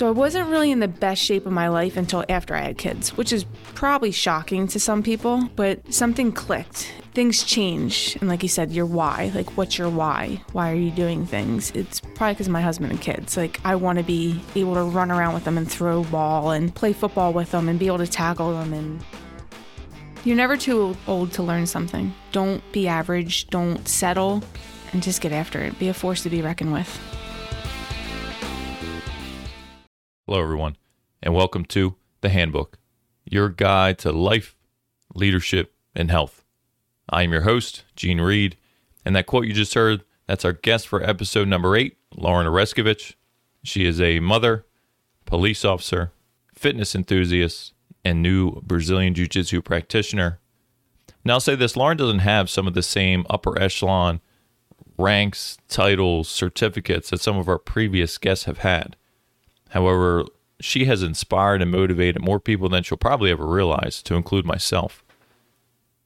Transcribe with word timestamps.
So 0.00 0.08
I 0.08 0.12
wasn't 0.12 0.48
really 0.48 0.70
in 0.70 0.80
the 0.80 0.88
best 0.88 1.22
shape 1.22 1.44
of 1.44 1.52
my 1.52 1.68
life 1.68 1.98
until 1.98 2.24
after 2.30 2.54
I 2.54 2.62
had 2.62 2.78
kids, 2.78 3.14
which 3.18 3.34
is 3.34 3.44
probably 3.74 4.12
shocking 4.12 4.66
to 4.68 4.80
some 4.80 5.02
people, 5.02 5.50
but 5.56 5.92
something 5.92 6.32
clicked. 6.32 6.90
Things 7.12 7.44
change. 7.44 8.16
And 8.18 8.26
like 8.26 8.42
you 8.42 8.48
said, 8.48 8.72
your 8.72 8.86
why. 8.86 9.30
Like, 9.34 9.58
what's 9.58 9.76
your 9.76 9.90
why? 9.90 10.42
Why 10.52 10.72
are 10.72 10.74
you 10.74 10.90
doing 10.90 11.26
things? 11.26 11.70
It's 11.72 12.00
probably 12.00 12.32
because 12.32 12.46
of 12.46 12.52
my 12.54 12.62
husband 12.62 12.92
and 12.92 12.98
kids. 13.02 13.36
Like, 13.36 13.60
I 13.62 13.74
want 13.74 13.98
to 13.98 14.02
be 14.02 14.40
able 14.54 14.72
to 14.72 14.84
run 14.84 15.10
around 15.10 15.34
with 15.34 15.44
them 15.44 15.58
and 15.58 15.70
throw 15.70 16.02
ball 16.04 16.52
and 16.52 16.74
play 16.74 16.94
football 16.94 17.34
with 17.34 17.50
them 17.50 17.68
and 17.68 17.78
be 17.78 17.86
able 17.86 17.98
to 17.98 18.06
tackle 18.06 18.54
them. 18.54 18.72
And 18.72 19.04
you're 20.24 20.34
never 20.34 20.56
too 20.56 20.96
old 21.08 21.32
to 21.32 21.42
learn 21.42 21.66
something. 21.66 22.14
Don't 22.32 22.62
be 22.72 22.88
average, 22.88 23.48
don't 23.48 23.86
settle, 23.86 24.42
and 24.94 25.02
just 25.02 25.20
get 25.20 25.32
after 25.32 25.60
it. 25.60 25.78
Be 25.78 25.88
a 25.88 25.94
force 25.94 26.22
to 26.22 26.30
be 26.30 26.40
reckoned 26.40 26.72
with. 26.72 26.88
Hello, 30.30 30.42
everyone, 30.42 30.76
and 31.20 31.34
welcome 31.34 31.64
to 31.64 31.96
The 32.20 32.28
Handbook, 32.28 32.78
your 33.24 33.48
guide 33.48 33.98
to 33.98 34.12
life, 34.12 34.54
leadership, 35.12 35.74
and 35.92 36.08
health. 36.08 36.44
I 37.08 37.24
am 37.24 37.32
your 37.32 37.40
host, 37.40 37.82
Gene 37.96 38.20
Reed, 38.20 38.56
and 39.04 39.16
that 39.16 39.26
quote 39.26 39.46
you 39.46 39.52
just 39.52 39.74
heard, 39.74 40.04
that's 40.28 40.44
our 40.44 40.52
guest 40.52 40.86
for 40.86 41.02
episode 41.02 41.48
number 41.48 41.74
eight, 41.74 41.96
Lauren 42.16 42.46
Oreskovich. 42.46 43.14
She 43.64 43.84
is 43.84 44.00
a 44.00 44.20
mother, 44.20 44.64
police 45.26 45.64
officer, 45.64 46.12
fitness 46.54 46.94
enthusiast, 46.94 47.72
and 48.04 48.22
new 48.22 48.60
Brazilian 48.60 49.14
Jiu 49.14 49.26
Jitsu 49.26 49.60
practitioner. 49.62 50.38
Now, 51.24 51.32
I'll 51.34 51.40
say 51.40 51.56
this 51.56 51.76
Lauren 51.76 51.96
doesn't 51.96 52.20
have 52.20 52.48
some 52.48 52.68
of 52.68 52.74
the 52.74 52.84
same 52.84 53.26
upper 53.28 53.60
echelon 53.60 54.20
ranks, 54.96 55.58
titles, 55.66 56.28
certificates 56.28 57.10
that 57.10 57.20
some 57.20 57.36
of 57.36 57.48
our 57.48 57.58
previous 57.58 58.16
guests 58.16 58.44
have 58.44 58.58
had. 58.58 58.94
However, 59.70 60.24
she 60.60 60.84
has 60.84 61.02
inspired 61.02 61.62
and 61.62 61.70
motivated 61.70 62.22
more 62.22 62.38
people 62.38 62.68
than 62.68 62.82
she'll 62.82 62.98
probably 62.98 63.30
ever 63.30 63.46
realize, 63.46 64.02
to 64.02 64.14
include 64.14 64.44
myself. 64.44 65.02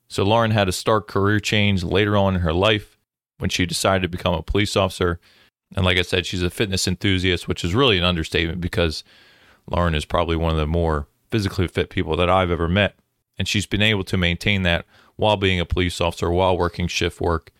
So, 0.09 0.23
Lauren 0.23 0.53
had 0.53 0.69
a 0.69 0.73
stark 0.73 1.09
career 1.09 1.41
change 1.41 1.83
later 1.83 2.17
on 2.17 2.35
in 2.35 2.43
her 2.43 2.53
life 2.53 2.99
when 3.39 3.51
she 3.51 3.67
decided 3.67 4.03
to 4.03 4.17
become 4.17 4.35
a 4.35 4.43
police 4.43 4.77
officer. 4.77 5.19
And 5.75 5.85
like 5.85 5.99
I 5.99 6.03
said, 6.03 6.25
she's 6.25 6.43
a 6.43 6.51
fitness 6.51 6.87
enthusiast, 6.87 7.49
which 7.49 7.65
is 7.65 7.75
really 7.75 7.99
an 7.99 8.05
understatement 8.05 8.61
because 8.61 9.03
Lauren 9.69 9.95
is 9.95 10.05
probably 10.05 10.37
one 10.37 10.53
of 10.53 10.59
the 10.59 10.67
more 10.67 11.09
physically 11.31 11.67
fit 11.67 11.91
people 11.91 12.17
that 12.17 12.31
I've 12.31 12.51
ever 12.51 12.69
met. 12.69 12.95
And 13.39 13.49
she's 13.49 13.67
been 13.67 13.83
able 13.83 14.05
to 14.05 14.17
maintain 14.17 14.63
that 14.63 14.85
while 15.17 15.37
being 15.37 15.59
a 15.59 15.65
police 15.65 16.01
officer, 16.01 16.31
while 16.31 16.57
working 16.57 16.87
shift 16.87 17.21
work, 17.21 17.51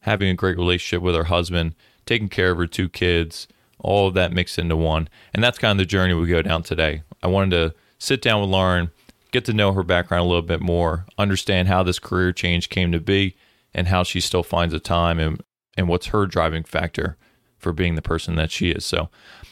having 0.00 0.30
a 0.30 0.34
great 0.34 0.56
relationship 0.56 1.02
with 1.02 1.14
her 1.14 1.24
husband, 1.24 1.74
taking 2.06 2.28
care 2.28 2.52
of 2.52 2.58
her 2.58 2.66
two 2.66 2.88
kids 2.88 3.48
all 3.80 4.08
of 4.08 4.14
that 4.14 4.32
mixed 4.32 4.58
into 4.58 4.76
one. 4.76 5.08
And 5.34 5.42
that's 5.42 5.58
kind 5.58 5.72
of 5.72 5.78
the 5.78 5.88
journey 5.88 6.14
we 6.14 6.26
go 6.26 6.42
down 6.42 6.62
today. 6.62 7.02
I 7.22 7.28
wanted 7.28 7.50
to 7.50 7.74
sit 7.98 8.22
down 8.22 8.40
with 8.40 8.50
Lauren, 8.50 8.90
get 9.32 9.44
to 9.46 9.52
know 9.52 9.72
her 9.72 9.82
background 9.82 10.24
a 10.24 10.28
little 10.28 10.42
bit 10.42 10.60
more, 10.60 11.06
understand 11.16 11.68
how 11.68 11.82
this 11.82 11.98
career 11.98 12.32
change 12.32 12.68
came 12.68 12.92
to 12.92 13.00
be, 13.00 13.36
and 13.74 13.88
how 13.88 14.02
she 14.02 14.20
still 14.20 14.42
finds 14.42 14.72
the 14.72 14.80
time 14.80 15.18
and, 15.18 15.42
and 15.76 15.88
what's 15.88 16.06
her 16.06 16.26
driving 16.26 16.64
factor 16.64 17.16
for 17.58 17.72
being 17.72 17.94
the 17.94 18.02
person 18.02 18.36
that 18.36 18.50
she 18.50 18.70
is. 18.70 18.84
So 18.84 19.10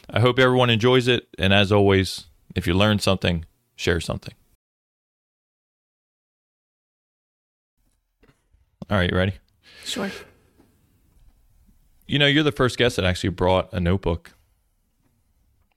I 0.08 0.20
hope 0.20 0.38
everyone 0.38 0.70
enjoys 0.70 1.08
it. 1.08 1.28
And 1.38 1.52
as 1.52 1.72
always, 1.72 2.26
if 2.54 2.66
you 2.66 2.74
learn 2.74 2.98
something, 2.98 3.44
share 3.74 4.00
something. 4.00 4.34
All 8.88 8.96
right, 8.96 9.10
you 9.10 9.16
ready? 9.16 9.34
Sure. 9.84 10.10
You 12.06 12.18
know, 12.18 12.26
you're 12.26 12.42
the 12.44 12.52
first 12.52 12.78
guest 12.78 12.96
that 12.96 13.04
actually 13.04 13.30
brought 13.30 13.72
a 13.72 13.80
notebook. 13.80 14.32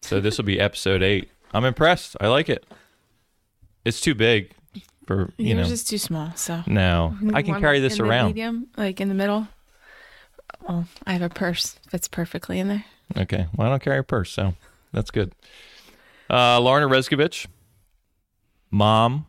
So 0.02 0.20
this 0.20 0.38
will 0.38 0.46
be 0.46 0.60
episode 0.60 1.02
eight. 1.02 1.30
I'm 1.54 1.66
impressed. 1.66 2.16
I 2.22 2.28
like 2.28 2.50
it. 2.50 2.66
It's 3.84 4.00
too 4.00 4.14
big 4.14 4.52
for 5.08 5.34
you 5.38 5.56
Yours 5.56 5.68
know. 5.68 5.74
is 5.74 5.84
too 5.84 5.98
small, 5.98 6.34
so 6.36 6.62
No, 6.68 7.18
I 7.34 7.42
can 7.42 7.60
carry 7.60 7.80
this 7.80 8.00
around. 8.00 8.28
medium, 8.28 8.68
like 8.78 9.02
in 9.02 9.10
the 9.10 9.16
middle. 9.16 9.48
Well, 10.68 10.86
I 11.08 11.14
have 11.14 11.22
a 11.24 11.30
purse 11.30 11.80
fits 11.88 12.08
perfectly 12.08 12.60
in 12.60 12.68
there. 12.68 12.86
Okay. 13.18 13.48
Well, 13.56 13.68
I 13.68 13.70
don't 13.72 13.82
carry 13.82 13.98
a 14.00 14.04
purse, 14.04 14.32
so 14.32 14.54
that's 14.94 15.10
good. 15.10 15.34
Uh, 16.30 16.60
Lauren 16.60 16.88
Oreskovich, 16.88 17.48
mom, 18.70 19.26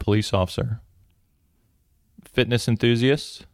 police 0.00 0.32
officer, 0.32 0.80
fitness 2.24 2.66
enthusiast, 2.66 3.46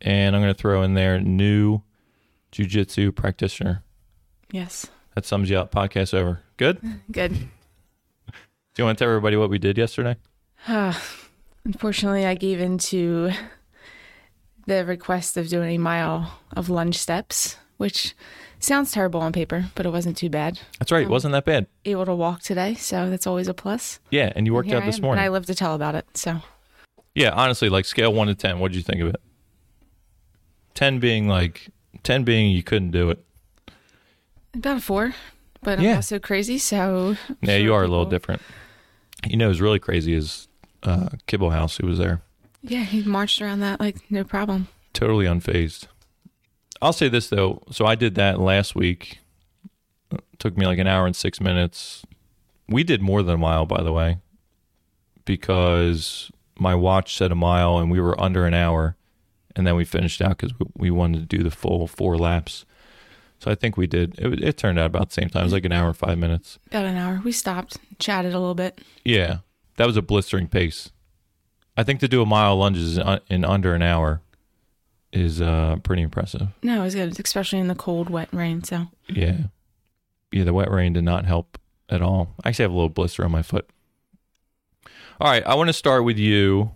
and 0.00 0.34
I'm 0.34 0.42
going 0.42 0.52
to 0.54 0.58
throw 0.58 0.82
in 0.82 0.94
there 0.94 1.20
new 1.20 1.82
jujitsu 2.52 3.14
practitioner. 3.14 3.82
Yes, 4.52 4.86
That 5.14 5.24
sums 5.26 5.48
you 5.50 5.58
up. 5.58 5.72
Podcast 5.72 6.12
over. 6.14 6.40
Good. 6.56 6.80
Good. 7.12 7.32
Do 7.32 8.82
you 8.82 8.84
want 8.84 8.98
to 8.98 9.04
tell 9.04 9.10
everybody 9.10 9.36
what 9.36 9.50
we 9.50 9.58
did 9.58 9.78
yesterday? 9.78 10.16
Unfortunately, 11.64 12.26
I 12.26 12.34
gave 12.34 12.60
in 12.60 12.78
to 12.78 13.30
the 14.66 14.84
request 14.84 15.36
of 15.36 15.48
doing 15.48 15.70
a 15.70 15.78
mile 15.78 16.40
of 16.56 16.68
lunge 16.70 16.96
steps, 16.96 17.56
which 17.76 18.14
sounds 18.58 18.92
terrible 18.92 19.20
on 19.20 19.32
paper, 19.32 19.66
but 19.74 19.86
it 19.86 19.90
wasn't 19.90 20.16
too 20.16 20.30
bad. 20.30 20.60
That's 20.78 20.92
right. 20.92 21.02
It 21.02 21.06
um, 21.06 21.10
wasn't 21.10 21.32
that 21.32 21.44
bad. 21.44 21.66
Able 21.84 22.06
to 22.06 22.14
walk 22.14 22.42
today, 22.42 22.74
so 22.74 23.10
that's 23.10 23.26
always 23.26 23.48
a 23.48 23.54
plus. 23.54 24.00
Yeah, 24.10 24.32
and 24.34 24.46
you 24.46 24.54
worked 24.54 24.68
Here 24.68 24.78
out 24.78 24.84
this 24.84 25.00
morning. 25.00 25.20
and 25.22 25.24
I 25.24 25.28
live 25.28 25.46
to 25.46 25.54
tell 25.54 25.74
about 25.74 25.94
it. 25.94 26.06
So 26.14 26.40
Yeah, 27.14 27.30
honestly, 27.30 27.68
like 27.68 27.84
scale 27.84 28.12
one 28.12 28.28
to 28.28 28.34
ten, 28.34 28.58
what 28.58 28.72
did 28.72 28.76
you 28.76 28.82
think 28.84 29.00
of 29.00 29.08
it? 29.08 29.20
Ten 30.74 30.98
being 30.98 31.28
like 31.28 31.68
ten 32.02 32.24
being 32.24 32.50
you 32.50 32.62
couldn't 32.62 32.90
do 32.90 33.10
it. 33.10 33.22
about 34.54 34.78
a 34.78 34.80
four, 34.80 35.14
but 35.62 35.78
I'm 35.78 35.84
Yeah. 35.84 35.96
also 35.96 36.18
crazy. 36.18 36.58
So 36.58 37.16
Yeah, 37.42 37.56
you 37.56 37.68
sure 37.68 37.76
are 37.80 37.84
a 37.84 37.88
little 37.88 38.06
different. 38.06 38.42
You 39.26 39.36
know, 39.36 39.48
what's 39.48 39.60
really 39.60 39.78
crazy 39.78 40.14
is 40.14 40.48
uh, 40.82 41.10
Kibble 41.26 41.50
House, 41.50 41.76
who 41.76 41.86
was 41.86 41.98
there, 41.98 42.22
Yeah, 42.62 42.84
he 42.84 43.02
marched 43.02 43.42
around 43.42 43.60
that 43.60 43.78
like 43.80 44.10
no 44.10 44.24
problem. 44.24 44.68
totally 44.94 45.26
unfazed. 45.26 45.86
I'll 46.82 46.94
say 46.94 47.08
this 47.10 47.28
though. 47.28 47.62
So 47.70 47.84
I 47.84 47.94
did 47.94 48.14
that 48.14 48.40
last 48.40 48.74
week. 48.74 49.18
It 50.10 50.22
took 50.38 50.56
me 50.56 50.64
like 50.66 50.78
an 50.78 50.86
hour 50.86 51.04
and 51.06 51.14
six 51.14 51.38
minutes. 51.40 52.04
We 52.68 52.82
did 52.84 53.02
more 53.02 53.22
than 53.22 53.34
a 53.34 53.38
mile, 53.38 53.66
by 53.66 53.82
the 53.82 53.92
way, 53.92 54.18
because 55.24 56.30
my 56.58 56.74
watch 56.74 57.16
said 57.16 57.30
a 57.32 57.34
mile 57.36 57.78
and 57.78 57.90
we 57.90 58.00
were 58.00 58.18
under 58.20 58.46
an 58.46 58.54
hour, 58.54 58.96
and 59.56 59.66
then 59.66 59.76
we 59.76 59.84
finished 59.84 60.20
out 60.22 60.38
because 60.38 60.52
we 60.76 60.90
wanted 60.90 61.28
to 61.28 61.36
do 61.36 61.42
the 61.42 61.50
full 61.50 61.86
four 61.86 62.16
laps. 62.16 62.64
So 63.38 63.50
I 63.50 63.54
think 63.54 63.76
we 63.76 63.86
did. 63.86 64.18
It, 64.18 64.42
it 64.44 64.56
turned 64.56 64.78
out 64.78 64.86
about 64.86 65.08
the 65.08 65.14
same 65.14 65.28
time. 65.30 65.42
It 65.42 65.44
was 65.44 65.52
like 65.52 65.64
an 65.64 65.72
hour 65.72 65.88
and 65.88 65.96
five 65.96 66.18
minutes. 66.18 66.58
About 66.66 66.84
an 66.84 66.96
hour. 66.96 67.20
We 67.24 67.32
stopped, 67.32 67.78
chatted 67.98 68.34
a 68.34 68.38
little 68.38 68.54
bit. 68.54 68.78
Yeah, 69.04 69.38
that 69.76 69.86
was 69.86 69.96
a 69.96 70.02
blistering 70.02 70.46
pace. 70.46 70.90
I 71.76 71.82
think 71.82 72.00
to 72.00 72.08
do 72.08 72.20
a 72.20 72.26
mile 72.26 72.56
lunges 72.56 72.98
in, 72.98 73.20
in 73.28 73.44
under 73.44 73.74
an 73.74 73.82
hour 73.82 74.20
is 75.12 75.40
uh, 75.40 75.76
pretty 75.82 76.02
impressive. 76.02 76.48
No, 76.62 76.82
it 76.82 76.84
was 76.84 76.94
good, 76.94 77.18
especially 77.18 77.58
in 77.58 77.68
the 77.68 77.74
cold, 77.74 78.10
wet 78.10 78.28
rain. 78.32 78.62
So 78.62 78.88
Yeah, 79.08 79.38
yeah. 80.30 80.44
The 80.44 80.52
wet 80.52 80.70
rain 80.70 80.92
did 80.92 81.04
not 81.04 81.24
help 81.24 81.58
at 81.88 82.02
all. 82.02 82.34
I 82.44 82.50
actually 82.50 82.64
have 82.64 82.72
a 82.72 82.74
little 82.74 82.90
blister 82.90 83.24
on 83.24 83.30
my 83.32 83.42
foot. 83.42 83.68
All 85.20 85.30
right, 85.30 85.44
I 85.46 85.54
want 85.54 85.68
to 85.68 85.74
start 85.74 86.04
with 86.04 86.16
you, 86.18 86.70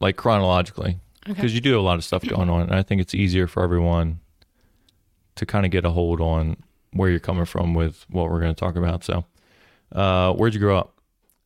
like 0.00 0.16
chronologically, 0.16 1.00
because 1.28 1.44
okay. 1.44 1.54
you 1.54 1.60
do 1.60 1.72
have 1.72 1.80
a 1.80 1.82
lot 1.82 1.98
of 1.98 2.04
stuff 2.04 2.22
going 2.26 2.50
on, 2.50 2.62
and 2.62 2.74
I 2.74 2.82
think 2.82 3.00
it's 3.00 3.14
easier 3.14 3.46
for 3.46 3.62
everyone 3.62 4.20
to 5.36 5.46
kind 5.46 5.64
of 5.64 5.70
get 5.70 5.84
a 5.84 5.90
hold 5.90 6.20
on 6.20 6.56
where 6.92 7.10
you're 7.10 7.20
coming 7.20 7.44
from 7.44 7.74
with 7.74 8.04
what 8.10 8.30
we're 8.30 8.40
going 8.40 8.54
to 8.54 8.58
talk 8.58 8.76
about. 8.76 9.04
So, 9.04 9.24
uh, 9.92 10.32
where'd 10.32 10.54
you 10.54 10.60
grow 10.60 10.78
up? 10.78 10.94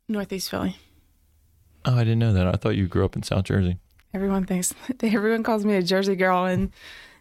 Northeast 0.09 0.51
Philly. 0.51 0.77
Oh, 1.85 1.97
I 1.97 2.05
didn't 2.05 2.21
know 2.21 2.33
that. 2.33 2.47
I 2.47 2.53
thought 2.53 2.77
you 2.77 2.87
grew 2.87 3.05
up 3.05 3.17
in 3.17 3.23
South 3.23 3.45
Jersey. 3.45 3.79
Everyone 4.15 4.45
thinks 4.45 4.75
everyone 5.03 5.43
calls 5.43 5.65
me 5.65 5.75
a 5.75 5.83
Jersey 5.83 6.17
girl, 6.17 6.45
and 6.45 6.71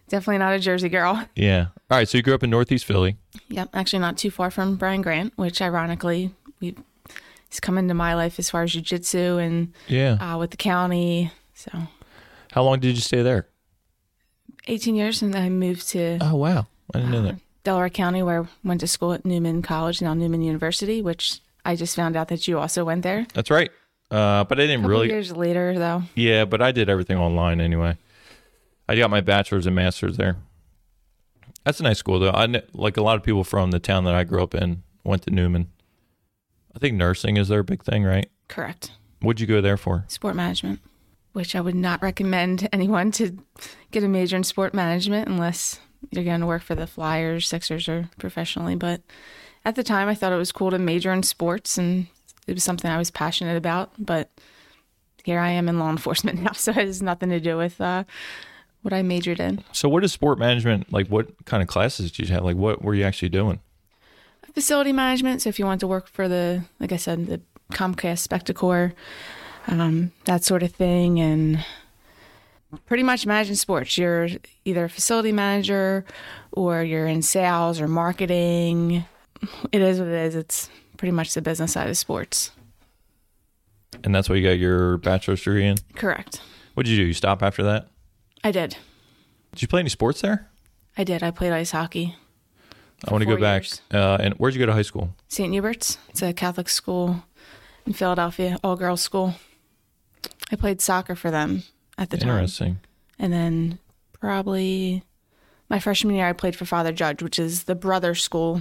definitely 0.08 0.38
not 0.38 0.54
a 0.54 0.58
Jersey 0.58 0.88
girl. 0.88 1.26
Yeah. 1.34 1.66
All 1.90 1.98
right. 1.98 2.08
So 2.08 2.16
you 2.18 2.22
grew 2.22 2.34
up 2.34 2.42
in 2.42 2.50
Northeast 2.50 2.84
Philly. 2.84 3.16
Yep, 3.48 3.70
actually 3.74 3.98
not 3.98 4.16
too 4.16 4.30
far 4.30 4.50
from 4.50 4.76
Brian 4.76 5.02
Grant, 5.02 5.32
which 5.36 5.60
ironically 5.60 6.34
we 6.60 6.74
he's 7.50 7.60
come 7.60 7.76
into 7.76 7.92
my 7.94 8.14
life 8.14 8.38
as 8.38 8.48
far 8.48 8.62
as 8.62 8.72
jujitsu 8.72 9.44
and 9.44 9.72
Yeah. 9.88 10.12
uh, 10.14 10.38
with 10.38 10.52
the 10.52 10.56
county. 10.56 11.30
So 11.54 11.70
How 12.52 12.62
long 12.62 12.80
did 12.80 12.94
you 12.94 13.00
stay 13.00 13.22
there? 13.22 13.48
18 14.68 14.94
years, 14.94 15.22
and 15.22 15.34
I 15.34 15.48
moved 15.48 15.88
to 15.88 16.18
Oh 16.20 16.36
wow, 16.36 16.66
I 16.94 16.98
didn't 16.98 17.10
know 17.10 17.18
uh, 17.18 17.22
that. 17.22 17.36
Delaware 17.64 17.90
County, 17.90 18.22
where 18.22 18.42
I 18.42 18.46
went 18.64 18.80
to 18.80 18.86
school 18.86 19.12
at 19.12 19.24
Newman 19.24 19.62
College, 19.62 20.00
now 20.02 20.14
Newman 20.14 20.42
University, 20.42 21.02
which 21.02 21.40
I 21.64 21.76
just 21.76 21.96
found 21.96 22.16
out 22.16 22.28
that 22.28 22.46
you 22.46 22.58
also 22.58 22.84
went 22.84 23.02
there. 23.02 23.26
That's 23.34 23.50
right. 23.50 23.70
Uh, 24.10 24.44
but 24.44 24.60
I 24.60 24.66
didn't 24.66 24.86
really. 24.86 25.08
years 25.08 25.32
later, 25.32 25.78
though. 25.78 26.02
Yeah, 26.14 26.44
but 26.44 26.60
I 26.60 26.72
did 26.72 26.88
everything 26.88 27.18
online 27.18 27.60
anyway. 27.60 27.96
I 28.88 28.96
got 28.96 29.10
my 29.10 29.20
bachelor's 29.20 29.66
and 29.66 29.74
master's 29.74 30.16
there. 30.16 30.36
That's 31.64 31.80
a 31.80 31.84
nice 31.84 31.98
school 31.98 32.18
though. 32.18 32.32
I 32.34 32.46
kn- 32.46 32.64
like 32.74 32.96
a 32.96 33.02
lot 33.02 33.16
of 33.16 33.22
people 33.22 33.44
from 33.44 33.70
the 33.70 33.78
town 33.78 34.04
that 34.04 34.14
I 34.14 34.24
grew 34.24 34.42
up 34.42 34.54
in 34.54 34.82
went 35.04 35.22
to 35.22 35.30
Newman. 35.30 35.70
I 36.74 36.78
think 36.78 36.96
nursing 36.96 37.36
is 37.36 37.48
their 37.48 37.62
big 37.62 37.84
thing, 37.84 38.04
right? 38.04 38.28
Correct. 38.48 38.92
What'd 39.20 39.40
you 39.40 39.46
go 39.46 39.60
there 39.60 39.76
for? 39.76 40.04
Sport 40.08 40.34
management, 40.34 40.80
which 41.32 41.54
I 41.54 41.60
would 41.60 41.74
not 41.74 42.02
recommend 42.02 42.68
anyone 42.72 43.10
to 43.12 43.38
get 43.90 44.04
a 44.04 44.08
major 44.08 44.36
in 44.36 44.44
sport 44.44 44.74
management 44.74 45.28
unless 45.28 45.80
you're 46.10 46.24
going 46.24 46.40
to 46.40 46.46
work 46.46 46.62
for 46.62 46.74
the 46.74 46.86
Flyers, 46.86 47.48
Sixers, 47.48 47.88
or 47.88 48.08
professionally. 48.18 48.74
But 48.74 49.02
at 49.64 49.76
the 49.76 49.82
time, 49.82 50.08
I 50.08 50.14
thought 50.14 50.32
it 50.32 50.36
was 50.36 50.52
cool 50.52 50.70
to 50.70 50.78
major 50.78 51.12
in 51.12 51.22
sports, 51.22 51.78
and 51.78 52.06
it 52.46 52.54
was 52.54 52.64
something 52.64 52.90
I 52.90 52.98
was 52.98 53.10
passionate 53.10 53.56
about. 53.56 53.92
But 53.98 54.30
here 55.24 55.38
I 55.38 55.50
am 55.50 55.68
in 55.68 55.78
law 55.78 55.90
enforcement 55.90 56.42
now, 56.42 56.52
so 56.52 56.70
it 56.72 56.76
has 56.76 57.02
nothing 57.02 57.30
to 57.30 57.40
do 57.40 57.56
with 57.56 57.80
uh, 57.80 58.04
what 58.82 58.92
I 58.92 59.02
majored 59.02 59.40
in. 59.40 59.62
So, 59.72 59.88
what 59.88 60.04
is 60.04 60.12
sport 60.12 60.38
management 60.38 60.92
like? 60.92 61.08
What 61.08 61.44
kind 61.44 61.62
of 61.62 61.68
classes 61.68 62.10
did 62.10 62.28
you 62.28 62.34
have? 62.34 62.44
Like, 62.44 62.56
what 62.56 62.82
were 62.82 62.94
you 62.94 63.04
actually 63.04 63.28
doing? 63.28 63.60
Facility 64.54 64.92
management. 64.92 65.42
So, 65.42 65.48
if 65.48 65.58
you 65.58 65.64
want 65.64 65.80
to 65.80 65.86
work 65.86 66.08
for 66.08 66.28
the, 66.28 66.64
like 66.80 66.92
I 66.92 66.96
said, 66.96 67.26
the 67.26 67.40
Comcast 67.72 68.26
Spectacor, 68.26 68.92
um, 69.68 70.12
that 70.24 70.44
sort 70.44 70.62
of 70.62 70.72
thing, 70.72 71.20
and 71.20 71.64
pretty 72.86 73.02
much 73.02 73.26
managing 73.26 73.56
sports. 73.56 73.96
You're 73.98 74.28
either 74.64 74.84
a 74.84 74.88
facility 74.88 75.32
manager 75.32 76.04
or 76.52 76.82
you're 76.82 77.06
in 77.06 77.22
sales 77.22 77.80
or 77.80 77.88
marketing. 77.88 79.04
It 79.72 79.80
is 79.80 79.98
what 79.98 80.08
it 80.08 80.14
is. 80.14 80.34
It's 80.34 80.70
pretty 80.96 81.12
much 81.12 81.34
the 81.34 81.42
business 81.42 81.72
side 81.72 81.88
of 81.88 81.96
sports. 81.96 82.52
And 84.04 84.14
that's 84.14 84.28
what 84.28 84.36
you 84.36 84.44
got 84.44 84.58
your 84.58 84.98
bachelor's 84.98 85.42
degree 85.42 85.66
in? 85.66 85.76
Correct. 85.94 86.40
What 86.74 86.86
did 86.86 86.92
you 86.92 87.04
do? 87.04 87.06
You 87.06 87.12
stop 87.12 87.42
after 87.42 87.62
that? 87.64 87.88
I 88.42 88.50
did. 88.50 88.76
Did 89.52 89.62
you 89.62 89.68
play 89.68 89.80
any 89.80 89.90
sports 89.90 90.20
there? 90.22 90.48
I 90.96 91.04
did. 91.04 91.22
I 91.22 91.30
played 91.30 91.52
ice 91.52 91.72
hockey. 91.72 92.16
I 93.06 93.10
want 93.10 93.22
to 93.22 93.26
go 93.26 93.36
back. 93.36 93.64
Uh, 93.92 94.16
and 94.20 94.34
where'd 94.34 94.54
you 94.54 94.60
go 94.60 94.66
to 94.66 94.72
high 94.72 94.82
school? 94.82 95.14
St. 95.28 95.52
Hubert's. 95.52 95.98
It's 96.08 96.22
a 96.22 96.32
Catholic 96.32 96.68
school 96.68 97.24
in 97.84 97.92
Philadelphia, 97.92 98.58
all 98.62 98.76
girls 98.76 99.02
school. 99.02 99.34
I 100.52 100.56
played 100.56 100.80
soccer 100.80 101.16
for 101.16 101.30
them 101.30 101.62
at 101.98 102.10
the 102.10 102.18
time. 102.18 102.28
Interesting. 102.28 102.80
And 103.18 103.32
then 103.32 103.78
probably 104.20 105.02
my 105.70 105.78
freshman 105.78 106.14
year, 106.14 106.26
I 106.26 106.34
played 106.34 106.54
for 106.54 106.66
Father 106.66 106.92
Judge, 106.92 107.22
which 107.22 107.38
is 107.38 107.64
the 107.64 107.74
brother 107.74 108.14
school 108.14 108.60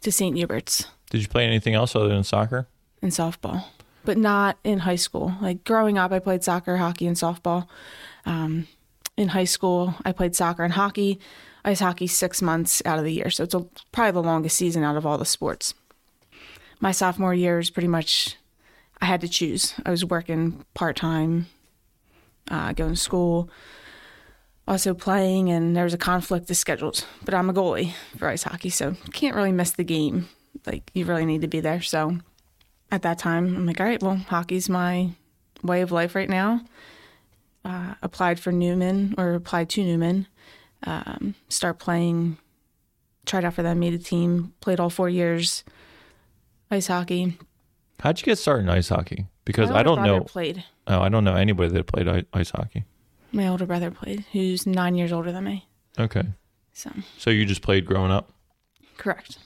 to 0.00 0.10
St. 0.10 0.36
Hubert's 0.36 0.86
Did 1.10 1.22
you 1.22 1.28
play 1.28 1.46
anything 1.46 1.74
else 1.74 1.94
other 1.94 2.08
than 2.08 2.24
soccer? 2.24 2.66
And 3.00 3.12
softball, 3.12 3.64
but 4.04 4.18
not 4.18 4.58
in 4.64 4.80
high 4.80 4.96
school. 4.96 5.34
Like 5.40 5.64
growing 5.64 5.98
up, 5.98 6.12
I 6.12 6.18
played 6.18 6.42
soccer, 6.44 6.76
hockey, 6.76 7.06
and 7.06 7.16
softball. 7.16 7.68
Um, 8.26 8.66
in 9.16 9.28
high 9.28 9.44
school, 9.44 9.94
I 10.04 10.12
played 10.12 10.34
soccer 10.34 10.64
and 10.64 10.72
hockey, 10.72 11.18
ice 11.64 11.80
hockey 11.80 12.06
six 12.06 12.42
months 12.42 12.82
out 12.84 12.98
of 12.98 13.04
the 13.04 13.12
year. 13.12 13.30
So 13.30 13.44
it's 13.44 13.54
a, 13.54 13.66
probably 13.92 14.12
the 14.12 14.22
longest 14.22 14.56
season 14.56 14.82
out 14.82 14.96
of 14.96 15.06
all 15.06 15.18
the 15.18 15.24
sports. 15.24 15.74
My 16.80 16.92
sophomore 16.92 17.34
year 17.34 17.58
is 17.58 17.70
pretty 17.70 17.88
much, 17.88 18.36
I 19.02 19.06
had 19.06 19.20
to 19.22 19.28
choose. 19.28 19.74
I 19.84 19.90
was 19.90 20.04
working 20.04 20.64
part 20.74 20.94
time, 20.94 21.46
uh, 22.48 22.72
going 22.72 22.94
to 22.94 22.96
school, 22.96 23.50
also 24.68 24.94
playing, 24.94 25.50
and 25.50 25.76
there 25.76 25.82
was 25.82 25.92
a 25.92 25.98
conflict 25.98 26.48
of 26.48 26.56
schedules. 26.56 27.04
But 27.24 27.34
I'm 27.34 27.50
a 27.50 27.52
goalie 27.52 27.94
for 28.16 28.28
ice 28.28 28.44
hockey, 28.44 28.70
so 28.70 28.94
can't 29.12 29.34
really 29.34 29.50
miss 29.50 29.72
the 29.72 29.82
game. 29.82 30.28
Like, 30.66 30.88
you 30.94 31.04
really 31.04 31.26
need 31.26 31.40
to 31.40 31.48
be 31.48 31.58
there. 31.58 31.82
So 31.82 32.18
at 32.92 33.02
that 33.02 33.18
time, 33.18 33.56
I'm 33.56 33.66
like, 33.66 33.80
all 33.80 33.86
right, 33.86 34.00
well, 34.00 34.16
hockey's 34.16 34.68
my 34.68 35.10
way 35.64 35.80
of 35.80 35.90
life 35.90 36.14
right 36.14 36.30
now. 36.30 36.60
Uh, 37.64 37.94
applied 38.02 38.38
for 38.38 38.52
Newman 38.52 39.16
or 39.18 39.34
applied 39.34 39.68
to 39.70 39.82
Newman. 39.82 40.28
Um, 40.84 41.34
start 41.48 41.80
playing, 41.80 42.38
tried 43.26 43.44
out 43.44 43.54
for 43.54 43.64
them, 43.64 43.80
made 43.80 43.94
a 43.94 43.98
team, 43.98 44.54
played 44.60 44.78
all 44.78 44.90
four 44.90 45.08
years 45.08 45.64
ice 46.70 46.86
hockey. 46.86 47.36
How'd 48.02 48.18
you 48.20 48.24
get 48.24 48.38
started 48.38 48.64
in 48.64 48.68
ice 48.68 48.88
hockey? 48.88 49.26
Because 49.44 49.70
I 49.70 49.82
don't 49.82 50.02
know. 50.02 50.20
Played. 50.20 50.64
Oh, 50.86 51.00
I 51.00 51.08
don't 51.08 51.24
know 51.24 51.34
anybody 51.34 51.72
that 51.72 51.86
played 51.86 52.08
i- 52.08 52.24
ice 52.32 52.50
hockey. 52.50 52.84
My 53.32 53.48
older 53.48 53.64
brother 53.66 53.90
played, 53.90 54.24
who's 54.32 54.66
nine 54.66 54.94
years 54.94 55.12
older 55.12 55.32
than 55.32 55.44
me. 55.44 55.68
Okay. 55.98 56.24
So 56.72 56.90
So 57.18 57.30
you 57.30 57.44
just 57.46 57.62
played 57.62 57.86
growing 57.86 58.10
up? 58.10 58.32
correct. 58.98 59.38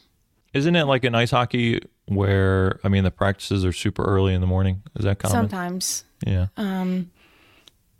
Isn't 0.53 0.75
it 0.77 0.85
like 0.85 1.05
in 1.05 1.15
ice 1.15 1.31
hockey 1.31 1.81
where, 2.07 2.79
I 2.85 2.89
mean, 2.89 3.05
the 3.05 3.11
practices 3.11 3.65
are 3.65 3.73
super 3.73 4.05
early 4.05 4.33
in 4.35 4.41
the 4.41 4.47
morning? 4.47 4.83
Is 4.97 5.05
that 5.05 5.19
common? 5.19 5.33
Sometimes 5.35 6.05
Yeah. 6.27 6.47
um 6.57 7.11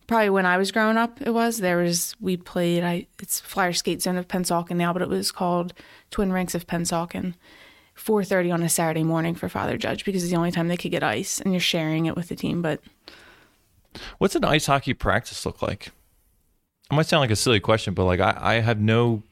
probably 0.07 0.31
when 0.31 0.47
I 0.47 0.57
was 0.57 0.71
growing 0.73 0.97
up 0.97 1.21
it 1.21 1.35
was 1.35 1.59
there 1.59 1.79
was 1.79 2.15
we 2.21 2.37
played 2.37 2.83
I 2.85 3.07
it's 3.21 3.41
Flyer 3.41 3.73
Skate 3.73 4.01
Zone 4.03 4.17
of 4.17 4.29
Pennsauken 4.29 4.77
now 4.77 4.93
but 4.93 5.03
it 5.03 5.09
was 5.09 5.33
called 5.33 5.73
Twin 6.11 6.33
Rinks 6.33 6.55
of 6.55 6.67
Pennsauken 6.67 7.35
4:30 7.97 8.53
on 8.53 8.63
a 8.63 8.69
Saturday 8.69 9.05
morning 9.05 9.35
for 9.35 9.49
Father 9.49 9.77
Judge 9.77 10.05
because 10.05 10.23
it's 10.23 10.31
the 10.31 10.37
only 10.37 10.53
time 10.53 10.69
they 10.69 10.77
could 10.77 10.91
get 10.91 11.03
ice 11.03 11.41
and 11.41 11.53
you're 11.53 11.61
sharing 11.61 12.07
it 12.07 12.15
with 12.15 12.29
the 12.29 12.37
team 12.37 12.63
but 12.63 12.81
What's 14.19 14.35
an 14.35 14.45
ice 14.45 14.67
hockey 14.67 14.95
practice 14.95 15.45
look 15.47 15.63
like? 15.63 15.89
It 16.91 16.95
might 16.95 17.07
sound 17.07 17.21
like 17.21 17.31
a 17.31 17.37
silly 17.37 17.61
question, 17.61 17.95
but 17.95 18.05
like 18.05 18.21
I, 18.21 18.37
I 18.39 18.55
have 18.61 18.81
no 18.81 19.23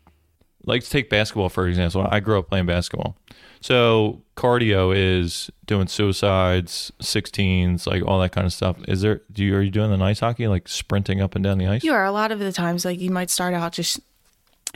like 0.67 0.83
to 0.83 0.91
take 0.91 1.11
basketball 1.11 1.49
for 1.49 1.69
example. 1.69 2.07
I 2.11 2.21
grew 2.21 2.39
up 2.39 2.49
playing 2.49 2.67
basketball. 2.67 3.17
So 3.61 4.23
cardio 4.37 4.95
is 4.95 5.51
doing 5.67 5.87
suicides, 5.87 6.93
sixteens, 7.01 7.87
like 7.87 8.03
all 8.03 8.21
that 8.21 8.33
kind 8.33 8.47
of 8.47 8.53
stuff. 8.53 8.77
Is 8.89 9.03
there 9.03 9.23
do 9.33 9.45
you 9.45 9.57
are 9.57 9.63
you 9.63 9.71
doing 9.71 9.97
the 9.97 10.05
ice 10.05 10.21
hockey, 10.21 10.49
like 10.49 10.69
sprinting 10.69 11.21
up 11.21 11.35
and 11.35 11.45
down 11.45 11.59
the 11.59 11.67
ice? 11.67 11.85
you 11.85 11.93
are 11.93 12.05
a 12.05 12.13
lot 12.13 12.33
of 12.33 12.39
the 12.39 12.53
times 12.53 12.85
like 12.85 13.01
you 13.01 13.11
might 13.11 13.31
start 13.31 13.55
out 13.55 13.73
just 13.73 14.01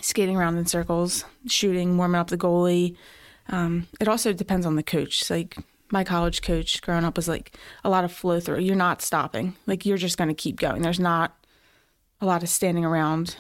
skating 0.00 0.37
around 0.37 0.56
in 0.56 0.64
circles 0.64 1.25
shooting 1.49 1.96
warming 1.96 2.20
up 2.20 2.29
the 2.29 2.38
goalie 2.38 2.94
um, 3.48 3.86
it 4.00 4.08
also 4.08 4.32
depends 4.32 4.66
on 4.66 4.76
the 4.76 4.82
coach 4.82 5.20
It's 5.22 5.30
like 5.30 5.56
my 5.90 6.04
college 6.04 6.42
coach 6.42 6.82
growing 6.82 7.04
up 7.04 7.16
was 7.16 7.28
like 7.28 7.56
a 7.84 7.88
lot 7.90 8.04
of 8.04 8.12
flow 8.12 8.40
through 8.40 8.58
you're 8.60 8.76
not 8.76 9.00
stopping 9.02 9.54
like 9.66 9.86
you're 9.86 9.96
just 9.96 10.18
going 10.18 10.28
to 10.28 10.34
keep 10.34 10.56
going 10.60 10.82
there's 10.82 11.00
not 11.00 11.34
a 12.20 12.26
lot 12.26 12.42
of 12.42 12.48
standing 12.48 12.84
around 12.84 13.36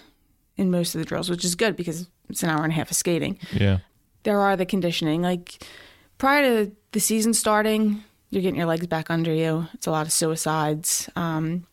in 0.56 0.70
most 0.70 0.94
of 0.94 0.98
the 1.00 1.04
drills 1.04 1.28
which 1.28 1.44
is 1.44 1.54
good 1.54 1.76
because 1.76 2.08
it's 2.30 2.42
an 2.42 2.48
hour 2.50 2.62
and 2.64 2.72
a 2.72 2.76
half 2.76 2.90
of 2.90 2.96
skating 2.96 3.38
Yeah. 3.52 3.78
there 4.22 4.40
are 4.40 4.56
the 4.56 4.66
conditioning. 4.66 5.22
Like 5.22 5.62
prior 6.18 6.42
to 6.66 6.72
the 6.92 7.00
season 7.00 7.32
starting, 7.34 8.02
you're 8.30 8.42
getting 8.42 8.56
your 8.58 8.66
legs 8.66 8.86
back 8.86 9.08
under 9.10 9.32
you. 9.32 9.66
It's 9.74 9.86
a 9.86 9.90
lot 9.90 10.06
of 10.06 10.12
suicides. 10.12 11.08
Um, 11.16 11.66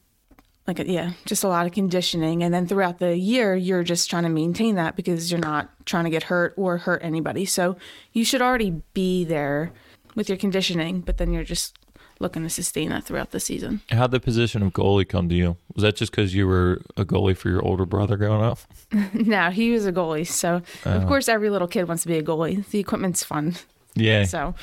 like 0.67 0.79
yeah, 0.79 1.11
just 1.25 1.43
a 1.43 1.47
lot 1.47 1.67
of 1.67 1.73
conditioning, 1.73 2.43
and 2.43 2.53
then 2.53 2.67
throughout 2.67 2.99
the 2.99 3.17
year, 3.17 3.55
you're 3.55 3.83
just 3.83 4.09
trying 4.09 4.23
to 4.23 4.29
maintain 4.29 4.75
that 4.75 4.95
because 4.95 5.31
you're 5.31 5.39
not 5.39 5.69
trying 5.85 6.05
to 6.05 6.09
get 6.09 6.23
hurt 6.23 6.53
or 6.57 6.77
hurt 6.77 7.03
anybody. 7.03 7.45
So 7.45 7.77
you 8.13 8.25
should 8.25 8.41
already 8.41 8.81
be 8.93 9.23
there 9.23 9.71
with 10.15 10.27
your 10.27 10.37
conditioning, 10.37 11.01
but 11.01 11.17
then 11.17 11.31
you're 11.31 11.43
just 11.43 11.77
looking 12.19 12.43
to 12.43 12.49
sustain 12.49 12.89
that 12.89 13.03
throughout 13.03 13.31
the 13.31 13.39
season. 13.39 13.81
How'd 13.89 14.11
the 14.11 14.19
position 14.19 14.63
of 14.63 14.73
goalie 14.73 15.07
come 15.07 15.29
to 15.29 15.35
you? 15.35 15.57
Was 15.75 15.83
that 15.83 15.97
just 15.97 16.11
because 16.11 16.33
you 16.33 16.47
were 16.47 16.81
a 16.97 17.05
goalie 17.05 17.35
for 17.35 17.49
your 17.49 17.63
older 17.63 17.85
brother 17.85 18.17
growing 18.17 18.41
up? 18.41 18.59
no, 19.13 19.51
he 19.51 19.71
was 19.71 19.85
a 19.85 19.91
goalie, 19.91 20.25
so 20.25 20.55
of 20.55 21.03
oh. 21.03 21.07
course 21.07 21.29
every 21.29 21.49
little 21.49 21.67
kid 21.67 21.87
wants 21.87 22.03
to 22.03 22.09
be 22.09 22.17
a 22.17 22.23
goalie. 22.23 22.65
The 22.67 22.79
equipment's 22.79 23.23
fun. 23.23 23.55
Yeah. 23.95 24.25
So 24.25 24.55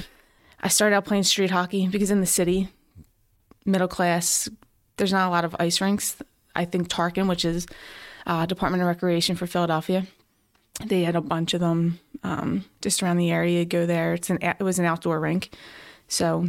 I 0.61 0.68
started 0.68 0.97
out 0.97 1.04
playing 1.04 1.25
street 1.25 1.50
hockey 1.50 1.88
because 1.88 2.11
in 2.11 2.21
the 2.21 2.26
city, 2.26 2.68
middle 3.64 3.88
class, 3.88 4.49
there's 4.96 5.12
not 5.12 5.28
a 5.28 5.30
lot 5.30 5.44
of 5.44 5.56
ice 5.58 5.80
rinks. 5.80 6.16
I 6.54 6.64
think 6.64 6.88
Tarken, 6.88 7.28
which 7.28 7.44
is 7.44 7.66
uh, 8.26 8.46
Department 8.46 8.82
of 8.82 8.88
Recreation 8.88 9.37
for 9.37 9.46
Philadelphia, 9.46 10.06
they 10.84 11.04
had 11.04 11.16
a 11.16 11.20
bunch 11.20 11.54
of 11.54 11.61
them 11.61 11.99
um, 12.22 12.64
just 12.80 13.02
around 13.02 13.16
the 13.16 13.30
area. 13.30 13.64
Go 13.64 13.87
there. 13.87 14.14
It's 14.14 14.30
an 14.30 14.38
it 14.42 14.62
was 14.62 14.78
an 14.78 14.84
outdoor 14.84 15.20
rink, 15.20 15.54
so 16.08 16.49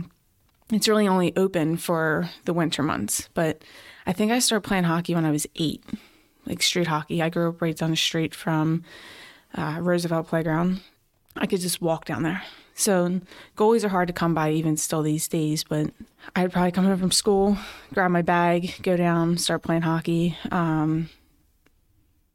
it's 0.71 0.87
really 0.87 1.07
only 1.07 1.35
open 1.35 1.77
for 1.77 2.29
the 2.45 2.53
winter 2.53 2.83
months. 2.83 3.29
But 3.33 3.63
I 4.05 4.13
think 4.13 4.31
I 4.31 4.39
started 4.39 4.67
playing 4.67 4.85
hockey 4.85 5.15
when 5.15 5.25
I 5.25 5.31
was 5.31 5.47
eight, 5.55 5.83
like 6.45 6.61
street 6.61 6.87
hockey. 6.87 7.21
I 7.21 7.29
grew 7.29 7.49
up 7.49 7.61
right 7.61 7.75
down 7.75 7.91
the 7.91 7.97
street 7.97 8.33
from 8.33 8.83
uh, 9.55 9.79
Roosevelt 9.81 10.27
Playground. 10.27 10.81
I 11.35 11.45
could 11.47 11.61
just 11.61 11.81
walk 11.81 12.05
down 12.05 12.23
there. 12.23 12.43
So 12.75 13.21
goalies 13.55 13.83
are 13.83 13.89
hard 13.89 14.07
to 14.07 14.13
come 14.13 14.33
by 14.33 14.51
even 14.51 14.77
still 14.77 15.01
these 15.03 15.27
days, 15.27 15.63
but 15.63 15.91
I'd 16.35 16.51
probably 16.51 16.71
come 16.71 16.85
home 16.85 16.97
from 16.97 17.11
school, 17.11 17.57
grab 17.93 18.09
my 18.11 18.21
bag, 18.23 18.75
go 18.81 18.97
down, 18.97 19.37
start 19.37 19.61
playing 19.61 19.83
hockey. 19.83 20.35
Um, 20.51 21.09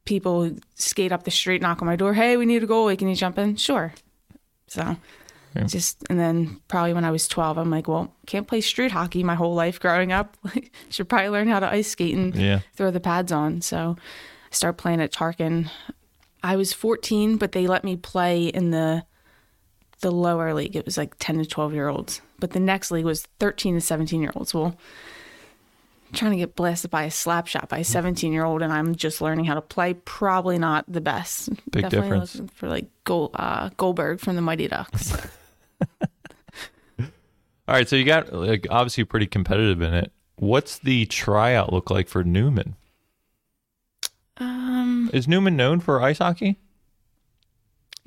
people 0.04 0.50
skate 0.74 1.12
up 1.12 1.24
the 1.24 1.30
street, 1.30 1.60
knock 1.60 1.82
on 1.82 1.86
my 1.86 1.96
door. 1.96 2.14
Hey, 2.14 2.36
we 2.36 2.46
need 2.46 2.62
a 2.62 2.66
goalie. 2.66 2.98
Can 2.98 3.08
you 3.08 3.14
jump 3.16 3.38
in? 3.38 3.56
Sure. 3.56 3.92
So 4.66 4.96
Yeah. 5.54 5.64
just, 5.64 6.02
and 6.08 6.18
then 6.18 6.60
probably 6.68 6.92
when 6.94 7.04
I 7.04 7.10
was 7.10 7.26
12, 7.28 7.58
I'm 7.58 7.70
like, 7.70 7.88
well, 7.88 8.14
can't 8.26 8.46
play 8.46 8.60
street 8.60 8.92
hockey 8.92 9.22
my 9.22 9.34
whole 9.34 9.54
life 9.54 9.80
growing 9.80 10.12
up. 10.12 10.36
Should 10.90 11.08
probably 11.08 11.30
learn 11.30 11.48
how 11.48 11.60
to 11.60 11.68
ice 11.70 11.88
skate 11.88 12.14
and 12.16 12.34
Yeah. 12.34 12.60
throw 12.74 12.90
the 12.90 13.00
pads 13.00 13.32
on. 13.32 13.60
So 13.60 13.96
I 14.50 14.54
started 14.54 14.78
playing 14.78 15.00
at 15.00 15.12
Tarken. 15.12 15.70
I 16.42 16.56
was 16.56 16.72
14, 16.72 17.36
but 17.36 17.52
they 17.52 17.66
let 17.66 17.82
me 17.84 17.96
play 17.96 18.46
in 18.46 18.70
the 18.70 19.04
the 20.00 20.10
lower 20.10 20.54
league. 20.54 20.76
It 20.76 20.84
was 20.84 20.96
like 20.96 21.14
10 21.18 21.38
to 21.38 21.46
12 21.46 21.74
year 21.74 21.88
olds. 21.88 22.20
But 22.38 22.50
the 22.52 22.60
next 22.60 22.90
league 22.90 23.04
was 23.04 23.22
13 23.40 23.74
to 23.74 23.80
17 23.80 24.20
year 24.22 24.32
olds. 24.34 24.54
Well, 24.54 24.76
trying 26.12 26.30
to 26.32 26.38
get 26.38 26.54
blasted 26.56 26.90
by 26.90 27.02
a 27.02 27.10
slap 27.10 27.46
shot 27.46 27.68
by 27.68 27.78
a 27.78 27.84
17 27.84 28.32
year 28.32 28.44
old 28.44 28.62
and 28.62 28.72
I'm 28.72 28.94
just 28.94 29.20
learning 29.20 29.44
how 29.44 29.54
to 29.54 29.60
play. 29.60 29.94
Probably 29.94 30.58
not 30.58 30.84
the 30.88 31.00
best. 31.00 31.50
Big 31.70 31.82
Definitely 31.82 32.08
difference. 32.08 32.34
looking 32.34 32.48
for 32.48 32.68
like 32.68 32.86
Gold, 33.04 33.30
uh, 33.34 33.70
Goldberg 33.76 34.20
from 34.20 34.36
the 34.36 34.42
Mighty 34.42 34.68
Ducks. 34.68 35.14
All 37.00 37.74
right, 37.74 37.88
so 37.88 37.96
you 37.96 38.04
got 38.04 38.32
like 38.32 38.66
obviously 38.70 39.04
pretty 39.04 39.26
competitive 39.26 39.82
in 39.82 39.92
it. 39.92 40.12
What's 40.36 40.78
the 40.78 41.04
tryout 41.06 41.72
look 41.72 41.90
like 41.90 42.08
for 42.08 42.24
Newman? 42.24 42.76
um, 44.38 45.10
Is 45.12 45.28
Newman 45.28 45.56
known 45.56 45.80
for 45.80 46.00
ice 46.00 46.18
hockey? 46.18 46.58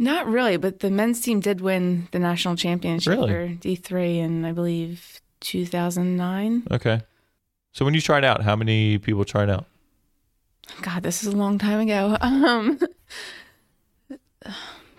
Not 0.01 0.25
really, 0.25 0.57
but 0.57 0.79
the 0.79 0.89
men's 0.89 1.21
team 1.21 1.41
did 1.41 1.61
win 1.61 2.07
the 2.11 2.17
national 2.17 2.55
championship 2.55 3.11
Really? 3.11 3.29
for 3.29 3.47
D3 3.49 4.17
in, 4.17 4.45
I 4.45 4.51
believe, 4.51 5.21
2009. 5.41 6.63
Okay. 6.71 7.01
So 7.71 7.85
when 7.85 7.93
you 7.93 8.01
tried 8.01 8.25
out, 8.25 8.41
how 8.41 8.55
many 8.55 8.97
people 8.97 9.23
tried 9.25 9.47
out? 9.51 9.67
God, 10.81 11.03
this 11.03 11.21
is 11.23 11.31
a 11.31 11.37
long 11.37 11.59
time 11.59 11.79
ago. 11.81 12.17
Um, 12.21 12.79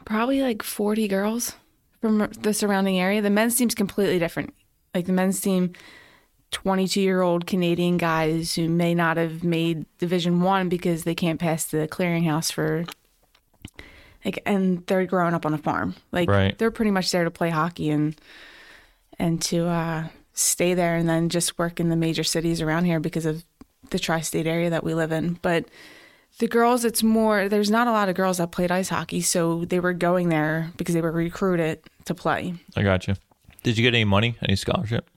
probably 0.04 0.40
like 0.40 0.62
40 0.62 1.08
girls 1.08 1.56
from 2.00 2.18
the 2.40 2.54
surrounding 2.54 3.00
area. 3.00 3.20
The 3.20 3.28
men's 3.30 3.56
team's 3.56 3.74
completely 3.74 4.20
different. 4.20 4.54
Like 4.94 5.06
the 5.06 5.12
men's 5.12 5.40
team, 5.40 5.72
22 6.52 7.00
year 7.00 7.22
old 7.22 7.48
Canadian 7.48 7.96
guys 7.96 8.54
who 8.54 8.68
may 8.68 8.94
not 8.94 9.16
have 9.16 9.42
made 9.42 9.84
Division 9.98 10.42
One 10.42 10.68
because 10.68 11.02
they 11.02 11.16
can't 11.16 11.40
pass 11.40 11.64
the 11.64 11.88
clearinghouse 11.88 12.52
for 12.52 12.84
like, 14.24 14.40
and 14.46 14.86
they're 14.86 15.06
growing 15.06 15.34
up 15.34 15.44
on 15.46 15.54
a 15.54 15.58
farm. 15.58 15.94
Like 16.12 16.28
Right. 16.28 16.56
they're 16.58 16.70
pretty 16.70 16.90
much 16.90 17.10
there 17.10 17.24
to 17.24 17.30
play 17.30 17.50
hockey 17.50 17.90
and 17.90 18.14
and 19.18 19.40
to 19.42 19.66
uh, 19.68 20.08
stay 20.32 20.74
there 20.74 20.96
and 20.96 21.08
then 21.08 21.28
just 21.28 21.58
work 21.58 21.78
in 21.80 21.88
the 21.90 21.96
major 21.96 22.24
cities 22.24 22.60
around 22.60 22.84
here 22.86 22.98
because 23.00 23.26
of 23.26 23.44
the 23.90 23.98
tri-state 23.98 24.46
area 24.46 24.70
that 24.70 24.82
we 24.84 24.94
live 24.94 25.12
in. 25.12 25.34
But 25.42 25.66
the 26.38 26.48
girls, 26.48 26.84
it's 26.84 27.02
more. 27.02 27.48
There's 27.48 27.70
not 27.70 27.86
a 27.86 27.92
lot 27.92 28.08
of 28.08 28.14
girls 28.16 28.38
that 28.38 28.50
played 28.52 28.72
ice 28.72 28.88
hockey, 28.88 29.20
so 29.20 29.64
they 29.66 29.80
were 29.80 29.92
going 29.92 30.30
there 30.30 30.70
because 30.78 30.94
they 30.94 31.02
were 31.02 31.12
recruited 31.12 31.80
to 32.06 32.14
play. 32.14 32.54
I 32.74 32.82
got 32.82 33.06
you. 33.06 33.14
Did 33.62 33.76
you 33.76 33.82
get 33.82 33.94
any 33.94 34.04
money, 34.04 34.36
any 34.42 34.56
scholarship? 34.56 35.08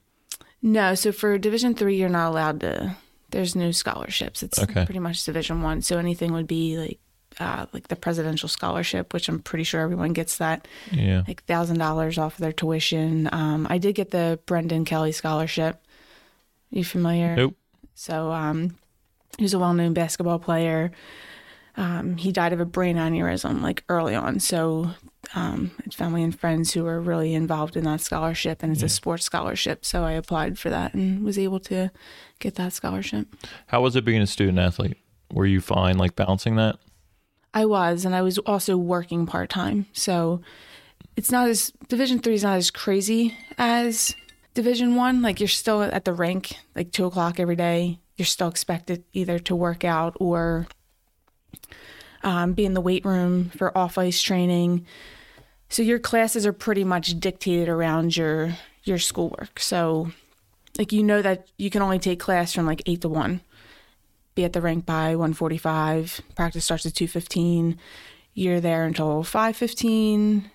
No, 0.62 0.94
so 0.94 1.12
for 1.12 1.38
Division 1.38 1.74
three, 1.74 1.96
you're 1.96 2.10
not 2.10 2.30
allowed 2.30 2.60
to. 2.62 2.98
There's 3.32 3.56
no 3.56 3.72
scholarships. 3.72 4.44
It's 4.44 4.60
Okay. 4.60 4.86
pretty 4.86 5.00
much 5.00 5.24
Division 5.24 5.62
one. 5.62 5.82
So 5.82 5.98
anything 5.98 6.34
would 6.34 6.48
be 6.48 6.78
like, 6.78 7.00
uh, 7.40 7.66
like 7.74 7.88
the 7.90 7.96
presidential 7.96 8.48
scholarship, 8.50 9.14
which 9.14 9.28
I'm 9.30 9.40
pretty 9.40 9.64
sure 9.64 9.82
everyone 9.82 10.14
gets 10.14 10.38
that, 10.38 10.68
Yeah. 10.92 11.24
like 11.28 11.44
thousand 11.44 11.78
dollars 11.80 12.18
off 12.18 12.34
of 12.36 12.40
their 12.40 12.52
tuition. 12.54 13.30
Um, 13.32 13.68
I 13.70 13.78
did 13.78 13.96
get 13.96 14.12
the 14.12 14.40
Brendan 14.46 14.86
Kelly 14.86 15.12
scholarship. 15.12 15.82
You 16.70 16.84
familiar? 16.84 17.36
Nope. 17.36 17.56
So 17.94 18.32
um, 18.32 18.76
he 19.38 19.44
was 19.44 19.54
a 19.54 19.60
well-known 19.60 19.94
basketball 19.94 20.40
player. 20.40 20.92
Um, 21.78 22.16
he 22.18 22.32
died 22.32 22.54
of 22.54 22.60
a 22.62 22.66
brain 22.66 22.96
aneurysm 22.96 23.62
like 23.62 23.84
early 23.90 24.16
on. 24.16 24.40
So 24.40 24.92
um, 25.34 25.72
family 25.92 26.24
and 26.24 26.38
friends 26.38 26.72
who 26.74 26.84
were 26.86 27.02
really 27.02 27.34
involved 27.34 27.76
in 27.76 27.84
that 27.84 28.00
scholarship, 28.02 28.64
and 28.64 28.72
it's 28.72 28.84
a 28.84 28.88
sports 28.90 29.26
scholarship. 29.26 29.84
So 29.86 30.04
I 30.06 30.14
applied 30.14 30.58
for 30.58 30.70
that 30.70 30.94
and 30.94 31.24
was 31.24 31.38
able 31.38 31.60
to 31.62 31.92
get 32.40 32.56
that 32.56 32.72
scholarship. 32.74 33.28
How 33.68 33.82
was 33.82 33.96
it 33.98 34.06
being 34.06 34.22
a 34.22 34.28
student 34.28 34.58
athlete? 34.60 34.98
Were 35.34 35.46
you 35.46 35.60
fine 35.60 35.98
like 35.98 36.16
balancing 36.16 36.56
that? 36.56 36.78
I 37.56 37.66
was, 37.66 38.04
and 38.04 38.14
I 38.14 38.22
was 38.22 38.38
also 38.40 38.76
working 38.76 39.26
part 39.26 39.50
time. 39.50 39.86
So 39.94 40.42
it's 41.16 41.32
not 41.32 41.48
as 41.48 41.72
Division 41.88 42.20
three 42.20 42.36
is 42.36 42.44
not 42.44 42.58
as 42.58 42.70
crazy 42.70 43.36
as 43.58 44.14
Division 44.54 44.96
one. 44.96 45.22
Like 45.22 45.40
you're 45.40 45.48
still 45.48 45.82
at 45.82 46.04
the 46.04 46.14
rink 46.14 46.58
like 46.76 46.92
two 46.92 47.06
o'clock 47.06 47.40
every 47.40 47.56
day. 47.56 48.00
You're 48.18 48.26
still 48.26 48.50
expected 48.50 49.06
either 49.14 49.40
to 49.40 49.56
work 49.56 49.86
out 49.86 50.18
or 50.20 50.68
um, 52.24 52.54
be 52.54 52.66
in 52.66 52.74
the 52.74 52.82
weight 52.82 53.06
room 53.06 53.52
for 53.52 53.76
off 53.78 53.98
ice 53.98 54.22
training. 54.22 54.86
So 55.70 55.82
your 55.82 56.00
classes 56.00 56.46
are 56.46 56.54
pretty 56.54 56.84
much 56.84 57.20
dictated 57.20 57.70
around 57.70 58.18
your 58.18 58.58
your 58.84 59.00
schoolwork. 59.00 59.62
So 59.62 60.12
like 60.78 60.92
you 60.92 61.04
know 61.04 61.22
that 61.22 61.48
you 61.58 61.70
can 61.70 61.82
only 61.82 62.00
take 62.00 62.20
class 62.20 62.52
from 62.52 62.66
like 62.66 62.84
eight 62.86 63.00
to 63.02 63.10
one 63.10 63.40
be 64.36 64.44
at 64.44 64.54
the 64.54 64.62
rink 64.62 64.86
by 64.86 65.16
145. 65.16 66.22
Practice 66.36 66.66
starts 66.66 66.86
at 66.86 66.94
2:15. 66.94 67.78
You're 68.34 68.60
there 68.60 68.86
until 68.86 69.24
5:15 69.24 70.52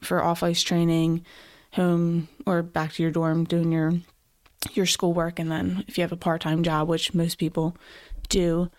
for 0.00 0.22
off 0.22 0.42
ice 0.42 0.62
training, 0.62 1.24
home 1.72 2.28
or 2.46 2.62
back 2.62 2.92
to 2.94 3.02
your 3.02 3.12
dorm 3.12 3.44
doing 3.44 3.72
your 3.72 3.94
your 4.74 4.86
schoolwork, 4.86 5.38
and 5.38 5.50
then 5.50 5.84
if 5.88 5.96
you 5.98 6.02
have 6.02 6.12
a 6.12 6.16
part 6.16 6.42
time 6.42 6.62
job, 6.62 6.88
which 6.88 7.14
most 7.14 7.38
people 7.38 7.76
do, 8.28 8.70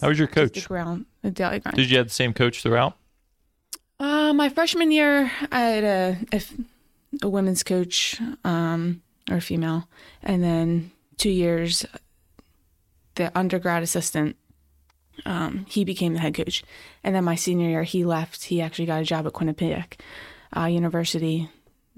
How 0.00 0.08
was 0.08 0.18
your 0.18 0.28
coach? 0.28 0.68
around 0.70 1.06
the 1.22 1.30
daily 1.30 1.60
grind. 1.60 1.76
Did 1.76 1.90
you 1.90 1.96
have 1.98 2.08
the 2.08 2.12
same 2.12 2.32
coach 2.34 2.62
throughout? 2.62 2.96
Uh, 3.98 4.32
my 4.34 4.48
freshman 4.48 4.90
year, 4.90 5.30
I 5.50 5.60
had 5.60 5.84
a 5.84 6.18
a 7.22 7.28
women's 7.28 7.62
coach, 7.62 8.20
um, 8.44 9.00
or 9.30 9.40
female, 9.40 9.88
and 10.22 10.42
then 10.42 10.90
two 11.16 11.30
years, 11.30 11.86
the 13.16 13.36
undergrad 13.36 13.82
assistant. 13.82 14.36
Um, 15.24 15.64
he 15.68 15.84
became 15.84 16.12
the 16.12 16.20
head 16.20 16.34
coach, 16.34 16.62
and 17.02 17.14
then 17.14 17.24
my 17.24 17.34
senior 17.36 17.68
year, 17.68 17.82
he 17.84 18.04
left. 18.04 18.44
He 18.44 18.60
actually 18.60 18.86
got 18.86 19.00
a 19.00 19.04
job 19.04 19.26
at 19.26 19.32
Quinnipiac 19.32 19.98
uh, 20.54 20.66
University, 20.66 21.48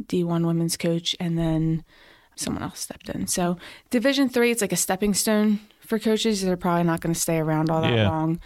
D 0.07 0.23
one 0.23 0.47
women's 0.47 0.77
coach, 0.77 1.17
and 1.19 1.37
then 1.37 1.85
someone 2.37 2.63
else 2.63 2.79
stepped 2.79 3.09
in. 3.09 3.27
So 3.27 3.57
Division 3.91 4.29
three, 4.29 4.53
it's 4.53 4.61
like 4.63 4.73
a 4.73 4.77
stepping 4.77 5.15
stone 5.15 5.59
for 5.81 5.99
coaches. 5.99 6.43
They're 6.43 6.57
probably 6.57 6.85
not 6.85 7.01
going 7.01 7.13
to 7.13 7.19
stay 7.19 7.39
around 7.39 7.71
all 7.71 7.83
that 7.83 7.93
Yeah. 7.93 8.09
long. 8.09 8.41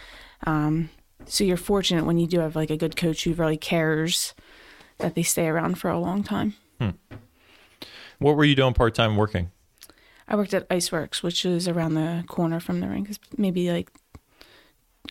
Um, 0.47 0.89
so 1.27 1.43
you're 1.43 1.55
fortunate 1.57 2.05
when 2.05 2.17
you 2.17 2.25
do 2.25 2.39
have 2.39 2.55
like 2.55 2.71
a 2.71 2.77
good 2.77 2.95
coach 2.95 3.23
who 3.25 3.33
really 3.33 3.57
cares 3.57 4.33
that 4.97 5.13
they 5.13 5.23
stay 5.23 5.47
around 5.47 5.77
for 5.77 5.91
a 5.91 5.99
long 5.99 6.23
time. 6.23 6.55
What 8.17 8.35
were 8.37 8.45
you 8.45 8.55
doing 8.55 8.73
part 8.73 8.95
time 8.95 9.17
working? 9.17 9.51
I 10.27 10.35
worked 10.35 10.53
at 10.53 10.67
Iceworks, 10.69 11.21
which 11.21 11.45
is 11.45 11.67
around 11.67 11.95
the 11.95 12.23
corner 12.27 12.59
from 12.59 12.79
the 12.79 12.87
rink. 12.87 13.09
It's 13.09 13.19
maybe 13.37 13.69
like, 13.71 13.91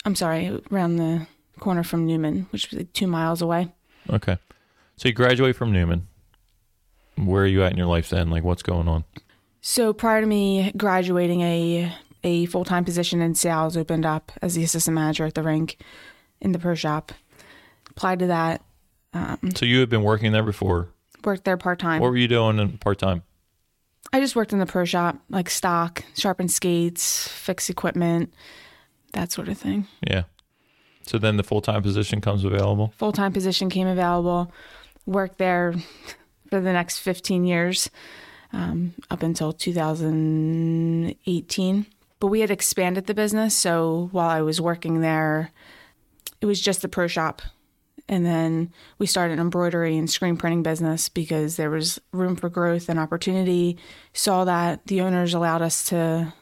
I'm 0.05 0.15
sorry, 0.15 0.61
around 0.71 0.97
the 0.97 1.27
corner 1.61 1.83
from 1.83 2.07
Newman, 2.07 2.47
which 2.51 2.71
was 2.71 2.79
like 2.79 2.93
two 2.93 3.07
miles 3.07 3.43
away. 3.43 3.73
Okay. 4.11 4.39
So 4.97 5.09
you 5.09 5.15
graduate 5.15 5.55
from 5.57 5.73
Newman. 5.73 6.09
Where 7.17 7.45
are 7.45 7.47
you 7.47 7.63
at 7.63 7.73
in 7.73 7.79
your 7.79 7.87
life 7.87 8.09
then? 8.09 8.31
Like 8.31 8.43
what's 8.43 8.63
going 8.63 8.89
on? 8.89 9.05
So 9.61 9.93
prior 9.93 10.21
to 10.21 10.27
me 10.27 10.73
graduating, 10.77 11.41
a 11.43 11.93
a 12.25 12.47
full 12.47 12.65
time 12.65 12.85
position 12.85 13.21
in 13.21 13.35
sales 13.35 13.77
opened 13.77 14.07
up 14.07 14.33
as 14.41 14.55
the 14.55 14.65
assistant 14.65 14.95
manager 14.95 15.25
at 15.27 15.35
the 15.35 15.43
rink 15.43 15.79
in 16.41 16.53
the 16.53 16.59
pro 16.59 16.75
shop. 16.75 17.13
Applied 17.91 18.19
to 18.21 18.27
that. 18.29 18.63
Um, 19.13 19.51
So 19.55 19.67
you 19.67 19.81
had 19.81 19.91
been 19.91 20.03
working 20.03 20.33
there 20.33 20.43
before. 20.43 20.89
worked 21.25 21.45
there 21.45 21.57
part 21.59 21.79
time. 21.79 22.01
What 22.01 22.11
were 22.11 22.17
you 22.17 22.29
doing 22.29 22.59
in 22.59 22.79
part 22.79 22.99
time? 22.99 23.23
I 24.13 24.21
just 24.21 24.37
worked 24.37 24.53
in 24.53 24.59
the 24.59 24.67
pro 24.67 24.85
shop, 24.85 25.17
like 25.31 25.49
stock, 25.49 26.05
sharpen 26.15 26.49
skates, 26.49 27.27
fix 27.29 27.71
equipment, 27.71 28.35
that 29.13 29.33
sort 29.33 29.49
of 29.49 29.57
thing. 29.57 29.87
Yeah. 30.07 30.25
So 31.03 31.19
then 31.19 31.37
the 31.37 31.43
full 31.43 31.61
time 31.61 31.83
position 31.83 32.21
comes 32.21 32.45
available. 32.45 32.93
Full 32.99 33.13
time 33.13 33.33
position 33.33 33.71
came 33.71 33.87
available. 33.87 34.53
Worked 35.07 35.39
there 35.39 35.75
for 36.51 36.61
the 36.61 36.73
next 36.73 36.99
15 36.99 37.45
years, 37.45 37.89
um, 38.53 38.95
up 39.11 39.23
until 39.23 39.53
2018. 39.53 41.87
But 42.21 42.27
we 42.29 42.41
had 42.41 42.51
expanded 42.51 43.07
the 43.07 43.15
business. 43.15 43.57
So 43.57 44.09
while 44.13 44.29
I 44.29 44.43
was 44.43 44.61
working 44.61 45.01
there, 45.01 45.51
it 46.41 46.47
was 46.47 46.61
just 46.61 46.83
the 46.83 46.89
pro 46.89 47.09
shop. 47.09 47.43
And 48.13 48.27
then 48.27 48.71
we 48.99 49.07
started 49.07 49.33
an 49.33 49.41
embroidery 49.41 49.97
and 49.97 50.09
screen 50.09 50.37
printing 50.37 50.63
business 50.63 51.09
because 51.09 51.57
there 51.57 51.71
was 51.71 51.99
room 52.13 52.37
for 52.37 52.51
growth 52.51 52.91
and 52.91 52.99
opportunity. 52.99 53.79
Saw 54.13 54.45
that 54.45 54.87
the 54.87 55.01
owners 55.01 55.33
allowed 55.33 55.63
us 55.63 55.85
to 55.85 56.35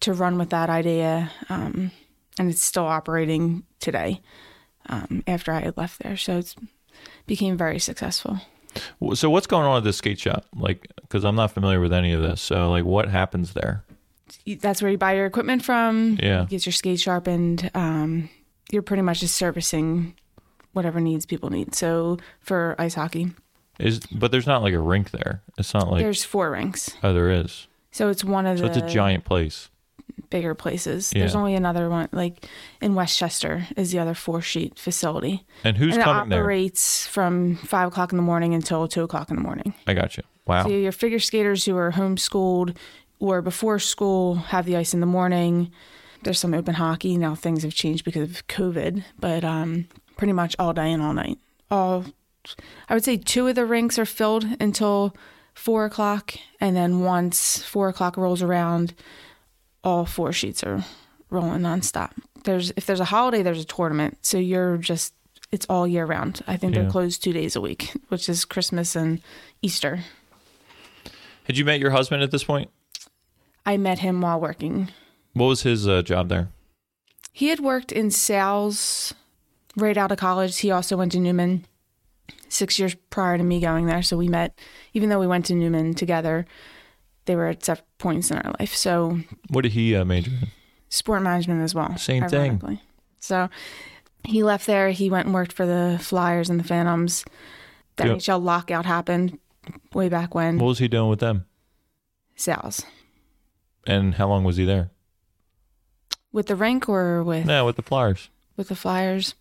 to 0.00 0.12
run 0.12 0.36
with 0.36 0.50
that 0.50 0.68
idea, 0.68 1.32
um, 1.48 1.92
and 2.38 2.50
it's 2.50 2.62
still 2.62 2.84
operating 2.84 3.62
today. 3.80 4.20
Um, 4.90 5.24
after 5.26 5.50
I 5.50 5.60
had 5.60 5.78
left 5.78 6.02
there, 6.02 6.18
so 6.18 6.36
it 6.36 6.54
became 7.26 7.56
very 7.56 7.78
successful. 7.78 8.38
So 9.14 9.30
what's 9.30 9.46
going 9.46 9.64
on 9.64 9.78
at 9.78 9.84
this 9.84 9.96
skate 9.96 10.20
shop? 10.20 10.44
Like, 10.54 10.92
because 11.00 11.24
I'm 11.24 11.36
not 11.36 11.52
familiar 11.52 11.80
with 11.80 11.94
any 11.94 12.12
of 12.12 12.20
this. 12.20 12.42
So 12.42 12.70
like, 12.70 12.84
what 12.84 13.08
happens 13.08 13.54
there? 13.54 13.82
That's 14.60 14.82
where 14.82 14.90
you 14.90 14.98
buy 14.98 15.14
your 15.14 15.24
equipment 15.24 15.64
from. 15.64 16.18
Yeah. 16.22 16.42
You 16.42 16.48
get 16.48 16.66
your 16.66 16.74
skate 16.74 17.00
sharpened. 17.00 17.70
Um, 17.74 18.28
you're 18.70 18.82
pretty 18.82 19.02
much 19.02 19.20
just 19.20 19.36
servicing 19.36 20.14
whatever 20.76 21.00
needs 21.00 21.26
people 21.26 21.50
need. 21.50 21.74
So 21.74 22.18
for 22.40 22.76
ice 22.78 22.94
hockey, 22.94 23.32
Is 23.80 24.00
but 24.12 24.30
there's 24.30 24.46
not 24.46 24.62
like 24.62 24.74
a 24.74 24.78
rink 24.78 25.10
there. 25.10 25.42
It's 25.58 25.72
not 25.74 25.90
like 25.90 26.02
there's 26.02 26.22
four 26.24 26.50
rinks. 26.52 26.94
oh 27.02 27.12
there 27.12 27.30
is. 27.30 27.66
So 27.90 28.08
it's 28.10 28.22
one 28.22 28.46
of 28.46 28.58
So 28.58 28.64
the 28.64 28.68
it's 28.68 28.78
a 28.78 28.86
giant 28.88 29.24
place. 29.24 29.70
bigger 30.30 30.54
places. 30.54 31.10
There's 31.10 31.34
only 31.34 31.54
another 31.54 31.88
one, 31.88 32.08
like 32.12 32.44
in 32.82 32.94
Westchester, 32.94 33.66
is 33.76 33.90
the 33.92 33.98
other 33.98 34.12
four 34.14 34.40
sheet 34.42 34.78
facility. 34.78 35.44
And 35.64 35.76
who's 35.78 35.94
and 35.94 36.04
coming 36.04 36.26
it 36.26 36.28
there? 36.30 36.42
operates 36.42 37.06
from 37.06 37.56
five 37.56 37.88
o'clock 37.88 38.12
in 38.12 38.16
the 38.18 38.22
morning 38.22 38.52
until 38.54 38.86
two 38.86 39.02
o'clock 39.02 39.30
in 39.30 39.36
the 39.36 39.42
morning. 39.42 39.72
I 39.86 39.94
got 39.94 40.16
you. 40.16 40.22
Wow. 40.46 40.64
So 40.64 40.68
your 40.70 40.92
figure 40.92 41.18
skaters 41.18 41.64
who 41.64 41.76
are 41.76 41.92
homeschooled 41.92 42.76
or 43.18 43.40
before 43.40 43.78
school 43.78 44.34
have 44.52 44.66
the 44.66 44.76
ice 44.76 44.92
in 44.94 45.00
the 45.00 45.06
morning. 45.06 45.70
There's 46.22 46.38
some 46.38 46.54
open 46.54 46.74
hockey 46.74 47.16
now. 47.16 47.34
Things 47.34 47.62
have 47.62 47.72
changed 47.74 48.04
because 48.04 48.30
of 48.30 48.46
COVID, 48.46 49.04
but 49.18 49.42
um, 49.44 49.86
pretty 50.16 50.32
much 50.32 50.56
all 50.58 50.72
day 50.72 50.90
and 50.92 51.02
all 51.02 51.14
night. 51.14 51.38
All 51.70 52.04
I 52.88 52.94
would 52.94 53.04
say 53.04 53.16
two 53.16 53.48
of 53.48 53.54
the 53.56 53.66
rinks 53.66 53.98
are 53.98 54.04
filled 54.06 54.44
until 54.60 55.14
four 55.54 55.84
o'clock, 55.84 56.34
and 56.60 56.76
then 56.76 57.00
once 57.00 57.62
four 57.64 57.88
o'clock 57.88 58.16
rolls 58.16 58.42
around, 58.42 58.94
all 59.82 60.04
four 60.06 60.32
sheets 60.32 60.62
are 60.62 60.84
rolling 61.30 61.62
nonstop. 61.62 62.12
There's 62.44 62.72
if 62.76 62.86
there's 62.86 63.00
a 63.00 63.06
holiday, 63.06 63.42
there's 63.42 63.62
a 63.62 63.66
tournament, 63.66 64.18
so 64.22 64.38
you're 64.38 64.76
just 64.78 65.12
it's 65.52 65.66
all 65.68 65.86
year 65.86 66.04
round. 66.06 66.40
I 66.46 66.56
think 66.56 66.74
Yeah. 66.74 66.82
they're 66.82 66.90
closed 66.90 67.22
two 67.22 67.32
days 67.32 67.56
a 67.56 67.60
week, 67.60 67.92
which 68.08 68.28
is 68.28 68.44
Christmas 68.44 68.94
and 68.96 69.20
Easter. 69.62 70.04
Had 71.44 71.56
you 71.56 71.64
met 71.64 71.80
your 71.80 71.90
husband 71.90 72.22
at 72.22 72.30
this 72.30 72.44
point? 72.44 72.70
I 73.64 73.76
met 73.76 74.00
him 74.00 74.20
while 74.20 74.40
working. 74.40 74.88
What 75.32 75.46
was 75.46 75.62
his 75.62 75.86
uh, 75.86 76.02
job 76.02 76.28
there? 76.28 76.48
He 77.32 77.48
had 77.48 77.60
worked 77.60 77.92
in 77.92 78.10
sales 78.10 79.14
right 79.76 79.96
out 79.96 80.12
of 80.12 80.18
college. 80.18 80.58
He 80.58 80.70
also 80.70 80.96
went 80.96 81.12
to 81.12 81.18
Newman 81.18 81.64
six 82.48 82.78
years 82.78 82.94
prior 83.10 83.36
to 83.38 83.44
me 83.44 83.60
going 83.60 83.86
there. 83.86 84.02
So 84.02 84.16
we 84.16 84.28
met, 84.28 84.58
even 84.94 85.08
though 85.08 85.20
we 85.20 85.26
went 85.26 85.46
to 85.46 85.54
Newman 85.54 85.94
together, 85.94 86.46
they 87.26 87.36
were 87.36 87.46
at 87.46 87.64
separate 87.64 87.86
points 87.98 88.30
in 88.30 88.38
our 88.38 88.54
life. 88.58 88.74
So 88.74 89.20
What 89.48 89.62
did 89.62 89.72
he 89.72 89.94
uh, 89.96 90.04
major 90.04 90.30
in? 90.30 90.48
sport 90.88 91.22
management 91.22 91.62
as 91.62 91.74
well. 91.74 91.96
Same 91.98 92.28
thing. 92.28 92.80
So 93.18 93.48
he 94.24 94.42
left 94.42 94.66
there. 94.66 94.90
He 94.90 95.10
went 95.10 95.26
and 95.26 95.34
worked 95.34 95.52
for 95.52 95.66
the 95.66 95.98
Flyers 96.00 96.48
and 96.48 96.58
the 96.60 96.64
Phantoms. 96.64 97.24
The 97.96 98.06
Yep. 98.08 98.16
NHL 98.18 98.42
lockout 98.44 98.84
happened 98.86 99.38
way 99.92 100.08
back 100.08 100.34
when. 100.34 100.58
What 100.58 100.66
was 100.66 100.78
he 100.78 100.88
doing 100.88 101.08
with 101.10 101.20
them? 101.20 101.46
sales 102.38 102.84
And 103.86 104.14
how 104.16 104.28
long 104.28 104.44
was 104.44 104.56
he 104.58 104.64
there? 104.66 104.90
with 106.32 106.46
the 106.48 106.54
rink 106.56 106.86
or 106.86 107.22
with 107.24 107.46
No, 107.46 107.64
with 107.64 107.76
the 107.76 107.82
Flyers. 107.82 108.28
with 108.56 108.68
the 108.68 108.76
Flyers. 108.76 109.34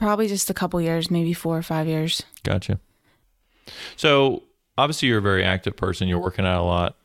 Probably 0.00 0.26
just 0.28 0.48
a 0.48 0.54
couple 0.54 0.80
years, 0.80 1.10
maybe 1.10 1.32
four 1.34 1.56
or 1.58 1.62
five 1.62 1.86
years. 1.86 2.22
Gotcha. 2.42 2.80
So 3.96 4.44
obviously 4.78 5.08
you're 5.08 5.18
a 5.18 5.22
very 5.22 5.44
active 5.44 5.76
person. 5.76 6.08
You're 6.08 6.18
working 6.18 6.46
out 6.46 6.62
a 6.62 6.64
lot. 6.64 6.96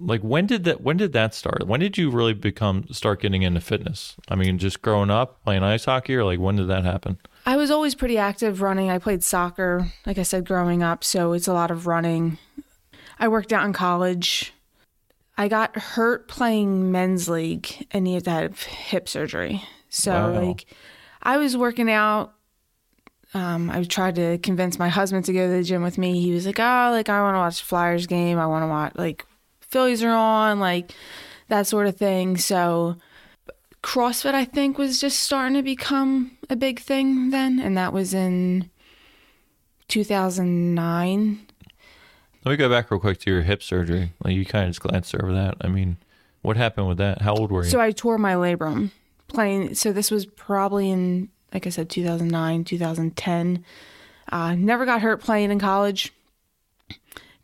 Like 0.00 0.22
when 0.22 0.46
did 0.46 0.64
that 0.64 0.80
when 0.80 0.96
did 0.96 1.12
that 1.12 1.34
start? 1.34 1.68
When 1.68 1.78
did 1.78 1.96
you 1.96 2.10
really 2.10 2.34
become 2.34 2.86
start 2.90 3.20
getting 3.22 3.42
into 3.42 3.60
fitness? 3.60 4.16
I 4.28 4.34
mean, 4.34 4.58
just 4.58 4.82
growing 4.82 5.10
up 5.10 5.44
playing 5.44 5.62
ice 5.62 5.84
hockey, 5.84 6.16
or 6.16 6.24
like 6.24 6.40
when 6.40 6.56
did 6.56 6.66
that 6.66 6.84
happen? 6.84 7.18
I 7.46 7.56
was 7.56 7.70
always 7.70 7.94
pretty 7.94 8.18
active 8.18 8.60
running. 8.60 8.90
I 8.90 8.98
played 8.98 9.22
soccer, 9.22 9.92
like 10.04 10.18
I 10.18 10.24
said, 10.24 10.44
growing 10.44 10.82
up, 10.82 11.04
so 11.04 11.32
it's 11.32 11.46
a 11.46 11.52
lot 11.52 11.70
of 11.70 11.86
running. 11.86 12.38
I 13.20 13.28
worked 13.28 13.52
out 13.52 13.64
in 13.64 13.72
college. 13.72 14.52
I 15.38 15.46
got 15.46 15.76
hurt 15.76 16.26
playing 16.26 16.90
men's 16.90 17.28
league 17.28 17.86
and 17.92 18.02
needed 18.04 18.24
to 18.24 18.30
have 18.30 18.62
hip 18.64 19.08
surgery. 19.08 19.62
So 19.88 20.12
Wow. 20.12 20.42
like 20.42 20.66
I 21.22 21.36
was 21.36 21.56
working 21.56 21.90
out. 21.90 22.32
Um, 23.34 23.70
I 23.70 23.82
tried 23.84 24.16
to 24.16 24.38
convince 24.38 24.78
my 24.78 24.88
husband 24.88 25.24
to 25.26 25.32
go 25.32 25.46
to 25.46 25.52
the 25.52 25.62
gym 25.62 25.82
with 25.82 25.96
me. 25.96 26.20
He 26.20 26.32
was 26.32 26.46
like, 26.46 26.58
"Oh, 26.58 26.88
like 26.90 27.08
I 27.08 27.22
want 27.22 27.34
to 27.34 27.38
watch 27.38 27.60
the 27.60 27.66
Flyers 27.66 28.06
game. 28.06 28.38
I 28.38 28.46
want 28.46 28.62
to 28.64 28.66
watch 28.66 28.92
like 28.96 29.24
Phillies 29.60 30.02
are 30.02 30.10
on, 30.10 30.60
like 30.60 30.92
that 31.48 31.66
sort 31.66 31.86
of 31.86 31.96
thing." 31.96 32.36
So 32.36 32.96
CrossFit, 33.82 34.34
I 34.34 34.44
think, 34.44 34.76
was 34.76 35.00
just 35.00 35.20
starting 35.20 35.54
to 35.54 35.62
become 35.62 36.36
a 36.50 36.56
big 36.56 36.80
thing 36.80 37.30
then, 37.30 37.58
and 37.58 37.76
that 37.78 37.92
was 37.92 38.12
in 38.12 38.68
2009. 39.88 41.46
Let 42.44 42.50
me 42.50 42.56
go 42.56 42.68
back 42.68 42.90
real 42.90 43.00
quick 43.00 43.18
to 43.20 43.30
your 43.30 43.42
hip 43.42 43.62
surgery. 43.62 44.12
Like 44.22 44.34
you 44.34 44.44
kind 44.44 44.64
of 44.64 44.70
just 44.70 44.80
glanced 44.80 45.14
over 45.14 45.32
that. 45.32 45.56
I 45.60 45.68
mean, 45.68 45.96
what 46.42 46.56
happened 46.56 46.88
with 46.88 46.98
that? 46.98 47.22
How 47.22 47.34
old 47.34 47.50
were 47.52 47.64
you? 47.64 47.70
So 47.70 47.80
I 47.80 47.92
tore 47.92 48.18
my 48.18 48.34
labrum 48.34 48.90
playing. 49.32 49.74
So 49.74 49.92
this 49.92 50.10
was 50.10 50.26
probably 50.26 50.90
in, 50.90 51.28
like 51.52 51.66
I 51.66 51.70
said, 51.70 51.88
2009, 51.90 52.64
2010. 52.64 53.64
Uh, 54.30 54.54
never 54.54 54.84
got 54.86 55.02
hurt 55.02 55.20
playing 55.20 55.50
in 55.50 55.58
college. 55.58 56.12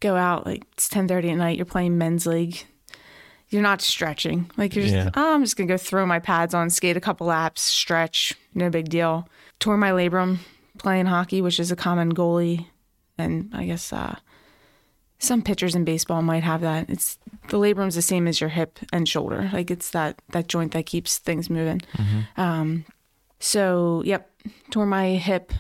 Go 0.01 0.15
out 0.17 0.47
like 0.47 0.63
it's 0.73 0.89
10:30 0.89 1.31
at 1.33 1.37
night. 1.37 1.57
You're 1.57 1.67
playing 1.67 1.99
men's 1.99 2.27
league. 2.27 2.65
You're 3.51 3.63
not 3.63 3.81
stretching. 3.81 4.51
Like 4.57 4.75
you're 4.77 4.85
just, 4.85 4.95
Yeah. 4.95 5.11
oh, 5.15 5.35
I'm 5.35 5.43
just 5.43 5.57
gonna 5.57 5.67
go 5.69 5.77
throw 5.79 6.07
my 6.07 6.19
pads 6.19 6.55
on, 6.55 6.71
skate 6.71 6.97
a 6.97 7.01
couple 7.01 7.27
laps, 7.27 7.63
stretch. 7.63 8.35
No 8.55 8.71
big 8.71 8.89
deal. 8.91 9.29
Tore 9.59 9.77
my 9.77 9.91
labrum 9.91 10.39
playing 10.79 11.07
hockey, 11.07 11.43
which 11.43 11.59
is 11.59 11.73
a 11.73 11.77
common 11.77 12.15
goalie, 12.15 12.67
and 13.17 13.51
I 13.53 13.65
guess 13.65 13.93
uh, 13.93 14.17
some 15.19 15.43
pitchers 15.43 15.75
in 15.75 15.85
baseball 15.85 16.23
might 16.23 16.43
have 16.45 16.61
that. 16.61 16.89
It's 16.89 17.19
the 17.49 17.59
labrum's 17.59 17.95
the 17.95 18.03
same 18.03 18.27
as 18.29 18.41
your 18.41 18.51
hip 18.51 18.79
and 18.93 19.09
shoulder. 19.09 19.51
Like 19.53 19.71
it's 19.71 19.91
that 19.91 20.21
that 20.31 20.47
joint 20.49 20.73
that 20.73 20.87
keeps 20.87 21.19
things 21.19 21.51
moving. 21.51 21.83
Um, 22.37 22.85
so 23.41 24.03
yep, 24.05 24.31
tore 24.71 24.87
my 24.87 25.11
hip 25.15 25.53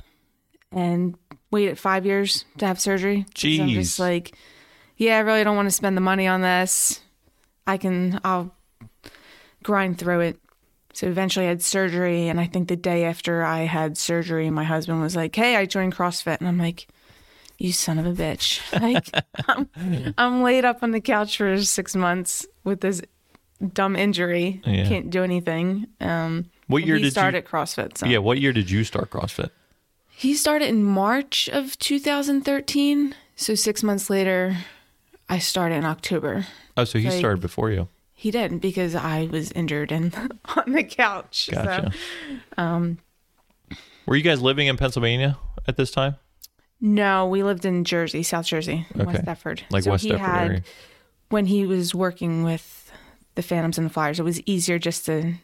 and 0.72 1.16
waited 1.50 1.78
five 1.78 2.04
years 2.06 2.44
to 2.58 2.66
have 2.66 2.80
surgery. 2.80 3.24
'Cause 3.34 3.58
I'm 3.60 3.68
Jeez. 3.68 3.74
just 3.74 3.98
like, 3.98 4.34
yeah, 4.96 5.16
I 5.16 5.20
really 5.20 5.42
don't 5.44 5.56
want 5.56 5.66
to 5.66 5.74
spend 5.74 5.96
the 5.96 6.00
money 6.02 6.26
on 6.26 6.42
this. 6.42 7.00
I 7.66 7.76
can, 7.78 8.20
I'll 8.24 8.54
grind 9.62 9.98
through 9.98 10.20
it. 10.20 10.38
So 10.94 11.06
eventually 11.06 11.46
I 11.46 11.50
had 11.50 11.62
surgery, 11.62 12.28
and 12.28 12.40
I 12.40 12.46
think 12.46 12.68
the 12.68 12.76
day 12.76 13.04
after 13.04 13.44
I 13.44 13.60
had 13.60 13.96
surgery, 13.96 14.50
my 14.50 14.64
husband 14.64 15.00
was 15.00 15.14
like, 15.14 15.34
"Hey, 15.36 15.54
I 15.54 15.64
joined 15.66 15.94
CrossFit," 15.94 16.38
and 16.38 16.48
I'm 16.48 16.58
like, 16.58 16.88
"You 17.58 17.72
son 17.72 17.98
of 17.98 18.06
a 18.06 18.12
bitch!" 18.12 18.60
Like, 18.80 19.08
I'm, 19.48 19.68
I'm 20.16 20.42
laid 20.42 20.64
up 20.64 20.82
on 20.82 20.92
the 20.92 21.00
couch 21.00 21.36
for 21.36 21.60
six 21.62 21.94
months 21.94 22.46
with 22.64 22.80
this 22.80 23.02
dumb 23.74 23.96
injury. 23.96 24.62
Yeah. 24.64 24.88
Can't 24.88 25.10
do 25.10 25.22
anything. 25.24 25.86
Um, 26.00 26.46
what 26.68 26.84
year 26.84 26.96
he 26.96 27.02
did 27.02 27.10
started 27.12 27.44
CrossFit. 27.44 27.98
So. 27.98 28.06
you? 28.06 28.12
Yeah, 28.12 28.18
what 28.18 28.38
year 28.40 28.52
did 28.52 28.70
you 28.70 28.84
start 28.84 29.10
CrossFit? 29.10 29.50
He 30.10 30.34
started 30.34 30.68
in 30.68 30.82
March 30.84 31.48
of 31.48 31.78
2013. 31.78 33.14
So 33.36 33.54
six 33.54 33.82
months 33.84 34.10
later, 34.10 34.56
I 35.28 35.38
started 35.38 35.76
in 35.76 35.84
October. 35.84 36.46
Oh, 36.76 36.84
so 36.84 36.98
he 36.98 37.08
Like- 37.08 37.18
started 37.18 37.40
before 37.40 37.70
you. 37.70 37.88
He 38.12 38.32
didn't 38.32 38.58
because 38.58 38.96
I 38.96 39.28
was 39.30 39.52
injured 39.52 39.92
and 39.92 40.12
on 40.56 40.72
the 40.72 40.82
couch. 40.82 41.48
Gotcha. 41.52 41.92
So, 41.92 42.60
um, 42.60 42.98
Were 44.06 44.16
you 44.16 44.24
guys 44.24 44.42
living 44.42 44.66
in 44.66 44.76
Pennsylvania 44.76 45.38
at 45.68 45.76
this 45.76 45.92
time? 45.92 46.16
No, 46.80 47.26
we 47.26 47.42
lived 47.42 47.64
in 47.64 47.84
Jersey, 47.84 48.22
South 48.22 48.46
Jersey, 48.46 48.86
Okay. 48.94 49.04
West 49.04 49.24
Deptford. 49.24 49.62
Like 49.70 49.84
so 49.84 49.90
West 49.92 50.04
he 50.04 50.10
Deptford 50.10 50.28
had, 50.28 50.48
area. 50.48 50.62
When 51.30 51.46
he 51.46 51.66
was 51.66 51.94
working 51.94 52.42
with 52.44 52.92
the 53.34 53.42
Phantoms 53.42 53.78
and 53.78 53.86
the 53.86 53.92
Flyers, 53.92 54.18
it 54.20 54.24
was 54.24 54.40
easier 54.42 54.78
just 54.78 55.04
to 55.06 55.34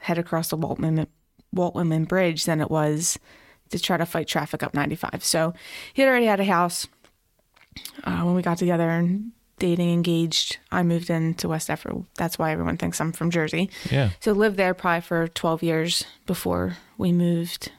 head 0.00 0.18
across 0.18 0.48
the 0.48 0.56
Walt 0.56 0.78
Whitman, 0.78 1.06
Walt 1.52 1.74
Whitman 1.74 2.04
Bridge 2.04 2.44
than 2.44 2.60
it 2.60 2.70
was 2.70 3.18
to 3.70 3.78
try 3.78 3.96
to 3.96 4.06
fight 4.06 4.28
traffic 4.28 4.62
up 4.62 4.74
95. 4.74 5.24
So 5.24 5.52
he 5.92 6.02
had 6.02 6.08
already 6.08 6.26
had 6.26 6.40
a 6.40 6.44
house. 6.44 6.86
Uh, 8.04 8.20
when 8.22 8.34
we 8.34 8.42
got 8.42 8.56
together 8.58 8.88
and 8.88 9.32
dating, 9.58 9.90
engaged, 9.92 10.58
I 10.70 10.82
moved 10.82 11.10
into 11.10 11.48
West 11.48 11.68
Deptford. 11.68 12.04
That's 12.16 12.38
why 12.38 12.52
everyone 12.52 12.76
thinks 12.76 13.00
I'm 13.00 13.12
from 13.12 13.30
Jersey. 13.30 13.68
Yeah. 13.90 14.10
So 14.20 14.32
lived 14.32 14.56
there 14.56 14.72
probably 14.74 15.00
for 15.02 15.28
12 15.28 15.62
years 15.62 16.04
before 16.26 16.76
we 16.96 17.12
moved 17.12 17.72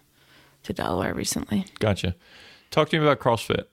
to 0.64 0.74
Delaware 0.74 1.14
recently. 1.14 1.66
Gotcha. 1.80 2.16
Talk 2.72 2.90
to 2.90 3.00
me 3.00 3.06
about 3.06 3.20
CrossFit. 3.20 3.66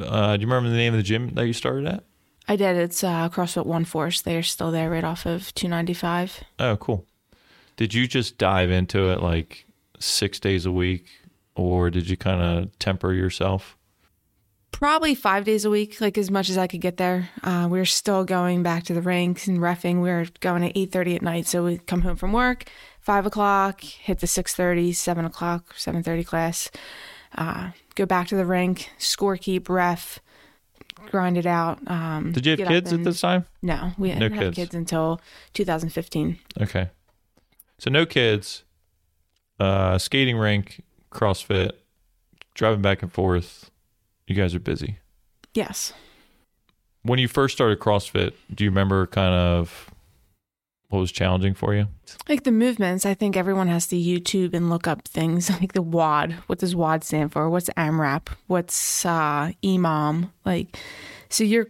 Uh, 0.00 0.36
do 0.36 0.42
you 0.42 0.46
remember 0.46 0.70
the 0.70 0.76
name 0.76 0.94
of 0.94 0.98
the 0.98 1.02
gym 1.02 1.34
that 1.34 1.46
you 1.46 1.52
started 1.52 1.86
at? 1.86 2.04
I 2.46 2.56
did. 2.56 2.76
It's 2.76 3.04
uh, 3.04 3.28
CrossFit 3.28 3.66
One 3.66 3.84
Force. 3.84 4.22
They 4.22 4.36
are 4.36 4.42
still 4.42 4.70
there 4.70 4.90
right 4.90 5.04
off 5.04 5.26
of 5.26 5.54
295. 5.54 6.44
Oh, 6.58 6.76
cool. 6.76 7.04
Did 7.76 7.94
you 7.94 8.08
just 8.08 8.38
dive 8.38 8.70
into 8.70 9.10
it 9.10 9.22
like 9.22 9.66
six 9.98 10.40
days 10.40 10.64
a 10.66 10.72
week, 10.72 11.06
or 11.54 11.90
did 11.90 12.08
you 12.08 12.16
kind 12.16 12.40
of 12.40 12.78
temper 12.78 13.12
yourself? 13.12 13.76
Probably 14.70 15.14
five 15.14 15.44
days 15.44 15.64
a 15.64 15.70
week, 15.70 16.00
like 16.00 16.16
as 16.16 16.30
much 16.30 16.48
as 16.48 16.56
I 16.56 16.66
could 16.66 16.80
get 16.80 16.96
there. 16.96 17.30
Uh, 17.42 17.68
we 17.70 17.78
were 17.78 17.84
still 17.84 18.24
going 18.24 18.62
back 18.62 18.84
to 18.84 18.94
the 18.94 19.02
rinks 19.02 19.46
and 19.46 19.58
refing. 19.58 19.96
We 20.02 20.10
were 20.10 20.26
going 20.40 20.64
at 20.64 20.74
8.30 20.74 21.16
at 21.16 21.22
night. 21.22 21.46
So 21.46 21.64
we'd 21.64 21.86
come 21.86 22.02
home 22.02 22.16
from 22.16 22.32
work, 22.32 22.70
5 23.00 23.26
o'clock, 23.26 23.82
hit 23.82 24.20
the 24.20 24.26
6.30, 24.26 24.94
7 24.94 25.24
o'clock, 25.24 25.74
7.30 25.74 26.26
class, 26.26 26.70
uh, 27.36 27.70
go 27.98 28.06
back 28.06 28.28
to 28.28 28.36
the 28.36 28.46
rink, 28.46 28.90
score 28.96 29.36
keep, 29.36 29.68
ref, 29.68 30.20
grind 31.10 31.36
it 31.36 31.46
out. 31.46 31.78
Um, 31.90 32.30
Did 32.32 32.46
you 32.46 32.56
have 32.56 32.68
kids 32.68 32.92
at 32.92 33.02
this 33.02 33.20
time? 33.20 33.44
No, 33.60 33.90
we 33.98 34.08
No 34.14 34.20
didn't 34.20 34.32
have 34.34 34.42
kids. 34.44 34.56
kids 34.56 34.74
until 34.74 35.20
2015. 35.54 36.38
Okay. 36.62 36.90
So 37.78 37.90
no 37.90 38.06
kids, 38.06 38.62
uh, 39.58 39.98
skating 39.98 40.36
rink, 40.36 40.80
CrossFit, 41.10 41.72
driving 42.54 42.82
back 42.82 43.02
and 43.02 43.12
forth. 43.12 43.70
You 44.28 44.36
guys 44.36 44.54
are 44.54 44.60
busy. 44.60 44.98
Yes. 45.54 45.92
When 47.02 47.18
you 47.18 47.26
first 47.26 47.54
started 47.56 47.80
CrossFit, 47.80 48.32
do 48.54 48.62
you 48.64 48.70
remember 48.70 49.06
kind 49.08 49.34
of 49.34 49.90
what 50.88 51.00
was 51.00 51.12
challenging 51.12 51.54
for 51.54 51.74
you? 51.74 51.86
Like 52.28 52.44
the 52.44 52.52
movements, 52.52 53.04
I 53.04 53.14
think 53.14 53.36
everyone 53.36 53.68
has 53.68 53.86
to 53.88 53.96
YouTube 53.96 54.54
and 54.54 54.70
look 54.70 54.86
up 54.86 55.06
things 55.06 55.50
like 55.60 55.72
the 55.72 55.82
WOD. 55.82 56.32
What 56.46 56.58
does 56.58 56.74
WOD 56.74 57.04
stand 57.04 57.32
for? 57.32 57.48
What's 57.50 57.68
AMRAP? 57.70 58.28
What's 58.46 59.04
uh, 59.04 59.52
EMOM? 59.62 60.30
Like, 60.44 60.78
so 61.28 61.44
you're 61.44 61.68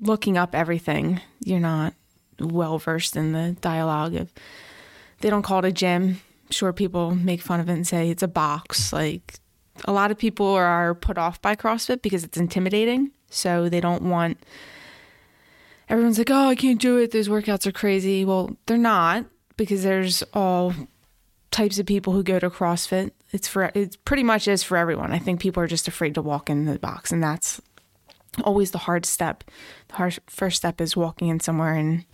looking 0.00 0.38
up 0.38 0.54
everything. 0.54 1.20
You're 1.40 1.60
not 1.60 1.94
well 2.38 2.78
versed 2.78 3.16
in 3.16 3.32
the 3.32 3.56
dialogue 3.60 4.14
of. 4.14 4.32
They 5.20 5.30
don't 5.30 5.42
call 5.42 5.60
it 5.60 5.64
a 5.64 5.72
gym. 5.72 6.20
Sure, 6.50 6.72
people 6.72 7.14
make 7.14 7.40
fun 7.40 7.58
of 7.58 7.68
it 7.68 7.72
and 7.72 7.86
say 7.86 8.10
it's 8.10 8.22
a 8.22 8.28
box. 8.28 8.92
Like, 8.92 9.40
a 9.86 9.92
lot 9.92 10.10
of 10.10 10.18
people 10.18 10.46
are 10.46 10.94
put 10.94 11.16
off 11.16 11.40
by 11.40 11.56
CrossFit 11.56 12.02
because 12.02 12.24
it's 12.24 12.36
intimidating. 12.36 13.10
So 13.30 13.68
they 13.68 13.80
don't 13.80 14.02
want 14.02 14.38
everyone's 15.94 16.18
like, 16.18 16.30
oh, 16.30 16.48
I 16.48 16.56
can't 16.56 16.80
do 16.80 16.98
it. 16.98 17.12
Those 17.12 17.28
workouts 17.28 17.66
are 17.66 17.72
crazy. 17.72 18.24
Well, 18.24 18.56
they're 18.66 18.76
not, 18.76 19.26
because 19.56 19.84
there's 19.84 20.24
all 20.32 20.74
types 21.52 21.78
of 21.78 21.86
people 21.86 22.12
who 22.12 22.24
go 22.24 22.40
to 22.40 22.50
CrossFit. 22.50 23.12
It's 23.30 23.46
for 23.46 23.70
it 23.76 23.96
pretty 24.04 24.24
much 24.24 24.48
is 24.48 24.64
for 24.64 24.76
everyone. 24.76 25.12
I 25.12 25.20
think 25.20 25.38
people 25.38 25.62
are 25.62 25.68
just 25.68 25.86
afraid 25.86 26.16
to 26.16 26.22
walk 26.22 26.50
in 26.50 26.64
the 26.64 26.80
box, 26.80 27.12
and 27.12 27.22
that's 27.22 27.62
always 28.42 28.72
the 28.72 28.78
hard 28.78 29.06
step. 29.06 29.44
The 29.86 29.94
hard 29.94 30.18
first 30.26 30.56
step 30.56 30.80
is 30.80 30.96
walking 30.96 31.28
in 31.28 31.38
somewhere 31.38 31.74
and 31.74 32.04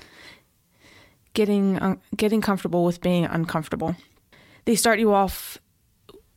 getting 1.33 1.79
uh, 1.79 1.97
getting 2.14 2.43
comfortable 2.43 2.85
with 2.85 3.01
being 3.01 3.25
uncomfortable. 3.25 3.97
They 4.66 4.75
start 4.75 4.99
you 4.99 5.14
off 5.14 5.57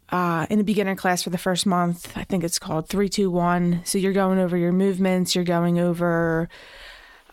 uh, 0.08 0.48
in 0.50 0.62
a 0.62 0.64
beginner 0.64 0.96
class 0.96 1.24
for 1.24 1.30
the 1.30 1.38
first 1.38 1.66
month. 1.66 2.16
I 2.16 2.24
think 2.24 2.46
it's 2.46 2.60
called 2.60 2.88
three, 2.88 3.10
two, 3.10 3.30
one. 3.30 3.82
So 3.84 3.98
you're 3.98 4.14
going 4.14 4.40
over 4.40 4.56
your 4.56 4.72
movements. 4.72 5.36
You're 5.36 5.44
going 5.44 5.78
over 5.78 6.48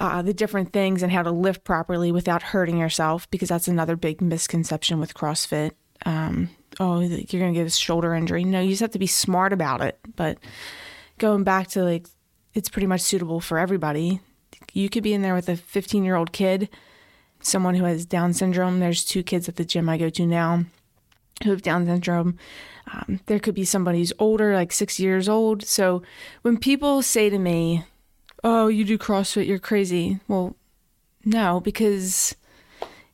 uh, 0.01 0.23
the 0.23 0.33
different 0.33 0.73
things 0.73 1.03
and 1.03 1.13
how 1.13 1.23
to 1.23 1.31
lift 1.31 1.63
properly 1.63 2.11
without 2.11 2.43
hurting 2.43 2.79
yourself, 2.79 3.31
because 3.31 3.51
that's 3.51 3.69
another 3.69 3.97
big 3.97 4.23
misconception 4.23 4.99
with 4.99 5.15
CrossFit. 5.15 5.73
Um, 6.07 6.49
oh, 6.81 7.01
you're 7.01 7.41
going 7.41 7.53
to 7.53 7.61
get 7.61 7.67
a 7.67 7.71
shoulder 7.71 8.15
injury. 8.15 8.45
No, 8.45 8.61
you 8.61 8.71
just 8.71 8.81
have 8.81 8.93
to 8.93 8.99
be 8.99 9.07
smart 9.07 9.53
about 9.53 9.83
it. 9.83 9.99
But 10.17 10.39
going 11.19 11.45
back 11.45 11.69
to 11.69 11.85
like, 11.85 12.07
it's 12.55 12.71
pretty 12.71 12.87
much 12.87 13.03
suitable 13.03 13.41
for 13.41 13.59
everybody. 13.59 14.21
You 14.73 14.89
could 14.89 15.03
be 15.03 15.13
in 15.13 15.23
there 15.23 15.35
with 15.35 15.49
a 15.51 15.57
15 15.57 16.03
year 16.03 16.17
old 16.17 16.33
kid, 16.33 16.71
someone 17.43 17.75
who 17.75 17.85
has 17.85 18.07
Down 18.07 18.33
syndrome. 18.33 18.81
There's 18.81 19.05
two 19.05 19.23
kids 19.23 19.49
at 19.49 19.57
the 19.57 19.65
gym 19.67 19.89
I 19.89 19.99
go 19.99 20.09
to 20.09 20.27
now 20.27 20.65
who 21.45 21.51
have 21.51 21.63
Down 21.63 21.85
syndrome. 21.85 22.39
Um, 22.93 23.21
there 23.27 23.39
could 23.39 23.55
be 23.55 23.65
somebody 23.65 23.99
who's 23.99 24.13
older, 24.19 24.55
like 24.55 24.73
six 24.73 24.99
years 24.99 25.29
old. 25.29 25.65
So 25.65 26.03
when 26.43 26.57
people 26.57 27.03
say 27.03 27.29
to 27.29 27.39
me, 27.39 27.85
oh, 28.45 28.69
you 28.69 28.85
do 28.85 28.99
CrossFit, 28.99 29.47
you're 29.47 29.59
crazy. 29.59 30.21
Well, 30.29 30.57
no, 31.25 31.61
because 31.61 32.35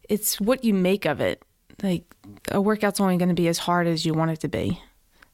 it's 0.09 0.41
what 0.41 0.65
you 0.65 0.75
make 0.75 1.05
of 1.05 1.21
it. 1.21 1.43
Like 1.83 2.05
a 2.51 2.61
workout's 2.61 3.01
only 3.01 3.17
going 3.17 3.29
to 3.29 3.35
be 3.35 3.49
as 3.49 3.59
hard 3.59 3.87
as 3.87 4.07
you 4.07 4.15
want 4.15 4.31
it 4.31 4.41
to 4.41 4.49
be. 4.49 4.81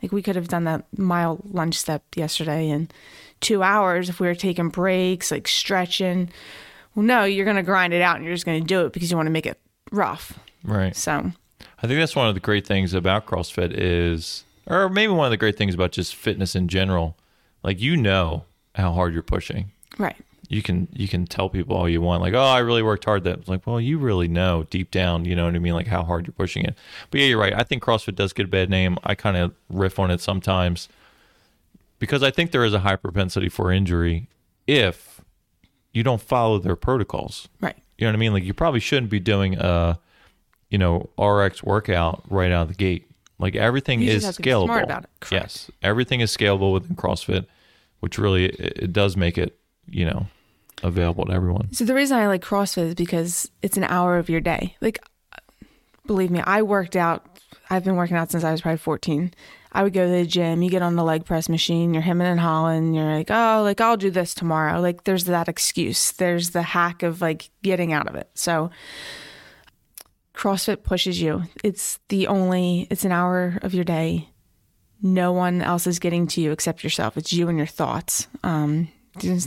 Like 0.02 0.12
we 0.12 0.22
could 0.22 0.36
have 0.36 0.48
done 0.48 0.64
that 0.64 0.84
mile 0.98 1.40
lunge 1.44 1.78
step 1.78 2.02
yesterday 2.16 2.68
in 2.68 2.88
two 3.40 3.62
hours 3.62 4.08
if 4.08 4.18
we 4.18 4.26
were 4.26 4.34
taking 4.34 4.68
breaks, 4.68 5.30
like 5.30 5.46
stretching. 5.46 6.30
Well, 6.94 7.04
no, 7.04 7.24
you're 7.24 7.44
going 7.44 7.56
to 7.56 7.62
grind 7.62 7.94
it 7.94 8.02
out 8.02 8.16
and 8.16 8.24
you're 8.24 8.34
just 8.34 8.44
going 8.44 8.60
to 8.60 8.66
do 8.66 8.84
it 8.86 8.92
because 8.92 9.10
you 9.10 9.16
want 9.16 9.28
to 9.28 9.32
make 9.32 9.46
it 9.46 9.60
rough. 9.92 10.38
Right. 10.64 10.96
So 10.96 11.30
I 11.82 11.86
think 11.86 12.00
that's 12.00 12.16
one 12.16 12.28
of 12.28 12.34
the 12.34 12.40
great 12.40 12.66
things 12.66 12.94
about 12.94 13.26
CrossFit 13.26 13.72
is, 13.72 14.44
or 14.66 14.88
maybe 14.88 15.12
one 15.12 15.26
of 15.26 15.30
the 15.30 15.36
great 15.36 15.56
things 15.56 15.74
about 15.74 15.92
just 15.92 16.14
fitness 16.16 16.56
in 16.56 16.66
general. 16.68 17.16
Like 17.62 17.80
you 17.80 17.96
know 17.96 18.44
how 18.74 18.92
hard 18.92 19.12
you're 19.12 19.22
pushing. 19.22 19.70
Right. 19.98 20.16
You 20.48 20.62
can 20.62 20.88
you 20.92 21.08
can 21.08 21.26
tell 21.26 21.48
people 21.48 21.76
all 21.76 21.88
you 21.88 22.02
want, 22.02 22.20
like, 22.20 22.34
oh, 22.34 22.40
I 22.40 22.58
really 22.58 22.82
worked 22.82 23.04
hard. 23.04 23.24
That 23.24 23.48
like, 23.48 23.66
well, 23.66 23.80
you 23.80 23.98
really 23.98 24.28
know 24.28 24.66
deep 24.68 24.90
down, 24.90 25.24
you 25.24 25.34
know 25.34 25.46
what 25.46 25.54
I 25.54 25.58
mean, 25.58 25.74
like 25.74 25.86
how 25.86 26.02
hard 26.02 26.26
you're 26.26 26.34
pushing 26.34 26.64
it. 26.64 26.74
But 27.10 27.20
yeah, 27.20 27.26
you're 27.26 27.38
right. 27.38 27.54
I 27.54 27.62
think 27.62 27.82
CrossFit 27.82 28.14
does 28.14 28.32
get 28.32 28.44
a 28.44 28.48
bad 28.48 28.68
name. 28.68 28.98
I 29.02 29.14
kind 29.14 29.36
of 29.36 29.54
riff 29.70 29.98
on 29.98 30.10
it 30.10 30.20
sometimes 30.20 30.88
because 31.98 32.22
I 32.22 32.30
think 32.30 32.50
there 32.50 32.64
is 32.64 32.74
a 32.74 32.80
high 32.80 32.96
propensity 32.96 33.48
for 33.48 33.72
injury 33.72 34.28
if 34.66 35.22
you 35.92 36.02
don't 36.02 36.20
follow 36.20 36.58
their 36.58 36.76
protocols. 36.76 37.48
Right. 37.60 37.76
You 37.96 38.06
know 38.06 38.10
what 38.10 38.16
I 38.16 38.18
mean? 38.18 38.32
Like 38.32 38.44
you 38.44 38.52
probably 38.52 38.80
shouldn't 38.80 39.10
be 39.10 39.20
doing 39.20 39.56
a, 39.56 39.98
you 40.68 40.78
know, 40.78 41.08
RX 41.16 41.62
workout 41.62 42.24
right 42.28 42.50
out 42.50 42.62
of 42.62 42.68
the 42.68 42.74
gate. 42.74 43.08
Like 43.38 43.56
everything 43.56 44.02
is 44.02 44.22
just 44.22 44.26
have 44.26 44.36
to 44.36 44.42
be 44.42 44.50
scalable. 44.50 44.64
smart 44.64 44.84
about 44.84 45.04
it. 45.04 45.10
Yes, 45.30 45.70
everything 45.82 46.20
is 46.20 46.36
scalable 46.36 46.72
within 46.72 46.96
CrossFit, 46.96 47.46
which 48.00 48.18
really 48.18 48.46
it, 48.46 48.78
it 48.84 48.92
does 48.92 49.16
make 49.16 49.38
it, 49.38 49.58
you 49.88 50.04
know, 50.04 50.26
available 50.82 51.24
to 51.26 51.32
everyone. 51.32 51.72
So 51.72 51.84
the 51.84 51.94
reason 51.94 52.18
I 52.18 52.26
like 52.26 52.42
CrossFit 52.42 52.88
is 52.88 52.94
because 52.94 53.50
it's 53.62 53.76
an 53.76 53.84
hour 53.84 54.18
of 54.18 54.28
your 54.28 54.40
day. 54.40 54.76
Like, 54.80 54.98
believe 56.06 56.30
me, 56.30 56.40
I 56.40 56.62
worked 56.62 56.96
out. 56.96 57.26
I've 57.70 57.84
been 57.84 57.96
working 57.96 58.16
out 58.16 58.30
since 58.30 58.44
I 58.44 58.52
was 58.52 58.60
probably 58.60 58.78
14. 58.78 59.32
I 59.74 59.82
would 59.82 59.94
go 59.94 60.04
to 60.04 60.12
the 60.12 60.26
gym. 60.26 60.62
You 60.62 60.68
get 60.68 60.82
on 60.82 60.96
the 60.96 61.04
leg 61.04 61.24
press 61.24 61.48
machine. 61.48 61.94
You're 61.94 62.02
hemming 62.02 62.26
and 62.26 62.40
hawing. 62.40 62.92
You're 62.92 63.10
like, 63.10 63.30
oh, 63.30 63.62
like 63.62 63.80
I'll 63.80 63.96
do 63.96 64.10
this 64.10 64.34
tomorrow. 64.34 64.80
Like 64.80 65.04
there's 65.04 65.24
that 65.24 65.48
excuse. 65.48 66.12
There's 66.12 66.50
the 66.50 66.62
hack 66.62 67.02
of 67.02 67.22
like 67.22 67.50
getting 67.62 67.92
out 67.92 68.06
of 68.06 68.14
it. 68.14 68.28
So 68.34 68.70
CrossFit 70.34 70.82
pushes 70.82 71.22
you. 71.22 71.44
It's 71.64 71.98
the 72.08 72.26
only. 72.26 72.86
It's 72.90 73.04
an 73.04 73.12
hour 73.12 73.58
of 73.62 73.72
your 73.72 73.84
day. 73.84 74.28
No 75.00 75.32
one 75.32 75.62
else 75.62 75.86
is 75.86 75.98
getting 75.98 76.26
to 76.28 76.40
you 76.40 76.52
except 76.52 76.84
yourself. 76.84 77.16
It's 77.16 77.32
you 77.32 77.48
and 77.48 77.56
your 77.56 77.66
thoughts. 77.66 78.28
Um, 78.44 78.88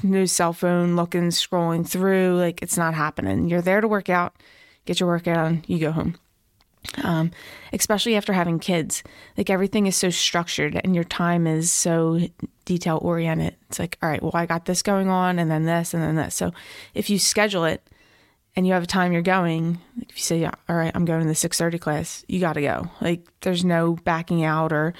no 0.03 0.25
cell 0.25 0.53
phone 0.53 0.95
looking, 0.95 1.29
scrolling 1.29 1.87
through. 1.87 2.37
Like 2.37 2.61
it's 2.61 2.77
not 2.77 2.93
happening. 2.93 3.49
You're 3.49 3.61
there 3.61 3.81
to 3.81 3.87
work 3.87 4.09
out, 4.09 4.35
get 4.85 4.99
your 4.99 5.09
workout 5.09 5.37
on, 5.37 5.63
you 5.67 5.79
go 5.79 5.91
home. 5.91 6.15
Um, 7.03 7.31
especially 7.73 8.15
after 8.15 8.31
having 8.31 8.59
kids, 8.59 9.01
like 9.37 9.49
everything 9.49 9.87
is 9.87 9.95
so 9.95 10.11
structured 10.11 10.79
and 10.83 10.93
your 10.93 11.03
time 11.03 11.47
is 11.47 11.71
so 11.71 12.19
detail 12.65 12.99
oriented. 13.01 13.55
It's 13.69 13.79
like, 13.79 13.97
all 14.01 14.09
right, 14.09 14.21
well, 14.21 14.31
I 14.35 14.45
got 14.45 14.65
this 14.65 14.83
going 14.83 15.09
on, 15.09 15.39
and 15.39 15.49
then 15.49 15.65
this, 15.65 15.93
and 15.93 16.03
then 16.03 16.15
this. 16.15 16.35
So 16.35 16.51
if 16.93 17.09
you 17.09 17.17
schedule 17.17 17.65
it 17.65 17.87
and 18.55 18.67
you 18.67 18.73
have 18.73 18.83
a 18.83 18.87
time 18.87 19.11
you're 19.11 19.21
going, 19.21 19.79
if 20.01 20.17
you 20.17 20.23
say, 20.23 20.39
yeah, 20.39 20.51
all 20.69 20.75
right, 20.75 20.91
I'm 20.93 21.05
going 21.05 21.21
to 21.21 21.27
the 21.27 21.35
six 21.35 21.57
thirty 21.57 21.79
class, 21.79 22.23
you 22.27 22.39
got 22.39 22.53
to 22.53 22.61
go. 22.61 22.89
Like 23.01 23.27
there's 23.41 23.65
no 23.65 23.95
backing 24.03 24.43
out 24.43 24.71
or 24.71 24.93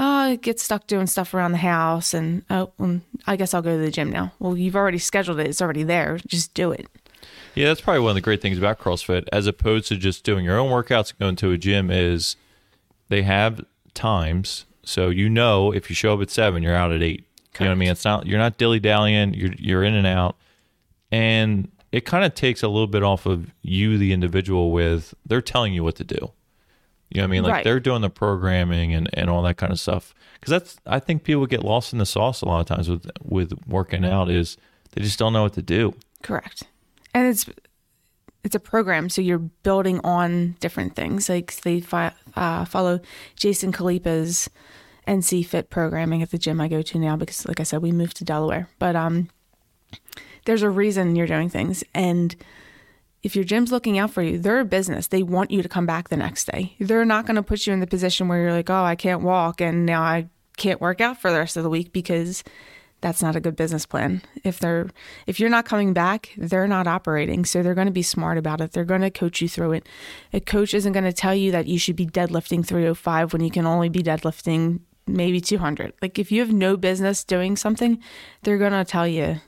oh, 0.00 0.04
I 0.04 0.36
get 0.36 0.58
stuck 0.58 0.86
doing 0.86 1.06
stuff 1.06 1.34
around 1.34 1.52
the 1.52 1.58
house 1.58 2.14
and 2.14 2.42
oh, 2.50 2.72
well, 2.78 3.00
I 3.26 3.36
guess 3.36 3.54
I'll 3.54 3.62
go 3.62 3.76
to 3.76 3.82
the 3.82 3.90
gym 3.90 4.10
now. 4.10 4.32
Well, 4.38 4.56
you've 4.56 4.74
already 4.74 4.98
scheduled 4.98 5.38
it. 5.38 5.46
It's 5.46 5.60
already 5.60 5.82
there. 5.82 6.18
Just 6.26 6.54
do 6.54 6.72
it. 6.72 6.88
Yeah, 7.54 7.68
that's 7.68 7.82
probably 7.82 8.00
one 8.00 8.10
of 8.10 8.14
the 8.14 8.22
great 8.22 8.40
things 8.40 8.56
about 8.56 8.78
CrossFit, 8.78 9.28
as 9.30 9.46
opposed 9.46 9.88
to 9.88 9.96
just 9.96 10.24
doing 10.24 10.44
your 10.44 10.58
own 10.58 10.70
workouts 10.70 11.10
and 11.10 11.18
going 11.18 11.36
to 11.36 11.50
a 11.52 11.58
gym, 11.58 11.90
is 11.90 12.36
they 13.08 13.22
have 13.22 13.64
times. 13.92 14.64
So 14.82 15.10
you 15.10 15.28
know 15.28 15.70
if 15.72 15.90
you 15.90 15.94
show 15.94 16.14
up 16.14 16.22
at 16.22 16.30
seven, 16.30 16.62
you're 16.62 16.74
out 16.74 16.92
at 16.92 17.02
eight. 17.02 17.26
You 17.58 17.66
know 17.66 17.72
what 17.72 17.76
I 17.76 17.78
mean? 17.78 17.90
It's 17.90 18.04
not 18.04 18.26
you're 18.26 18.38
not 18.38 18.56
dilly 18.56 18.80
dallying. 18.80 19.34
You're 19.34 19.52
you're 19.58 19.84
in 19.84 19.94
and 19.94 20.06
out, 20.06 20.36
and 21.12 21.70
it 21.92 22.06
kind 22.06 22.24
of 22.24 22.34
takes 22.34 22.62
a 22.62 22.68
little 22.68 22.86
bit 22.86 23.02
off 23.02 23.26
of 23.26 23.50
you, 23.60 23.98
the 23.98 24.12
individual. 24.12 24.70
With 24.70 25.12
they're 25.26 25.42
telling 25.42 25.74
you 25.74 25.84
what 25.84 25.96
to 25.96 26.04
do. 26.04 26.32
You 27.10 27.20
know 27.20 27.24
what 27.24 27.28
I 27.28 27.30
mean? 27.32 27.42
Like 27.42 27.52
Right. 27.52 27.64
they're 27.64 27.80
doing 27.80 28.02
the 28.02 28.10
programming 28.10 28.94
and, 28.94 29.10
and 29.14 29.28
all 29.28 29.42
that 29.42 29.56
kind 29.56 29.72
of 29.72 29.80
stuff. 29.80 30.14
Because 30.34 30.50
that's 30.52 30.76
I 30.86 31.00
think 31.00 31.24
people 31.24 31.44
get 31.46 31.64
lost 31.64 31.92
in 31.92 31.98
the 31.98 32.06
sauce 32.06 32.40
a 32.42 32.46
lot 32.46 32.60
of 32.60 32.66
times 32.66 32.88
with 32.88 33.10
with 33.22 33.52
working 33.66 34.04
out 34.04 34.30
is 34.30 34.56
they 34.92 35.02
just 35.02 35.18
don't 35.18 35.32
know 35.32 35.42
what 35.42 35.52
to 35.54 35.62
do. 35.62 35.94
Correct. 36.22 36.64
And 37.12 37.26
it's 37.26 37.46
it's 38.42 38.54
a 38.54 38.60
program, 38.60 39.10
so 39.10 39.20
you're 39.20 39.38
building 39.38 40.00
on 40.02 40.56
different 40.60 40.96
things. 40.96 41.28
Like 41.28 41.60
they 41.60 41.80
fi- 41.80 42.14
uh, 42.36 42.64
follow 42.64 43.00
Jason 43.36 43.70
Khalipa's 43.70 44.48
NC 45.06 45.44
Fit 45.44 45.68
programming 45.68 46.22
at 46.22 46.30
the 46.30 46.38
gym 46.38 46.58
I 46.60 46.68
go 46.68 46.80
to 46.80 46.98
now 46.98 47.16
because, 47.16 47.46
like 47.46 47.60
I 47.60 47.64
said, 47.64 47.82
we 47.82 47.92
moved 47.92 48.16
to 48.18 48.24
Delaware. 48.24 48.68
But 48.78 48.96
um, 48.96 49.28
there's 50.46 50.62
a 50.62 50.70
reason 50.70 51.16
you're 51.16 51.26
doing 51.26 51.50
things, 51.50 51.84
and 51.94 52.34
if 53.22 53.36
your 53.36 53.44
gym's 53.44 53.70
looking 53.70 53.98
out 53.98 54.10
for 54.10 54.22
you, 54.22 54.38
they're 54.38 54.60
a 54.60 54.64
business. 54.64 55.08
They 55.08 55.22
want 55.22 55.50
you 55.50 55.62
to 55.62 55.68
come 55.68 55.86
back 55.86 56.08
the 56.08 56.16
next 56.16 56.46
day. 56.46 56.74
They're 56.80 57.04
not 57.04 57.26
going 57.26 57.36
to 57.36 57.42
put 57.42 57.66
you 57.66 57.72
in 57.72 57.80
the 57.80 57.86
position 57.86 58.28
where 58.28 58.40
you're 58.40 58.52
like, 58.52 58.70
oh, 58.70 58.84
I 58.84 58.96
can't 58.96 59.22
walk, 59.22 59.60
and 59.60 59.84
now 59.84 60.02
I 60.02 60.28
can't 60.56 60.80
work 60.80 61.00
out 61.00 61.20
for 61.20 61.30
the 61.30 61.38
rest 61.38 61.56
of 61.56 61.62
the 61.62 61.70
week 61.70 61.92
because 61.92 62.42
that's 63.00 63.22
not 63.22 63.36
a 63.36 63.40
good 63.40 63.56
business 63.56 63.86
plan. 63.86 64.22
If 64.44 64.58
they're 64.58 64.88
if 65.26 65.40
you're 65.40 65.50
not 65.50 65.64
coming 65.64 65.92
back, 65.92 66.30
they're 66.36 66.68
not 66.68 66.86
operating. 66.86 67.44
So 67.44 67.62
they're 67.62 67.74
going 67.74 67.86
to 67.86 67.92
be 67.92 68.02
smart 68.02 68.38
about 68.38 68.60
it. 68.60 68.72
They're 68.72 68.84
going 68.84 69.00
to 69.00 69.10
coach 69.10 69.40
you 69.40 69.48
through 69.48 69.72
it. 69.72 69.88
A 70.32 70.40
coach 70.40 70.74
isn't 70.74 70.92
going 70.92 71.04
to 71.04 71.12
tell 71.12 71.34
you 71.34 71.50
that 71.52 71.66
you 71.66 71.78
should 71.78 71.96
be 71.96 72.06
deadlifting 72.06 72.64
305 72.64 73.32
when 73.32 73.42
you 73.42 73.50
can 73.50 73.66
only 73.66 73.88
be 73.88 74.02
deadlifting 74.02 74.80
maybe 75.06 75.40
200. 75.40 75.94
Like 76.02 76.18
if 76.18 76.30
you 76.30 76.40
have 76.40 76.52
no 76.52 76.76
business 76.76 77.24
doing 77.24 77.56
something, 77.56 78.02
they're 78.42 78.58
going 78.58 78.72
to 78.72 78.84
tell 78.84 79.08
you 79.08 79.40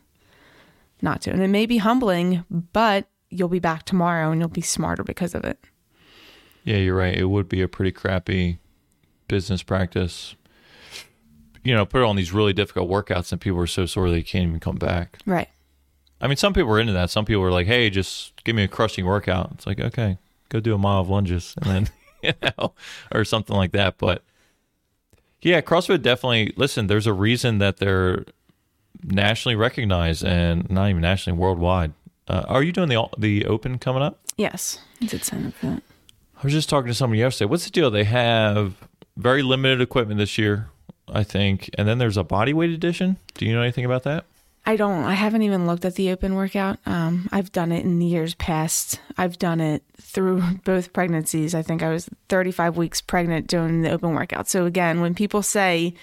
not 1.02 1.20
to. 1.22 1.30
And 1.30 1.42
it 1.42 1.48
may 1.48 1.66
be 1.66 1.78
humbling, 1.78 2.44
but 2.50 3.06
you'll 3.32 3.48
be 3.48 3.58
back 3.58 3.84
tomorrow 3.84 4.30
and 4.30 4.40
you'll 4.40 4.48
be 4.48 4.60
smarter 4.60 5.02
because 5.02 5.34
of 5.34 5.44
it. 5.44 5.58
Yeah, 6.64 6.76
you're 6.76 6.96
right. 6.96 7.16
It 7.16 7.24
would 7.24 7.48
be 7.48 7.62
a 7.62 7.68
pretty 7.68 7.90
crappy 7.90 8.58
business 9.26 9.62
practice. 9.62 10.36
You 11.64 11.74
know, 11.74 11.86
put 11.86 12.02
on 12.02 12.16
these 12.16 12.32
really 12.32 12.52
difficult 12.52 12.90
workouts 12.90 13.32
and 13.32 13.40
people 13.40 13.58
are 13.60 13.66
so 13.66 13.86
sore 13.86 14.10
they 14.10 14.22
can't 14.22 14.46
even 14.48 14.60
come 14.60 14.76
back. 14.76 15.18
Right. 15.26 15.48
I 16.20 16.28
mean, 16.28 16.36
some 16.36 16.52
people 16.52 16.70
are 16.70 16.78
into 16.78 16.92
that. 16.92 17.10
Some 17.10 17.24
people 17.24 17.42
are 17.42 17.50
like, 17.50 17.66
"Hey, 17.66 17.90
just 17.90 18.44
give 18.44 18.54
me 18.54 18.62
a 18.62 18.68
crushing 18.68 19.04
workout." 19.04 19.50
It's 19.54 19.66
like, 19.66 19.80
okay, 19.80 20.18
go 20.50 20.60
do 20.60 20.72
a 20.72 20.78
mile 20.78 21.00
of 21.00 21.08
lunges, 21.08 21.54
and 21.60 21.66
then 21.70 21.88
you 22.22 22.32
know, 22.58 22.74
or 23.12 23.24
something 23.24 23.56
like 23.56 23.72
that. 23.72 23.98
But 23.98 24.22
yeah, 25.40 25.60
CrossFit 25.60 26.02
definitely. 26.02 26.52
Listen, 26.56 26.86
there's 26.86 27.08
a 27.08 27.12
reason 27.12 27.58
that 27.58 27.78
they're 27.78 28.24
nationally 29.02 29.56
recognized 29.56 30.24
and 30.24 30.70
not 30.70 30.88
even 30.90 31.02
nationally, 31.02 31.36
worldwide. 31.36 31.92
Uh, 32.28 32.44
are 32.48 32.62
you 32.62 32.72
doing 32.72 32.88
the 32.88 33.08
the 33.18 33.46
Open 33.46 33.78
coming 33.78 34.02
up? 34.02 34.20
Yes. 34.36 34.78
I 35.00 35.06
did 35.06 35.24
sign 35.24 35.46
up 35.46 35.54
for 35.54 35.66
that. 35.66 35.82
I 36.36 36.42
was 36.42 36.52
just 36.52 36.68
talking 36.68 36.88
to 36.88 36.94
somebody 36.94 37.20
yesterday. 37.20 37.48
What's 37.48 37.64
the 37.64 37.70
deal? 37.70 37.90
They 37.90 38.04
have 38.04 38.74
very 39.16 39.42
limited 39.42 39.80
equipment 39.80 40.18
this 40.18 40.38
year, 40.38 40.68
I 41.08 41.22
think, 41.22 41.70
and 41.78 41.86
then 41.86 41.98
there's 41.98 42.16
a 42.16 42.24
body 42.24 42.52
weight 42.52 42.70
edition. 42.70 43.16
Do 43.34 43.46
you 43.46 43.54
know 43.54 43.62
anything 43.62 43.84
about 43.84 44.02
that? 44.04 44.24
I 44.64 44.76
don't. 44.76 45.04
I 45.04 45.14
haven't 45.14 45.42
even 45.42 45.66
looked 45.66 45.84
at 45.84 45.96
the 45.96 46.10
open 46.10 46.34
workout. 46.34 46.78
Um, 46.86 47.28
I've 47.32 47.50
done 47.50 47.72
it 47.72 47.84
in 47.84 47.98
the 47.98 48.06
years 48.06 48.34
past. 48.34 49.00
I've 49.18 49.38
done 49.38 49.60
it 49.60 49.82
through 50.00 50.42
both 50.64 50.92
pregnancies. 50.92 51.54
I 51.54 51.62
think 51.62 51.82
I 51.82 51.90
was 51.90 52.08
35 52.28 52.76
weeks 52.76 53.00
pregnant 53.00 53.48
doing 53.48 53.82
the 53.82 53.90
open 53.90 54.14
workout. 54.14 54.48
So 54.48 54.64
again, 54.64 55.00
when 55.00 55.14
people 55.14 55.42
say, 55.42 55.94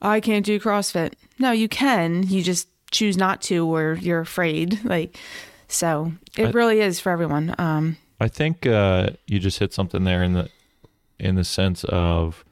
"I 0.00 0.20
can't 0.20 0.44
do 0.44 0.58
CrossFit," 0.58 1.14
no, 1.38 1.50
you 1.52 1.68
can. 1.68 2.22
You 2.22 2.42
just 2.42 2.68
choose 2.92 3.16
not 3.16 3.42
to, 3.42 3.66
or 3.66 3.94
you're 4.00 4.20
afraid. 4.20 4.78
Like, 4.84 5.18
so 5.68 6.12
it 6.36 6.48
I- 6.48 6.50
really 6.50 6.80
is 6.80 7.00
for 7.00 7.10
everyone. 7.10 7.54
Um, 7.58 7.96
I 8.20 8.28
think 8.28 8.66
uh, 8.66 9.10
you 9.26 9.38
just 9.40 9.58
hit 9.58 9.72
something 9.74 10.04
there 10.04 10.22
in 10.22 10.34
the 10.34 10.48
in 11.18 11.34
the 11.34 11.44
sense 11.44 11.82
of, 11.84 12.44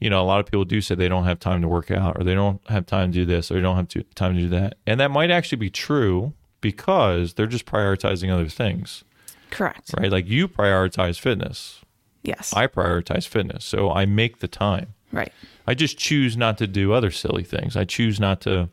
you 0.00 0.10
know, 0.10 0.20
a 0.20 0.24
lot 0.26 0.38
of 0.40 0.46
people 0.46 0.64
do 0.64 0.80
say 0.80 0.94
they 0.94 1.08
don't 1.08 1.24
have 1.24 1.38
time 1.40 1.62
to 1.62 1.68
work 1.68 1.90
out, 1.90 2.16
or 2.18 2.24
they 2.24 2.34
don't 2.34 2.60
have 2.68 2.84
time 2.86 3.10
to 3.12 3.18
do 3.20 3.24
this, 3.24 3.50
or 3.50 3.54
they 3.54 3.60
don't 3.60 3.76
have 3.76 3.88
to, 3.88 4.02
time 4.14 4.34
to 4.34 4.40
do 4.42 4.48
that, 4.50 4.76
and 4.86 5.00
that 5.00 5.10
might 5.10 5.30
actually 5.30 5.58
be 5.58 5.70
true 5.70 6.32
because 6.60 7.34
they're 7.34 7.46
just 7.46 7.64
prioritizing 7.66 8.30
other 8.32 8.48
things, 8.48 9.04
correct. 9.50 9.92
right? 9.96 10.10
Like 10.10 10.26
you 10.28 10.48
prioritize 10.48 11.18
fitness, 11.20 11.80
Yes. 12.22 12.52
I 12.54 12.66
prioritize 12.66 13.26
fitness, 13.26 13.64
so 13.64 13.90
I 13.92 14.04
make 14.04 14.40
the 14.40 14.48
time. 14.48 14.94
right. 15.12 15.32
I 15.66 15.74
just 15.74 15.96
choose 15.98 16.36
not 16.36 16.58
to 16.58 16.66
do 16.66 16.92
other 16.92 17.10
silly 17.10 17.42
things. 17.44 17.76
I 17.76 17.84
choose 17.84 18.18
not 18.20 18.40
to, 18.42 18.68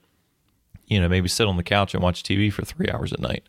you 0.87 0.99
know, 0.99 1.07
maybe 1.09 1.27
sit 1.27 1.47
on 1.47 1.57
the 1.57 1.63
couch 1.63 1.93
and 1.93 2.03
watch 2.03 2.23
TV 2.23 2.51
for 2.51 2.63
three 2.65 2.87
hours 2.89 3.13
at 3.13 3.19
night, 3.19 3.43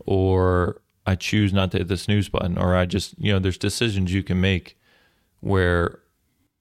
or 0.00 0.80
I 1.06 1.14
choose 1.14 1.52
not 1.52 1.70
to 1.72 1.78
hit 1.78 1.88
the 1.88 1.96
snooze 1.96 2.28
button, 2.28 2.56
or 2.58 2.74
I 2.74 2.86
just, 2.86 3.14
you 3.18 3.32
know, 3.32 3.38
there's 3.38 3.58
decisions 3.58 4.12
you 4.12 4.22
can 4.22 4.40
make 4.40 4.76
where, 5.40 6.00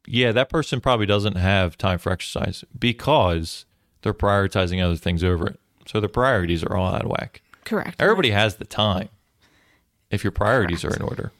yeah, 0.08 0.32
that 0.32 0.50
person 0.50 0.82
probably 0.82 1.06
doesn't 1.06 1.36
have 1.38 1.78
time 1.78 1.98
for 1.98 2.12
exercise 2.12 2.64
because 2.78 3.66
they're 4.02 4.14
prioritizing 4.14 4.84
other 4.84 4.96
things 4.98 5.24
over 5.24 5.48
it. 5.48 5.60
So 5.88 6.00
the 6.00 6.10
priorities 6.10 6.64
are 6.64 6.76
all 6.76 6.94
out 6.94 7.04
of 7.04 7.10
whack. 7.10 7.42
Correct. 7.64 7.96
Everybody 8.00 8.32
has 8.32 8.56
the 8.56 8.66
time 8.66 9.10
if 10.12 10.24
your 10.24 10.32
priorities 10.32 10.86
are 10.86 10.94
in 10.96 11.02
order. 11.02 11.32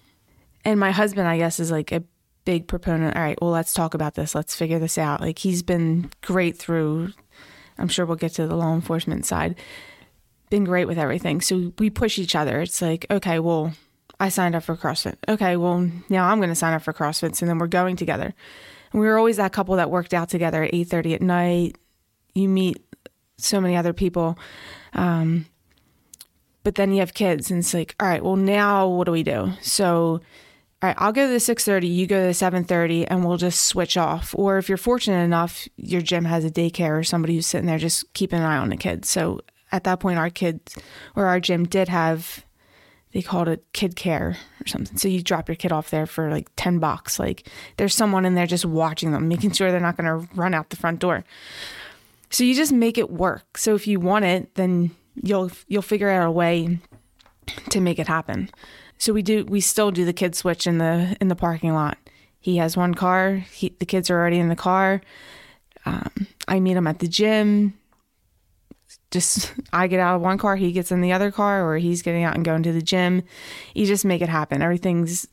and 0.66 0.80
my 0.80 0.90
husband 0.90 1.28
i 1.28 1.38
guess 1.38 1.60
is 1.60 1.70
like 1.70 1.92
a 1.92 2.04
big 2.46 2.68
proponent 2.68 3.16
all 3.16 3.22
right 3.22 3.38
well 3.42 3.52
let's 3.52 3.74
talk 3.74 3.94
about 3.94 4.16
this 4.16 4.34
let's 4.34 4.56
figure 4.56 4.80
this 4.80 4.98
out 4.98 5.22
like 5.22 5.38
he's 5.40 5.62
been 5.62 6.10
great 6.22 6.58
through 6.58 7.10
i'm 7.78 7.88
sure 7.88 8.06
we'll 8.06 8.16
get 8.16 8.34
to 8.34 8.48
the 8.48 8.56
law 8.56 8.74
enforcement 8.74 9.26
side. 9.26 9.56
Been 10.50 10.64
great 10.64 10.88
with 10.88 11.00
everything. 11.00 11.42
So 11.42 11.74
we 11.80 11.90
push 11.90 12.20
each 12.20 12.36
other. 12.36 12.62
It's 12.62 12.82
like 12.82 13.06
okay 13.10 13.40
well 13.40 13.74
i 14.20 14.30
signed 14.30 14.56
up 14.56 14.64
for 14.64 14.76
crossfit. 14.76 15.16
Okay 15.28 15.58
well 15.58 15.90
now 16.10 16.30
i'm 16.30 16.40
going 16.40 16.50
to 16.50 16.56
sign 16.56 16.74
up 16.74 16.82
for 16.82 16.94
crossfit 16.94 17.42
and 17.42 17.50
then 17.50 17.58
we're 17.58 17.68
going 17.68 17.96
together. 17.96 18.34
And 18.92 19.02
we 19.02 19.08
were 19.08 19.18
always 19.18 19.38
that 19.38 19.54
couple 19.54 19.76
that 19.76 19.92
worked 19.92 20.14
out 20.14 20.30
together 20.30 20.64
at 20.64 20.72
8.30 20.72 21.16
at 21.16 21.22
night. 21.22 21.78
You 22.34 22.48
meet 22.48 22.78
so 23.38 23.60
many 23.60 23.76
other 23.76 23.94
people 23.94 24.38
um, 24.94 25.46
but 26.64 26.76
then 26.76 26.94
you 26.94 27.00
have 27.00 27.14
kids 27.14 27.52
and 27.52 27.60
it's 27.60 27.74
like 27.74 27.96
all 28.00 28.08
right 28.08 28.24
well 28.24 28.38
now 28.38 28.88
what 28.88 29.06
do 29.06 29.12
we 29.12 29.24
do? 29.24 29.52
So 29.62 30.22
I'll 30.98 31.12
go 31.12 31.28
to 31.28 31.34
the 31.34 31.40
6:30, 31.40 31.88
you 31.88 32.08
go 32.08 32.22
to 32.22 32.28
the 32.28 32.34
7:30 32.34 33.06
and 33.10 33.26
we'll 33.26 33.38
just 33.38 33.64
switch 33.64 33.98
off. 33.98 34.36
Or 34.38 34.58
if 34.58 34.70
you're 34.70 34.78
fortunate 34.78 35.24
enough, 35.24 35.68
your 35.78 36.02
gym 36.02 36.26
has 36.26 36.46
a 36.46 36.52
daycare 36.52 37.00
or 37.00 37.04
somebody 37.04 37.36
who's 37.36 37.48
sitting 37.48 37.68
there 37.68 37.78
just 37.78 38.12
keeping 38.14 38.40
an 38.40 38.46
eye 38.46 38.58
on 38.58 38.70
the 38.70 38.78
kids. 38.78 39.10
So 39.10 39.42
at 39.72 39.84
that 39.86 40.00
point 40.00 40.20
our 40.20 40.30
kids 40.30 40.78
or 41.16 41.26
our 41.26 41.40
gym 41.40 41.66
did 41.66 41.90
have 41.90 42.46
they 43.14 43.22
called 43.22 43.48
it 43.48 43.64
kid 43.72 43.96
care 43.96 44.36
or 44.62 44.68
something. 44.68 44.98
So 44.98 45.08
you 45.08 45.24
drop 45.24 45.48
your 45.48 45.56
kid 45.56 45.72
off 45.72 45.90
there 45.90 46.06
for 46.06 46.30
like 46.30 46.50
10 46.58 46.80
bucks. 46.80 47.18
Like 47.18 47.48
there's 47.78 47.96
someone 47.96 48.26
in 48.26 48.36
there 48.36 48.46
just 48.46 48.66
watching 48.66 49.12
them, 49.12 49.30
making 49.30 49.52
sure 49.52 49.72
they're 49.72 49.80
not 49.80 49.96
going 49.96 50.06
to 50.06 50.28
run 50.36 50.54
out 50.54 50.70
the 50.70 50.76
front 50.76 51.00
door. 51.00 51.24
So 52.30 52.44
you 52.44 52.54
just 52.54 52.74
make 52.74 52.98
it 52.98 53.10
work. 53.10 53.58
So 53.58 53.74
if 53.74 53.88
you 53.88 54.02
want 54.02 54.26
it, 54.26 54.54
then 54.56 54.92
you'll 55.16 55.52
you'll 55.68 55.82
figure 55.82 56.10
out 56.10 56.28
a 56.28 56.32
way 56.32 56.80
to 57.70 57.80
make 57.80 58.00
it 58.00 58.08
happen. 58.08 58.50
So 58.98 59.14
we 59.14 59.22
do 59.22 59.46
we 59.46 59.62
still 59.62 59.92
do 59.92 60.06
the 60.06 60.14
kid 60.14 60.36
switch 60.36 60.68
in 60.68 60.78
the 60.78 61.16
in 61.20 61.28
the 61.28 61.36
parking 61.36 61.74
lot. 61.74 61.98
He 62.40 62.58
has 62.58 62.78
one 62.78 62.94
car. 62.94 63.38
He, 63.52 63.70
the 63.80 63.86
kids 63.86 64.10
are 64.10 64.20
already 64.20 64.38
in 64.38 64.50
the 64.50 64.56
car. 64.56 65.02
Um, 65.86 66.28
I 66.48 66.60
meet 66.60 66.78
him 66.78 66.88
at 66.88 67.00
the 67.00 67.08
gym. 67.08 67.74
Just 69.12 69.54
I 69.74 69.88
get 69.88 70.00
out 70.00 70.16
of 70.16 70.22
one 70.22 70.38
car, 70.38 70.56
he 70.56 70.72
gets 70.72 70.92
in 70.92 71.02
the 71.02 71.14
other 71.14 71.32
car, 71.32 71.68
or 71.68 71.78
he's 71.78 72.02
getting 72.02 72.24
out 72.24 72.36
and 72.36 72.46
going 72.46 72.64
to 72.64 72.72
the 72.72 72.82
gym. 72.82 73.24
You 73.74 73.86
just 73.86 74.06
make 74.06 74.22
it 74.22 74.30
happen. 74.30 74.62
Everything's 74.62 75.28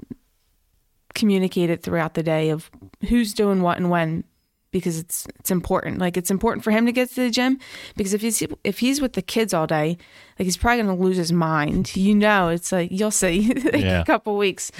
communicated 1.14 1.82
throughout 1.82 2.14
the 2.14 2.22
day 2.22 2.50
of 2.50 2.70
who's 3.08 3.34
doing 3.34 3.60
what 3.60 3.76
and 3.76 3.90
when 3.90 4.24
because 4.72 4.98
it's 4.98 5.26
it's 5.38 5.50
important. 5.52 5.98
Like 5.98 6.16
it's 6.16 6.30
important 6.30 6.64
for 6.64 6.72
him 6.72 6.86
to 6.86 6.92
get 6.92 7.10
to 7.10 7.20
the 7.22 7.30
gym 7.30 7.58
because 7.96 8.12
if 8.14 8.20
he's 8.22 8.42
if 8.64 8.80
he's 8.80 9.00
with 9.00 9.12
the 9.12 9.22
kids 9.22 9.54
all 9.54 9.68
day, 9.68 9.96
like 10.38 10.44
he's 10.46 10.56
probably 10.56 10.82
going 10.82 10.96
to 10.96 11.02
lose 11.04 11.16
his 11.16 11.32
mind. 11.32 11.94
You 11.94 12.14
know, 12.16 12.48
it's 12.48 12.72
like 12.72 12.90
you'll 12.90 13.10
see 13.12 13.52
like 13.72 13.74
Yeah. 13.84 14.00
a 14.00 14.04
couple 14.04 14.36
weeks. 14.36 14.72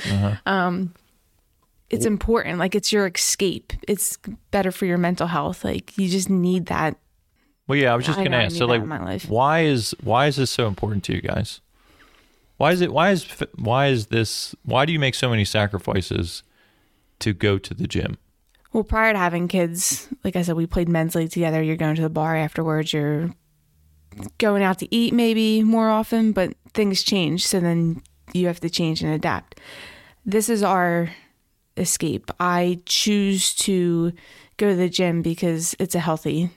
Um, 0.46 0.94
it's 1.90 2.07
important. 2.07 2.59
Like 2.59 2.74
it's 2.74 2.90
your 2.90 3.07
escape. 3.07 3.72
It's 3.87 4.16
better 4.50 4.72
for 4.72 4.87
your 4.87 4.98
mental 4.98 5.26
health. 5.28 5.62
Like 5.64 5.96
you 5.96 6.09
just 6.09 6.28
need 6.31 6.66
that. 6.66 6.96
Well, 7.68 7.78
yeah, 7.78 7.92
I 7.92 7.96
was 7.96 8.05
just 8.05 8.18
I 8.18 8.22
going 8.22 8.33
to 8.33 8.38
know 8.38 8.44
ask. 8.44 8.57
So, 8.57 8.66
like, 8.66 8.85
my 8.85 9.02
life. 9.02 9.28
why 9.28 9.61
is 9.61 9.94
why 10.02 10.26
is 10.26 10.37
this 10.37 10.50
so 10.50 10.66
important 10.66 11.05
to 11.05 11.14
you 11.14 11.20
guys? 11.20 11.61
Why 12.57 12.72
is 12.72 12.81
it? 12.81 12.92
Why 12.92 13.11
is 13.12 13.24
why 13.57 13.87
is 13.88 14.07
this? 14.07 14.55
Why 14.64 14.85
do 14.85 14.92
you 14.92 14.98
make 14.98 15.14
so 15.14 15.28
many 15.31 15.44
sacrifices 15.44 16.42
to 17.20 17.33
go 17.33 17.59
to 17.59 17.72
the 17.74 17.87
gym? 17.87 18.18
Well, 18.72 18.85
prior 18.85 19.12
to 19.12 19.18
having 19.18 19.48
kids, 19.48 20.08
like 20.24 20.37
I 20.37 20.42
said, 20.42 20.56
we 20.56 20.66
played 20.66 20.88
men's 20.88 21.14
league 21.14 21.30
together. 21.30 21.62
You're 21.62 21.76
going 21.76 21.96
to 21.96 22.02
the 22.02 22.08
bar 22.08 22.37
afterwards. 22.37 22.92
You're 22.92 23.35
going 24.38 24.62
out 24.62 24.78
to 24.78 24.94
eat 24.94 25.12
maybe 25.12 25.62
more 25.62 25.90
often, 25.90 26.32
but 26.32 26.54
things 26.72 27.02
change. 27.02 27.46
So 27.46 27.61
then 27.61 28.02
you 28.32 28.46
have 28.46 28.61
to 28.61 28.70
change 28.70 29.02
and 29.02 29.12
adapt. 29.12 29.61
This 30.24 30.48
is 30.48 30.62
our 30.62 31.11
escape. 31.76 32.30
I 32.40 32.80
choose 32.87 33.54
to 33.56 34.12
go 34.56 34.70
to 34.70 34.76
the 34.76 34.88
gym 34.88 35.22
because 35.22 35.74
it's 35.78 35.94
a 35.94 36.00
healthy 36.00 36.50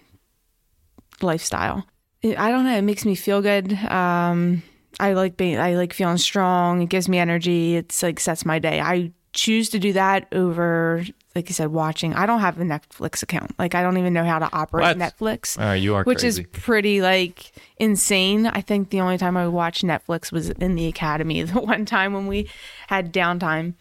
lifestyle. 1.22 1.86
I 2.24 2.50
don't 2.50 2.66
know. 2.66 2.78
It 2.78 2.82
makes 2.82 3.06
me 3.06 3.16
feel 3.16 3.42
good. 3.42 3.74
Um, 3.74 4.64
I 5.00 5.14
like 5.14 5.38
being. 5.38 5.58
I 5.60 5.76
like 5.76 5.94
feeling 5.94 6.18
strong. 6.18 6.82
It 6.82 6.90
gives 6.90 7.10
me 7.10 7.20
energy. 7.20 7.76
It's 7.76 8.02
like 8.02 8.20
sets 8.20 8.46
my 8.46 8.60
day. 8.60 8.80
I 8.80 9.12
choose 9.34 9.70
to 9.72 9.80
do 9.80 9.94
that 9.94 10.28
over, 10.32 11.04
like 11.36 11.50
you 11.50 11.54
said, 11.54 11.68
watching. 11.68 12.14
I 12.14 12.26
don't 12.26 12.40
have 12.40 12.60
a 12.60 12.64
Netflix 12.64 13.22
account. 13.22 13.54
Like 13.60 13.76
I 13.76 13.82
don't 13.82 13.98
even 13.98 14.14
know 14.14 14.24
how 14.24 14.40
to 14.40 14.50
operate 14.54 14.84
What? 14.84 14.98
Netflix 14.98 15.58
right, 15.60 15.76
you 15.76 15.94
are 15.96 16.04
which 16.04 16.20
crazy. 16.20 16.42
is 16.44 16.48
pretty 16.54 17.02
like 17.02 17.52
insane. 17.78 18.48
I 18.48 18.62
think 18.62 18.90
the 18.90 19.02
only 19.02 19.18
time 19.18 19.36
I 19.36 19.48
watched 19.48 19.84
Netflix 19.84 20.32
was 20.32 20.50
in 20.52 20.76
the 20.76 20.88
academy. 20.88 21.44
The 21.56 21.60
one 21.60 21.86
time 21.86 22.14
when 22.14 22.28
we 22.28 22.50
had 22.88 23.14
downtime, 23.14 23.74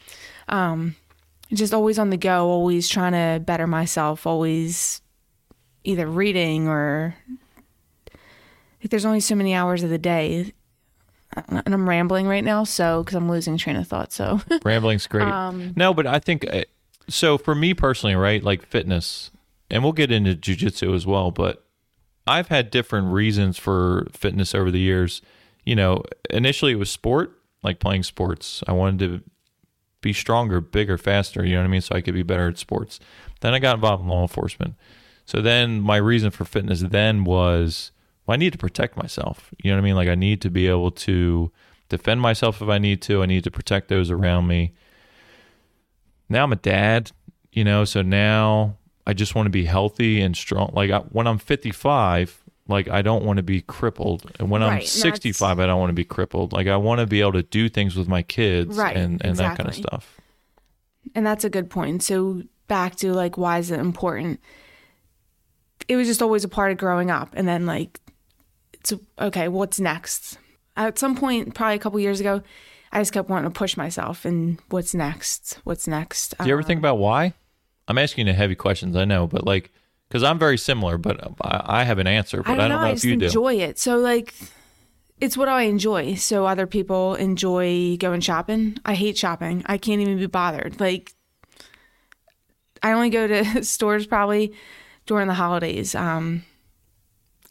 um, 0.49 0.97
just 1.53 1.73
always 1.73 1.99
on 1.99 2.11
the 2.11 2.17
go, 2.17 2.47
always 2.49 2.88
trying 2.88 3.12
to 3.12 3.40
better 3.45 3.67
myself, 3.67 4.27
always 4.27 5.01
either 5.85 6.07
reading 6.07 6.67
or 6.67 7.14
like 8.83 8.90
there's 8.90 9.05
only 9.05 9.21
so 9.21 9.35
many 9.35 9.55
hours 9.55 9.83
of 9.83 9.90
the 9.90 9.99
day. 9.99 10.53
And 11.49 11.75
I'm 11.75 11.88
rambling 11.88 12.27
right 12.29 12.45
now, 12.45 12.62
so 12.64 13.03
because 13.03 13.17
I'm 13.17 13.29
losing 13.29 13.57
train 13.57 13.75
of 13.77 13.88
thought. 13.88 14.12
So 14.12 14.40
Rambling's 14.64 15.07
great. 15.09 15.27
Um, 15.27 15.73
no, 15.75 15.93
but 15.93 16.07
I 16.07 16.19
think 16.21 16.47
uh, 16.49 16.62
so. 17.09 17.38
For 17.38 17.55
me 17.55 17.75
personally, 17.75 18.14
right, 18.14 18.43
like 18.43 18.67
fitness, 18.67 19.31
and 19.71 19.83
we'll 19.83 19.93
get 19.93 20.12
into 20.12 20.35
jujitsu 20.35 20.95
as 20.95 21.07
well. 21.07 21.31
But 21.31 21.64
I've 22.27 22.49
had 22.49 22.71
different 22.71 23.12
reasons 23.12 23.59
for 23.59 24.07
fitness 24.12 24.55
over 24.55 24.71
the 24.71 24.81
years. 24.81 25.23
You 25.64 25.77
know, 25.77 26.03
initially 26.31 26.73
it 26.73 26.79
was 26.79 26.90
sport, 26.90 27.33
like 27.62 27.81
playing 27.81 28.03
sports. 28.03 28.62
I 28.67 28.73
wanted 28.73 28.99
to 29.01 29.31
be 30.01 30.12
stronger, 30.12 30.61
bigger, 30.61 30.99
faster. 30.99 31.45
You 31.45 31.55
know 31.55 31.61
what 31.61 31.69
I 31.69 31.71
mean? 31.71 31.81
So 31.81 31.95
I 31.95 32.01
could 32.01 32.14
be 32.14 32.23
better 32.23 32.49
at 32.49 32.59
sports. 32.59 33.01
Then 33.40 33.55
I 33.55 33.59
got 33.59 33.77
involved 33.77 34.03
in 34.03 34.09
law 34.09 34.23
enforcement. 34.23 34.75
So 35.25 35.40
then 35.40 35.81
my 35.81 35.97
reason 35.97 36.31
for 36.31 36.45
fitness 36.45 36.81
then 36.81 37.25
was 37.25 37.90
well, 38.27 38.35
I 38.35 38.37
need 38.37 38.53
to 38.53 38.59
protect 38.59 38.97
myself. 38.97 39.51
You 39.62 39.71
know 39.71 39.77
what 39.77 39.83
I 39.83 39.85
mean? 39.85 39.97
Like 39.97 40.09
I 40.09 40.14
need 40.14 40.40
to 40.43 40.51
be 40.51 40.69
able 40.69 40.90
to 40.90 41.51
defend 41.88 42.21
myself 42.21 42.62
if 42.62 42.69
I 42.69 42.79
need 42.79 43.03
to. 43.03 43.23
I 43.23 43.27
need 43.27 43.45
to 43.45 43.51
protect 43.51 43.88
those 43.88 44.11
around 44.11 44.47
me. 44.47 44.75
Now 46.29 46.45
I'm 46.45 46.53
a 46.53 46.57
dad, 46.57 47.13
you 47.53 47.65
know, 47.65 47.85
so 47.85 48.03
now 48.03 48.77
I 49.07 49.13
just 49.13 49.35
want 49.35 49.47
to 49.47 49.51
be 49.51 49.65
healthy 49.65 50.21
and 50.21 50.37
strong. 50.37 50.71
Like 50.75 50.91
I, 50.91 51.01
when 51.01 51.27
I'm 51.27 51.39
55, 51.39 52.43
like 52.69 52.89
I 52.89 53.03
don't 53.03 53.25
want 53.25 53.37
to 53.37 53.43
be 53.43 53.61
crippled. 53.61 54.31
And 54.39 54.51
when 54.51 54.63
Right, 54.63 54.69
I'm 54.69 54.79
and 54.79 54.87
65, 54.87 55.61
I 55.61 55.67
don't 55.67 55.79
want 55.79 55.91
to 55.91 55.95
be 55.95 56.05
crippled. 56.05 56.53
Like 56.53 56.67
I 56.67 56.77
want 56.77 57.01
to 57.01 57.07
be 57.07 57.21
able 57.21 57.33
to 57.33 57.43
do 57.43 57.69
things 57.69 57.97
with 57.97 58.09
my 58.09 58.23
kids 58.23 58.77
Right, 58.77 58.97
and, 58.97 59.25
and 59.25 59.37
that 59.37 59.57
kind 59.57 59.69
of 59.69 59.75
stuff. 59.75 60.21
And 61.15 61.27
that's 61.27 61.45
a 61.45 61.51
good 61.51 61.69
point. 61.69 62.03
So 62.03 62.43
back 62.67 62.97
to 62.97 63.13
like 63.13 63.37
why 63.37 63.59
is 63.59 63.71
it 63.71 63.79
important? 63.79 64.41
It 65.87 65.97
was 65.97 66.09
just 66.09 66.23
always 66.23 66.45
a 66.45 66.49
part 66.49 66.73
of 66.73 66.79
growing 66.79 67.11
up, 67.11 67.35
and 67.35 67.47
then 67.47 67.67
like, 67.67 68.01
it's 68.73 68.95
okay. 69.21 69.49
What's 69.49 69.79
next? 69.79 70.39
At 70.77 70.99
some 70.99 71.15
point, 71.15 71.55
probably 71.55 71.77
a 71.77 71.79
couple 71.79 72.01
years 72.01 72.21
ago, 72.21 72.43
I 72.94 73.00
just 73.00 73.12
kept 73.12 73.28
wanting 73.28 73.50
to 73.50 73.59
push 73.59 73.76
myself. 73.76 74.24
And 74.24 74.59
what's 74.70 74.94
next? 74.94 75.59
What's 75.64 75.87
next? 75.87 76.35
Do 76.38 76.46
you 76.46 76.52
ever 76.54 76.62
think 76.62 76.78
about 76.78 76.98
why? 76.98 77.35
I'm 77.88 77.98
asking 77.98 78.26
you 78.28 78.33
heavy 78.33 78.54
questions, 78.54 78.96
I 78.96 79.04
know, 79.04 79.26
but 79.26 79.44
like, 79.44 79.70
Because 80.09 80.22
I'm 80.22 80.38
very 80.38 80.57
similar, 80.57 80.96
but 80.96 81.20
I, 81.42 81.80
I 81.80 81.85
have 81.85 81.98
an 81.98 82.07
answer, 82.07 82.42
but 82.42 82.52
I 82.52 82.57
don't, 82.57 82.68
know, 82.70 82.76
know, 82.80 82.87
I 82.87 82.90
if 82.92 83.04
you 83.04 83.16
do. 83.16 83.26
enjoy 83.26 83.54
it. 83.57 83.78
So 83.78 83.98
like, 83.98 84.33
it's 85.20 85.37
what 85.37 85.48
I 85.48 85.62
enjoy. 85.62 86.14
So 86.14 86.46
other 86.46 86.66
people 86.66 87.14
enjoy 87.16 87.96
going 87.98 88.20
shopping. 88.20 88.78
I 88.85 88.94
hate 88.94 89.18
shopping. 89.18 89.62
I 89.66 89.76
can't 89.76 90.00
even 90.00 90.18
be 90.18 90.26
bothered. 90.26 90.80
Like, 90.80 91.12
I 92.83 92.92
only 92.92 93.11
go 93.11 93.26
to 93.26 93.64
stores 93.74 94.07
probably 94.07 94.54
during 95.07 95.28
the 95.28 95.35
holidays. 95.35 95.94
Um, 95.94 96.44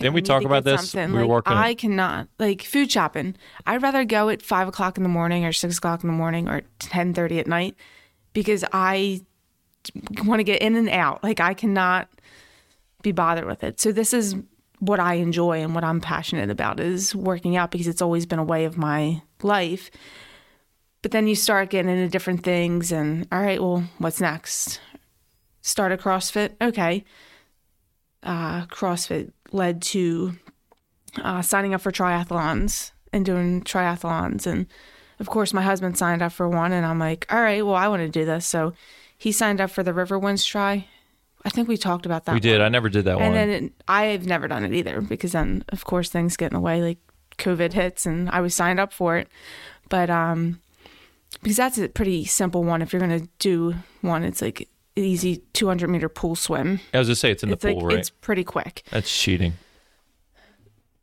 Didn't 0.04 0.14
we 0.16 0.22
talk 0.22 0.44
about 0.44 0.64
this? 0.64 0.92
something. 0.92 1.12
We 1.12 1.18
were 1.18 1.22
Like, 1.24 1.30
working. 1.30 1.54
I 1.54 1.74
cannot 1.74 2.28
like 2.40 2.62
food 2.62 2.92
shopping. 2.92 3.36
I'd 3.66 3.82
rather 3.82 4.06
go 4.06 4.30
at 4.30 4.42
five 4.42 4.68
o'clock 4.68 4.98
in 4.98 5.04
the 5.04 5.10
morning 5.10 5.46
or 5.46 5.52
six 5.52 5.78
o'clock 5.78 6.04
in 6.04 6.08
the 6.08 6.16
morning 6.16 6.48
or 6.48 6.62
ten 6.80 7.14
thirty 7.14 7.40
at 7.40 7.48
night 7.48 7.76
because 8.34 8.64
I 8.72 9.22
want 10.24 10.40
to 10.40 10.44
get 10.44 10.62
in 10.62 10.76
and 10.76 10.90
out. 10.90 11.24
Like 11.24 11.40
I 11.40 11.54
cannot 11.54 12.08
be 13.02 13.12
bothered 13.12 13.46
with 13.46 13.64
it. 13.64 13.80
So 13.80 13.92
this 13.92 14.14
is 14.14 14.36
what 14.80 15.00
I 15.00 15.16
enjoy 15.16 15.62
and 15.62 15.74
what 15.74 15.84
I'm 15.84 16.02
passionate 16.02 16.50
about 16.50 16.80
is 16.80 17.16
working 17.16 17.56
out 17.56 17.72
because 17.72 17.88
it's 17.88 18.02
always 18.02 18.26
been 18.26 18.40
a 18.40 18.44
way 18.44 18.66
of 18.66 18.78
my 18.78 19.22
life. 19.42 19.90
But 21.02 21.12
then 21.12 21.28
you 21.28 21.36
start 21.36 21.70
getting 21.70 21.92
into 21.92 22.10
different 22.10 22.44
things 22.44 22.92
and 22.92 23.28
all 23.32 23.42
right, 23.42 23.62
well, 23.62 23.84
what's 23.98 24.22
next? 24.22 24.80
Start 25.62 25.92
a 25.92 25.98
CrossFit. 25.98 26.56
Okay. 26.62 27.04
Uh, 28.24 28.66
CrossFit 28.68 29.32
led 29.54 29.82
to 29.82 30.34
uh, 31.22 31.42
signing 31.42 31.74
up 31.74 31.82
for 31.82 31.92
triathlons 31.92 32.92
and 33.12 33.26
doing 33.26 33.62
triathlons. 33.64 34.46
And 34.48 34.66
of 35.20 35.28
course, 35.30 35.54
my 35.54 35.62
husband 35.62 35.98
signed 35.98 36.22
up 36.22 36.32
for 36.32 36.50
one, 36.50 36.74
and 36.74 36.86
I'm 36.86 37.00
like, 37.00 37.26
all 37.30 37.42
right, 37.42 37.66
well, 37.66 37.76
I 37.76 37.88
want 37.88 38.02
to 38.02 38.10
do 38.10 38.26
this. 38.26 38.46
So 38.46 38.74
he 39.18 39.32
signed 39.32 39.62
up 39.62 39.70
for 39.70 39.84
the 39.84 39.94
River 39.94 40.18
Winds 40.18 40.44
Tri. 40.44 40.88
I 41.46 41.50
think 41.50 41.68
we 41.68 41.78
talked 41.78 42.06
about 42.06 42.26
that. 42.26 42.34
we 42.34 42.40
did. 42.40 42.62
I 42.62 42.70
never 42.70 42.90
did 42.90 43.06
that 43.06 43.18
And 43.18 43.20
one. 43.20 43.28
And 43.28 43.36
then 43.36 43.64
it, 43.66 43.74
I've 43.88 44.26
never 44.26 44.48
done 44.48 44.64
it 44.64 44.74
either 44.74 45.02
because 45.02 45.34
then, 45.34 45.64
of 45.70 45.86
course, 45.86 46.10
things 46.10 46.38
get 46.38 46.52
in 46.52 46.56
the 46.56 46.62
way. 46.62 46.82
Like 46.82 47.00
COVID 47.38 47.74
hits, 47.74 48.06
and 48.06 48.30
I 48.30 48.42
was 48.42 48.56
signed 48.56 48.80
up 48.80 48.94
for 48.94 49.18
it, 49.18 49.28
but 49.90 50.10
um, 50.10 50.62
because 51.42 51.58
that's 51.58 51.78
a 51.78 51.90
pretty 51.90 52.26
simple 52.26 52.64
one. 52.64 52.82
If 52.82 52.94
you're 52.94 53.00
gonna 53.00 53.28
do 53.40 53.76
one, 54.02 54.24
it's 54.24 54.42
like 54.42 54.70
easy 54.96 55.38
200 55.54 55.90
meter 55.90 56.10
pool 56.10 56.36
swim. 56.36 56.80
I 56.94 57.00
was 57.00 57.08
just 57.08 57.22
say 57.22 57.32
it's 57.32 57.44
in 57.44 57.50
the 57.50 57.54
it's 57.56 57.66
pool, 57.66 57.76
like 57.82 57.86
right? 57.86 57.98
it's 58.00 58.10
pretty 58.10 58.44
quick, 58.44 58.84
That's 58.92 59.10
cheating. 59.16 59.54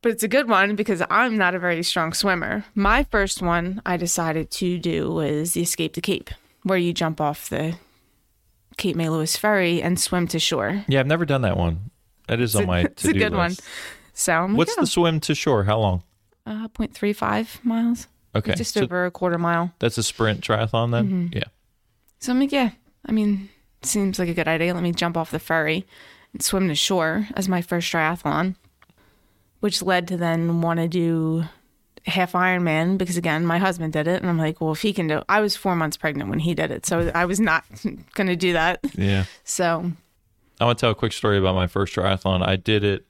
but 0.03 0.13
it's 0.13 0.23
a 0.23 0.29
good 0.29 0.49
one 0.49 0.77
because 0.77 1.03
I'm 1.11 1.37
not 1.37 1.55
a 1.55 1.59
very 1.59 1.83
strong 1.83 2.13
swimmer. 2.13 2.65
My 2.75 3.05
first 3.05 3.43
one 3.43 3.83
I 3.85 3.97
decided 3.97 4.51
to 4.53 4.79
do 4.79 5.11
was 5.11 5.53
the 5.55 5.63
Escape 5.63 5.95
the 5.95 6.01
Cape, 6.01 6.31
where 6.63 6.79
you 6.79 6.93
jump 6.93 7.21
off 7.21 7.49
the 7.49 7.77
Cape 8.77 8.97
May 8.97 9.09
Lewes 9.09 9.37
ferry 9.37 9.83
and 9.83 9.99
swim 10.01 10.27
to 10.29 10.39
shore. 10.39 10.85
Yeah, 10.89 11.01
I've 11.01 11.07
never 11.07 11.25
done 11.27 11.43
that 11.43 11.57
one. 11.57 11.91
That 12.29 12.41
is 12.41 12.55
on 12.57 12.67
my 12.67 12.81
it's 12.83 13.05
a 13.05 13.13
good 13.13 13.35
one. 13.35 13.51
list. 13.51 13.63
So 14.15 14.33
I'm 14.33 14.53
like, 14.53 14.59
What's 14.59 14.75
"Oh, 14.79 14.83
the 14.83 14.87
swim 14.87 15.21
to 15.21 15.35
shore? 15.35 15.65
How 15.65 15.79
long? 15.81 16.03
uh, 16.47 16.69
0.35 16.69 17.65
miles, 17.65 18.07
Okay, 18.35 18.55
just 18.55 18.75
so 18.75 18.83
over 18.83 19.05
a 19.07 19.11
quarter 19.11 19.39
mile. 19.39 19.73
that's 19.79 19.99
a 19.99 20.03
sprint 20.03 20.41
triathlon 20.41 20.91
then. 20.93 21.07
Mm-hmm. 21.07 21.37
Yeah. 21.37 21.45
So 22.21 22.33
I'm 22.33 22.41
like, 22.41 22.53
yeah, 22.53 22.71
I 23.05 23.13
mean, 23.13 23.49
seems 23.83 24.19
like 24.19 24.29
a 24.29 24.35
good 24.35 24.49
idea. 24.49 24.75
Let 24.75 24.83
me 24.83 24.93
jump 24.93 25.17
off 25.17 25.31
the 25.31 25.39
ferry 25.39 25.87
and 26.33 26.43
swim 26.43 26.69
to 26.69 26.75
shore 26.75 27.29
as 27.35 27.49
my 27.49 27.63
first 27.63 27.93
triathlon, 27.93 28.57
which 29.61 29.83
led 29.83 30.09
to 30.09 30.17
then 30.17 30.61
want 30.61 30.81
to 30.81 30.89
do 30.89 31.45
half 32.07 32.33
Ironman 32.33 32.99
because 32.99 33.17
again, 33.17 33.45
my 33.45 33.59
husband 33.59 33.93
did 33.93 34.07
it, 34.07 34.21
and 34.21 34.31
I'm 34.31 34.39
like, 34.39 34.61
well, 34.61 34.73
if 34.73 34.83
he 34.83 34.93
can 34.93 35.07
do, 35.07 35.23
I 35.29 35.41
was 35.41 35.57
four 35.57 35.77
months 35.77 35.97
pregnant 35.97 36.31
when 36.31 36.41
he 36.41 36.55
did 36.55 36.71
it, 36.71 36.87
so 36.87 37.11
I 37.15 37.25
was 37.25 37.41
not 37.41 37.65
going 38.15 38.27
to 38.27 38.37
do 38.37 38.53
that. 38.53 38.81
Yeah. 38.95 39.25
So 39.45 39.93
I 40.61 40.65
want 40.65 40.79
to 40.79 40.81
tell 40.81 40.91
a 40.91 40.95
quick 40.95 41.13
story 41.13 41.39
about 41.39 41.55
my 41.55 41.67
first 41.67 41.95
triathlon. 41.95 42.47
I 42.47 42.57
did 42.57 42.85
it. 42.85 43.07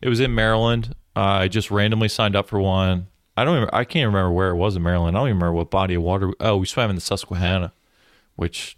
It 0.00 0.08
was 0.08 0.20
in 0.20 0.34
Maryland. 0.34 0.94
Uh, 1.16 1.20
I 1.20 1.48
just 1.48 1.70
randomly 1.70 2.08
signed 2.08 2.36
up 2.36 2.48
for 2.48 2.60
one. 2.60 3.08
I 3.36 3.44
don't. 3.44 3.56
Even, 3.56 3.70
I 3.72 3.84
can't 3.84 4.06
remember 4.06 4.30
where 4.30 4.50
it 4.50 4.56
was 4.56 4.76
in 4.76 4.82
Maryland. 4.82 5.16
I 5.16 5.20
don't 5.20 5.28
even 5.28 5.38
remember 5.38 5.54
what 5.54 5.70
body 5.70 5.94
of 5.94 6.02
water. 6.02 6.32
Oh, 6.40 6.56
we 6.56 6.66
swam 6.66 6.90
in 6.90 6.96
the 6.96 7.00
Susquehanna, 7.00 7.72
which 8.36 8.77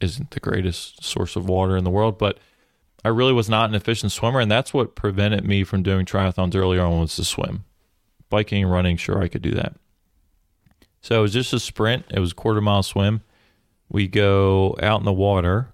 isn't 0.00 0.30
the 0.30 0.40
greatest 0.40 1.04
source 1.04 1.36
of 1.36 1.48
water 1.48 1.76
in 1.76 1.84
the 1.84 1.90
world. 1.90 2.18
But 2.18 2.38
I 3.04 3.08
really 3.08 3.32
was 3.32 3.48
not 3.48 3.68
an 3.68 3.74
efficient 3.74 4.12
swimmer, 4.12 4.40
and 4.40 4.50
that's 4.50 4.74
what 4.74 4.94
prevented 4.94 5.44
me 5.44 5.64
from 5.64 5.82
doing 5.82 6.06
triathlons 6.06 6.54
earlier 6.54 6.82
on 6.82 7.00
was 7.00 7.16
to 7.16 7.24
swim. 7.24 7.64
Biking 8.30 8.64
and 8.64 8.72
running, 8.72 8.96
sure, 8.96 9.22
I 9.22 9.28
could 9.28 9.42
do 9.42 9.52
that. 9.52 9.74
So 11.00 11.18
it 11.18 11.22
was 11.22 11.32
just 11.32 11.52
a 11.52 11.60
sprint. 11.60 12.04
It 12.10 12.18
was 12.18 12.32
a 12.32 12.34
quarter 12.34 12.60
mile 12.60 12.82
swim. 12.82 13.22
We 13.88 14.08
go 14.08 14.76
out 14.82 15.00
in 15.00 15.06
the 15.06 15.12
water 15.12 15.72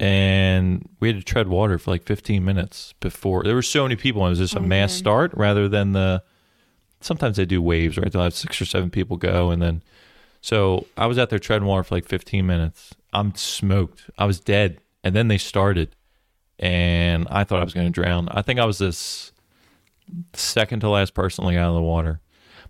and 0.00 0.88
we 0.98 1.08
had 1.08 1.18
to 1.18 1.22
tread 1.22 1.46
water 1.48 1.78
for 1.78 1.90
like 1.90 2.02
15 2.04 2.42
minutes 2.42 2.94
before 3.00 3.42
there 3.44 3.54
were 3.54 3.60
so 3.60 3.82
many 3.82 3.96
people 3.96 4.22
and 4.22 4.28
it 4.28 4.30
was 4.30 4.38
just 4.38 4.54
a 4.54 4.58
oh, 4.58 4.62
mass 4.62 4.94
start 4.94 5.30
rather 5.34 5.68
than 5.68 5.92
the 5.92 6.22
sometimes 7.02 7.36
they 7.36 7.44
do 7.44 7.60
waves 7.60 7.98
right 7.98 8.10
they'll 8.10 8.22
have 8.22 8.32
six 8.32 8.60
or 8.62 8.64
seven 8.64 8.88
people 8.88 9.18
go 9.18 9.50
and 9.50 9.60
then 9.60 9.82
so 10.40 10.86
i 10.96 11.06
was 11.06 11.18
out 11.18 11.30
there 11.30 11.38
treading 11.38 11.66
water 11.66 11.82
for 11.82 11.94
like 11.94 12.06
15 12.06 12.46
minutes. 12.46 12.94
I'm 13.12 13.34
smoked. 13.34 14.08
I 14.16 14.24
was 14.24 14.38
dead. 14.38 14.78
And 15.02 15.16
then 15.16 15.28
they 15.28 15.38
started. 15.38 15.96
And 16.58 17.26
i 17.30 17.44
thought 17.44 17.60
i 17.60 17.64
was 17.64 17.74
going 17.74 17.86
to 17.86 17.92
drown. 17.92 18.28
I 18.30 18.42
think 18.42 18.60
i 18.60 18.64
was 18.64 18.78
this 18.78 19.32
second 20.34 20.80
to 20.80 20.88
last 20.88 21.14
person 21.14 21.44
like 21.44 21.56
out 21.56 21.68
of 21.68 21.74
the 21.74 21.82
water. 21.82 22.20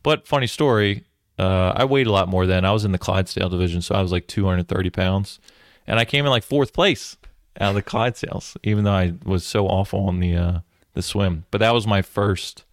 But 0.03 0.27
funny 0.27 0.47
story 0.47 1.05
uh, 1.39 1.73
i 1.75 1.85
weighed 1.85 2.07
a 2.07 2.13
lot 2.13 2.29
more 2.29 2.47
then. 2.47 2.65
I 2.65 2.73
was 2.73 2.85
in 2.85 2.93
the 2.93 2.99
clydesdale 2.99 3.49
division 3.49 3.83
so 3.83 3.95
i 3.95 4.03
was 4.03 4.13
like 4.13 4.27
230 4.27 4.91
pounds. 4.91 5.41
And 5.87 5.99
I 5.99 6.05
came 6.05 6.25
in 6.25 6.31
like 6.31 6.45
fourth 6.45 6.73
place 6.73 7.17
out 7.59 7.71
of 7.71 7.75
the 7.75 7.83
Clydesdales, 7.83 8.57
even 8.63 8.85
though 8.85 8.93
I 8.93 9.15
was 9.25 9.45
so 9.45 9.67
awful 9.67 10.07
on 10.07 10.21
the 10.21 10.37
uh, 10.37 10.59
the 10.95 11.03
swim. 11.03 11.47
But 11.51 11.59
that 11.59 11.75
was 11.75 11.87
my 11.87 12.03
first 12.03 12.65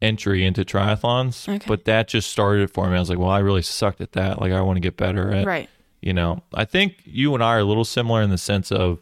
entry 0.00 0.44
into 0.44 0.64
triathlons. 0.64 1.48
Okay. 1.48 1.64
But 1.66 1.84
that 1.86 2.08
just 2.08 2.30
started 2.30 2.62
it 2.62 2.70
for 2.70 2.88
me. 2.88 2.96
I 2.96 3.00
was 3.00 3.10
like, 3.10 3.18
well, 3.18 3.30
I 3.30 3.40
really 3.40 3.62
sucked 3.62 4.00
at 4.00 4.12
that. 4.12 4.40
Like, 4.40 4.52
I 4.52 4.60
want 4.60 4.76
to 4.76 4.80
get 4.80 4.96
better 4.96 5.32
at. 5.32 5.46
right, 5.46 5.68
You 6.00 6.12
know, 6.12 6.42
I 6.54 6.64
think 6.64 7.02
you 7.04 7.34
and 7.34 7.42
I 7.42 7.54
are 7.56 7.60
a 7.60 7.64
little 7.64 7.84
similar 7.84 8.22
in 8.22 8.30
the 8.30 8.38
sense 8.38 8.70
of 8.70 9.00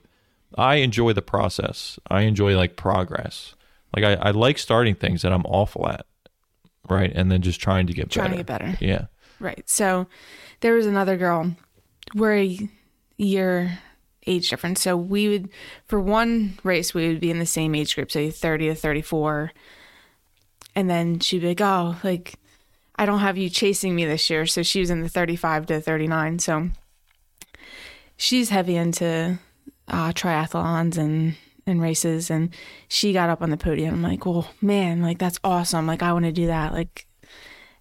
I 0.57 0.77
enjoy 0.77 1.13
the 1.13 1.23
process. 1.23 1.99
I 2.09 2.23
enjoy 2.23 2.57
like 2.57 2.77
progress. 2.77 3.55
Like 3.95 4.05
I, 4.05 4.29
I 4.29 4.31
like 4.31 4.59
starting 4.59 4.95
things 4.95 5.23
that 5.23 5.33
I'm 5.33 5.45
awful 5.47 5.89
at, 5.89 6.07
right, 6.89 7.13
and 7.15 7.31
then 7.31 7.41
just 7.43 7.61
trying 7.61 7.87
to 7.87 7.93
get 7.93 8.11
trying 8.11 8.31
better. 8.31 8.37
to 8.37 8.37
get 8.39 8.47
better. 8.47 8.85
Yeah. 8.85 9.07
Right. 9.39 9.69
So 9.69 10.07
there 10.61 10.75
was 10.75 10.87
another 10.87 11.17
girl. 11.17 11.55
We're 12.15 12.37
a 12.39 12.69
year 13.17 13.79
age 14.27 14.51
difference. 14.51 14.81
So 14.81 14.97
we 14.97 15.29
would, 15.29 15.49
for 15.85 16.01
one 16.01 16.59
race, 16.63 16.93
we 16.95 17.09
would 17.09 17.21
be 17.21 17.31
in 17.31 17.39
the 17.39 17.47
same 17.47 17.75
age 17.75 17.95
group, 17.95 18.11
say 18.11 18.31
30 18.31 18.69
to 18.69 18.75
34. 18.75 19.53
And 20.77 20.89
then 20.89 21.19
she'd 21.19 21.41
be 21.41 21.49
like, 21.49 21.61
oh, 21.61 21.97
like, 22.05 22.35
I 22.97 23.07
don't 23.07 23.19
have 23.21 23.37
you 23.37 23.51
chasing 23.51 23.97
me 23.97 24.05
this 24.05 24.31
year. 24.31 24.47
So 24.47 24.63
she 24.63 24.79
was 24.79 24.91
in 24.91 25.03
the 25.03 25.09
35 25.09 25.67
to 25.67 25.81
39. 25.81 26.39
So 26.39 26.69
she's 28.17 28.51
heavy 28.51 28.77
into 28.77 29.39
uh, 29.89 30.13
triathlons 30.13 30.97
and, 30.99 31.35
and 31.67 31.83
races. 31.83 32.31
And 32.31 32.51
she 32.89 33.13
got 33.13 33.31
up 33.31 33.43
on 33.43 33.51
the 33.51 33.57
podium. 33.57 33.95
I'm 33.95 34.03
like, 34.03 34.25
well, 34.25 34.49
man, 34.61 35.03
like, 35.03 35.19
that's 35.19 35.41
awesome. 35.43 35.87
Like, 35.87 36.03
I 36.03 36.13
want 36.13 36.27
to 36.27 36.33
do 36.33 36.47
that. 36.47 36.73
Like, 36.73 37.07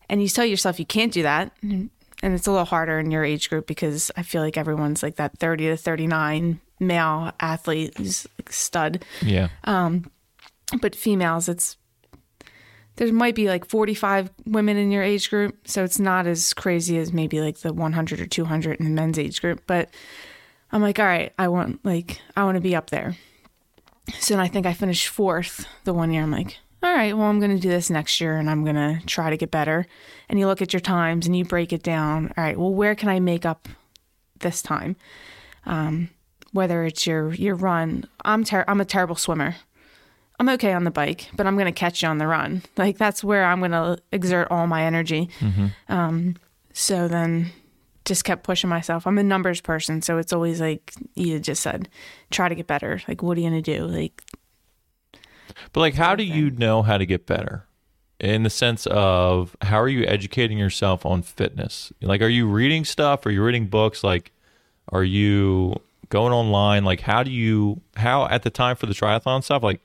and 0.09 0.21
you 0.21 0.29
tell 0.29 0.45
yourself 0.45 0.79
you 0.79 0.85
can't 0.85 1.11
do 1.11 1.23
that 1.23 1.51
and 1.61 1.89
it's 2.21 2.47
a 2.47 2.51
little 2.51 2.65
harder 2.65 2.99
in 2.99 3.11
your 3.11 3.23
age 3.23 3.49
group 3.49 3.65
because 3.65 4.11
i 4.15 4.21
feel 4.21 4.41
like 4.41 4.55
everyone's 4.55 5.01
like 5.01 5.15
that 5.15 5.37
30 5.39 5.69
to 5.69 5.77
39 5.77 6.59
male 6.79 7.31
athlete 7.39 7.99
is 7.99 8.27
like 8.37 8.51
stud 8.51 9.03
Yeah. 9.21 9.47
Um, 9.63 10.11
but 10.79 10.95
females 10.95 11.49
it's 11.49 11.77
there 12.97 13.11
might 13.11 13.35
be 13.35 13.47
like 13.47 13.65
45 13.65 14.29
women 14.45 14.77
in 14.77 14.91
your 14.91 15.03
age 15.03 15.29
group 15.29 15.67
so 15.67 15.83
it's 15.83 15.99
not 15.99 16.27
as 16.27 16.53
crazy 16.53 16.97
as 16.97 17.11
maybe 17.13 17.41
like 17.41 17.59
the 17.59 17.73
100 17.73 18.19
or 18.19 18.25
200 18.25 18.79
in 18.79 18.85
the 18.85 18.91
men's 18.91 19.19
age 19.19 19.41
group 19.41 19.61
but 19.67 19.89
i'm 20.71 20.81
like 20.81 20.99
all 20.99 21.05
right 21.05 21.33
i 21.37 21.47
want 21.47 21.83
like 21.85 22.19
i 22.35 22.43
want 22.43 22.55
to 22.55 22.61
be 22.61 22.75
up 22.75 22.89
there. 22.89 23.15
So 24.19 24.39
i 24.39 24.47
think 24.47 24.65
i 24.65 24.73
finished 24.73 25.07
fourth 25.07 25.67
the 25.83 25.93
one 25.93 26.11
year. 26.11 26.23
I'm 26.23 26.31
like 26.31 26.57
all 26.83 26.93
right 26.93 27.17
well 27.17 27.27
i'm 27.27 27.39
to 27.39 27.57
do 27.57 27.69
this 27.69 27.89
next 27.89 28.21
year 28.21 28.37
and 28.37 28.49
i'm 28.49 28.63
to 28.65 29.01
try 29.05 29.29
to 29.29 29.37
get 29.37 29.51
better. 29.51 29.87
And 30.29 30.39
you 30.39 30.47
look 30.47 30.61
at 30.61 30.73
your 30.73 30.79
times 30.79 31.25
and 31.25 31.35
you 31.35 31.45
break 31.45 31.73
it 31.73 31.83
down. 31.83 32.33
All 32.37 32.43
right 32.43 32.57
well 32.57 32.73
where 32.73 32.95
can 32.95 33.09
i 33.09 33.19
make 33.19 33.45
up 33.45 33.67
this 34.39 34.61
time? 34.61 34.95
Um, 35.65 36.09
whether 36.55 36.85
it's 36.85 37.05
your 37.05 37.33
your 37.33 37.53
run 37.53 38.05
i'm 38.23 38.45
ter- 38.45 38.63
i'm 38.67 38.79
a 38.79 38.85
terrible 38.85 39.15
swimmer 39.15 39.55
I'm 40.39 40.49
okay 40.49 40.73
on 40.73 40.83
the 40.83 40.91
bike, 40.91 41.29
but 41.35 41.47
I'm 41.47 41.55
going 41.55 41.65
to 41.65 41.71
catch 41.71 42.01
you 42.01 42.07
on 42.09 42.17
the 42.17 42.27
run. 42.27 42.61
Like 42.77 42.97
that's 42.97 43.23
where 43.23 43.45
I'm 43.45 43.59
going 43.59 43.71
to 43.71 43.97
exert 44.11 44.49
all 44.51 44.67
my 44.67 44.83
energy. 44.83 45.29
Um, 45.89 46.35
so 46.73 47.07
then 47.07 47.51
just 48.03 48.23
kept 48.25 48.43
pushing 48.43 48.69
myself. 48.69 49.07
I'm 49.07 49.17
a 49.17 49.23
numbers 49.23 49.61
person, 49.61 50.01
so 50.01 50.17
it's 50.17 50.33
always 50.33 50.59
like 50.59 50.93
you 51.15 51.39
just 51.39 51.63
said, 51.63 51.89
try 52.31 52.49
to 52.49 52.55
get 52.55 52.67
better. 52.67 53.01
Like 53.07 53.23
what 53.23 53.37
are 53.37 53.41
you 53.41 53.49
going 53.49 53.63
to 53.63 53.77
do? 53.77 53.85
Like 53.85 54.23
But 55.73 55.79
like, 55.79 55.93
how 55.95 56.15
do 56.15 56.23
you 56.23 56.51
know 56.51 56.81
how 56.81 56.97
to 56.97 57.05
get 57.05 57.25
better? 57.25 57.65
In 58.19 58.43
the 58.43 58.49
sense 58.49 58.85
of 58.87 59.55
how 59.61 59.79
are 59.79 59.89
you 59.89 60.05
educating 60.05 60.57
yourself 60.57 61.05
on 61.05 61.21
fitness? 61.21 61.91
Like, 62.01 62.21
are 62.21 62.29
you 62.29 62.47
reading 62.47 62.85
stuff? 62.85 63.25
Are 63.25 63.31
you 63.31 63.43
reading 63.43 63.67
books? 63.67 64.03
Like, 64.03 64.31
are 64.89 65.03
you 65.03 65.81
going 66.09 66.33
online. 66.33 66.85
Like, 66.85 67.01
how 67.01 67.23
do 67.23 67.31
you 67.31 67.81
how 67.95 68.27
at 68.27 68.43
the 68.43 68.49
time 68.49 68.75
for 68.75 68.85
the 68.85 68.93
triathlon 68.93 69.43
stuff? 69.43 69.63
Like, 69.63 69.81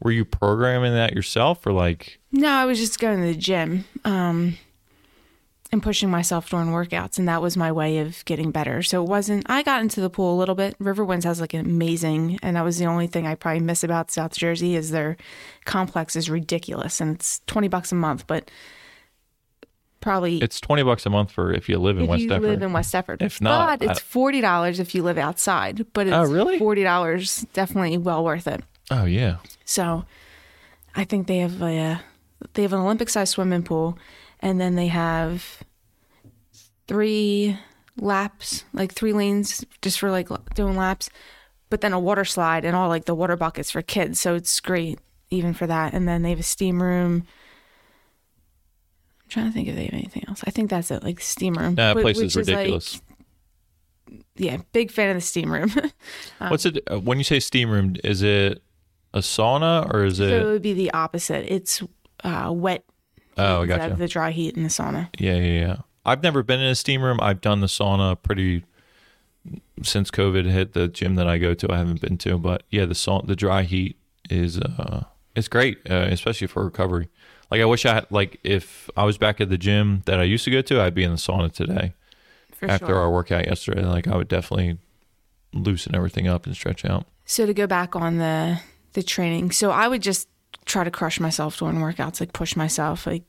were 0.00 0.10
you 0.10 0.24
programming 0.24 0.92
that 0.94 1.12
yourself 1.14 1.66
or 1.66 1.72
like? 1.72 2.18
No, 2.32 2.50
I 2.50 2.64
was 2.66 2.78
just 2.78 2.98
going 3.00 3.20
to 3.20 3.26
the 3.26 3.34
gym 3.38 3.84
um, 4.04 4.58
and 5.72 5.82
pushing 5.82 6.10
myself 6.10 6.50
during 6.50 6.68
workouts, 6.68 7.18
and 7.18 7.26
that 7.28 7.40
was 7.40 7.56
my 7.56 7.72
way 7.72 7.98
of 7.98 8.24
getting 8.26 8.50
better. 8.50 8.82
So 8.82 9.02
it 9.02 9.08
wasn't. 9.08 9.48
I 9.48 9.62
got 9.62 9.80
into 9.80 10.00
the 10.00 10.10
pool 10.10 10.34
a 10.34 10.38
little 10.38 10.54
bit. 10.54 10.74
river 10.78 11.04
winds 11.04 11.24
has 11.24 11.40
like 11.40 11.54
an 11.54 11.60
amazing, 11.60 12.38
and 12.42 12.56
that 12.56 12.64
was 12.64 12.78
the 12.78 12.84
only 12.86 13.06
thing 13.06 13.26
I 13.26 13.34
probably 13.34 13.60
miss 13.60 13.82
about 13.84 14.10
South 14.10 14.36
Jersey 14.36 14.74
is 14.74 14.90
their 14.90 15.16
complex 15.64 16.16
is 16.16 16.28
ridiculous, 16.28 17.00
and 17.00 17.14
it's 17.16 17.40
twenty 17.46 17.68
bucks 17.68 17.90
a 17.92 17.94
month, 17.96 18.26
but 18.26 18.50
probably 20.00 20.38
It's 20.38 20.60
twenty 20.60 20.82
bucks 20.82 21.06
a 21.06 21.10
month 21.10 21.30
for 21.30 21.52
if 21.52 21.68
you 21.68 21.78
live 21.78 21.96
in 21.98 22.04
if 22.04 22.10
West 22.10 22.22
you 22.24 22.28
live 22.30 22.62
in 22.62 22.72
West 22.72 22.92
Deptford. 22.92 23.22
If 23.22 23.40
not, 23.40 23.78
but 23.78 23.90
it's 23.90 24.00
forty 24.00 24.40
dollars 24.40 24.78
if 24.80 24.94
you 24.94 25.02
live 25.02 25.18
outside. 25.18 25.86
But 25.92 26.08
it's 26.08 26.14
Oh, 26.14 26.24
really? 26.24 26.58
forty 26.58 26.82
dollars 26.82 27.46
definitely 27.52 27.96
well 27.96 28.22
worth 28.24 28.46
it. 28.46 28.62
oh 28.90 29.04
yeah, 29.06 29.36
So 29.64 30.04
I 30.94 31.04
think 31.04 31.26
they 31.26 31.38
have 31.38 31.60
a 31.62 31.78
uh, 31.78 31.98
they 32.54 32.62
have 32.62 32.72
an 32.72 32.80
Olympic 32.80 33.08
sized 33.08 33.32
swimming 33.32 33.62
pool, 33.62 33.98
and 34.40 34.60
then 34.60 34.74
they 34.74 34.88
have 34.88 35.62
three 36.86 37.58
laps, 37.96 38.64
like 38.72 38.92
three 38.92 39.12
lanes, 39.12 39.64
just 39.82 39.98
for 39.98 40.10
like 40.10 40.28
doing 40.54 40.76
laps, 40.76 41.08
but 41.70 41.80
then 41.80 41.92
a 41.92 41.98
water 41.98 42.24
slide 42.24 42.64
and 42.64 42.76
all 42.76 42.88
like 42.88 43.06
the 43.06 43.14
water 43.14 43.36
buckets 43.36 43.70
for 43.70 43.82
kids. 43.82 44.20
So 44.20 44.34
it's 44.34 44.60
great 44.60 44.98
even 45.30 45.54
for 45.54 45.66
that. 45.66 45.94
And 45.94 46.06
then 46.06 46.22
they 46.22 46.30
have 46.30 46.40
a 46.40 46.44
steam 46.44 46.82
room. 46.82 47.24
I'm 49.22 49.28
trying 49.28 49.46
to 49.46 49.52
think 49.52 49.68
if 49.68 49.74
they 49.74 49.84
have 49.84 49.94
anything 49.94 50.24
else. 50.28 50.42
I 50.46 50.50
think 50.50 50.70
that's 50.70 50.90
it, 50.90 51.02
like 51.02 51.20
steam 51.20 51.54
room. 51.54 51.74
that 51.76 51.96
place 51.96 52.18
which 52.18 52.26
is 52.26 52.36
like- 52.36 52.48
ridiculous. 52.48 53.00
yeah, 54.36 54.58
big 54.72 54.90
fan 54.90 55.10
of 55.10 55.16
the 55.16 55.20
steam 55.20 55.52
room. 55.52 55.72
What's 56.38 56.66
it 56.66 56.78
uh, 56.90 57.00
when 57.00 57.18
you 57.18 57.24
say 57.24 57.40
steam 57.40 57.70
room? 57.70 57.96
Is 58.04 58.22
it 58.22 58.62
a 59.14 59.18
sauna 59.20 59.90
or 59.94 60.04
is 60.04 60.20
it? 60.20 60.28
so 60.28 60.48
it 60.48 60.52
would 60.52 60.62
be 60.62 60.74
the 60.74 60.90
opposite. 60.92 61.50
It's 61.50 61.82
uh, 62.22 62.52
wet 62.54 62.84
Oh, 63.36 63.62
I 63.62 63.76
of 63.76 63.98
the 63.98 64.08
dry 64.08 64.30
heat 64.30 64.56
in 64.56 64.62
the 64.62 64.68
sauna. 64.68 65.08
Yeah, 65.18 65.34
yeah, 65.34 65.66
yeah. 65.66 65.76
I've 66.06 66.22
never 66.22 66.42
been 66.42 66.60
in 66.60 66.66
a 66.66 66.74
steam 66.74 67.02
room. 67.02 67.18
I've 67.20 67.40
done 67.40 67.60
the 67.60 67.66
sauna 67.66 68.20
pretty 68.20 68.64
since 69.82 70.10
COVID 70.10 70.50
hit. 70.50 70.72
The 70.72 70.88
gym 70.88 71.14
that 71.16 71.26
I 71.26 71.38
go 71.38 71.54
to, 71.54 71.72
I 71.72 71.78
haven't 71.78 72.00
been 72.00 72.18
to, 72.18 72.38
but 72.38 72.62
yeah, 72.70 72.84
the 72.84 72.94
sauna, 72.94 73.26
the 73.26 73.36
dry 73.36 73.62
heat 73.62 73.96
is 74.30 74.58
uh, 74.58 75.04
it's 75.34 75.48
great, 75.48 75.78
uh, 75.90 76.06
especially 76.10 76.46
for 76.46 76.64
recovery. 76.64 77.08
Like 77.50 77.60
I 77.60 77.64
wish 77.64 77.84
I 77.86 77.94
had, 77.94 78.06
like 78.10 78.38
if 78.44 78.88
I 78.96 79.04
was 79.04 79.18
back 79.18 79.40
at 79.40 79.48
the 79.48 79.58
gym 79.58 80.02
that 80.06 80.20
I 80.20 80.24
used 80.24 80.44
to 80.44 80.50
go 80.50 80.62
to, 80.62 80.80
I'd 80.80 80.94
be 80.94 81.04
in 81.04 81.10
the 81.10 81.16
sauna 81.16 81.52
today 81.52 81.94
For 82.52 82.70
after 82.70 82.86
sure. 82.86 82.98
our 82.98 83.10
workout 83.10 83.46
yesterday. 83.46 83.84
Like 83.84 84.06
I 84.06 84.16
would 84.16 84.28
definitely 84.28 84.78
loosen 85.52 85.94
everything 85.94 86.28
up 86.28 86.46
and 86.46 86.54
stretch 86.54 86.84
out. 86.84 87.06
So 87.24 87.46
to 87.46 87.54
go 87.54 87.66
back 87.66 87.96
on 87.96 88.18
the 88.18 88.60
the 88.94 89.02
training, 89.02 89.52
so 89.52 89.70
I 89.70 89.86
would 89.86 90.02
just 90.02 90.28
try 90.64 90.84
to 90.84 90.90
crush 90.90 91.20
myself 91.20 91.58
during 91.58 91.76
workouts, 91.76 92.20
like 92.20 92.32
push 92.32 92.56
myself. 92.56 93.06
Like 93.06 93.22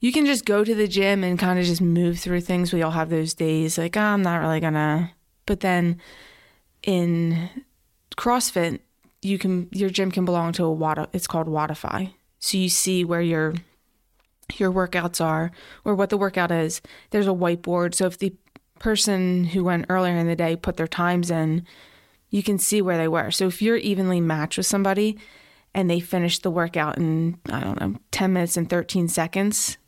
you 0.00 0.12
can 0.12 0.26
just 0.26 0.44
go 0.44 0.64
to 0.64 0.74
the 0.74 0.88
gym 0.88 1.24
and 1.24 1.38
kind 1.38 1.58
of 1.58 1.64
just 1.64 1.80
move 1.80 2.18
through 2.18 2.40
things. 2.42 2.72
We 2.72 2.82
all 2.82 2.90
have 2.90 3.10
those 3.10 3.34
days, 3.34 3.78
like 3.78 3.96
oh, 3.96 4.00
I'm 4.00 4.22
not 4.22 4.40
really 4.40 4.60
gonna. 4.60 5.12
But 5.46 5.60
then 5.60 6.00
in 6.82 7.48
CrossFit, 8.16 8.80
you 9.22 9.38
can 9.38 9.68
your 9.72 9.90
gym 9.90 10.10
can 10.10 10.24
belong 10.24 10.52
to 10.54 10.64
a 10.64 10.72
Wada. 10.72 11.08
It's 11.12 11.26
called 11.26 11.46
Wodify. 11.46 12.12
So 12.38 12.58
you 12.58 12.68
see 12.68 13.04
where 13.04 13.22
your 13.22 13.54
your 14.56 14.70
workouts 14.70 15.24
are 15.24 15.50
or 15.84 15.94
what 15.94 16.10
the 16.10 16.18
workout 16.18 16.50
is. 16.50 16.82
There's 17.10 17.26
a 17.26 17.30
whiteboard. 17.30 17.94
So 17.94 18.06
if 18.06 18.18
the 18.18 18.34
person 18.78 19.44
who 19.44 19.64
went 19.64 19.86
earlier 19.88 20.16
in 20.16 20.26
the 20.26 20.36
day 20.36 20.56
put 20.56 20.76
their 20.76 20.86
times 20.86 21.30
in, 21.30 21.66
you 22.34 22.42
can 22.42 22.58
see 22.58 22.82
where 22.82 22.98
they 22.98 23.06
were. 23.06 23.30
So 23.30 23.46
if 23.46 23.62
you're 23.62 23.76
evenly 23.76 24.20
matched 24.20 24.56
with 24.56 24.66
somebody 24.66 25.16
and 25.72 25.88
they 25.88 26.00
finish 26.00 26.40
the 26.40 26.50
workout 26.50 26.98
in, 26.98 27.38
I 27.48 27.60
don't 27.60 27.80
know, 27.80 27.94
10 28.10 28.32
minutes 28.32 28.56
and 28.56 28.68
13 28.68 29.06
seconds, 29.06 29.78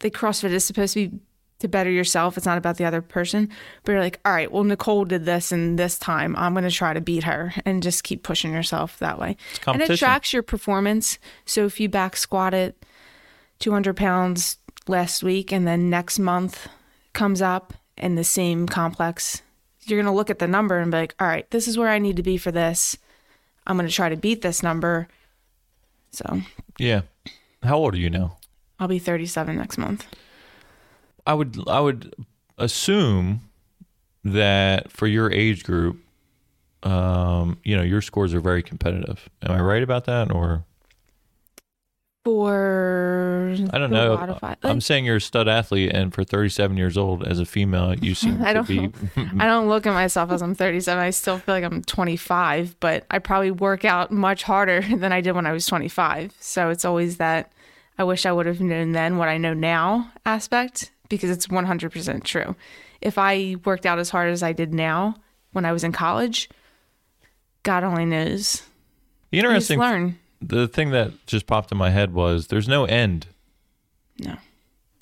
the 0.00 0.10
CrossFit 0.10 0.50
is 0.50 0.62
supposed 0.62 0.92
to 0.92 1.08
be 1.08 1.18
to 1.60 1.68
better 1.68 1.90
yourself. 1.90 2.36
It's 2.36 2.44
not 2.44 2.58
about 2.58 2.76
the 2.76 2.84
other 2.84 3.00
person. 3.00 3.48
But 3.82 3.92
you're 3.92 4.02
like, 4.02 4.20
all 4.26 4.32
right, 4.32 4.52
well, 4.52 4.64
Nicole 4.64 5.06
did 5.06 5.24
this 5.24 5.52
in 5.52 5.76
this 5.76 5.98
time. 5.98 6.36
I'm 6.36 6.52
going 6.52 6.64
to 6.64 6.70
try 6.70 6.92
to 6.92 7.00
beat 7.00 7.24
her 7.24 7.54
and 7.64 7.82
just 7.82 8.04
keep 8.04 8.22
pushing 8.24 8.52
yourself 8.52 8.98
that 8.98 9.18
way. 9.18 9.38
And 9.66 9.80
it 9.80 9.96
tracks 9.98 10.34
your 10.34 10.42
performance. 10.42 11.18
So 11.46 11.64
if 11.64 11.80
you 11.80 11.88
back 11.88 12.14
squatted 12.14 12.74
200 13.60 13.96
pounds 13.96 14.58
last 14.86 15.22
week 15.22 15.50
and 15.50 15.66
then 15.66 15.88
next 15.88 16.18
month 16.18 16.68
comes 17.14 17.40
up 17.40 17.72
in 17.96 18.16
the 18.16 18.24
same 18.24 18.66
complex, 18.66 19.40
you're 19.90 20.00
going 20.00 20.12
to 20.12 20.16
look 20.16 20.30
at 20.30 20.38
the 20.38 20.48
number 20.48 20.78
and 20.78 20.90
be 20.90 20.98
like, 20.98 21.14
all 21.20 21.26
right, 21.26 21.50
this 21.50 21.68
is 21.68 21.76
where 21.76 21.88
I 21.88 21.98
need 21.98 22.16
to 22.16 22.22
be 22.22 22.36
for 22.36 22.50
this. 22.52 22.96
I'm 23.66 23.76
going 23.76 23.88
to 23.88 23.94
try 23.94 24.08
to 24.08 24.16
beat 24.16 24.42
this 24.42 24.62
number. 24.62 25.08
So 26.12 26.40
Yeah. 26.78 27.02
How 27.62 27.76
old 27.76 27.94
are 27.94 27.98
you 27.98 28.10
now? 28.10 28.38
I'll 28.78 28.88
be 28.88 28.98
37 28.98 29.56
next 29.56 29.76
month. 29.76 30.06
I 31.26 31.34
would 31.34 31.58
I 31.68 31.80
would 31.80 32.14
assume 32.56 33.42
that 34.24 34.90
for 34.90 35.06
your 35.06 35.30
age 35.30 35.64
group, 35.64 35.98
um, 36.82 37.58
you 37.62 37.76
know, 37.76 37.82
your 37.82 38.00
scores 38.00 38.32
are 38.32 38.40
very 38.40 38.62
competitive. 38.62 39.28
Am 39.42 39.50
I 39.50 39.60
right 39.60 39.82
about 39.82 40.06
that, 40.06 40.32
or 40.32 40.64
For 42.24 43.56
I 43.72 43.78
don't 43.78 43.90
know. 43.90 44.16
Wodify- 44.16 44.56
I'm 44.62 44.82
saying 44.82 45.06
you're 45.06 45.16
a 45.16 45.20
stud 45.20 45.48
athlete, 45.48 45.90
and 45.92 46.12
for 46.12 46.22
37 46.22 46.76
years 46.76 46.98
old 46.98 47.26
as 47.26 47.38
a 47.40 47.46
female, 47.46 47.94
you 47.94 48.14
seem 48.14 48.42
I 48.44 48.52
to 48.52 48.62
don't 48.62 48.68
be. 48.68 48.92
I 49.38 49.46
don't 49.46 49.68
look 49.68 49.86
at 49.86 49.94
myself 49.94 50.30
as 50.30 50.42
I'm 50.42 50.54
37. 50.54 51.02
I 51.02 51.10
still 51.10 51.38
feel 51.38 51.54
like 51.54 51.64
I'm 51.64 51.82
25, 51.82 52.78
but 52.78 53.06
I 53.10 53.20
probably 53.20 53.50
work 53.50 53.86
out 53.86 54.10
much 54.10 54.42
harder 54.42 54.82
than 54.96 55.12
I 55.12 55.22
did 55.22 55.32
when 55.34 55.46
I 55.46 55.52
was 55.52 55.64
25. 55.66 56.34
So 56.40 56.68
it's 56.68 56.84
always 56.84 57.16
that 57.16 57.52
I 57.98 58.04
wish 58.04 58.26
I 58.26 58.32
would 58.32 58.46
have 58.46 58.60
known 58.60 58.92
then 58.92 59.16
what 59.16 59.28
I 59.28 59.38
know 59.38 59.54
now 59.54 60.12
aspect 60.26 60.90
because 61.08 61.30
it's 61.30 61.46
100% 61.46 62.24
true. 62.24 62.54
If 63.00 63.16
I 63.16 63.56
worked 63.64 63.86
out 63.86 63.98
as 63.98 64.10
hard 64.10 64.30
as 64.30 64.42
I 64.42 64.52
did 64.52 64.74
now 64.74 65.16
when 65.52 65.64
I 65.64 65.72
was 65.72 65.84
in 65.84 65.92
college, 65.92 66.50
God 67.62 67.82
only 67.82 68.04
knows. 68.04 68.62
The 69.30 69.38
interesting, 69.38 69.78
learn. 69.78 70.18
The 70.40 70.68
thing 70.68 70.90
that 70.90 71.12
just 71.26 71.46
popped 71.46 71.70
in 71.72 71.78
my 71.78 71.90
head 71.90 72.12
was 72.12 72.48
there's 72.48 72.68
no 72.68 72.84
end. 72.84 73.26
No. 74.18 74.36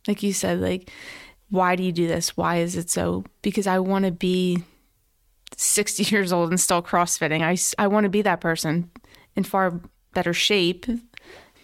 Like 0.07 0.22
you 0.22 0.32
said, 0.32 0.61
like, 0.61 0.91
why 1.51 1.76
do 1.76 1.82
you 1.82 1.93
do 1.93 2.07
this? 2.07 2.36
Why 2.36 2.57
is 2.57 2.76
it 2.76 2.91
so? 2.91 3.24
Because 3.43 3.66
I 3.66 3.78
want 3.78 4.05
to 4.05 4.11
be 4.11 4.62
60 5.57 6.03
years 6.14 6.32
old 6.32 6.51
and 6.51 6.61
still 6.61 6.82
CrossFitting. 6.82 7.43
I, 7.43 7.82
I 7.82 7.86
want 7.86 8.05
to 8.05 8.11
be 8.11 8.22
that 8.22 8.41
person 8.41 8.91
in 9.36 9.45
far 9.45 9.80
better 10.14 10.32
shape. 10.32 10.86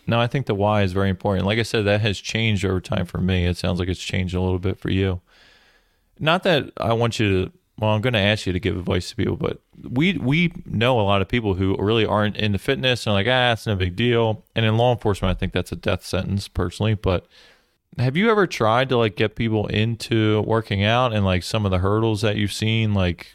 No, 0.06 0.20
I 0.20 0.26
think 0.26 0.46
the 0.46 0.54
why 0.54 0.82
is 0.82 0.92
very 0.92 1.08
important. 1.08 1.46
Like 1.46 1.58
I 1.58 1.62
said, 1.62 1.84
that 1.86 2.02
has 2.02 2.18
changed 2.18 2.64
over 2.64 2.80
time 2.80 3.06
for 3.06 3.18
me. 3.18 3.46
It 3.46 3.56
sounds 3.56 3.80
like 3.80 3.88
it's 3.88 4.02
changed 4.02 4.34
a 4.34 4.40
little 4.40 4.58
bit 4.58 4.78
for 4.78 4.90
you. 4.90 5.20
Not 6.18 6.42
that 6.44 6.70
I 6.76 6.92
want 6.92 7.18
you 7.18 7.46
to. 7.46 7.52
Well, 7.78 7.90
I'm 7.90 8.00
going 8.00 8.12
to 8.12 8.20
ask 8.20 8.46
you 8.46 8.52
to 8.52 8.60
give 8.60 8.76
advice 8.76 9.10
to 9.10 9.16
people, 9.16 9.36
but 9.36 9.60
we 9.82 10.16
we 10.18 10.52
know 10.64 11.00
a 11.00 11.02
lot 11.02 11.22
of 11.22 11.28
people 11.28 11.54
who 11.54 11.76
really 11.78 12.06
aren't 12.06 12.36
into 12.36 12.58
fitness 12.58 13.06
and 13.06 13.14
like, 13.14 13.26
ah, 13.28 13.52
it's 13.52 13.66
no 13.66 13.74
big 13.74 13.96
deal. 13.96 14.44
And 14.54 14.64
in 14.64 14.76
law 14.76 14.92
enforcement, 14.92 15.36
I 15.36 15.38
think 15.38 15.52
that's 15.52 15.72
a 15.72 15.76
death 15.76 16.04
sentence 16.04 16.46
personally. 16.46 16.94
But 16.94 17.26
have 17.98 18.16
you 18.16 18.30
ever 18.30 18.46
tried 18.46 18.88
to 18.90 18.96
like 18.96 19.16
get 19.16 19.34
people 19.34 19.66
into 19.66 20.42
working 20.42 20.84
out 20.84 21.12
and 21.12 21.24
like 21.24 21.42
some 21.42 21.64
of 21.64 21.72
the 21.72 21.78
hurdles 21.78 22.22
that 22.22 22.36
you've 22.36 22.52
seen? 22.52 22.94
Like, 22.94 23.32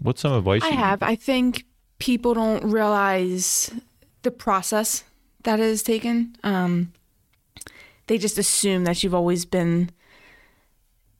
what's 0.00 0.20
some 0.20 0.32
advice? 0.32 0.62
I 0.62 0.70
you- 0.70 0.76
have. 0.76 1.02
I 1.02 1.16
think 1.16 1.64
people 1.98 2.34
don't 2.34 2.70
realize 2.70 3.72
the 4.22 4.30
process 4.30 5.02
that 5.42 5.58
is 5.58 5.82
taken. 5.82 6.36
Um, 6.44 6.92
they 8.06 8.18
just 8.18 8.38
assume 8.38 8.84
that 8.84 9.02
you've 9.02 9.14
always 9.14 9.44
been 9.44 9.90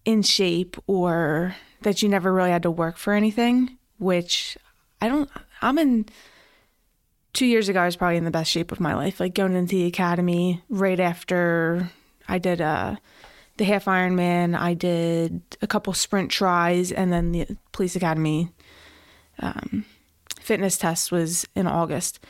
in 0.05 0.23
shape 0.23 0.77
or 0.87 1.57
that 1.83 2.03
you 2.03 2.09
never 2.09 2.33
really 2.33 2.51
had 2.51 2.63
to 2.63 2.71
work 2.71 2.97
for 2.97 3.13
anything, 3.13 3.77
which 3.99 4.57
I 5.01 5.09
don't, 5.09 5.31
I'm 5.63 5.79
in. 5.79 6.07
Two 7.33 7.47
years 7.47 7.69
ago, 7.69 7.81
I 7.81 7.85
was 7.85 7.97
probably 7.97 8.17
in 8.17 8.25
the 8.25 8.31
best 8.31 8.51
shape 8.51 8.73
of 8.73 8.81
my 8.81 8.95
life. 8.95 9.21
Like 9.21 9.35
going 9.35 9.55
into 9.55 9.75
the 9.75 9.87
academy 9.87 10.63
right 10.71 10.99
after 10.99 11.91
I 12.27 12.39
did 12.39 12.63
uh, 12.63 12.97
the 13.59 13.65
half 13.65 13.85
Ironman, 13.85 14.59
I 14.59 14.73
did 14.73 15.43
a 15.61 15.67
couple 15.67 15.93
sprint 15.93 16.31
tries, 16.31 16.93
and 16.93 17.13
then 17.13 17.33
the 17.33 17.47
police 17.73 17.95
academy 17.95 18.51
fitness 20.41 20.79
test 20.79 21.13
was 21.13 21.47
in 21.55 21.67
August. 21.67 22.21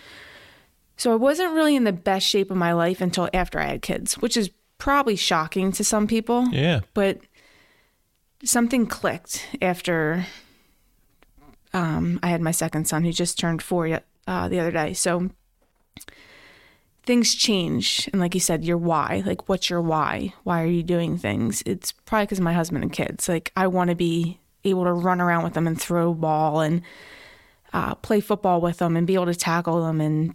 So 0.96 1.12
I 1.12 1.16
wasn't 1.16 1.54
really 1.54 1.76
in 1.76 1.84
the 1.84 1.92
best 1.92 2.26
shape 2.26 2.50
of 2.50 2.56
my 2.56 2.72
life 2.72 3.00
until 3.00 3.28
after 3.34 3.60
I 3.60 3.66
had 3.66 3.82
kids, 3.82 4.14
which 4.14 4.36
is 4.36 4.50
probably 4.78 5.14
shocking 5.14 5.70
to 5.72 5.84
some 5.84 6.06
people. 6.06 6.48
Yeah. 6.48 6.80
But 6.94 7.20
something 8.44 8.86
clicked 8.86 9.46
after 9.60 10.26
um, 11.72 12.18
I 12.22 12.28
had 12.28 12.40
my 12.40 12.52
second 12.52 12.86
son, 12.86 13.04
who 13.04 13.12
just 13.12 13.38
turned 13.38 13.62
four 13.62 14.00
uh, 14.26 14.48
the 14.48 14.60
other 14.60 14.70
day. 14.70 14.94
So 14.94 15.30
things 17.04 17.34
change. 17.34 18.08
And 18.12 18.20
like 18.20 18.34
you 18.34 18.40
said, 18.40 18.64
your 18.64 18.78
why. 18.78 19.22
Like, 19.26 19.48
what's 19.48 19.68
your 19.68 19.82
why? 19.82 20.32
Why 20.42 20.62
are 20.62 20.66
you 20.66 20.82
doing 20.82 21.18
things? 21.18 21.62
It's 21.66 21.92
probably 21.92 22.26
because 22.26 22.40
my 22.40 22.52
husband 22.52 22.82
and 22.82 22.92
kids. 22.92 23.28
Like, 23.28 23.52
I 23.56 23.66
want 23.66 23.90
to 23.90 23.96
be 23.96 24.40
able 24.64 24.84
to 24.84 24.92
run 24.92 25.20
around 25.20 25.44
with 25.44 25.54
them 25.54 25.66
and 25.66 25.80
throw 25.80 26.14
ball 26.14 26.60
and 26.60 26.82
uh, 27.72 27.94
play 27.96 28.20
football 28.20 28.60
with 28.60 28.78
them 28.78 28.96
and 28.96 29.06
be 29.06 29.14
able 29.14 29.26
to 29.26 29.34
tackle 29.34 29.84
them 29.84 30.00
and 30.00 30.34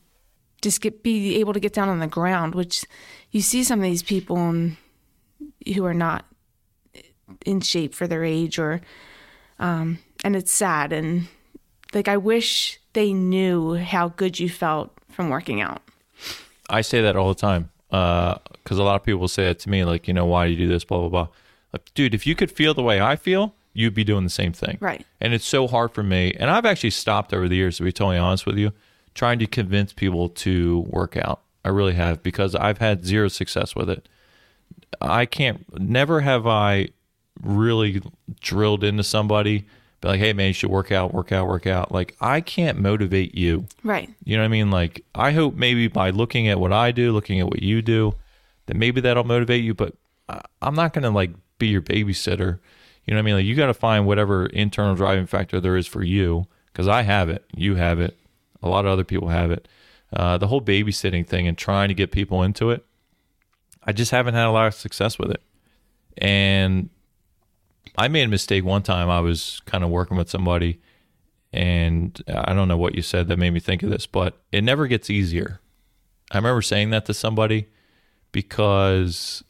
just 0.62 0.80
get 0.80 1.02
be 1.02 1.40
able 1.40 1.54
to 1.54 1.60
get 1.60 1.74
down 1.74 1.90
on 1.90 2.00
the 2.00 2.08
ground. 2.08 2.56
Which 2.56 2.86
you 3.32 3.42
see 3.42 3.64
some 3.64 3.80
of 3.80 3.84
these 3.84 4.04
people 4.04 4.72
who 5.74 5.86
are 5.86 5.94
not 5.94 6.26
in 7.46 7.62
shape 7.62 7.94
for 7.94 8.08
their 8.08 8.24
age 8.24 8.60
or 8.60 8.82
um, 9.60 10.00
and 10.24 10.36
it's 10.36 10.52
sad 10.52 10.92
and 10.92 11.28
like 11.94 12.08
I 12.08 12.18
wish 12.18 12.80
they 12.94 13.14
knew 13.14 13.76
how 13.76 14.10
good 14.10 14.40
you 14.40 14.50
felt 14.50 14.92
from 15.10 15.30
working 15.30 15.62
out. 15.62 15.82
I 16.70 16.82
say 16.82 17.02
that 17.02 17.16
all 17.16 17.30
the 17.30 17.40
time 17.40 17.70
because 17.90 18.78
a 18.78 18.84
lot 18.84 18.96
of 18.96 19.04
people 19.04 19.28
say 19.28 19.50
it 19.50 19.60
to 19.60 19.70
me, 19.70 19.84
like, 19.84 20.08
you 20.08 20.14
know, 20.14 20.26
why 20.26 20.46
do 20.46 20.52
you 20.52 20.58
do 20.58 20.68
this, 20.68 20.84
blah 20.84 21.00
blah 21.00 21.10
blah. 21.10 21.28
Like, 21.74 21.94
dude, 21.94 22.14
if 22.14 22.26
you 22.26 22.36
could 22.36 22.52
feel 22.52 22.74
the 22.74 22.84
way 22.84 23.02
I 23.02 23.16
feel, 23.16 23.54
you'd 23.74 23.94
be 23.94 24.04
doing 24.04 24.24
the 24.24 24.30
same 24.30 24.54
thing. 24.54 24.78
Right. 24.80 25.06
And 25.20 25.34
it's 25.34 25.46
so 25.46 25.68
hard 25.68 25.94
for 25.94 26.04
me. 26.04 26.34
And 26.38 26.50
I've 26.50 26.66
actually 26.66 26.90
stopped 26.90 27.34
over 27.34 27.48
the 27.48 27.56
years, 27.56 27.78
to 27.78 27.84
be 27.84 27.92
totally 27.92 28.18
honest 28.18 28.46
with 28.46 28.58
you, 28.58 28.72
trying 29.14 29.40
to 29.40 29.48
convince 29.48 29.94
people 29.94 30.30
to 30.30 30.86
work 30.90 31.18
out. 31.18 31.42
I 31.64 31.70
really 31.70 31.94
have 31.94 32.24
because 32.24 32.56
I've 32.56 32.80
had 32.80 33.06
zero 33.06 33.28
success 33.28 33.76
with 33.76 33.90
it. 33.90 34.10
I 35.00 35.26
can't, 35.26 35.80
never 35.80 36.22
have 36.22 36.48
I 36.48 36.90
really 37.42 38.02
drilled 38.40 38.84
into 38.84 39.04
somebody, 39.04 39.66
be 40.02 40.08
like, 40.08 40.20
hey, 40.20 40.34
man, 40.34 40.48
you 40.48 40.54
should 40.54 40.70
work 40.72 40.92
out, 40.92 41.14
work 41.14 41.32
out, 41.32 41.48
work 41.48 41.68
out. 41.68 41.92
Like, 41.92 42.16
I 42.22 42.42
can't 42.42 42.80
motivate 42.80 43.36
you. 43.36 43.68
Right. 43.84 44.10
You 44.24 44.36
know 44.38 44.44
what 44.44 44.48
I 44.48 44.50
mean? 44.50 44.72
Like, 44.72 45.04
I 45.14 45.32
hope 45.32 45.56
maybe 45.56 45.88
by 45.88 46.10
looking 46.10 46.48
at 46.48 46.60
what 46.60 46.74
I 46.74 46.92
do, 46.92 47.12
looking 47.12 47.40
at 47.40 47.48
what 47.48 47.62
you 47.62 47.82
do, 47.82 48.16
that 48.66 48.76
maybe 48.76 49.02
that'll 49.02 49.24
motivate 49.24 49.64
you. 49.64 49.74
But 49.74 49.96
I- 50.28 50.42
I'm 50.62 50.76
not 50.76 50.94
going 50.94 51.04
to 51.04 51.10
like 51.10 51.32
be 51.60 51.68
your 51.68 51.82
babysitter. 51.82 52.60
You 53.06 53.14
know 53.14 53.18
what 53.18 53.20
I 53.20 53.22
mean? 53.24 53.36
Like, 53.36 53.46
you 53.46 53.56
got 53.56 53.68
to 53.68 53.74
find 53.74 54.06
whatever 54.08 54.46
internal 54.48 54.96
driving 54.96 55.26
factor 55.28 55.60
there 55.60 55.78
is 55.78 55.88
for 55.88 56.04
you 56.04 56.48
because 56.68 56.88
I 56.88 57.02
have 57.02 57.30
it, 57.30 57.46
you 57.56 57.76
have 57.76 58.00
it, 58.00 58.18
a 58.64 58.70
lot 58.70 58.86
of 58.86 58.92
other 58.92 59.04
people 59.04 59.28
have 59.30 59.52
it. 59.52 59.68
Uh, 60.14 60.38
the 60.38 60.48
whole 60.48 60.62
babysitting 60.62 61.26
thing 61.28 61.48
and 61.48 61.58
trying 61.58 61.88
to 61.90 61.94
get 61.94 62.12
people 62.12 62.44
into 62.44 62.70
it, 62.70 62.86
I 63.84 63.92
just 63.92 64.12
haven't 64.12 64.34
had 64.36 64.46
a 64.46 64.52
lot 64.52 64.68
of 64.68 64.74
success 64.74 65.18
with 65.20 65.32
it. 65.32 65.42
And 66.18 66.90
I 67.98 68.08
made 68.08 68.24
a 68.24 68.30
mistake 68.30 68.64
one 68.64 68.84
time. 68.84 69.10
I 69.10 69.20
was 69.20 69.62
kind 69.66 69.84
of 69.84 69.90
working 69.90 70.18
with 70.18 70.30
somebody, 70.30 70.80
and 71.52 72.22
I 72.28 72.54
don't 72.54 72.68
know 72.68 72.78
what 72.78 72.96
you 72.96 73.02
said 73.02 73.28
that 73.28 73.38
made 73.38 73.52
me 73.52 73.60
think 73.60 73.84
of 73.84 73.90
this, 73.90 74.06
but 74.06 74.42
it 74.52 74.64
never 74.64 74.88
gets 74.88 75.10
easier. 75.10 75.60
I 76.32 76.38
remember 76.38 76.62
saying 76.62 76.92
that 76.92 77.06
to 77.06 77.14
somebody 77.14 77.68
because 78.32 79.44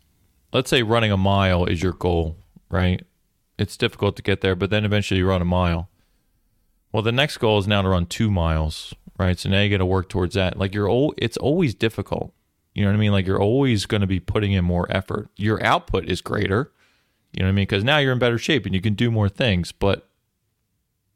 let's 0.52 0.70
say 0.70 0.82
running 0.84 1.12
a 1.12 1.18
mile 1.18 1.66
is 1.66 1.84
your 1.84 1.94
goal, 1.94 2.38
right? 2.70 3.06
It's 3.60 3.78
difficult 3.78 4.16
to 4.16 4.24
get 4.24 4.42
there, 4.42 4.56
but 4.56 4.72
then 4.72 4.86
eventually 4.86 5.20
you 5.20 5.28
run 5.28 5.42
a 5.42 5.46
mile. 5.46 5.90
Well, 6.92 7.04
the 7.04 7.12
next 7.12 7.38
goal 7.38 7.60
is 7.60 7.68
now 7.68 7.84
to 7.84 7.90
run 7.90 8.08
two 8.08 8.32
miles, 8.32 8.94
right? 9.18 9.38
So 9.38 9.50
now 9.50 9.62
you 9.62 9.70
got 9.70 9.78
to 9.78 9.86
work 9.86 10.10
towards 10.10 10.34
that. 10.36 10.58
Like 10.58 10.74
you're, 10.74 10.90
al- 10.90 11.14
it's 11.18 11.38
always 11.38 11.76
difficult. 11.76 12.34
You 12.74 12.84
know 12.84 12.90
what 12.90 12.98
I 12.98 13.00
mean? 13.00 13.12
Like 13.12 13.28
you're 13.28 13.42
always 13.42 13.86
going 13.86 14.02
to 14.02 14.08
be 14.08 14.20
putting 14.20 14.54
in 14.54 14.66
more 14.66 14.88
effort. 14.90 15.30
Your 15.36 15.64
output 15.64 16.06
is 16.06 16.22
greater. 16.22 16.72
You 17.34 17.42
know 17.42 17.48
what 17.48 17.52
I 17.52 17.54
mean? 17.54 17.64
Because 17.64 17.84
now 17.84 17.98
you're 17.98 18.12
in 18.12 18.20
better 18.20 18.38
shape 18.38 18.66
and 18.66 18.76
you 18.76 18.82
can 18.82 18.94
do 18.94 19.10
more 19.10 19.30
things. 19.30 19.72
But 19.72 20.08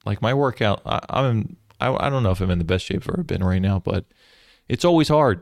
like 0.06 0.22
my 0.22 0.34
workout, 0.34 0.82
I, 0.86 1.00
I'm 1.10 1.58
I, 1.80 2.08
I 2.08 2.10
don't 2.10 2.24
know 2.24 2.32
if 2.32 2.42
I'm 2.42 2.52
in 2.52 2.60
the 2.60 2.66
best 2.66 2.86
shape 2.86 3.04
I've 3.04 3.10
ever 3.10 3.24
been 3.24 3.44
right 3.44 3.62
now, 3.62 3.80
but 3.80 4.06
it's 4.68 4.86
always 4.86 5.10
hard. 5.10 5.42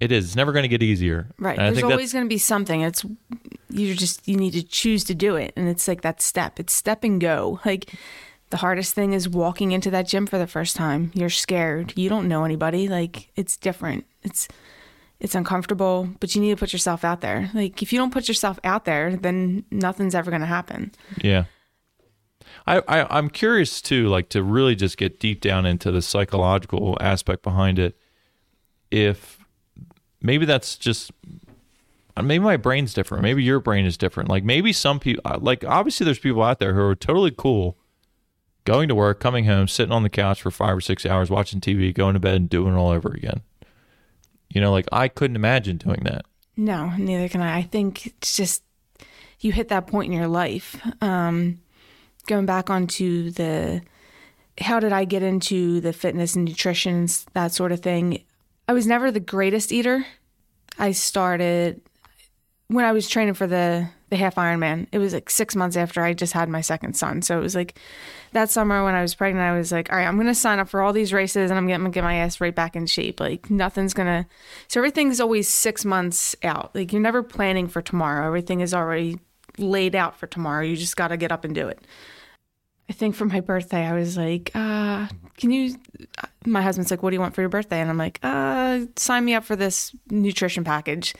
It 0.00 0.12
is. 0.12 0.26
It's 0.26 0.36
never 0.36 0.52
going 0.52 0.64
to 0.64 0.68
get 0.68 0.82
easier. 0.82 1.28
Right. 1.38 1.56
And 1.56 1.68
I 1.68 1.70
There's 1.70 1.84
always 1.84 2.12
going 2.12 2.24
to 2.24 2.28
be 2.28 2.38
something. 2.38 2.82
It's 2.82 3.04
you 3.70 3.94
just 3.94 4.26
you 4.28 4.36
need 4.36 4.52
to 4.52 4.62
choose 4.62 5.04
to 5.04 5.14
do 5.14 5.36
it, 5.36 5.52
and 5.56 5.68
it's 5.68 5.88
like 5.88 6.02
that 6.02 6.20
step. 6.20 6.60
It's 6.60 6.72
step 6.72 7.04
and 7.04 7.20
go. 7.20 7.60
Like 7.64 7.90
the 8.50 8.58
hardest 8.58 8.94
thing 8.94 9.12
is 9.12 9.28
walking 9.28 9.72
into 9.72 9.90
that 9.90 10.06
gym 10.06 10.26
for 10.26 10.36
the 10.36 10.46
first 10.46 10.76
time. 10.76 11.10
You're 11.14 11.30
scared. 11.30 11.94
You 11.96 12.08
don't 12.08 12.28
know 12.28 12.44
anybody. 12.44 12.88
Like 12.88 13.30
it's 13.36 13.56
different. 13.56 14.04
It's 14.22 14.48
it's 15.20 15.34
uncomfortable, 15.34 16.08
but 16.20 16.34
you 16.34 16.40
need 16.40 16.50
to 16.50 16.56
put 16.56 16.72
yourself 16.72 17.04
out 17.04 17.20
there. 17.20 17.50
Like 17.54 17.82
if 17.82 17.92
you 17.92 17.98
don't 17.98 18.12
put 18.12 18.28
yourself 18.28 18.58
out 18.64 18.84
there, 18.84 19.16
then 19.16 19.64
nothing's 19.70 20.14
ever 20.14 20.30
going 20.30 20.40
to 20.40 20.46
happen. 20.46 20.92
Yeah. 21.22 21.44
I, 22.66 22.82
I 22.88 23.18
I'm 23.18 23.30
curious 23.30 23.80
too, 23.80 24.08
like 24.08 24.28
to 24.30 24.42
really 24.42 24.74
just 24.74 24.96
get 24.96 25.20
deep 25.20 25.40
down 25.40 25.66
into 25.66 25.90
the 25.90 26.02
psychological 26.02 26.96
aspect 27.00 27.42
behind 27.42 27.78
it. 27.78 27.96
If 28.90 29.38
maybe 30.20 30.46
that's 30.46 30.76
just 30.76 31.10
uh, 32.16 32.22
maybe 32.22 32.44
my 32.44 32.56
brain's 32.56 32.94
different. 32.94 33.22
Maybe 33.22 33.42
your 33.42 33.60
brain 33.60 33.86
is 33.86 33.96
different. 33.96 34.28
Like 34.28 34.44
maybe 34.44 34.72
some 34.72 35.00
people, 35.00 35.22
like 35.40 35.64
obviously 35.64 36.04
there's 36.04 36.18
people 36.18 36.42
out 36.42 36.58
there 36.58 36.74
who 36.74 36.82
are 36.82 36.94
totally 36.94 37.32
cool 37.36 37.76
going 38.64 38.88
to 38.88 38.94
work, 38.94 39.20
coming 39.20 39.44
home, 39.44 39.68
sitting 39.68 39.92
on 39.92 40.02
the 40.02 40.08
couch 40.08 40.42
for 40.42 40.50
five 40.50 40.76
or 40.76 40.80
six 40.80 41.04
hours, 41.04 41.30
watching 41.30 41.60
TV, 41.60 41.92
going 41.92 42.14
to 42.14 42.20
bed, 42.20 42.34
and 42.36 42.50
doing 42.50 42.74
it 42.74 42.76
all 42.76 42.90
over 42.90 43.10
again. 43.10 43.42
You 44.50 44.60
know, 44.60 44.72
like 44.72 44.86
I 44.92 45.08
couldn't 45.08 45.36
imagine 45.36 45.78
doing 45.78 46.00
that. 46.04 46.26
No, 46.56 46.90
neither 46.96 47.28
can 47.28 47.42
I. 47.42 47.58
I 47.58 47.62
think 47.62 48.06
it's 48.06 48.36
just 48.36 48.62
you 49.40 49.52
hit 49.52 49.68
that 49.68 49.86
point 49.86 50.12
in 50.12 50.18
your 50.18 50.28
life. 50.28 50.76
Um, 51.00 51.60
going 52.26 52.46
back 52.46 52.70
onto 52.70 53.30
the 53.30 53.82
how 54.58 54.78
did 54.78 54.92
I 54.92 55.04
get 55.04 55.22
into 55.22 55.80
the 55.80 55.92
fitness 55.92 56.36
and 56.36 56.44
nutrition, 56.44 57.08
that 57.32 57.52
sort 57.52 57.72
of 57.72 57.80
thing. 57.80 58.22
I 58.68 58.72
was 58.72 58.86
never 58.86 59.10
the 59.10 59.20
greatest 59.20 59.72
eater. 59.72 60.06
I 60.78 60.92
started 60.92 61.80
when 62.68 62.84
I 62.84 62.92
was 62.92 63.08
training 63.08 63.34
for 63.34 63.46
the 63.46 63.88
the 64.10 64.16
half 64.16 64.36
Ironman. 64.36 64.86
It 64.92 64.98
was 64.98 65.12
like 65.12 65.28
six 65.28 65.56
months 65.56 65.76
after 65.76 66.02
I 66.02 66.14
just 66.14 66.32
had 66.32 66.48
my 66.48 66.60
second 66.60 66.94
son. 66.94 67.22
So 67.22 67.36
it 67.36 67.42
was 67.42 67.54
like 67.54 67.78
that 68.34 68.50
summer 68.50 68.84
when 68.84 68.94
I 68.94 69.02
was 69.02 69.14
pregnant. 69.14 69.44
I 69.44 69.56
was 69.56 69.72
like, 69.72 69.90
all 69.90 69.98
right, 69.98 70.06
I'm 70.06 70.16
gonna 70.16 70.34
sign 70.34 70.58
up 70.58 70.68
for 70.68 70.82
all 70.82 70.92
these 70.92 71.12
races 71.12 71.50
and 71.50 71.58
I'm 71.58 71.66
gonna 71.66 71.90
get 71.90 72.04
my 72.04 72.16
ass 72.16 72.40
right 72.40 72.54
back 72.54 72.76
in 72.76 72.86
shape. 72.86 73.18
Like 73.18 73.50
nothing's 73.50 73.94
gonna. 73.94 74.26
So 74.68 74.78
everything's 74.80 75.20
always 75.20 75.48
six 75.48 75.84
months 75.84 76.36
out. 76.42 76.74
Like 76.74 76.92
you're 76.92 77.02
never 77.02 77.22
planning 77.22 77.68
for 77.68 77.82
tomorrow. 77.82 78.26
Everything 78.26 78.60
is 78.60 78.74
already 78.74 79.18
laid 79.58 79.94
out 79.94 80.18
for 80.18 80.26
tomorrow. 80.26 80.62
You 80.62 80.76
just 80.76 80.96
got 80.96 81.08
to 81.08 81.16
get 81.16 81.32
up 81.32 81.44
and 81.44 81.54
do 81.54 81.68
it. 81.68 81.80
I 82.88 82.92
think 82.92 83.14
for 83.14 83.24
my 83.24 83.40
birthday, 83.40 83.86
I 83.86 83.94
was 83.94 84.16
like, 84.16 84.50
uh, 84.54 85.08
can 85.38 85.50
you? 85.50 85.76
My 86.44 86.60
husband's 86.60 86.90
like, 86.90 87.02
what 87.02 87.10
do 87.10 87.14
you 87.14 87.20
want 87.20 87.34
for 87.34 87.40
your 87.40 87.48
birthday? 87.48 87.80
And 87.80 87.88
I'm 87.88 87.96
like, 87.96 88.18
uh, 88.22 88.80
sign 88.96 89.24
me 89.24 89.34
up 89.34 89.44
for 89.44 89.56
this 89.56 89.94
nutrition 90.10 90.64
package. 90.64 91.14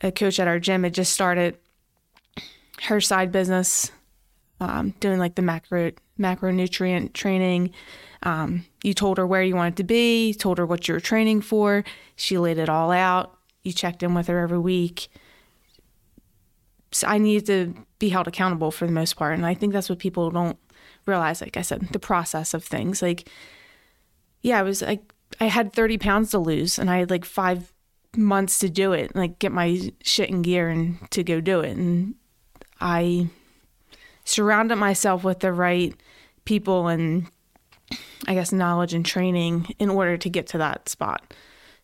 A 0.00 0.10
coach 0.10 0.40
at 0.40 0.48
our 0.48 0.58
gym 0.58 0.84
had 0.84 0.94
just 0.94 1.12
started 1.12 1.58
her 2.84 3.00
side 3.00 3.30
business, 3.30 3.90
um, 4.60 4.94
doing 5.00 5.18
like 5.18 5.34
the 5.34 5.42
macro 5.42 5.92
macronutrient 6.18 7.12
training. 7.12 7.70
Um, 8.22 8.64
you 8.82 8.94
told 8.94 9.18
her 9.18 9.26
where 9.26 9.42
you 9.42 9.54
wanted 9.54 9.76
to 9.76 9.84
be, 9.84 10.34
told 10.34 10.58
her 10.58 10.66
what 10.66 10.88
you 10.88 10.94
were 10.94 11.00
training 11.00 11.42
for. 11.42 11.84
She 12.16 12.38
laid 12.38 12.58
it 12.58 12.68
all 12.68 12.90
out. 12.90 13.36
You 13.62 13.72
checked 13.72 14.02
in 14.02 14.14
with 14.14 14.26
her 14.26 14.40
every 14.40 14.58
week. 14.58 15.08
So 16.90 17.06
I 17.06 17.18
needed 17.18 17.46
to 17.46 17.84
be 17.98 18.08
held 18.08 18.26
accountable 18.26 18.70
for 18.70 18.86
the 18.86 18.92
most 18.92 19.16
part. 19.16 19.34
And 19.34 19.46
I 19.46 19.54
think 19.54 19.72
that's 19.72 19.88
what 19.88 19.98
people 19.98 20.30
don't 20.30 20.58
realize. 21.06 21.40
Like 21.40 21.56
I 21.56 21.62
said, 21.62 21.88
the 21.92 21.98
process 21.98 22.54
of 22.54 22.64
things. 22.64 23.02
Like, 23.02 23.28
yeah, 24.42 24.58
I 24.58 24.62
was 24.62 24.82
like, 24.82 25.12
I 25.40 25.46
had 25.46 25.72
30 25.72 25.98
pounds 25.98 26.30
to 26.30 26.38
lose 26.38 26.78
and 26.78 26.90
I 26.90 26.98
had 26.98 27.10
like 27.10 27.24
five 27.24 27.72
months 28.16 28.58
to 28.60 28.68
do 28.68 28.92
it, 28.92 29.14
like 29.14 29.38
get 29.38 29.52
my 29.52 29.92
shit 30.02 30.30
in 30.30 30.42
gear 30.42 30.68
and 30.68 30.98
to 31.10 31.22
go 31.22 31.40
do 31.40 31.60
it. 31.60 31.76
And 31.76 32.14
I 32.80 33.28
surrounded 34.28 34.76
myself 34.76 35.24
with 35.24 35.40
the 35.40 35.52
right 35.52 35.94
people 36.44 36.88
and 36.88 37.26
I 38.26 38.34
guess 38.34 38.52
knowledge 38.52 38.94
and 38.94 39.04
training 39.04 39.74
in 39.78 39.88
order 39.90 40.16
to 40.16 40.28
get 40.28 40.46
to 40.48 40.58
that 40.58 40.88
spot. 40.88 41.34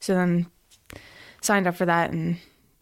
So 0.00 0.14
then 0.14 0.46
signed 1.40 1.66
up 1.66 1.76
for 1.76 1.86
that 1.86 2.10
and 2.10 2.36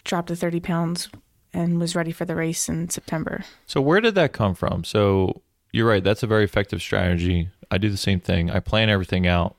dropped 0.04 0.28
the 0.28 0.36
30 0.36 0.60
pounds 0.60 1.08
and 1.54 1.78
was 1.78 1.94
ready 1.94 2.12
for 2.12 2.24
the 2.24 2.34
race 2.34 2.68
in 2.68 2.88
September. 2.88 3.44
So 3.66 3.80
where 3.80 4.00
did 4.00 4.14
that 4.16 4.32
come 4.32 4.54
from? 4.54 4.84
So 4.84 5.42
you're 5.70 5.88
right. 5.88 6.02
That's 6.02 6.22
a 6.22 6.26
very 6.26 6.44
effective 6.44 6.82
strategy. 6.82 7.48
I 7.70 7.78
do 7.78 7.88
the 7.88 7.96
same 7.96 8.20
thing. 8.20 8.50
I 8.50 8.60
plan 8.60 8.88
everything 8.88 9.26
out 9.26 9.56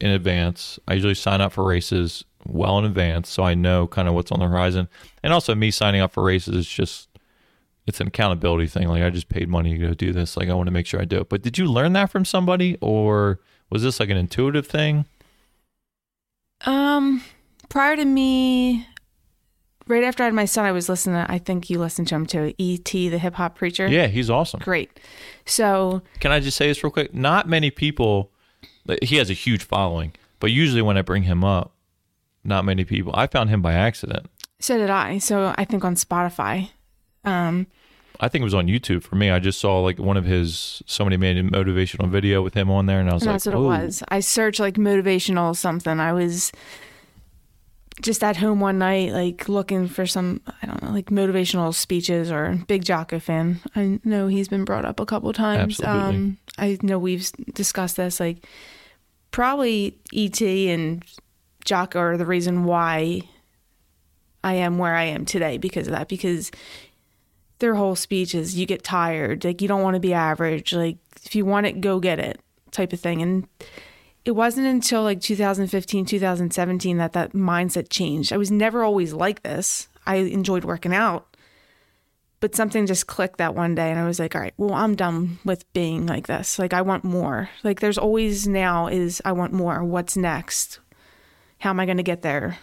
in 0.00 0.10
advance. 0.10 0.78
I 0.88 0.94
usually 0.94 1.14
sign 1.14 1.40
up 1.40 1.52
for 1.52 1.64
races 1.64 2.24
well 2.46 2.78
in 2.78 2.84
advance, 2.84 3.28
so 3.28 3.42
I 3.42 3.54
know 3.54 3.86
kind 3.86 4.08
of 4.08 4.14
what's 4.14 4.32
on 4.32 4.40
the 4.40 4.48
horizon. 4.48 4.88
And 5.22 5.32
also, 5.32 5.54
me 5.54 5.70
signing 5.70 6.00
up 6.00 6.12
for 6.12 6.22
races 6.22 6.54
is 6.54 6.68
just 6.68 7.08
it's 7.86 8.00
an 8.00 8.06
accountability 8.06 8.66
thing. 8.66 8.88
Like 8.88 9.02
I 9.02 9.10
just 9.10 9.28
paid 9.28 9.48
money 9.48 9.76
to 9.76 9.86
go 9.88 9.94
do 9.94 10.12
this. 10.12 10.36
Like 10.36 10.48
I 10.48 10.54
want 10.54 10.66
to 10.68 10.72
make 10.72 10.86
sure 10.86 11.00
I 11.00 11.04
do 11.04 11.20
it. 11.20 11.28
But 11.28 11.42
did 11.42 11.58
you 11.58 11.66
learn 11.66 11.92
that 11.94 12.10
from 12.10 12.24
somebody, 12.24 12.76
or 12.80 13.40
was 13.70 13.82
this 13.82 14.00
like 14.00 14.10
an 14.10 14.16
intuitive 14.16 14.66
thing? 14.66 15.04
Um, 16.66 17.22
prior 17.68 17.96
to 17.96 18.04
me, 18.04 18.86
right 19.86 20.04
after 20.04 20.22
I 20.22 20.26
had 20.26 20.34
my 20.34 20.44
son, 20.46 20.64
I 20.64 20.72
was 20.72 20.88
listening. 20.88 21.16
To, 21.16 21.30
I 21.30 21.38
think 21.38 21.68
you 21.68 21.78
listened 21.78 22.08
to 22.08 22.14
him 22.14 22.26
too. 22.26 22.54
E.T. 22.58 23.08
the 23.08 23.18
hip 23.18 23.34
hop 23.34 23.56
preacher. 23.56 23.86
Yeah, 23.86 24.06
he's 24.06 24.30
awesome. 24.30 24.60
Great. 24.60 24.98
So 25.46 26.02
Can 26.20 26.32
I 26.32 26.40
just 26.40 26.56
say 26.56 26.68
this 26.68 26.82
real 26.82 26.90
quick? 26.90 27.14
Not 27.14 27.48
many 27.48 27.70
people. 27.70 28.30
He 29.02 29.16
has 29.16 29.30
a 29.30 29.34
huge 29.34 29.64
following, 29.64 30.12
but 30.40 30.50
usually 30.50 30.82
when 30.82 30.96
I 30.96 31.02
bring 31.02 31.22
him 31.24 31.42
up, 31.44 31.72
not 32.44 32.64
many 32.64 32.84
people. 32.84 33.12
I 33.14 33.26
found 33.26 33.48
him 33.50 33.62
by 33.62 33.72
accident. 33.72 34.26
so 34.60 34.76
did 34.76 34.90
I. 34.90 35.18
So 35.18 35.54
I 35.56 35.64
think 35.64 35.84
on 35.84 35.94
Spotify. 35.94 36.70
Um, 37.24 37.66
I 38.20 38.28
think 38.28 38.42
it 38.42 38.44
was 38.44 38.54
on 38.54 38.68
YouTube 38.68 39.02
for 39.02 39.16
me. 39.16 39.30
I 39.30 39.38
just 39.38 39.60
saw 39.60 39.80
like 39.80 39.98
one 39.98 40.16
of 40.16 40.24
his 40.24 40.82
somebody 40.86 41.16
made 41.16 41.36
a 41.36 41.42
motivational 41.42 42.08
video 42.08 42.42
with 42.42 42.54
him 42.54 42.70
on 42.70 42.86
there, 42.86 43.00
and 43.00 43.10
I 43.10 43.14
was 43.14 43.22
And 43.22 43.32
like, 43.32 43.34
that's 43.42 43.46
what 43.46 43.54
"Ooh." 43.56 43.64
it 43.64 43.84
was. 43.84 44.02
I 44.08 44.20
searched 44.20 44.60
like 44.60 44.74
motivational 44.74 45.56
something. 45.56 45.98
I 46.00 46.12
was 46.12 46.52
just 48.02 48.24
at 48.24 48.36
home 48.36 48.60
one 48.60 48.78
night, 48.78 49.12
like 49.12 49.48
looking 49.48 49.86
for 49.88 50.04
some, 50.04 50.40
I 50.62 50.66
don't 50.66 50.82
know, 50.82 50.90
like 50.90 51.06
motivational 51.06 51.72
speeches 51.74 52.30
or 52.30 52.58
big 52.66 52.84
Jocko 52.84 53.18
fan. 53.20 53.60
I 53.76 54.00
know 54.04 54.26
he's 54.26 54.48
been 54.48 54.64
brought 54.64 54.84
up 54.84 54.98
a 55.00 55.06
couple 55.06 55.32
times. 55.32 55.80
Absolutely. 55.80 56.16
Um, 56.16 56.38
I 56.58 56.78
know 56.82 56.98
we've 56.98 57.30
discussed 57.52 57.96
this. 57.96 58.18
Like 58.20 58.46
probably 59.30 59.98
ET 60.12 60.40
and 60.42 61.04
Jocko 61.64 61.98
are 62.00 62.16
the 62.16 62.26
reason 62.26 62.64
why 62.64 63.22
I 64.42 64.54
am 64.54 64.78
where 64.78 64.94
I 64.94 65.04
am 65.04 65.24
today 65.24 65.56
because 65.56 65.86
of 65.86 65.92
that. 65.92 66.08
Because 66.08 66.50
their 67.64 67.74
whole 67.76 67.96
speech 67.96 68.34
is 68.34 68.58
you 68.58 68.66
get 68.66 68.84
tired, 68.84 69.42
like 69.42 69.62
you 69.62 69.68
don't 69.68 69.82
want 69.82 69.94
to 69.94 70.00
be 70.00 70.12
average. 70.12 70.74
Like 70.74 70.98
if 71.24 71.34
you 71.34 71.46
want 71.46 71.64
it, 71.64 71.80
go 71.80 71.98
get 71.98 72.18
it, 72.18 72.38
type 72.70 72.92
of 72.92 73.00
thing. 73.00 73.22
And 73.22 73.48
it 74.26 74.32
wasn't 74.32 74.66
until 74.66 75.02
like 75.02 75.22
2015, 75.22 76.04
2017 76.04 76.98
that 76.98 77.14
that 77.14 77.32
mindset 77.32 77.88
changed. 77.88 78.34
I 78.34 78.36
was 78.36 78.50
never 78.50 78.84
always 78.84 79.14
like 79.14 79.42
this. 79.42 79.88
I 80.06 80.16
enjoyed 80.16 80.66
working 80.66 80.94
out, 80.94 81.34
but 82.40 82.54
something 82.54 82.84
just 82.84 83.06
clicked 83.06 83.38
that 83.38 83.54
one 83.54 83.74
day, 83.74 83.90
and 83.90 83.98
I 83.98 84.06
was 84.06 84.18
like, 84.18 84.34
all 84.34 84.42
right, 84.42 84.52
well, 84.58 84.74
I'm 84.74 84.94
done 84.94 85.38
with 85.46 85.72
being 85.72 86.04
like 86.04 86.26
this. 86.26 86.58
Like 86.58 86.74
I 86.74 86.82
want 86.82 87.02
more. 87.02 87.48
Like 87.62 87.80
there's 87.80 87.96
always 87.96 88.46
now 88.46 88.88
is 88.88 89.22
I 89.24 89.32
want 89.32 89.54
more. 89.54 89.82
What's 89.82 90.18
next? 90.18 90.80
How 91.60 91.70
am 91.70 91.80
I 91.80 91.86
going 91.86 91.96
to 91.96 92.02
get 92.02 92.20
there? 92.20 92.58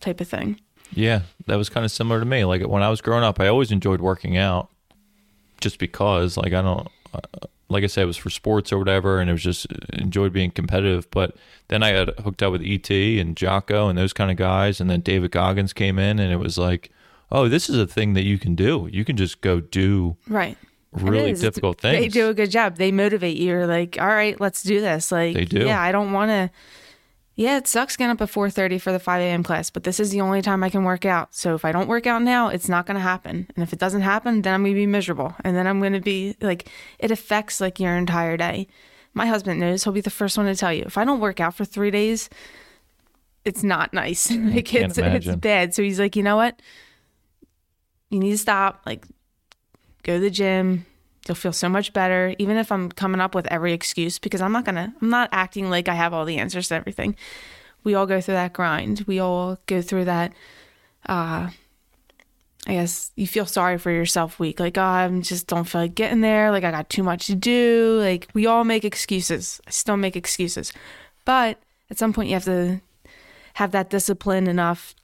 Type 0.00 0.20
of 0.20 0.28
thing. 0.28 0.60
Yeah, 0.94 1.22
that 1.46 1.56
was 1.56 1.68
kind 1.68 1.84
of 1.84 1.90
similar 1.90 2.20
to 2.20 2.26
me. 2.26 2.44
Like 2.44 2.62
when 2.66 2.82
I 2.82 2.90
was 2.90 3.00
growing 3.00 3.24
up, 3.24 3.40
I 3.40 3.48
always 3.48 3.70
enjoyed 3.70 4.00
working 4.00 4.36
out, 4.36 4.68
just 5.60 5.78
because. 5.78 6.36
Like 6.36 6.52
I 6.52 6.62
don't, 6.62 6.88
uh, 7.12 7.20
like 7.68 7.84
I 7.84 7.86
said, 7.86 8.02
it 8.02 8.06
was 8.06 8.16
for 8.16 8.30
sports 8.30 8.72
or 8.72 8.78
whatever, 8.78 9.20
and 9.20 9.28
it 9.28 9.32
was 9.32 9.42
just 9.42 9.70
uh, 9.72 9.76
enjoyed 9.94 10.32
being 10.32 10.50
competitive. 10.50 11.10
But 11.10 11.36
then 11.68 11.82
I 11.82 11.92
got 12.04 12.20
hooked 12.20 12.42
up 12.42 12.52
with 12.52 12.62
ET 12.64 12.90
and 12.90 13.36
Jocko 13.36 13.88
and 13.88 13.98
those 13.98 14.12
kind 14.12 14.30
of 14.30 14.36
guys, 14.36 14.80
and 14.80 14.90
then 14.90 15.00
David 15.00 15.30
Goggins 15.30 15.72
came 15.72 15.98
in, 15.98 16.18
and 16.18 16.32
it 16.32 16.38
was 16.38 16.58
like, 16.58 16.90
oh, 17.32 17.48
this 17.48 17.68
is 17.68 17.76
a 17.76 17.86
thing 17.86 18.14
that 18.14 18.24
you 18.24 18.38
can 18.38 18.54
do. 18.54 18.88
You 18.92 19.04
can 19.04 19.16
just 19.16 19.40
go 19.40 19.60
do 19.60 20.16
Right. 20.28 20.56
Really 20.92 21.32
difficult 21.32 21.78
difficult 21.78 21.78
They 21.78 22.06
do 22.06 22.28
a 22.28 22.34
good 22.34 22.52
job. 22.52 22.76
They 22.76 22.92
motivate 22.92 23.36
you. 23.36 23.48
You're 23.48 23.66
like, 23.66 23.98
all 24.00 24.06
right, 24.06 24.40
let's 24.40 24.62
do 24.62 24.80
this. 24.80 25.10
Like, 25.10 25.34
They 25.34 25.44
do. 25.44 25.66
Yeah, 25.66 25.82
I 25.82 25.90
don't 25.90 26.12
want 26.12 26.30
to. 26.30 26.50
Yeah, 27.36 27.56
it 27.56 27.66
sucks 27.66 27.96
getting 27.96 28.12
up 28.12 28.20
at 28.20 28.28
4:30 28.28 28.80
for 28.80 28.92
the 28.92 29.00
5 29.00 29.20
a.m. 29.20 29.42
class, 29.42 29.68
but 29.68 29.82
this 29.82 29.98
is 29.98 30.10
the 30.10 30.20
only 30.20 30.40
time 30.40 30.62
I 30.62 30.70
can 30.70 30.84
work 30.84 31.04
out. 31.04 31.34
So 31.34 31.54
if 31.54 31.64
I 31.64 31.72
don't 31.72 31.88
work 31.88 32.06
out 32.06 32.22
now, 32.22 32.48
it's 32.48 32.68
not 32.68 32.86
going 32.86 32.94
to 32.94 33.00
happen. 33.00 33.48
And 33.56 33.62
if 33.62 33.72
it 33.72 33.78
doesn't 33.80 34.02
happen, 34.02 34.42
then 34.42 34.54
I'm 34.54 34.62
going 34.62 34.74
to 34.74 34.80
be 34.80 34.86
miserable, 34.86 35.34
and 35.42 35.56
then 35.56 35.66
I'm 35.66 35.80
going 35.80 35.94
to 35.94 36.00
be 36.00 36.36
like, 36.40 36.68
it 36.98 37.10
affects 37.10 37.60
like 37.60 37.80
your 37.80 37.96
entire 37.96 38.36
day. 38.36 38.68
My 39.14 39.26
husband 39.26 39.60
knows. 39.60 39.82
He'll 39.84 39.92
be 39.92 40.00
the 40.00 40.10
first 40.10 40.36
one 40.36 40.46
to 40.46 40.54
tell 40.54 40.72
you. 40.72 40.84
If 40.84 40.96
I 40.98 41.04
don't 41.04 41.20
work 41.20 41.40
out 41.40 41.54
for 41.54 41.64
three 41.64 41.90
days, 41.90 42.28
it's 43.44 43.62
not 43.62 43.92
nice. 43.92 44.30
like 44.36 44.72
it's 44.74 44.98
it's 44.98 45.26
bad. 45.36 45.74
So 45.74 45.82
he's 45.82 45.98
like, 45.98 46.14
you 46.16 46.22
know 46.22 46.36
what? 46.36 46.60
You 48.10 48.20
need 48.20 48.32
to 48.32 48.38
stop. 48.38 48.82
Like, 48.86 49.06
go 50.04 50.14
to 50.14 50.20
the 50.20 50.30
gym. 50.30 50.86
You'll 51.26 51.34
feel 51.34 51.52
so 51.52 51.68
much 51.68 51.92
better. 51.92 52.34
Even 52.38 52.56
if 52.56 52.70
I'm 52.70 52.90
coming 52.90 53.20
up 53.20 53.34
with 53.34 53.46
every 53.46 53.72
excuse, 53.72 54.18
because 54.18 54.42
I'm 54.42 54.52
not 54.52 54.64
gonna. 54.64 54.94
I'm 55.00 55.10
not 55.10 55.30
acting 55.32 55.70
like 55.70 55.88
I 55.88 55.94
have 55.94 56.12
all 56.12 56.24
the 56.24 56.38
answers 56.38 56.68
to 56.68 56.74
everything. 56.74 57.16
We 57.82 57.94
all 57.94 58.06
go 58.06 58.20
through 58.20 58.34
that 58.34 58.52
grind. 58.52 59.04
We 59.06 59.18
all 59.18 59.58
go 59.66 59.82
through 59.82 60.06
that. 60.06 60.32
Uh, 61.06 61.50
I 62.66 62.72
guess 62.72 63.10
you 63.14 63.26
feel 63.26 63.44
sorry 63.44 63.76
for 63.76 63.90
yourself 63.90 64.38
week. 64.38 64.58
Like, 64.58 64.78
oh, 64.78 64.82
I 64.82 65.20
just 65.20 65.46
don't 65.46 65.64
feel 65.64 65.82
like 65.82 65.94
getting 65.94 66.22
there. 66.22 66.50
Like, 66.50 66.64
I 66.64 66.70
got 66.70 66.88
too 66.88 67.02
much 67.02 67.26
to 67.26 67.34
do. 67.34 67.98
Like, 68.00 68.28
we 68.32 68.46
all 68.46 68.64
make 68.64 68.84
excuses. 68.84 69.60
I 69.66 69.70
still 69.70 69.98
make 69.98 70.16
excuses. 70.16 70.72
But 71.26 71.58
at 71.90 71.98
some 71.98 72.14
point, 72.14 72.28
you 72.28 72.34
have 72.34 72.44
to 72.44 72.80
have 73.54 73.72
that 73.72 73.90
discipline 73.90 74.46
enough 74.46 74.94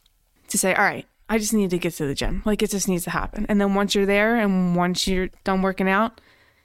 to 0.48 0.56
say, 0.56 0.74
all 0.74 0.84
right, 0.84 1.06
I 1.30 1.38
just 1.38 1.54
need 1.54 1.70
to 1.70 1.78
get 1.78 1.94
to 1.94 2.06
the 2.06 2.14
gym. 2.14 2.42
Like, 2.44 2.60
it 2.60 2.70
just 2.70 2.88
needs 2.88 3.04
to 3.04 3.10
happen. 3.10 3.46
And 3.48 3.60
then 3.60 3.74
once 3.74 3.94
you're 3.94 4.04
there 4.04 4.36
and 4.36 4.74
once 4.74 5.06
you're 5.06 5.28
done 5.44 5.62
working 5.62 5.88
out, 5.88 6.20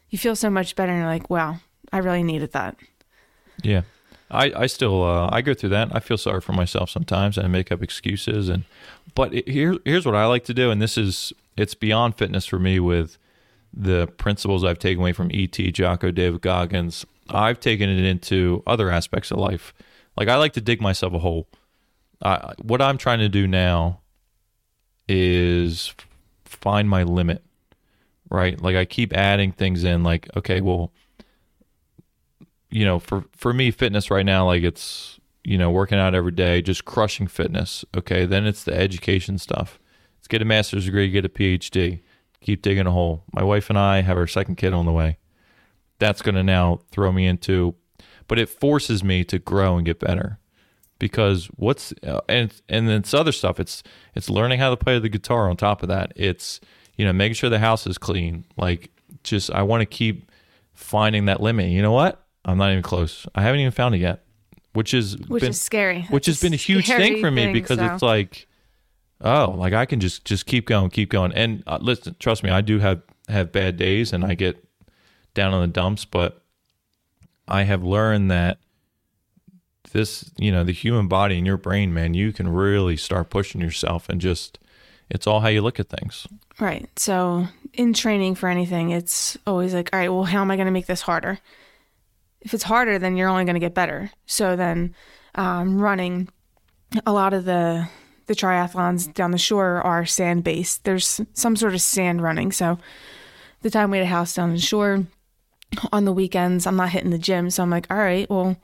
you 0.09 0.17
feel 0.17 0.35
so 0.35 0.49
much 0.49 0.75
better. 0.75 0.91
And 0.91 1.01
you're 1.01 1.07
like, 1.07 1.29
wow, 1.29 1.57
I 1.93 1.99
really 1.99 2.23
needed 2.23 2.51
that. 2.53 2.75
Yeah. 3.63 3.83
I, 4.31 4.51
I 4.55 4.65
still 4.65 5.03
uh, 5.03 5.29
I 5.31 5.41
go 5.41 5.53
through 5.53 5.69
that. 5.69 5.95
I 5.95 5.99
feel 5.99 6.17
sorry 6.17 6.41
for 6.41 6.53
myself 6.53 6.89
sometimes, 6.89 7.37
and 7.37 7.45
I 7.45 7.47
make 7.47 7.71
up 7.71 7.83
excuses. 7.83 8.49
And 8.49 8.63
but 9.13 9.31
it, 9.33 9.47
here 9.47 9.77
here's 9.85 10.03
what 10.03 10.15
I 10.15 10.25
like 10.25 10.43
to 10.45 10.53
do, 10.53 10.71
and 10.71 10.81
this 10.81 10.97
is 10.97 11.31
it's 11.55 11.75
beyond 11.75 12.17
fitness 12.17 12.45
for 12.45 12.57
me 12.57 12.79
with 12.79 13.19
the 13.71 14.07
principles 14.17 14.63
I've 14.63 14.79
taken 14.79 14.99
away 15.01 15.13
from 15.13 15.29
ET, 15.31 15.51
Jocko, 15.51 16.09
David 16.09 16.41
Goggins. 16.41 17.05
I've 17.29 17.59
taken 17.59 17.87
it 17.87 18.03
into 18.03 18.63
other 18.65 18.89
aspects 18.89 19.29
of 19.29 19.37
life. 19.37 19.73
Like 20.17 20.27
I 20.27 20.37
like 20.37 20.53
to 20.53 20.61
dig 20.61 20.81
myself 20.81 21.13
a 21.13 21.19
hole. 21.19 21.47
I, 22.23 22.53
what 22.61 22.81
I'm 22.81 22.97
trying 22.97 23.19
to 23.19 23.29
do 23.29 23.45
now 23.45 23.99
is 25.07 25.93
find 26.45 26.89
my 26.89 27.03
limit. 27.03 27.43
Right? 28.29 28.59
Like 28.59 28.75
I 28.75 28.85
keep 28.85 29.13
adding 29.13 29.51
things 29.51 29.83
in. 29.83 30.03
Like 30.03 30.29
okay, 30.35 30.61
well 30.61 30.91
you 32.75 32.83
know, 32.83 32.99
for 32.99 33.23
for 33.31 33.53
me, 33.53 33.71
fitness 33.71 34.11
right 34.11 34.25
now, 34.25 34.45
like 34.45 34.63
it's 34.63 35.17
you 35.45 35.57
know 35.57 35.71
working 35.71 35.97
out 35.97 36.13
every 36.13 36.33
day, 36.33 36.61
just 36.61 36.83
crushing 36.83 37.25
fitness. 37.25 37.85
Okay, 37.95 38.25
then 38.25 38.45
it's 38.45 38.65
the 38.65 38.77
education 38.77 39.37
stuff. 39.37 39.79
Let's 40.17 40.27
get 40.27 40.41
a 40.41 40.45
master's 40.45 40.83
degree, 40.83 41.09
get 41.09 41.23
a 41.23 41.29
PhD, 41.29 42.01
keep 42.41 42.61
digging 42.61 42.85
a 42.85 42.91
hole. 42.91 43.23
My 43.31 43.43
wife 43.43 43.69
and 43.69 43.79
I 43.79 44.01
have 44.01 44.17
our 44.17 44.27
second 44.27 44.55
kid 44.55 44.73
on 44.73 44.85
the 44.85 44.91
way. 44.91 45.19
That's 45.99 46.21
going 46.21 46.35
to 46.35 46.43
now 46.43 46.81
throw 46.91 47.13
me 47.13 47.25
into, 47.25 47.75
but 48.27 48.39
it 48.39 48.49
forces 48.49 49.05
me 49.05 49.23
to 49.23 49.39
grow 49.39 49.77
and 49.77 49.85
get 49.85 49.99
better 49.99 50.39
because 50.99 51.47
what's 51.55 51.93
uh, 52.03 52.21
and 52.29 52.53
and 52.69 52.87
then 52.87 52.97
it's 52.99 53.13
other 53.13 53.31
stuff. 53.31 53.59
It's 53.59 53.83
it's 54.13 54.29
learning 54.29 54.59
how 54.59 54.69
to 54.69 54.77
play 54.77 54.99
the 54.99 55.09
guitar. 55.09 55.49
On 55.49 55.57
top 55.57 55.83
of 55.83 55.89
that, 55.89 56.13
it's 56.15 56.59
you 56.95 57.05
know 57.05 57.13
making 57.13 57.35
sure 57.35 57.49
the 57.49 57.59
house 57.59 57.85
is 57.87 57.97
clean. 57.97 58.45
Like 58.57 58.91
just 59.23 59.51
I 59.51 59.63
want 59.63 59.81
to 59.81 59.85
keep 59.85 60.31
finding 60.73 61.25
that 61.25 61.41
limit. 61.41 61.69
You 61.69 61.81
know 61.81 61.91
what? 61.91 62.21
I'm 62.45 62.57
not 62.57 62.71
even 62.71 62.83
close. 62.83 63.25
I 63.35 63.41
haven't 63.41 63.59
even 63.59 63.71
found 63.71 63.95
it 63.95 63.99
yet, 63.99 64.23
which 64.73 64.93
is 64.93 65.17
Which 65.27 65.41
been, 65.41 65.49
is 65.49 65.61
scary. 65.61 66.03
which 66.09 66.27
has 66.27 66.35
That's 66.35 66.43
been 66.43 66.53
a 66.53 66.57
huge 66.57 66.87
thing 66.87 67.19
for 67.21 67.31
me 67.31 67.45
thing, 67.45 67.53
because 67.53 67.79
so. 67.79 67.93
it's 67.93 68.03
like, 68.03 68.47
oh, 69.21 69.55
like 69.57 69.73
I 69.73 69.85
can 69.85 69.99
just 69.99 70.25
just 70.25 70.45
keep 70.45 70.67
going, 70.67 70.89
keep 70.91 71.09
going. 71.09 71.33
And 71.33 71.63
uh, 71.65 71.79
listen, 71.81 72.15
trust 72.19 72.43
me, 72.43 72.49
I 72.49 72.61
do 72.61 72.79
have 72.79 73.01
have 73.27 73.51
bad 73.51 73.77
days 73.77 74.13
and 74.13 74.23
I 74.23 74.35
get 74.35 74.63
down 75.33 75.53
in 75.53 75.61
the 75.61 75.67
dumps, 75.67 76.05
but 76.05 76.41
I 77.47 77.63
have 77.63 77.83
learned 77.83 78.29
that 78.31 78.59
this, 79.95 80.29
you 80.37 80.51
know, 80.51 80.65
the 80.65 80.73
human 80.73 81.07
body 81.07 81.37
and 81.37 81.47
your 81.47 81.55
brain, 81.55 81.93
man, 81.93 82.13
you 82.13 82.33
can 82.33 82.49
really 82.49 82.97
start 82.97 83.29
pushing 83.29 83.61
yourself 83.61 84.09
and 84.09 84.19
just 84.19 84.59
it's 85.09 85.25
all 85.25 85.39
how 85.39 85.47
you 85.47 85.61
look 85.61 85.79
at 85.79 85.87
things. 85.87 86.27
Right. 86.59 86.89
So 86.99 87.47
in 87.73 87.93
training 87.93 88.35
for 88.35 88.49
anything, 88.49 88.91
it's 88.91 89.37
always 89.47 89.73
like, 89.73 89.89
all 89.93 89.99
right, 89.99 90.09
well, 90.09 90.25
how 90.25 90.41
am 90.41 90.51
I 90.51 90.57
going 90.57 90.65
to 90.65 90.71
make 90.71 90.87
this 90.87 91.01
harder? 91.01 91.39
If 92.41 92.53
it's 92.53 92.63
harder, 92.63 92.99
then 92.99 93.15
you're 93.15 93.29
only 93.29 93.45
going 93.45 93.55
to 93.55 93.59
get 93.61 93.73
better. 93.73 94.11
So 94.25 94.57
then 94.57 94.93
um, 95.35 95.79
running, 95.79 96.27
a 97.05 97.13
lot 97.13 97.33
of 97.33 97.45
the 97.45 97.87
the 98.27 98.33
triathlons 98.33 99.13
down 99.13 99.31
the 99.31 99.37
shore 99.37 99.81
are 99.83 100.05
sand 100.05 100.43
based. 100.43 100.83
There's 100.83 101.21
some 101.33 101.55
sort 101.55 101.75
of 101.75 101.81
sand 101.81 102.23
running. 102.23 102.51
So 102.51 102.79
the 103.61 103.69
time 103.69 103.91
we 103.91 103.99
had 103.99 104.07
a 104.07 104.09
house 104.09 104.33
down 104.33 104.51
the 104.51 104.59
shore 104.59 105.05
on 105.93 106.05
the 106.05 106.11
weekends, 106.11 106.65
I'm 106.65 106.75
not 106.75 106.89
hitting 106.89 107.11
the 107.11 107.19
gym. 107.19 107.51
So 107.51 107.61
I'm 107.61 107.69
like, 107.69 107.85
all 107.91 107.97
right, 107.97 108.27
well, 108.29 108.57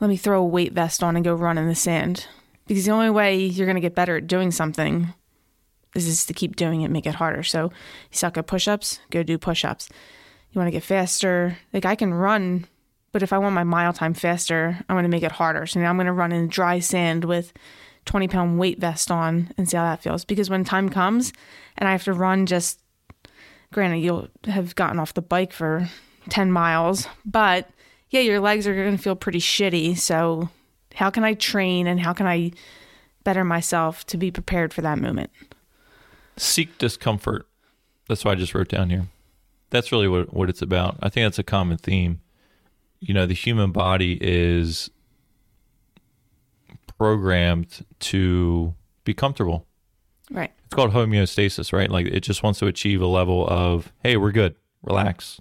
let 0.00 0.08
me 0.08 0.16
throw 0.16 0.42
a 0.42 0.46
weight 0.46 0.72
vest 0.72 1.02
on 1.02 1.16
and 1.16 1.24
go 1.24 1.34
run 1.34 1.58
in 1.58 1.68
the 1.68 1.74
sand. 1.74 2.26
Because 2.66 2.84
the 2.84 2.92
only 2.92 3.10
way 3.10 3.36
you're 3.36 3.66
going 3.66 3.76
to 3.76 3.80
get 3.80 3.94
better 3.94 4.16
at 4.16 4.26
doing 4.26 4.50
something 4.50 5.14
is 5.94 6.06
just 6.06 6.28
to 6.28 6.34
keep 6.34 6.56
doing 6.56 6.82
it, 6.82 6.86
and 6.86 6.92
make 6.92 7.06
it 7.06 7.14
harder. 7.14 7.42
So 7.42 7.64
you 7.64 7.70
suck 8.16 8.36
at 8.36 8.46
push 8.46 8.68
ups, 8.68 9.00
go 9.10 9.22
do 9.22 9.38
push 9.38 9.64
ups. 9.64 9.88
You 10.50 10.58
want 10.58 10.68
to 10.68 10.72
get 10.72 10.82
faster. 10.82 11.58
Like 11.72 11.84
I 11.84 11.94
can 11.94 12.12
run, 12.12 12.66
but 13.12 13.22
if 13.22 13.32
I 13.32 13.38
want 13.38 13.54
my 13.54 13.64
mile 13.64 13.92
time 13.92 14.14
faster, 14.14 14.78
I'm 14.88 14.94
going 14.94 15.04
to 15.04 15.08
make 15.08 15.22
it 15.22 15.32
harder. 15.32 15.66
So 15.66 15.80
now 15.80 15.88
I'm 15.88 15.96
going 15.96 16.06
to 16.06 16.12
run 16.12 16.32
in 16.32 16.48
dry 16.48 16.80
sand 16.80 17.24
with 17.24 17.52
20 18.04 18.28
pound 18.28 18.58
weight 18.58 18.78
vest 18.78 19.10
on 19.10 19.52
and 19.56 19.68
see 19.68 19.76
how 19.76 19.84
that 19.84 20.02
feels. 20.02 20.24
Because 20.24 20.50
when 20.50 20.64
time 20.64 20.88
comes 20.88 21.32
and 21.78 21.88
I 21.88 21.92
have 21.92 22.04
to 22.04 22.12
run 22.12 22.46
just, 22.46 22.80
granted, 23.72 23.98
you'll 23.98 24.28
have 24.44 24.74
gotten 24.74 24.98
off 24.98 25.14
the 25.14 25.22
bike 25.22 25.52
for 25.52 25.88
10 26.28 26.50
miles, 26.52 27.06
but 27.24 27.70
yeah, 28.10 28.20
your 28.20 28.40
legs 28.40 28.66
are 28.66 28.74
going 28.74 28.96
to 28.96 29.02
feel 29.02 29.16
pretty 29.16 29.40
shitty. 29.40 29.96
So 29.98 30.48
how 30.94 31.10
can 31.10 31.24
I 31.24 31.34
train 31.34 31.86
and 31.86 32.00
how 32.00 32.12
can 32.12 32.26
I 32.26 32.52
better 33.24 33.44
myself 33.44 34.06
to 34.06 34.16
be 34.16 34.30
prepared 34.30 34.72
for 34.72 34.82
that 34.82 34.98
moment? 34.98 35.30
Seek 36.36 36.78
discomfort. 36.78 37.46
That's 38.08 38.24
what 38.24 38.32
I 38.32 38.34
just 38.34 38.54
wrote 38.54 38.68
down 38.68 38.90
here. 38.90 39.08
That's 39.70 39.90
really 39.90 40.08
what, 40.08 40.32
what 40.32 40.48
it's 40.48 40.62
about. 40.62 40.96
I 41.00 41.08
think 41.08 41.24
that's 41.24 41.38
a 41.38 41.42
common 41.42 41.78
theme. 41.78 42.20
You 43.00 43.14
know, 43.14 43.26
the 43.26 43.34
human 43.34 43.72
body 43.72 44.18
is 44.20 44.90
programmed 46.98 47.84
to 48.00 48.74
be 49.04 49.12
comfortable. 49.12 49.66
Right. 50.30 50.52
It's 50.64 50.74
called 50.74 50.92
homeostasis, 50.92 51.72
right? 51.72 51.90
Like 51.90 52.06
it 52.06 52.20
just 52.20 52.42
wants 52.42 52.58
to 52.60 52.66
achieve 52.66 53.00
a 53.00 53.06
level 53.06 53.46
of, 53.48 53.92
hey, 54.02 54.16
we're 54.16 54.32
good, 54.32 54.56
relax. 54.82 55.40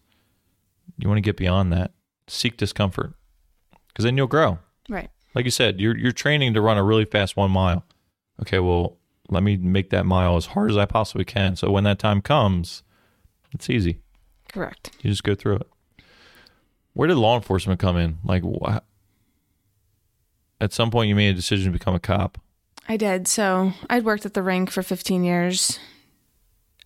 You 0.98 1.08
want 1.08 1.18
to 1.18 1.22
get 1.22 1.38
beyond 1.38 1.72
that. 1.74 1.92
Seek 2.28 2.58
discomfort, 2.58 3.14
because 3.88 4.04
then 4.04 4.18
you'll 4.18 4.28
grow. 4.28 4.60
Right. 4.90 5.10
Like 5.34 5.46
you 5.46 5.52
said, 5.52 5.80
you're 5.80 5.98
you're 5.98 6.12
training 6.12 6.54
to 6.54 6.62
run 6.62 6.78
a 6.78 6.84
really 6.84 7.06
fast 7.06 7.38
one 7.38 7.52
mile. 7.52 7.84
Okay, 8.42 8.60
well, 8.60 8.98
let 9.30 9.44
me 9.44 9.58
make 9.58 9.90
that 9.92 10.06
mile 10.06 10.36
as 10.36 10.48
hard 10.48 10.72
as 10.72 10.78
I 10.78 10.86
possibly 10.86 11.26
can. 11.26 11.56
So 11.56 11.72
when 11.72 11.84
that 11.86 12.00
time 12.00 12.22
comes, 12.22 12.84
it's 13.54 13.70
easy. 13.70 14.00
Correct. 14.52 14.92
You 15.02 15.10
just 15.10 15.24
go 15.24 15.36
through 15.36 15.58
it. 15.58 15.70
Where 16.94 17.08
did 17.08 17.18
law 17.18 17.36
enforcement 17.36 17.80
come 17.80 17.98
in? 17.98 18.20
Like, 18.24 18.44
wh- 18.44 18.78
at 20.62 20.74
some 20.74 20.92
point, 20.92 21.10
you 21.10 21.16
made 21.16 21.30
a 21.30 21.34
decision 21.34 21.72
to 21.72 21.78
become 21.78 21.96
a 21.96 22.00
cop. 22.00 22.38
I 22.88 22.98
did. 22.98 23.28
So 23.28 23.74
I'd 23.90 24.06
worked 24.06 24.26
at 24.26 24.34
the 24.34 24.42
rink 24.42 24.72
for 24.72 24.84
15 24.84 25.24
years. 25.24 25.80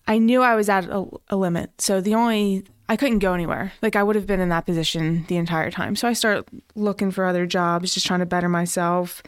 I 0.08 0.18
knew 0.18 0.42
I 0.42 0.56
was 0.56 0.70
at 0.70 0.86
a, 0.86 1.06
a, 1.28 1.36
limit. 1.36 1.82
So 1.82 2.02
the 2.02 2.16
only, 2.16 2.64
I 2.90 2.96
couldn't 2.98 3.20
go 3.20 3.34
anywhere. 3.34 3.72
Like 3.84 3.96
I 3.96 4.02
would 4.02 4.16
have 4.16 4.26
been 4.26 4.40
in 4.40 4.50
that 4.50 4.66
position 4.66 5.24
the 5.28 5.38
entire 5.38 5.70
time. 5.70 5.96
So 5.96 6.08
I 6.08 6.14
start 6.14 6.48
looking 6.76 7.12
for 7.12 7.24
other 7.26 7.46
jobs, 7.46 7.94
just 7.94 8.08
trying 8.08 8.22
to 8.22 8.26
better 8.26 8.50
myself. 8.50 9.22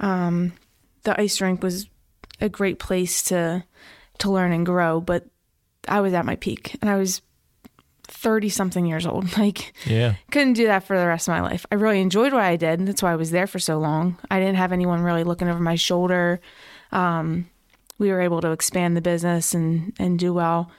Um, 0.00 0.52
the 1.04 1.18
ice 1.18 1.40
rink 1.40 1.62
was 1.62 1.88
a 2.40 2.48
great 2.48 2.78
place 2.78 3.22
to 3.24 3.64
to 4.18 4.30
learn 4.30 4.50
and 4.52 4.66
grow, 4.66 5.00
but 5.00 5.26
I 5.86 6.00
was 6.00 6.12
at 6.12 6.26
my 6.26 6.34
peak 6.34 6.76
and 6.82 6.90
I 6.90 6.96
was 6.96 7.22
30 8.08 8.48
something 8.48 8.84
years 8.84 9.06
old. 9.06 9.26
Like, 9.38 9.72
yeah, 9.86 10.16
couldn't 10.32 10.54
do 10.54 10.66
that 10.66 10.82
for 10.84 10.98
the 10.98 11.06
rest 11.06 11.28
of 11.28 11.32
my 11.32 11.40
life. 11.40 11.64
I 11.70 11.76
really 11.76 12.00
enjoyed 12.00 12.32
what 12.32 12.42
I 12.42 12.56
did. 12.56 12.80
and 12.80 12.88
That's 12.88 13.02
why 13.02 13.12
I 13.12 13.16
was 13.16 13.30
there 13.30 13.46
for 13.46 13.60
so 13.60 13.78
long. 13.78 14.18
I 14.28 14.40
didn't 14.40 14.56
have 14.56 14.72
anyone 14.72 15.02
really 15.02 15.22
looking 15.22 15.48
over 15.48 15.60
my 15.60 15.76
shoulder. 15.76 16.40
Um, 16.90 17.48
we 17.98 18.10
were 18.10 18.20
able 18.20 18.40
to 18.40 18.50
expand 18.50 18.96
the 18.96 19.00
business 19.00 19.54
and, 19.54 19.92
and 20.00 20.18
do 20.18 20.32
well. 20.32 20.70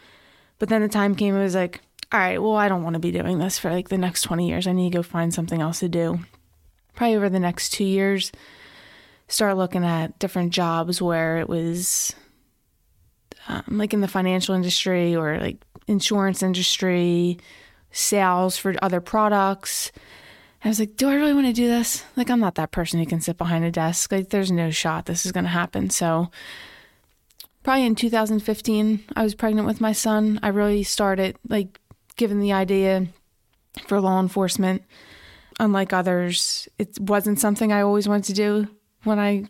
But 0.58 0.68
then 0.68 0.82
the 0.82 0.90
time 0.90 1.16
came, 1.16 1.36
it 1.36 1.44
was 1.44 1.56
like, 1.56 1.82
all 2.12 2.20
right, 2.20 2.42
well, 2.42 2.56
I 2.56 2.70
don't 2.70 2.84
want 2.84 2.96
to 2.96 3.00
be 3.00 3.12
doing 3.12 3.38
this 3.38 3.60
for 3.60 3.70
like 3.70 3.90
the 3.90 3.98
next 3.98 4.24
20 4.24 4.48
years. 4.48 4.66
I 4.66 4.72
need 4.72 4.92
to 4.92 4.98
go 4.98 5.04
find 5.04 5.34
something 5.34 5.62
else 5.62 5.80
to 5.80 5.90
do. 5.90 6.20
Probably 6.96 7.16
over 7.16 7.30
the 7.30 7.40
next 7.40 7.70
two 7.70 7.84
years, 7.84 8.32
start 9.28 9.58
looking 9.58 9.86
at 9.86 10.18
different 10.18 10.52
jobs 10.52 11.02
where 11.02 11.38
it 11.38 11.48
was 11.48 12.16
um, 13.48 13.64
like 13.70 13.94
in 13.94 14.02
the 14.02 14.08
financial 14.08 14.56
industry 14.56 15.16
or 15.16 15.40
like 15.40 15.58
insurance 15.88 16.42
industry, 16.42 17.38
sales 17.92 18.58
for 18.58 18.74
other 18.82 19.02
products. 19.02 19.92
I 20.64 20.68
was 20.68 20.80
like, 20.80 20.98
do 20.98 21.10
I 21.10 21.16
really 21.16 21.34
want 21.34 21.48
to 21.48 21.54
do 21.54 21.68
this? 21.68 22.04
Like, 22.18 22.30
I'm 22.30 22.42
not 22.42 22.56
that 22.56 22.72
person 22.72 23.00
who 23.00 23.06
can 23.06 23.22
sit 23.22 23.38
behind 23.38 23.64
a 23.64 23.72
desk. 23.72 24.12
Like, 24.12 24.30
there's 24.30 24.52
no 24.52 24.72
shot 24.72 25.06
this 25.06 25.26
is 25.26 25.32
going 25.32 25.46
to 25.46 25.50
happen. 25.50 25.90
So, 25.90 26.30
probably 27.64 27.86
in 27.86 27.96
2015, 27.96 29.06
I 29.16 29.24
was 29.24 29.36
pregnant 29.36 29.68
with 29.68 29.80
my 29.80 29.94
son. 29.94 30.38
I 30.44 30.50
really 30.50 30.84
started, 30.84 31.38
like, 31.48 31.80
given 32.20 32.40
the 32.40 32.52
idea 32.54 33.08
for 33.88 34.00
law 34.00 34.20
enforcement. 34.20 34.84
Unlike 35.60 35.94
others, 35.94 36.68
it 36.78 37.00
wasn't 37.00 37.40
something 37.40 37.72
I 37.72 37.82
always 37.82 38.08
wanted 38.08 38.26
to 38.26 38.34
do 38.34 38.68
when 39.04 39.20
I 39.20 39.46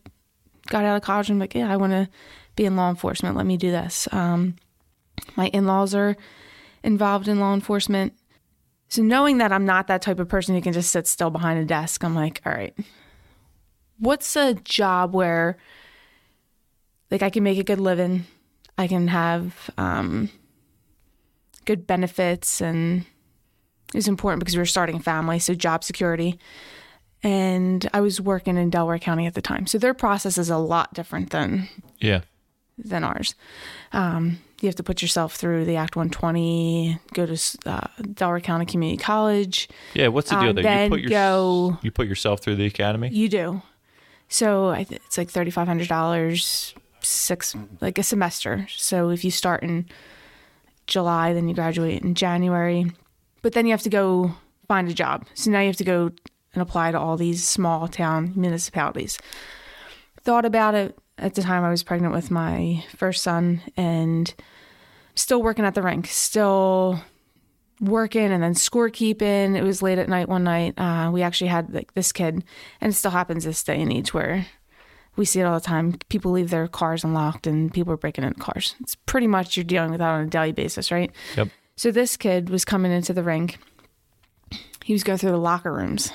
got 0.68 0.86
out 0.86 0.96
of 0.96 1.02
college. 1.02 1.30
I'm 1.30 1.40
like, 1.40 1.56
yeah, 1.56 1.72
I 1.72 1.78
want 1.78 1.94
to 1.94 2.08
be 2.56 2.66
in 2.66 2.76
law 2.76 2.90
enforcement. 2.90 3.36
Let 3.36 3.48
me 3.48 3.58
do 3.58 3.72
this. 3.72 4.08
Um, 4.12 4.56
my 5.36 5.48
in 5.48 5.66
laws 5.66 5.94
are 5.96 6.16
involved 6.84 7.28
in 7.28 7.40
law 7.40 7.54
enforcement. 7.54 8.14
So, 8.88 9.02
knowing 9.02 9.40
that 9.40 9.52
I'm 9.52 9.66
not 9.66 9.88
that 9.88 10.02
type 10.02 10.20
of 10.20 10.30
person 10.30 10.56
who 10.56 10.62
can 10.62 10.74
just 10.74 10.92
sit 10.92 11.08
still 11.08 11.30
behind 11.30 11.60
a 11.60 11.66
desk, 11.66 12.04
I'm 12.04 12.16
like, 12.16 12.42
all 12.46 12.54
right, 12.54 12.76
what's 13.98 14.36
a 14.36 14.54
job 14.54 15.14
where 15.14 15.58
like 17.12 17.24
I 17.24 17.30
can 17.30 17.44
make 17.44 17.60
a 17.60 17.64
good 17.64 17.80
living? 17.80 18.26
I 18.78 18.88
can 18.88 19.08
have 19.10 19.70
um, 19.78 20.30
good 21.66 21.86
benefits, 21.88 22.62
and 22.62 23.02
it 23.94 23.96
was 23.96 24.08
important 24.08 24.40
because 24.40 24.56
we 24.56 24.60
were 24.60 24.66
starting 24.66 24.98
a 24.98 25.00
family, 25.00 25.40
so 25.40 25.54
job 25.54 25.84
security. 25.84 26.40
And 27.22 27.88
I 27.94 28.00
was 28.02 28.22
working 28.22 28.56
in 28.58 28.70
Delaware 28.70 28.98
County 29.00 29.26
at 29.28 29.34
the 29.34 29.42
time, 29.42 29.68
so 29.68 29.78
their 29.78 29.94
process 29.94 30.38
is 30.38 30.50
a 30.50 30.58
lot 30.58 30.94
different 30.94 31.32
than 31.32 31.68
yeah 32.00 32.22
than 32.78 33.04
ours. 33.04 33.36
Um, 33.92 34.40
you 34.62 34.68
have 34.68 34.76
to 34.76 34.84
put 34.84 35.02
yourself 35.02 35.36
through 35.36 35.66
the 35.66 35.76
Act 35.76 35.98
120, 35.98 36.98
go 37.14 37.26
to 37.26 37.38
uh, 37.66 37.88
Delaware 38.14 38.40
County 38.40 38.66
Community 38.66 39.02
College. 39.02 39.68
Yeah, 39.94 40.08
what's 40.10 40.30
the 40.30 40.38
deal 40.40 40.50
Um, 40.50 40.56
there? 40.56 40.64
then 40.64 40.84
you 40.86 40.90
put 40.90 41.00
your, 41.02 41.10
go- 41.10 41.78
you 41.82 41.92
put 41.92 42.08
yourself 42.08 42.40
through 42.40 42.56
the 42.56 42.66
academy. 42.66 43.10
You 43.10 43.28
do. 43.28 43.62
So 44.30 44.70
I 44.70 44.84
th- 44.84 45.02
it's 45.06 45.18
like 45.18 45.30
thirty 45.30 45.52
five 45.52 45.68
hundred 45.68 45.90
dollars 45.90 46.74
six 47.02 47.54
like 47.82 47.98
a 47.98 48.04
semester. 48.04 48.66
So 48.78 49.10
if 49.10 49.26
you 49.26 49.32
start 49.32 49.62
in 49.64 49.88
July, 50.90 51.34
then 51.34 51.48
you 51.48 51.56
graduate 51.56 52.04
in 52.04 52.16
January. 52.16 52.92
But 53.42 53.54
then 53.54 53.66
you 53.66 53.72
have 53.72 53.84
to 53.84 53.90
go 53.90 54.36
find 54.68 54.90
a 54.90 54.94
job. 54.94 55.26
So 55.34 55.50
now 55.50 55.62
you 55.62 55.68
have 55.68 55.78
to 55.78 55.84
go 55.84 56.12
and 56.54 56.62
apply 56.62 56.92
to 56.92 57.00
all 57.00 57.16
these 57.16 57.48
small 57.48 57.88
town 57.88 58.34
municipalities. 58.36 59.18
Thought 60.22 60.46
about 60.46 60.76
it 60.76 60.98
at 61.18 61.36
the 61.36 61.42
time 61.42 61.64
I 61.64 61.70
was 61.70 61.84
pregnant 61.84 62.14
with 62.14 62.32
my 62.32 62.84
first 62.96 63.24
son 63.24 63.62
and 63.78 64.34
still 65.16 65.42
working 65.42 65.66
at 65.66 65.76
the 65.76 65.82
rink, 65.82 66.08
still 66.08 67.02
working 67.80 68.32
and 68.32 68.44
then 68.44 68.54
scorekeeping. 68.54 69.56
It 69.56 69.64
was 69.64 69.82
late 69.82 69.98
at 69.98 70.10
night 70.10 70.28
one 70.28 70.44
night. 70.44 70.78
Uh, 70.78 71.12
we 71.14 71.22
actually 71.22 71.48
had 71.48 71.74
like 71.74 71.94
this 71.94 72.12
kid, 72.12 72.44
and 72.82 72.92
it 72.92 72.96
still 72.96 73.12
happens 73.12 73.46
this 73.46 73.64
day 73.64 73.82
and 73.82 73.92
age 73.92 74.14
where 74.14 74.48
we 75.20 75.26
see 75.26 75.40
it 75.40 75.44
all 75.44 75.54
the 75.54 75.66
time. 75.66 75.98
People 76.10 76.32
leave 76.32 76.50
their 76.50 76.68
cars 76.68 77.04
unlocked 77.04 77.46
and 77.46 77.72
people 77.74 77.94
are 77.94 77.98
breaking 77.98 78.24
into 78.24 78.40
cars. 78.40 78.76
It's 78.80 78.96
pretty 78.96 79.28
much 79.28 79.56
you're 79.58 79.64
dealing 79.66 79.92
with 79.92 80.00
that 80.00 80.10
on 80.10 80.22
a 80.22 80.28
daily 80.28 80.54
basis, 80.54 80.92
right? 80.92 81.12
Yep. 81.38 81.50
So 81.76 81.92
this 81.92 82.18
kid 82.18 82.50
was 82.50 82.66
coming 82.66 82.92
into 82.92 83.14
the 83.14 83.22
rink. 83.24 83.60
He 84.84 84.94
was 84.94 85.04
going 85.04 85.20
through 85.20 85.32
the 85.32 85.38
locker 85.38 85.72
rooms, 85.72 86.12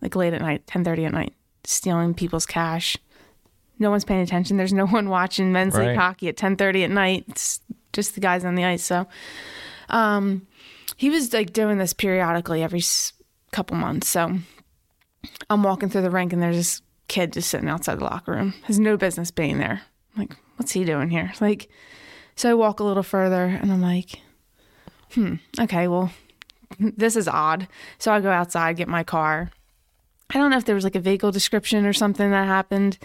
like 0.00 0.16
late 0.16 0.32
at 0.32 0.40
night, 0.40 0.66
ten 0.66 0.82
thirty 0.84 1.04
at 1.04 1.12
night, 1.12 1.34
stealing 1.64 2.14
people's 2.14 2.46
cash. 2.46 2.96
No 3.78 3.90
one's 3.90 4.04
paying 4.04 4.22
attention. 4.22 4.56
There's 4.56 4.72
no 4.72 4.86
one 4.98 5.08
watching 5.08 5.52
men's 5.52 5.74
Right. 5.74 5.88
league 5.88 5.96
hockey 5.98 6.28
at 6.28 6.36
ten 6.36 6.56
thirty 6.56 6.84
at 6.84 6.90
night. 6.90 7.24
It's 7.28 7.60
just 7.92 8.14
the 8.14 8.20
guys 8.20 8.44
on 8.44 8.54
the 8.54 8.64
ice. 8.64 8.82
So, 8.82 9.06
um, 9.88 10.46
he 10.96 11.10
was 11.10 11.32
like 11.32 11.52
doing 11.52 11.78
this 11.78 11.92
periodically 11.92 12.62
every 12.62 12.78
s- 12.80 13.12
couple 13.52 13.76
months. 13.76 14.08
So, 14.08 14.38
I'm 15.50 15.62
walking 15.62 15.88
through 15.90 16.02
the 16.02 16.10
rink 16.10 16.32
and 16.32 16.42
there's 16.42 16.56
this 16.56 16.82
kid 17.08 17.32
just 17.32 17.50
sitting 17.50 17.68
outside 17.68 17.98
the 17.98 18.04
locker 18.04 18.32
room. 18.32 18.54
Has 18.64 18.78
no 18.78 18.96
business 18.96 19.30
being 19.30 19.58
there. 19.58 19.82
I'm 20.14 20.22
like, 20.22 20.36
what's 20.56 20.72
he 20.72 20.84
doing 20.84 21.10
here? 21.10 21.32
Like, 21.40 21.68
so 22.36 22.50
I 22.50 22.54
walk 22.54 22.80
a 22.80 22.84
little 22.84 23.02
further 23.04 23.44
and 23.44 23.70
I'm 23.70 23.80
like, 23.80 24.20
hmm, 25.12 25.34
okay, 25.60 25.86
well, 25.86 26.10
this 26.80 27.16
is 27.16 27.28
odd. 27.28 27.68
So 27.98 28.12
I 28.12 28.20
go 28.20 28.30
outside, 28.30 28.76
get 28.76 28.88
my 28.88 29.04
car. 29.04 29.50
I 30.30 30.38
don't 30.38 30.50
know 30.50 30.56
if 30.56 30.64
there 30.64 30.74
was 30.74 30.84
like 30.84 30.96
a 30.96 31.00
vehicle 31.00 31.30
description 31.30 31.86
or 31.86 31.92
something 31.92 32.30
that 32.30 32.46
happened, 32.46 32.98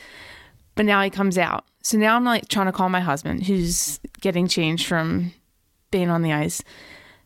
but 0.76 0.86
now 0.86 1.02
he 1.02 1.10
comes 1.10 1.38
out. 1.38 1.66
So 1.84 1.98
now 1.98 2.16
I'm 2.16 2.24
like 2.24 2.48
trying 2.48 2.66
to 2.66 2.72
call 2.72 2.90
my 2.90 3.02
husband 3.02 3.46
who's 3.46 4.00
getting 4.22 4.48
changed 4.48 4.88
from 4.88 5.34
being 5.92 6.10
on 6.10 6.22
the 6.22 6.34
ice. 6.34 6.64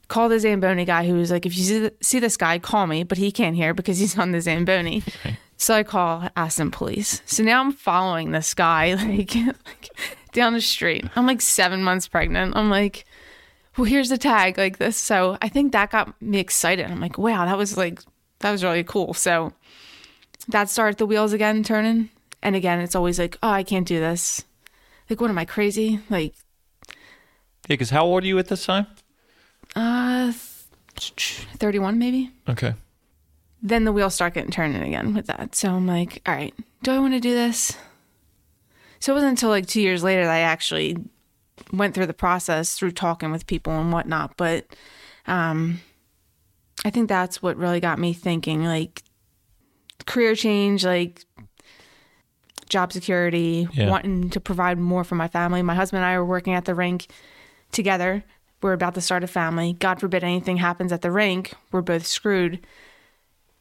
Call 0.08 0.30
the 0.30 0.40
Zamboni 0.40 0.86
guy 0.86 1.08
who 1.08 1.16
was 1.16 1.32
like, 1.32 1.46
if 1.46 1.58
you 1.58 1.64
see, 1.64 1.80
th- 1.80 1.94
see 2.02 2.20
this 2.20 2.38
guy, 2.38 2.60
call 2.60 2.88
me, 2.88 3.04
but 3.04 3.18
he 3.18 3.32
can't 3.32 3.56
hear 3.56 3.74
because 3.74 4.00
he's 4.00 4.18
on 4.18 4.32
the 4.32 4.42
Zamboni. 4.42 5.04
So 5.64 5.74
I 5.74 5.84
call 5.84 6.28
Aston 6.36 6.72
Police. 6.72 7.22
So 7.26 7.42
now 7.42 7.62
I'm 7.62 7.72
following 7.72 8.32
this 8.32 8.54
guy 8.54 8.94
like, 8.96 9.34
like 9.34 9.90
down 10.34 10.52
the 10.52 10.60
street. 10.60 11.06
I'm 11.16 11.26
like 11.26 11.40
seven 11.40 11.82
months 11.84 12.06
pregnant. 12.06 12.58
I'm 12.58 12.70
like, 12.70 13.06
well, 13.78 13.86
here's 13.86 14.10
the 14.10 14.18
tag 14.18 14.58
like 14.58 14.78
this. 14.78 14.98
So 14.98 15.38
I 15.42 15.48
think 15.48 15.72
that 15.72 15.90
got 15.90 16.22
me 16.22 16.40
excited. 16.40 16.86
I'm 16.92 17.00
like, 17.00 17.18
wow, 17.18 17.46
that 17.46 17.58
was 17.58 17.78
like, 17.78 18.02
that 18.40 18.52
was 18.52 18.62
really 18.62 18.84
cool. 18.84 19.14
So 19.14 19.54
that 20.50 20.70
started 20.70 20.98
the 20.98 21.06
wheels 21.06 21.32
again 21.32 21.64
turning. 21.64 22.10
And 22.42 22.58
again, 22.58 22.82
it's 22.82 22.94
always 22.94 23.18
like, 23.18 23.38
oh, 23.42 23.50
I 23.50 23.64
can't 23.64 23.88
do 23.88 24.02
this. 24.02 24.44
Like, 25.10 25.22
what 25.22 25.30
am 25.30 25.38
I 25.38 25.46
crazy? 25.46 26.02
Like, 26.10 26.34
Yeah, 26.90 26.96
because 27.70 27.92
how 27.92 28.04
old 28.04 28.24
are 28.24 28.28
you 28.28 28.38
at 28.38 28.50
this 28.50 28.66
time? 28.66 28.88
uh, 29.78 30.34
31 30.98 31.98
maybe. 31.98 32.32
Okay. 32.50 32.74
Then 33.66 33.86
the 33.86 33.92
wheels 33.94 34.14
start 34.14 34.34
getting 34.34 34.52
turning 34.52 34.84
again 34.84 35.14
with 35.16 35.26
that. 35.28 35.56
So 35.56 35.70
I'm 35.72 35.88
like, 35.88 36.22
all 36.28 36.36
right, 36.36 36.54
do 36.84 36.92
I 36.92 37.00
want 37.00 37.14
to 37.14 37.20
do 37.22 37.34
this? 37.34 37.78
So 39.00 39.14
it 39.14 39.16
wasn't 39.16 39.32
until 39.32 39.50
like 39.50 39.66
two 39.66 39.82
years 39.82 40.04
later 40.04 40.26
that 40.26 40.32
I 40.34 40.40
actually 40.40 40.98
went 41.72 41.96
through 41.96 42.08
the 42.08 42.14
process 42.14 42.76
through 42.76 42.92
talking 42.92 43.32
with 43.32 43.48
people 43.48 43.72
and 43.74 43.92
whatnot. 43.92 44.36
But 44.38 44.66
um, 45.28 45.80
I 46.84 46.90
think 46.90 47.08
that's 47.08 47.42
what 47.42 47.56
really 47.58 47.80
got 47.80 48.00
me 48.00 48.12
thinking 48.14 48.66
like 48.66 49.02
career 50.06 50.36
change, 50.36 50.84
like 50.84 51.24
job 52.70 52.92
security, 52.92 53.68
Yeah. 53.74 53.90
wanting 53.90 54.30
to 54.32 54.40
provide 54.42 54.78
more 54.78 55.04
for 55.04 55.16
my 55.16 55.28
family. 55.30 55.62
My 55.62 55.76
husband 55.76 56.04
and 56.04 56.06
I 56.12 56.18
were 56.18 56.26
working 56.26 56.54
at 56.54 56.66
the 56.66 56.76
rink 56.76 57.08
together. 57.72 58.24
We're 58.62 58.74
about 58.74 58.96
to 58.96 59.02
start 59.02 59.24
a 59.24 59.28
family. 59.28 59.74
God 59.74 60.00
forbid 60.00 60.24
anything 60.24 60.58
happens 60.58 60.92
at 60.92 61.02
the 61.02 61.12
rink, 61.12 61.54
we're 61.72 61.82
both 61.82 62.06
screwed. 62.06 62.66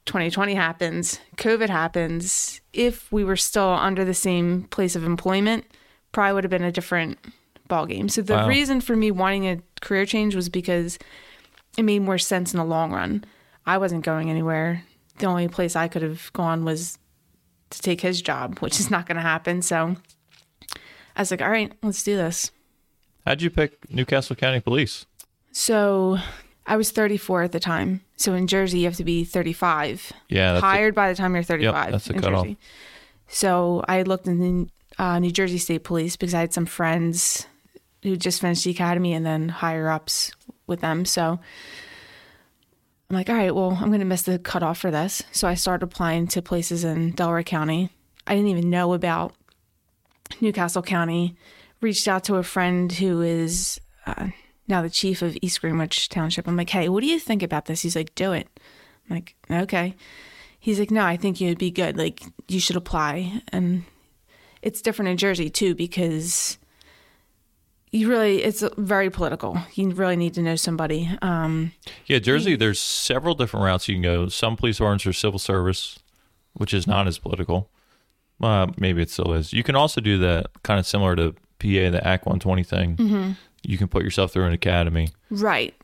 2020 0.07 0.55
happens, 0.55 1.21
COVID 1.37 1.69
happens. 1.69 2.61
If 2.73 3.11
we 3.13 3.23
were 3.25 3.37
still 3.37 3.69
under 3.69 4.05
the 4.05 4.15
same 4.15 4.65
place 4.65 4.97
of 4.97 5.05
employment, 5.05 5.65
probably 6.13 6.35
would 6.35 6.45
have 6.45 6.51
been 6.51 6.65
a 6.65 6.73
different 6.73 7.19
ball 7.69 7.87
game. 7.87 8.09
So 8.09 8.21
the 8.23 8.35
Wow. 8.35 8.49
reason 8.49 8.81
for 8.81 8.97
me 8.97 9.11
wanting 9.11 9.47
a 9.47 9.59
career 9.81 10.05
change 10.05 10.35
was 10.35 10.49
because 10.49 10.99
it 11.79 11.85
made 11.85 12.01
more 12.03 12.19
sense 12.19 12.53
in 12.53 12.59
the 12.59 12.65
long 12.65 12.91
run. 12.93 13.25
I 13.65 13.79
wasn't 13.79 14.05
going 14.05 14.29
anywhere. 14.29 14.85
The 15.19 15.27
only 15.27 15.49
place 15.49 15.77
I 15.77 15.89
could 15.89 16.03
have 16.03 16.33
gone 16.33 16.65
was 16.65 16.99
to 17.71 17.81
take 17.81 18.01
his 18.01 18.21
job, 18.21 18.59
which 18.59 18.81
is 18.81 18.91
not 18.91 19.07
going 19.07 19.17
to 19.17 19.23
happen. 19.23 19.63
So 19.63 19.97
I 21.17 21.21
was 21.23 21.31
like, 21.31 21.41
all 21.41 21.49
right, 21.49 21.73
let's 21.83 22.03
do 22.03 22.17
this. 22.17 22.51
How'd 23.27 23.41
you 23.41 23.51
pick 23.51 23.89
New 23.89 24.05
Castle 24.05 24.35
County 24.37 24.61
Police? 24.61 25.07
So 25.53 26.19
I 26.67 26.77
was 26.77 26.91
34 26.91 27.43
at 27.43 27.53
the 27.53 27.61
time. 27.61 28.03
So 28.17 28.35
in 28.35 28.47
Jersey, 28.47 28.81
you 28.81 28.85
have 28.85 28.97
to 28.97 29.05
be 29.05 29.25
35. 29.25 30.13
Yeah, 30.29 30.53
that's 30.55 30.63
a- 30.63 30.67
hired 30.67 30.95
by 30.95 31.09
the 31.11 31.17
time 31.17 31.35
you're 31.35 31.43
35 31.43 31.91
that's 31.93 32.05
the 32.07 32.15
in 32.15 32.21
cutoff. 32.21 32.45
Jersey. 32.45 32.59
So 33.29 33.85
I 33.89 34.03
looked 34.03 34.27
in 34.29 34.39
the 34.99 35.03
uh, 35.03 35.19
New 35.19 35.31
Jersey 35.33 35.59
State 35.59 35.85
Police 35.85 36.17
because 36.17 36.35
I 36.35 36.41
had 36.41 36.53
some 36.53 36.67
friends 36.67 37.47
who 38.03 38.17
just 38.17 38.41
finished 38.41 38.65
the 38.65 38.71
academy 38.71 39.13
and 39.15 39.25
then 39.25 39.49
higher 39.49 39.89
ups 39.89 40.33
with 40.67 40.81
them. 40.81 41.05
So 41.05 41.41
I'm 43.11 43.17
like, 43.17 43.29
all 43.29 43.37
right, 43.37 43.55
well, 43.55 43.77
I'm 43.81 43.89
going 43.89 44.01
to 44.01 44.05
miss 44.07 44.23
the 44.23 44.39
cutoff 44.39 44.79
for 44.79 44.91
this. 44.91 45.23
So 45.33 45.47
I 45.49 45.55
started 45.55 45.85
applying 45.85 46.27
to 46.29 46.43
places 46.43 46.85
in 46.85 47.11
Delaware 47.13 47.43
County. 47.43 47.91
I 48.27 48.35
didn't 48.35 48.51
even 48.51 48.71
know 48.71 48.93
about 48.93 49.35
New 50.41 50.53
Castle 50.53 50.83
County. 50.83 51.37
Reached 51.81 52.07
out 52.09 52.25
to 52.25 52.37
a 52.37 52.43
friend 52.43 52.91
who 52.93 53.21
is 53.23 53.81
uh, 54.07 54.29
now 54.69 54.83
the 54.83 54.91
chief 54.91 55.23
of 55.23 55.37
East 55.43 55.61
Greenwich 55.61 56.09
Township. 56.09 56.47
I'm 56.47 56.57
like, 56.57 56.71
hey, 56.71 56.89
what 56.89 57.01
do 57.01 57.07
you 57.07 57.19
think 57.19 57.43
about 57.43 57.67
this? 57.67 57.83
He's 57.83 57.97
like, 57.97 58.15
do 58.15 58.33
it. 58.33 58.49
I'm 59.09 59.17
like, 59.17 59.35
okay. 59.51 59.95
He's 60.59 60.79
like, 60.79 60.91
no, 60.91 61.05
I 61.05 61.17
think 61.17 61.41
you'd 61.41 61.59
be 61.59 61.71
good. 61.71 61.97
Like, 61.97 62.23
you 62.49 62.61
should 62.61 62.77
apply. 62.77 63.43
And 63.49 63.85
it's 64.63 64.81
different 64.81 65.11
in 65.11 65.17
Jersey 65.17 65.51
too 65.51 65.75
because 65.75 66.59
you 67.91 68.09
really, 68.09 68.43
it's 68.43 68.65
very 68.79 69.11
political. 69.11 69.59
You 69.75 69.91
really 69.91 70.17
need 70.17 70.35
to 70.35 70.43
know 70.43 70.57
somebody. 70.57 71.11
Um, 71.21 71.73
Yeah, 72.07 72.21
Jersey, 72.21 72.57
there's 72.57 72.81
several 72.81 73.35
different 73.35 73.65
routes 73.65 73.89
you 73.89 73.97
can 73.97 74.03
go. 74.03 74.29
Some 74.29 74.57
police 74.57 74.77
departments 74.77 75.05
are 75.07 75.13
civil 75.13 75.39
service, 75.39 75.99
which 76.55 76.73
is 76.73 76.87
not 76.87 77.07
as 77.07 77.19
political. 77.19 77.69
Uh, 78.41 78.69
maybe 78.79 79.03
it 79.03 79.11
still 79.11 79.33
is. 79.35 79.53
You 79.53 79.63
can 79.63 79.77
also 79.77 80.01
do 80.01 80.19
that 80.19 80.47
kind 80.63 80.81
of 80.81 80.87
similar 80.87 81.15
to 81.17 81.33
PA, 81.59 81.91
the 81.91 82.01
Act 82.03 82.25
120 82.25 82.63
thing. 82.65 82.97
Mm-hmm. 82.97 83.33
You 83.63 83.79
can 83.79 83.89
put 83.89 84.03
yourself 84.05 84.33
through 84.33 84.45
an 84.45 84.53
academy. 84.53 85.11
Right. 85.31 85.75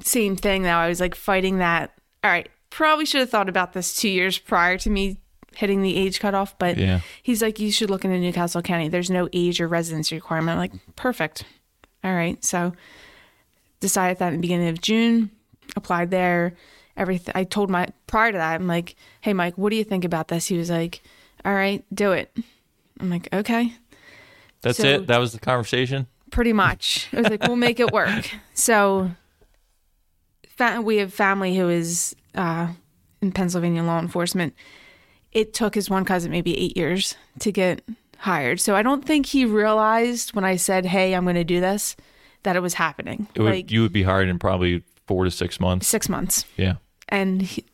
Same 0.00 0.36
thing 0.36 0.62
though. 0.62 0.70
I 0.70 0.88
was 0.88 1.00
like 1.00 1.14
fighting 1.14 1.58
that. 1.58 1.92
All 2.24 2.30
right. 2.30 2.48
Probably 2.70 3.04
should 3.04 3.20
have 3.20 3.30
thought 3.30 3.48
about 3.48 3.72
this 3.74 3.94
two 3.94 4.08
years 4.08 4.38
prior 4.38 4.78
to 4.78 4.90
me 4.90 5.18
hitting 5.54 5.82
the 5.82 5.96
age 5.96 6.18
cutoff, 6.18 6.58
but 6.58 6.78
Yeah. 6.78 7.00
he's 7.22 7.42
like, 7.42 7.58
you 7.60 7.70
should 7.70 7.90
look 7.90 8.04
into 8.04 8.18
New 8.18 8.32
Castle 8.32 8.62
County. 8.62 8.88
There's 8.88 9.10
no 9.10 9.28
age 9.34 9.60
or 9.60 9.68
residency 9.68 10.14
requirement. 10.14 10.52
I'm 10.52 10.58
like, 10.58 10.96
perfect. 10.96 11.44
All 12.02 12.14
right. 12.14 12.42
So 12.44 12.72
decided 13.80 14.18
that 14.18 14.28
in 14.28 14.34
the 14.34 14.40
beginning 14.40 14.68
of 14.68 14.80
June, 14.80 15.30
applied 15.76 16.10
there. 16.10 16.54
Everything 16.96 17.32
I 17.34 17.44
told 17.44 17.70
my 17.70 17.88
prior 18.06 18.32
to 18.32 18.38
that, 18.38 18.54
I'm 18.54 18.66
like, 18.66 18.96
hey 19.22 19.32
Mike, 19.32 19.56
what 19.56 19.70
do 19.70 19.76
you 19.76 19.84
think 19.84 20.04
about 20.04 20.28
this? 20.28 20.46
He 20.48 20.56
was 20.58 20.70
like, 20.70 21.02
All 21.44 21.54
right, 21.54 21.84
do 21.94 22.12
it. 22.12 22.34
I'm 23.00 23.10
like, 23.10 23.28
okay. 23.32 23.74
That's 24.60 24.78
So- 24.78 24.86
it. 24.86 25.06
That 25.08 25.18
was 25.18 25.32
the 25.32 25.40
conversation. 25.40 26.06
Pretty 26.32 26.52
much. 26.52 27.08
I 27.12 27.18
was 27.18 27.30
like, 27.30 27.42
we'll 27.44 27.56
make 27.56 27.78
it 27.78 27.92
work. 27.92 28.28
So 28.54 29.10
fa- 30.48 30.80
we 30.82 30.98
have 30.98 31.12
family 31.12 31.56
who 31.56 31.68
is 31.68 32.14
uh, 32.34 32.68
in 33.20 33.32
Pennsylvania 33.32 33.82
law 33.82 33.98
enforcement. 33.98 34.54
It 35.32 35.54
took 35.54 35.74
his 35.74 35.88
one 35.88 36.04
cousin 36.04 36.30
maybe 36.30 36.56
eight 36.58 36.76
years 36.76 37.16
to 37.40 37.50
get 37.50 37.82
hired. 38.18 38.60
So 38.60 38.76
I 38.76 38.82
don't 38.82 39.04
think 39.04 39.26
he 39.26 39.44
realized 39.44 40.34
when 40.34 40.44
I 40.44 40.56
said, 40.56 40.84
hey, 40.86 41.14
I'm 41.14 41.24
going 41.24 41.36
to 41.36 41.44
do 41.44 41.60
this, 41.60 41.96
that 42.42 42.56
it 42.56 42.60
was 42.60 42.74
happening. 42.74 43.26
It 43.34 43.40
would, 43.40 43.50
like 43.50 43.70
you 43.70 43.82
would 43.82 43.92
be 43.92 44.02
hired 44.02 44.28
in 44.28 44.38
probably 44.38 44.82
four 45.06 45.24
to 45.24 45.30
six 45.30 45.58
months. 45.58 45.86
six 45.88 46.08
months. 46.08 46.44
Yeah. 46.56 46.74
And 47.08 47.42
he, 47.42 47.64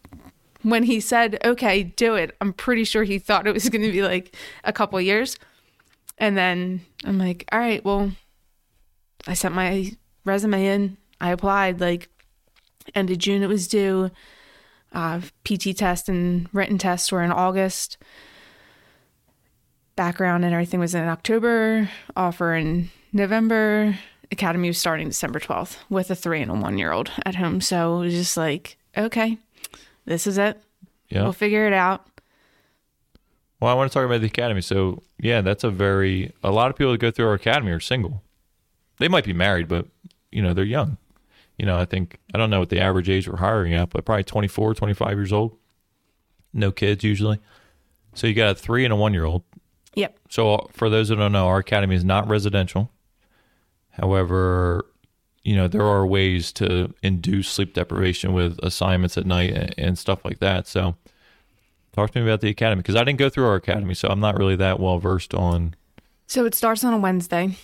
when 0.63 0.85
he 0.85 1.01
said, 1.01 1.39
okay, 1.45 1.83
do 1.83 2.15
it, 2.15 2.37
I'm 2.41 2.53
pretty 2.53 2.85
sure 2.85 3.03
he 3.05 3.19
thought 3.19 3.47
it 3.47 3.53
was 3.55 3.69
going 3.69 3.83
to 3.83 3.93
be 3.93 4.03
like 4.03 4.35
a 4.65 4.73
couple 4.73 5.01
years. 5.01 5.39
And 6.19 6.37
then 6.37 6.81
I'm 7.05 7.19
like, 7.19 7.45
all 7.53 7.59
right, 7.59 7.85
well, 7.85 8.11
I 9.27 9.35
sent 9.35 9.55
my 9.55 9.93
resume 10.25 10.67
in. 10.67 10.97
I 11.21 11.31
applied 11.31 11.81
like 11.81 12.09
end 12.95 13.11
of 13.11 13.19
June, 13.19 13.43
it 13.43 13.49
was 13.49 13.69
due. 13.69 14.11
Uh, 14.93 15.21
PT 15.45 15.77
test 15.77 16.09
and 16.09 16.49
written 16.53 16.79
tests 16.79 17.13
were 17.13 17.23
in 17.23 17.31
August. 17.33 17.99
Background 19.97 20.45
and 20.45 20.55
everything 20.55 20.81
was 20.81 20.95
in 20.95 21.05
October. 21.05 21.91
Offer 22.17 22.55
in 22.55 22.91
November. 23.13 23.99
Academy 24.31 24.69
was 24.69 24.79
starting 24.79 25.09
December 25.09 25.41
12th 25.41 25.79
with 25.89 26.11
a 26.11 26.15
three 26.15 26.43
and 26.43 26.51
a 26.51 26.55
one 26.55 26.79
year 26.79 26.93
old 26.93 27.11
at 27.25 27.35
home. 27.35 27.61
So 27.61 28.01
it 28.01 28.07
was 28.07 28.15
just 28.15 28.37
like, 28.37 28.77
okay, 28.97 29.39
this 30.05 30.27
is 30.27 30.39
it. 30.39 30.63
Yeah. 31.09 31.23
We'll 31.23 31.33
figure 31.33 31.67
it 31.67 31.73
out. 31.73 32.07
Well, 33.61 33.71
I 33.71 33.75
want 33.75 33.91
to 33.91 33.95
talk 33.95 34.05
about 34.05 34.21
the 34.21 34.27
academy. 34.27 34.61
So, 34.61 35.03
yeah, 35.19 35.41
that's 35.41 35.65
a 35.65 35.71
very, 35.71 36.33
a 36.45 36.51
lot 36.51 36.71
of 36.71 36.77
people 36.77 36.93
that 36.93 36.99
go 36.99 37.11
through 37.11 37.27
our 37.27 37.35
academy 37.35 37.73
are 37.73 37.81
single. 37.81 38.23
They 38.99 39.09
might 39.09 39.25
be 39.25 39.33
married, 39.33 39.69
but, 39.69 39.87
you 40.31 40.43
know, 40.43 40.55
they're 40.55 40.65
young. 40.65 40.97
You 41.57 41.67
know, 41.67 41.79
I 41.79 41.85
think, 41.85 42.19
I 42.35 42.39
don't 42.39 42.51
know 42.51 42.61
what 42.61 42.69
the 42.69 42.81
average 42.81 43.09
age 43.09 43.29
we're 43.29 43.37
hiring 43.37 43.75
at, 43.75 43.91
but 43.91 44.05
probably 44.05 44.25
24, 44.25 44.75
25 44.75 45.17
years 45.17 45.33
old. 45.33 45.57
No 46.53 46.71
kids 46.71 47.05
usually. 47.05 47.41
So 48.15 48.27
you 48.27 48.35
got 48.35 48.51
a 48.51 48.55
three 48.55 48.85
and 48.85 48.93
a 48.93 48.97
one 48.97 49.13
year 49.13 49.25
old. 49.25 49.43
Yep. 49.95 50.19
So, 50.29 50.55
uh, 50.55 50.67
for 50.73 50.89
those 50.89 51.09
that 51.09 51.17
don't 51.17 51.33
know, 51.33 51.47
our 51.47 51.59
academy 51.59 51.97
is 51.97 52.05
not 52.05 52.29
residential. 52.29 52.91
However, 53.91 54.87
you 55.43 55.57
know, 55.57 55.67
there 55.67 55.83
are 55.83 56.07
ways 56.07 56.53
to 56.53 56.95
induce 57.03 57.49
sleep 57.49 57.75
deprivation 57.75 58.33
with 58.33 58.59
assignments 58.63 59.17
at 59.19 59.27
night 59.27 59.75
and 59.77 59.99
stuff 59.99 60.25
like 60.25 60.39
that. 60.39 60.67
So, 60.67 60.95
talk 61.93 62.11
to 62.13 62.21
me 62.21 62.27
about 62.27 62.41
the 62.41 62.49
academy 62.49 62.83
because 62.83 62.97
I 62.97 63.05
didn't 63.05 63.19
go 63.19 63.29
through 63.29 63.47
our 63.47 63.57
academy, 63.57 63.95
so 63.95 64.09
I'm 64.09 64.21
not 64.21 64.39
really 64.39 64.57
that 64.57 64.79
well 64.79 64.99
versed 64.99 65.35
on. 65.35 65.75
So 66.27 66.45
it 66.45 66.55
starts 66.55 66.85
on 66.85 66.93
a 66.93 66.99
Wednesday. 66.99 67.57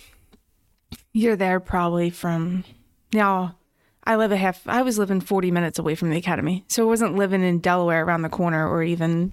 You're 1.15 1.37
there 1.37 1.61
probably 1.61 2.09
from 2.09 2.65
now. 3.13 3.55
I 4.03 4.17
live 4.17 4.33
a 4.33 4.37
half. 4.37 4.61
I 4.67 4.81
was 4.81 4.99
living 4.99 5.21
40 5.21 5.49
minutes 5.49 5.79
away 5.79 5.95
from 5.95 6.09
the 6.09 6.17
academy, 6.17 6.65
so 6.67 6.83
I 6.83 6.87
wasn't 6.87 7.15
living 7.15 7.41
in 7.41 7.59
Delaware 7.59 8.03
around 8.03 8.23
the 8.23 8.29
corner 8.29 8.67
or 8.69 8.83
even 8.83 9.31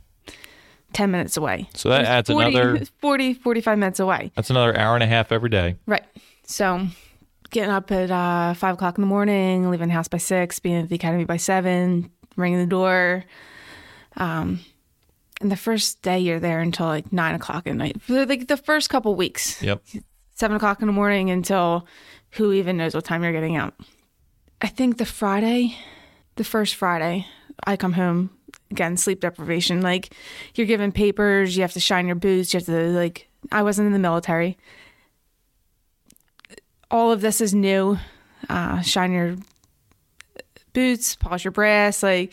10 0.93 1.11
minutes 1.11 1.37
away. 1.37 1.69
So 1.75 1.89
that 1.89 2.05
adds 2.05 2.31
40, 2.31 2.55
another. 2.57 2.85
40, 3.01 3.35
45 3.35 3.79
minutes 3.79 3.99
away. 3.99 4.31
That's 4.37 4.49
another 4.49 4.79
hour 4.79 4.95
and 4.95 5.03
a 5.03 5.09
half 5.09 5.33
every 5.33 5.51
day. 5.51 5.75
Right. 5.85 6.05
So 6.47 6.87
getting 7.51 7.71
up 7.73 7.91
at 7.91 8.13
uh, 8.13 8.55
five 8.55 8.75
o'clock 8.75 8.97
in 8.97 9.03
the 9.03 9.09
morning, 9.09 9.69
leaving 9.69 9.89
the 9.89 9.95
house 9.95 10.07
by 10.09 10.19
six, 10.19 10.61
being 10.61 10.83
at 10.83 10.89
the 10.89 10.95
academy 10.95 11.25
by 11.25 11.37
seven, 11.37 12.13
ringing 12.37 12.61
the 12.61 12.67
door. 12.67 13.25
Um, 14.17 14.61
and 15.41 15.51
the 15.51 15.57
first 15.57 16.01
day 16.03 16.21
you're 16.21 16.39
there 16.39 16.61
until 16.61 16.87
like 16.87 17.13
nine 17.13 17.35
o'clock 17.35 17.67
at 17.67 17.75
night. 17.75 18.01
Like 18.09 18.47
the 18.47 18.57
first 18.57 18.89
couple 18.89 19.17
weeks, 19.17 19.61
Yep. 19.61 19.83
Seven 20.43 20.57
o'clock 20.57 20.81
in 20.81 20.89
the 20.89 20.93
morning 20.93 21.31
until 21.31 21.87
who 22.33 22.51
even 22.53 22.77
knows 22.77 22.97
what 22.97 23.05
time 23.05 23.23
you're 23.23 23.31
getting 23.31 23.55
out. 23.55 23.75
I 24.61 24.67
think 24.67 24.99
the 24.99 25.07
Friday, 25.07 25.77
the 26.35 26.43
first 26.43 26.75
Friday, 26.75 27.29
I 27.65 27.77
come 27.77 27.93
home 27.93 28.31
again, 28.73 28.97
sleep 28.97 29.21
deprivation. 29.21 29.83
Like 29.83 30.13
you're 30.57 30.67
given 30.67 30.91
papers, 30.91 31.57
you 31.57 31.63
have 31.63 31.75
to 31.75 31.81
shine 31.81 32.09
your 32.09 32.17
boots, 32.17 32.53
you 32.53 32.59
have 32.59 32.67
to 32.67 32.89
like. 32.89 33.29
I 33.53 33.63
wasn't 33.63 33.87
in 33.87 33.93
the 33.93 34.01
military. 34.01 34.59
All 36.91 37.13
of 37.13 37.21
this 37.21 37.41
is 37.41 37.55
new. 37.55 37.99
Uh, 38.49 38.81
shine 38.81 39.13
your 39.13 39.37
boots, 40.73 41.15
polish 41.15 41.45
your 41.45 41.53
brass, 41.53 42.03
like 42.03 42.33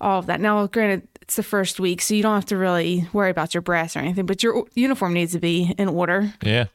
all 0.00 0.18
of 0.18 0.26
that. 0.26 0.40
Now, 0.40 0.66
granted, 0.66 1.06
it's 1.22 1.36
the 1.36 1.44
first 1.44 1.78
week, 1.78 2.02
so 2.02 2.14
you 2.14 2.22
don't 2.24 2.34
have 2.34 2.46
to 2.46 2.56
really 2.56 3.08
worry 3.12 3.30
about 3.30 3.54
your 3.54 3.62
brass 3.62 3.94
or 3.94 4.00
anything, 4.00 4.26
but 4.26 4.42
your 4.42 4.66
uniform 4.74 5.12
needs 5.12 5.30
to 5.32 5.38
be 5.38 5.72
in 5.78 5.86
order. 5.86 6.34
Yeah. 6.42 6.66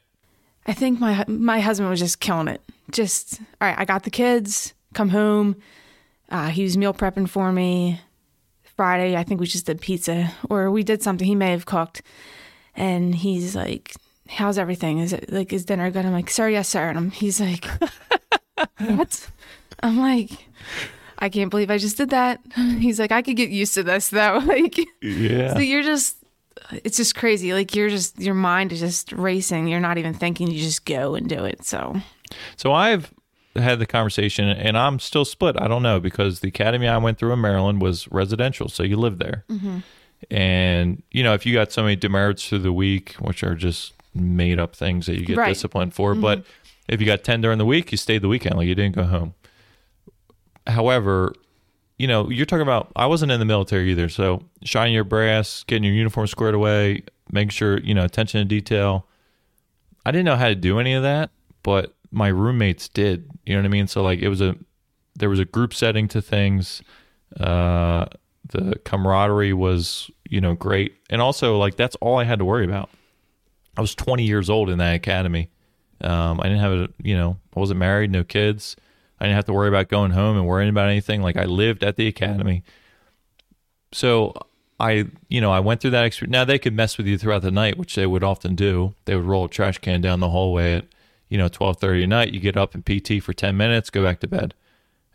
I 0.70 0.74
think 0.74 1.00
my 1.00 1.26
my 1.28 1.60
husband 1.60 1.90
was 1.90 2.00
just 2.00 2.20
killing 2.20 2.48
it. 2.48 2.62
Just 2.92 3.40
all 3.60 3.68
right, 3.68 3.76
I 3.78 3.86
got 3.86 4.04
the 4.04 4.10
kids. 4.12 4.74
Come 4.94 5.10
home. 5.10 5.56
Uh, 6.30 6.48
he 6.50 6.64
was 6.64 6.78
meal 6.78 6.94
prepping 6.94 7.28
for 7.28 7.52
me. 7.52 8.00
Friday, 8.76 9.16
I 9.18 9.24
think 9.24 9.42
we 9.42 9.48
just 9.48 9.66
did 9.66 9.82
pizza 9.82 10.32
or 10.50 10.72
we 10.72 10.84
did 10.84 11.02
something. 11.04 11.28
He 11.28 11.36
may 11.36 11.52
have 11.52 11.66
cooked, 11.66 12.02
and 12.76 13.14
he's 13.14 13.56
like, 13.56 13.94
"How's 14.30 14.58
everything? 14.58 15.00
Is 15.00 15.12
it 15.12 15.32
like 15.32 15.52
is 15.52 15.66
dinner 15.66 15.90
good?" 15.92 16.06
I'm 16.06 16.14
like, 16.14 16.30
"Sir, 16.30 16.48
yes, 16.50 16.70
sir." 16.70 16.88
And 16.90 16.98
I'm, 16.98 17.12
he's 17.12 17.42
like, 17.42 17.66
"What?" 18.78 19.28
I'm 19.82 19.98
like, 19.98 20.32
"I 21.20 21.30
can't 21.30 21.50
believe 21.50 21.70
I 21.72 21.78
just 21.78 21.98
did 21.98 22.10
that." 22.12 22.40
He's 22.80 23.00
like, 23.00 23.12
"I 23.12 23.22
could 23.22 23.36
get 23.38 23.50
used 23.50 23.74
to 23.74 23.84
this 23.84 24.10
though." 24.10 24.40
Like, 24.46 24.78
Yeah. 25.02 25.54
so 25.54 25.60
you're 25.60 25.84
just 25.84 26.16
it's 26.84 26.98
just 26.98 27.16
crazy. 27.16 27.54
Like 27.54 27.76
you're 27.76 27.90
just 27.90 28.20
your 28.20 28.36
mind 28.36 28.72
is 28.72 28.80
just 28.80 29.12
racing. 29.12 29.68
You're 29.68 29.80
not 29.80 29.98
even 29.98 30.14
thinking. 30.14 30.50
You 30.52 30.60
just 30.60 30.86
go 30.86 31.16
and 31.16 31.28
do 31.28 31.44
it. 31.46 31.64
So 31.66 31.96
So 32.58 32.74
I've 32.74 33.14
had 33.56 33.80
the 33.80 33.86
conversation, 33.86 34.48
and 34.48 34.78
I'm 34.78 35.00
still 35.00 35.26
split. 35.26 35.60
I 35.60 35.68
don't 35.68 35.82
know 35.84 36.00
because 36.00 36.40
the 36.42 36.48
academy 36.50 36.88
I 36.88 36.98
went 36.98 37.18
through 37.18 37.34
in 37.34 37.42
Maryland 37.42 37.82
was 37.82 38.08
residential, 38.12 38.70
so 38.70 38.84
you 38.84 38.96
live 38.98 39.18
there. 39.18 39.44
Mm-hmm. 39.50 39.80
And 40.30 41.02
you 41.12 41.24
know, 41.24 41.34
if 41.34 41.46
you 41.46 41.54
got 41.54 41.72
so 41.72 41.82
many 41.82 41.96
demerits 41.96 42.48
through 42.48 42.60
the 42.60 42.74
week, 42.74 43.14
which 43.20 43.44
are 43.44 43.56
just 43.56 43.94
made 44.14 44.60
up 44.60 44.76
things 44.76 45.06
that 45.06 45.18
you 45.20 45.26
get 45.26 45.38
Right. 45.38 45.50
disciplined 45.50 45.94
for. 45.94 46.12
Mm-hmm. 46.14 46.22
But 46.22 46.46
if 46.88 47.00
you 47.00 47.06
got 47.06 47.24
10 47.24 47.42
during 47.42 47.58
the 47.58 47.66
week, 47.66 47.92
you 47.92 47.98
stayed 47.98 48.22
the 48.22 48.28
weekend, 48.28 48.56
like 48.58 48.68
you 48.68 48.76
didn't 48.76 48.96
go 48.96 49.04
home. 49.04 49.34
However, 50.68 51.34
you 52.00 52.08
know, 52.08 52.30
you're 52.30 52.46
talking 52.46 52.64
about, 52.64 52.92
I 52.96 53.06
wasn't 53.06 53.32
in 53.34 53.40
the 53.40 53.46
military 53.46 53.92
either. 53.92 54.08
So 54.08 54.42
shining 54.64 54.94
your 54.94 55.04
brass, 55.04 55.64
getting 55.68 55.84
your 55.84 55.94
uniform 55.94 56.26
squared 56.28 56.56
away, 56.56 57.04
making 57.30 57.50
sure, 57.50 57.78
you 57.82 57.94
know, 57.94 58.06
attention 58.06 58.40
to 58.40 58.46
detail. 58.46 59.06
I 60.06 60.12
didn't 60.12 60.26
know 60.26 60.38
how 60.38 60.48
to 60.48 60.56
do 60.56 60.80
any 60.80 60.94
of 60.94 61.04
that, 61.04 61.30
but 61.62 61.94
my 62.10 62.30
roommates 62.30 62.88
did. 62.88 63.30
You 63.46 63.54
know 63.54 63.62
what 63.62 63.66
I 63.66 63.70
mean? 63.70 63.88
So 63.88 64.02
like 64.02 64.20
it 64.20 64.30
was 64.30 64.40
a, 64.40 64.56
there 65.16 65.30
was 65.30 65.40
a 65.40 65.46
group 65.46 65.74
setting 65.74 66.08
to 66.08 66.22
things. 66.22 66.82
Uh, 67.38 68.06
the 68.48 68.80
camaraderie 68.86 69.54
was, 69.54 70.10
you 70.28 70.40
know, 70.40 70.56
great. 70.56 70.96
And 71.10 71.22
also 71.22 71.58
like 71.58 71.76
that's 71.76 71.98
all 71.98 72.18
I 72.18 72.24
had 72.24 72.40
to 72.40 72.46
worry 72.46 72.64
about. 72.64 72.90
I 73.76 73.82
was 73.82 73.94
20 73.94 74.24
years 74.24 74.50
old 74.50 74.70
in 74.70 74.78
that 74.78 74.96
academy. 74.96 75.50
Um, 76.00 76.40
I 76.40 76.44
didn't 76.44 76.60
have 76.60 76.72
a, 76.72 76.90
you 77.04 77.18
know, 77.18 77.38
I 77.56 77.60
wasn't 77.60 77.80
married, 77.80 78.10
no 78.10 78.24
kids. 78.24 78.78
I 79.20 79.26
didn't 79.26 79.36
have 79.36 79.46
to 79.46 79.54
worry 79.54 79.68
about 79.68 79.90
going 79.90 80.12
home 80.12 80.38
and 80.38 80.48
worrying 80.48 80.70
about 80.70 80.90
anything. 80.90 81.22
Like 81.22 81.38
I 81.38 81.46
lived 81.46 81.84
at 81.84 81.98
the 81.98 82.08
academy. 82.08 82.64
So 83.92 84.34
I, 84.80 85.06
you 85.28 85.42
know, 85.42 85.52
I 85.52 85.60
went 85.60 85.82
through 85.82 85.92
that 85.92 86.06
experience. 86.06 86.32
Now 86.32 86.46
they 86.46 86.60
could 86.60 86.74
mess 86.74 86.98
with 86.98 87.06
you 87.06 87.18
throughout 87.18 87.42
the 87.42 87.52
night, 87.52 87.78
which 87.78 87.96
they 87.96 88.06
would 88.06 88.24
often 88.24 88.56
do. 88.56 88.96
They 89.06 89.16
would 89.16 89.26
roll 89.26 89.46
a 89.46 89.50
trash 89.50 89.78
can 89.80 90.00
down 90.00 90.22
the 90.22 90.30
hallway 90.30 90.76
at, 90.76 90.86
you 91.28 91.38
know, 91.38 91.46
1230 91.46 92.04
at 92.04 92.10
night. 92.10 92.34
You 92.34 92.40
get 92.40 92.56
up 92.56 92.76
in 92.76 92.84
PT 92.84 93.22
for 93.22 93.34
10 93.34 93.58
minutes, 93.58 93.90
go 93.90 94.04
back 94.04 94.22
to 94.22 94.28
bed. 94.28 94.54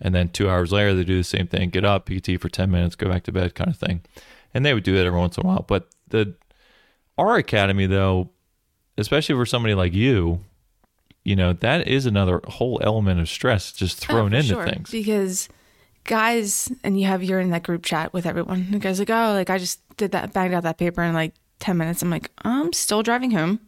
And 0.00 0.14
then 0.14 0.28
two 0.28 0.50
hours 0.50 0.72
later, 0.72 0.92
they 0.92 1.04
do 1.04 1.16
the 1.16 1.24
same 1.24 1.46
thing. 1.46 1.70
Get 1.70 1.84
up, 1.84 2.06
PT 2.06 2.38
for 2.38 2.48
10 2.48 2.70
minutes, 2.70 2.94
go 2.94 3.08
back 3.08 3.22
to 3.24 3.32
bed 3.32 3.54
kind 3.54 3.70
of 3.70 3.76
thing. 3.76 4.02
And 4.52 4.66
they 4.66 4.74
would 4.74 4.84
do 4.84 4.94
that 4.96 5.06
every 5.06 5.18
once 5.18 5.38
in 5.38 5.46
a 5.46 5.48
while. 5.48 5.64
But 5.66 5.88
the, 6.08 6.34
our 7.16 7.36
academy 7.36 7.86
though, 7.86 8.30
especially 8.98 9.34
for 9.34 9.46
somebody 9.46 9.74
like 9.74 9.94
you, 9.94 10.40
you 11.24 11.34
know, 11.36 11.52
that 11.54 11.88
is 11.88 12.06
another 12.06 12.40
whole 12.46 12.78
element 12.82 13.20
of 13.20 13.28
stress 13.28 13.72
just 13.72 14.04
Oh, 14.04 14.06
thrown 14.14 14.30
for 14.30 14.36
into 14.36 14.48
sure. 14.48 14.66
things. 14.68 14.90
Because 14.90 15.48
guys, 16.04 16.70
and 16.82 16.98
you 17.00 17.06
have 17.06 17.22
you're 17.22 17.40
in 17.40 17.50
that 17.50 17.62
group 17.62 17.82
chat 17.82 18.12
with 18.12 18.26
everyone. 18.26 18.70
The 18.70 18.78
guys 18.78 18.98
like, 18.98 19.10
oh, 19.10 19.32
like 19.32 19.50
I 19.50 19.58
just 19.58 19.80
did 19.96 20.12
that, 20.12 20.32
banged 20.32 20.54
out 20.54 20.62
that 20.64 20.78
paper 20.78 21.02
in 21.02 21.14
like 21.14 21.34
ten 21.60 21.76
minutes. 21.76 22.02
I'm 22.02 22.10
like, 22.10 22.30
I'm 22.44 22.72
still 22.72 23.02
driving 23.02 23.30
home. 23.30 23.60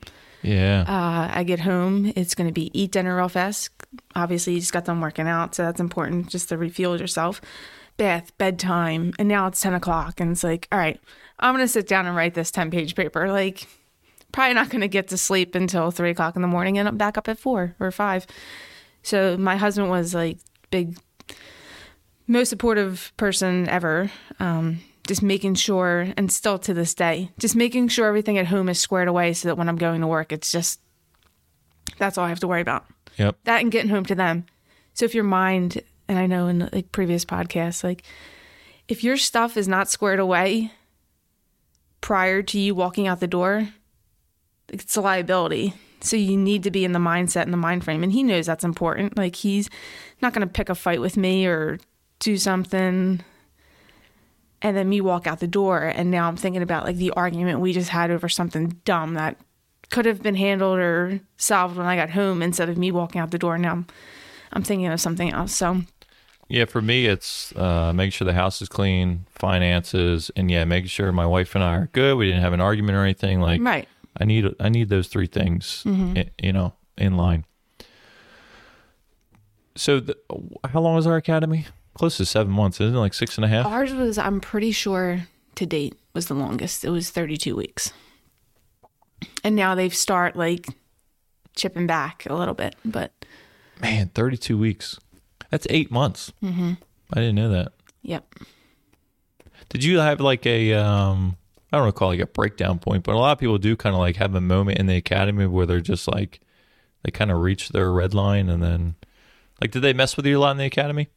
Yeah. 0.42 0.84
Uh, 0.86 1.30
I 1.34 1.42
get 1.44 1.60
home. 1.60 2.12
It's 2.14 2.34
going 2.34 2.46
to 2.46 2.52
be 2.52 2.70
eat 2.78 2.92
dinner 2.92 3.16
real 3.16 3.28
fast. 3.28 3.70
Obviously, 4.14 4.52
you 4.54 4.60
just 4.60 4.72
got 4.72 4.84
done 4.84 5.00
working 5.00 5.26
out, 5.26 5.54
so 5.54 5.64
that's 5.64 5.80
important 5.80 6.28
just 6.28 6.50
to 6.50 6.58
refuel 6.58 7.00
yourself. 7.00 7.40
Bath, 7.96 8.36
bedtime, 8.36 9.14
and 9.18 9.26
now 9.26 9.46
it's 9.46 9.60
ten 9.60 9.72
o'clock, 9.72 10.20
and 10.20 10.30
it's 10.30 10.44
like, 10.44 10.68
all 10.70 10.78
right, 10.78 11.00
I'm 11.38 11.54
going 11.54 11.64
to 11.64 11.68
sit 11.68 11.88
down 11.88 12.06
and 12.06 12.14
write 12.14 12.34
this 12.34 12.50
ten 12.50 12.70
page 12.70 12.94
paper. 12.94 13.32
Like, 13.32 13.66
probably 14.36 14.52
not 14.52 14.68
going 14.68 14.82
to 14.82 14.88
get 14.88 15.08
to 15.08 15.16
sleep 15.16 15.54
until 15.54 15.90
three 15.90 16.10
o'clock 16.10 16.36
in 16.36 16.42
the 16.42 16.48
morning, 16.48 16.76
and 16.76 16.86
I'm 16.86 16.98
back 16.98 17.16
up 17.16 17.26
at 17.26 17.38
four 17.38 17.74
or 17.80 17.90
five. 17.90 18.26
So 19.02 19.38
my 19.38 19.56
husband 19.56 19.88
was 19.88 20.14
like 20.14 20.36
big, 20.70 20.98
most 22.26 22.50
supportive 22.50 23.14
person 23.16 23.66
ever. 23.66 24.10
Um, 24.38 24.80
just 25.06 25.22
making 25.22 25.54
sure, 25.54 26.12
and 26.18 26.30
still 26.30 26.58
to 26.58 26.74
this 26.74 26.92
day, 26.92 27.30
just 27.38 27.56
making 27.56 27.88
sure 27.88 28.06
everything 28.06 28.36
at 28.36 28.48
home 28.48 28.68
is 28.68 28.78
squared 28.78 29.08
away 29.08 29.32
so 29.32 29.48
that 29.48 29.56
when 29.56 29.70
I'm 29.70 29.76
going 29.76 30.02
to 30.02 30.06
work, 30.06 30.32
it's 30.32 30.52
just 30.52 30.80
that's 31.96 32.18
all 32.18 32.26
I 32.26 32.28
have 32.28 32.40
to 32.40 32.48
worry 32.48 32.60
about. 32.60 32.84
Yep. 33.16 33.38
That 33.44 33.62
and 33.62 33.72
getting 33.72 33.90
home 33.90 34.04
to 34.04 34.14
them. 34.14 34.44
So 34.92 35.06
if 35.06 35.14
your 35.14 35.24
mind, 35.24 35.80
and 36.08 36.18
I 36.18 36.26
know 36.26 36.48
in 36.48 36.68
like 36.74 36.92
previous 36.92 37.24
podcasts, 37.24 37.82
like 37.82 38.02
if 38.86 39.02
your 39.02 39.16
stuff 39.16 39.56
is 39.56 39.66
not 39.66 39.88
squared 39.88 40.18
away 40.18 40.72
prior 42.02 42.42
to 42.42 42.58
you 42.58 42.74
walking 42.74 43.06
out 43.06 43.20
the 43.20 43.26
door, 43.26 43.68
it's 44.68 44.96
a 44.96 45.00
liability. 45.00 45.74
So 46.00 46.16
you 46.16 46.36
need 46.36 46.62
to 46.64 46.70
be 46.70 46.84
in 46.84 46.92
the 46.92 46.98
mindset 46.98 47.42
and 47.42 47.52
the 47.52 47.58
mind 47.58 47.84
frame. 47.84 48.02
And 48.02 48.12
he 48.12 48.22
knows 48.22 48.46
that's 48.46 48.64
important. 48.64 49.16
Like 49.16 49.36
he's 49.36 49.70
not 50.20 50.32
going 50.32 50.46
to 50.46 50.52
pick 50.52 50.68
a 50.68 50.74
fight 50.74 51.00
with 51.00 51.16
me 51.16 51.46
or 51.46 51.78
do 52.18 52.36
something 52.36 53.22
and 54.62 54.76
then 54.76 54.88
me 54.88 55.00
walk 55.00 55.26
out 55.26 55.40
the 55.40 55.46
door 55.46 55.92
and 55.94 56.10
now 56.10 56.28
I'm 56.28 56.36
thinking 56.36 56.62
about 56.62 56.84
like 56.84 56.96
the 56.96 57.10
argument 57.10 57.60
we 57.60 57.74
just 57.74 57.90
had 57.90 58.10
over 58.10 58.28
something 58.28 58.80
dumb 58.84 59.14
that 59.14 59.38
could 59.90 60.06
have 60.06 60.22
been 60.22 60.34
handled 60.34 60.78
or 60.78 61.20
solved 61.36 61.76
when 61.76 61.86
I 61.86 61.94
got 61.94 62.10
home 62.10 62.42
instead 62.42 62.68
of 62.68 62.78
me 62.78 62.90
walking 62.90 63.20
out 63.20 63.30
the 63.30 63.38
door. 63.38 63.58
Now 63.58 63.72
I'm, 63.72 63.86
I'm 64.52 64.62
thinking 64.62 64.86
of 64.86 65.00
something 65.00 65.30
else. 65.30 65.54
So 65.54 65.82
Yeah, 66.48 66.64
for 66.64 66.80
me, 66.80 67.06
it's 67.06 67.54
uh, 67.56 67.92
making 67.92 68.12
sure 68.12 68.24
the 68.24 68.32
house 68.32 68.62
is 68.62 68.68
clean, 68.68 69.26
finances, 69.30 70.30
and 70.36 70.50
yeah, 70.50 70.64
making 70.64 70.88
sure 70.88 71.12
my 71.12 71.26
wife 71.26 71.54
and 71.54 71.62
I 71.62 71.76
are 71.76 71.90
good. 71.92 72.16
We 72.16 72.26
didn't 72.26 72.42
have 72.42 72.52
an 72.52 72.60
argument 72.60 72.96
or 72.96 73.02
anything. 73.02 73.40
Like, 73.40 73.60
right. 73.60 73.88
I 74.20 74.24
need 74.24 74.46
I 74.60 74.68
need 74.68 74.88
those 74.88 75.08
three 75.08 75.26
things, 75.26 75.82
i- 75.86 76.30
you 76.42 76.52
know, 76.52 76.74
in 76.96 77.16
line. 77.16 77.44
So, 79.74 80.00
the, 80.00 80.16
how 80.64 80.80
long 80.80 80.94
was 80.94 81.06
our 81.06 81.16
academy? 81.16 81.66
Close 81.94 82.16
to 82.18 82.24
seven 82.26 82.52
months, 82.52 82.80
isn't 82.80 82.94
it? 82.96 82.98
Like 82.98 83.14
six 83.14 83.36
and 83.36 83.44
a 83.44 83.48
half. 83.48 83.66
Ours 83.66 83.92
was, 83.92 84.16
I'm 84.18 84.40
pretty 84.40 84.70
sure 84.72 85.26
to 85.54 85.66
date, 85.66 85.94
was 86.14 86.26
the 86.26 86.34
longest. 86.34 86.84
It 86.84 86.90
was 86.90 87.10
32 87.10 87.54
weeks. 87.56 87.92
And 89.44 89.54
now 89.56 89.74
they've 89.74 89.94
start 89.94 90.36
like 90.36 90.66
chipping 91.54 91.86
back 91.86 92.26
a 92.26 92.34
little 92.34 92.54
bit, 92.54 92.74
but 92.84 93.12
Man, 93.82 94.08
thirty-two 94.14 94.56
weeks. 94.56 94.98
That's 95.50 95.66
eight 95.68 95.90
months. 95.90 96.32
Mm-hmm. 96.42 96.72
I 97.12 97.16
didn't 97.20 97.34
know 97.34 97.50
that. 97.50 97.72
yep. 98.02 98.34
Did 99.68 99.84
you 99.84 99.98
have 99.98 100.18
like 100.20 100.46
a 100.46 100.72
um? 100.74 101.36
I 101.76 101.80
don't 101.80 101.88
to 101.88 101.92
call 101.92 102.10
it 102.10 102.16
like 102.16 102.28
a 102.28 102.32
breakdown 102.32 102.78
point, 102.78 103.04
but 103.04 103.14
a 103.14 103.18
lot 103.18 103.32
of 103.32 103.38
people 103.38 103.58
do 103.58 103.76
kind 103.76 103.94
of 103.94 104.00
like 104.00 104.16
have 104.16 104.34
a 104.34 104.40
moment 104.40 104.78
in 104.78 104.86
the 104.86 104.96
academy 104.96 105.46
where 105.46 105.66
they're 105.66 105.80
just 105.80 106.08
like 106.08 106.40
they 107.02 107.10
kind 107.10 107.30
of 107.30 107.38
reach 107.40 107.68
their 107.68 107.92
red 107.92 108.14
line 108.14 108.48
and 108.48 108.62
then 108.62 108.94
like 109.60 109.72
did 109.72 109.82
they 109.82 109.92
mess 109.92 110.16
with 110.16 110.24
you 110.24 110.38
a 110.38 110.40
lot 110.40 110.52
in 110.52 110.56
the 110.56 110.64
academy? 110.64 111.08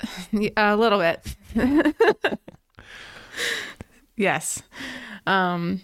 A 0.56 0.76
little 0.76 1.00
bit. 1.00 1.36
yes. 4.16 4.62
Um 5.26 5.80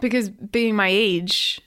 because 0.00 0.28
being 0.28 0.76
my 0.76 0.88
age 0.88 1.58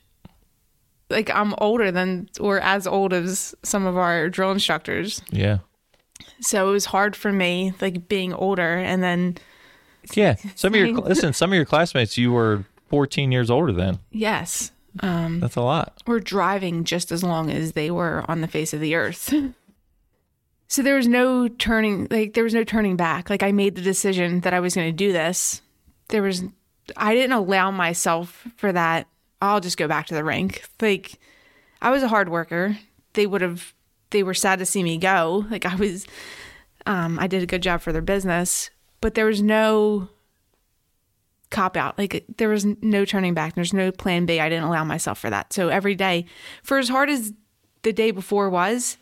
like 1.10 1.32
I'm 1.32 1.56
older 1.58 1.92
than 1.92 2.30
or 2.40 2.60
as 2.60 2.86
old 2.86 3.12
as 3.12 3.56
some 3.64 3.88
of 3.88 3.98
our 3.98 4.30
drill 4.30 4.52
instructors. 4.52 5.24
Yeah. 5.32 5.60
So 6.42 6.70
it 6.70 6.72
was 6.72 6.86
hard 6.86 7.16
for 7.16 7.32
me 7.32 7.74
like 7.82 8.08
being 8.08 8.34
older 8.34 8.78
and 8.78 9.02
then 9.02 9.38
Yeah. 10.16 10.36
Some 10.56 10.74
of 10.74 10.80
your 10.80 10.94
listen, 10.94 11.34
some 11.34 11.52
of 11.52 11.56
your 11.56 11.66
classmates 11.66 12.18
you 12.18 12.32
were 12.32 12.66
14 12.90 13.32
years 13.32 13.50
older 13.50 13.72
than. 13.72 14.00
yes, 14.12 14.72
um 15.02 15.40
That's 15.40 15.56
a 15.56 15.62
lot. 15.62 16.02
We're 16.08 16.20
driving 16.20 16.84
just 16.84 17.12
as 17.12 17.24
long 17.24 17.50
as 17.52 17.74
they 17.74 17.92
were 17.92 18.24
on 18.28 18.42
the 18.42 18.48
face 18.48 18.74
of 18.74 18.80
the 18.80 18.96
earth. 18.96 19.34
so 20.68 20.82
there 20.82 20.96
was 20.96 21.08
no 21.08 21.48
turning 21.48 22.08
like 22.10 22.34
there 22.34 22.44
was 22.44 22.54
no 22.54 22.64
turning 22.64 22.96
back. 22.96 23.30
Like 23.30 23.44
I 23.44 23.52
made 23.52 23.76
the 23.76 23.82
decision 23.82 24.42
that 24.42 24.54
I 24.54 24.60
was 24.60 24.76
going 24.76 24.88
to 24.88 24.96
do 24.96 25.12
this. 25.12 25.62
There 26.10 26.22
was 26.22 26.44
I 26.96 27.14
didn't 27.16 27.34
allow 27.34 27.72
myself 27.72 28.48
for 28.58 28.72
that. 28.72 29.08
I'll 29.42 29.60
just 29.60 29.78
go 29.78 29.88
back 29.88 30.08
to 30.08 30.14
the 30.16 30.24
rink. 30.24 30.64
Like 30.82 31.20
I 31.82 31.90
was 31.92 32.04
a 32.04 32.08
hard 32.08 32.30
worker. 32.30 32.78
They 33.14 33.26
would 33.26 33.42
have 33.42 33.74
they 34.12 34.24
were 34.24 34.34
sad 34.34 34.60
to 34.60 34.66
see 34.66 34.84
me 34.84 34.98
go. 34.98 35.46
Like 35.50 35.66
I 35.66 35.76
was 35.76 36.08
um 36.86 37.20
I 37.20 37.28
did 37.28 37.44
a 37.44 37.48
good 37.48 37.64
job 37.64 37.82
for 37.82 37.92
their 37.92 38.02
business, 38.02 38.70
but 39.06 39.14
there 39.14 39.28
was 39.28 39.40
no 39.40 40.10
cop 41.52 41.78
out. 41.78 41.96
Like 42.00 42.26
there 42.38 42.50
was 42.50 42.66
no 42.66 43.06
turning 43.06 43.36
back. 43.36 43.54
There's 43.54 43.72
no 43.72 43.92
plan 43.92 44.26
B. 44.26 44.40
I 44.40 44.50
didn't 44.50 44.64
allow 44.64 44.84
myself 44.84 45.20
for 45.20 45.30
that. 45.30 45.54
So 45.54 45.70
every 45.70 45.94
day, 45.94 46.26
for 46.64 46.80
as 46.80 46.90
hard 46.90 47.12
as 47.12 47.32
the 47.84 47.94
day 47.94 48.10
before 48.10 48.50
was, 48.50 48.98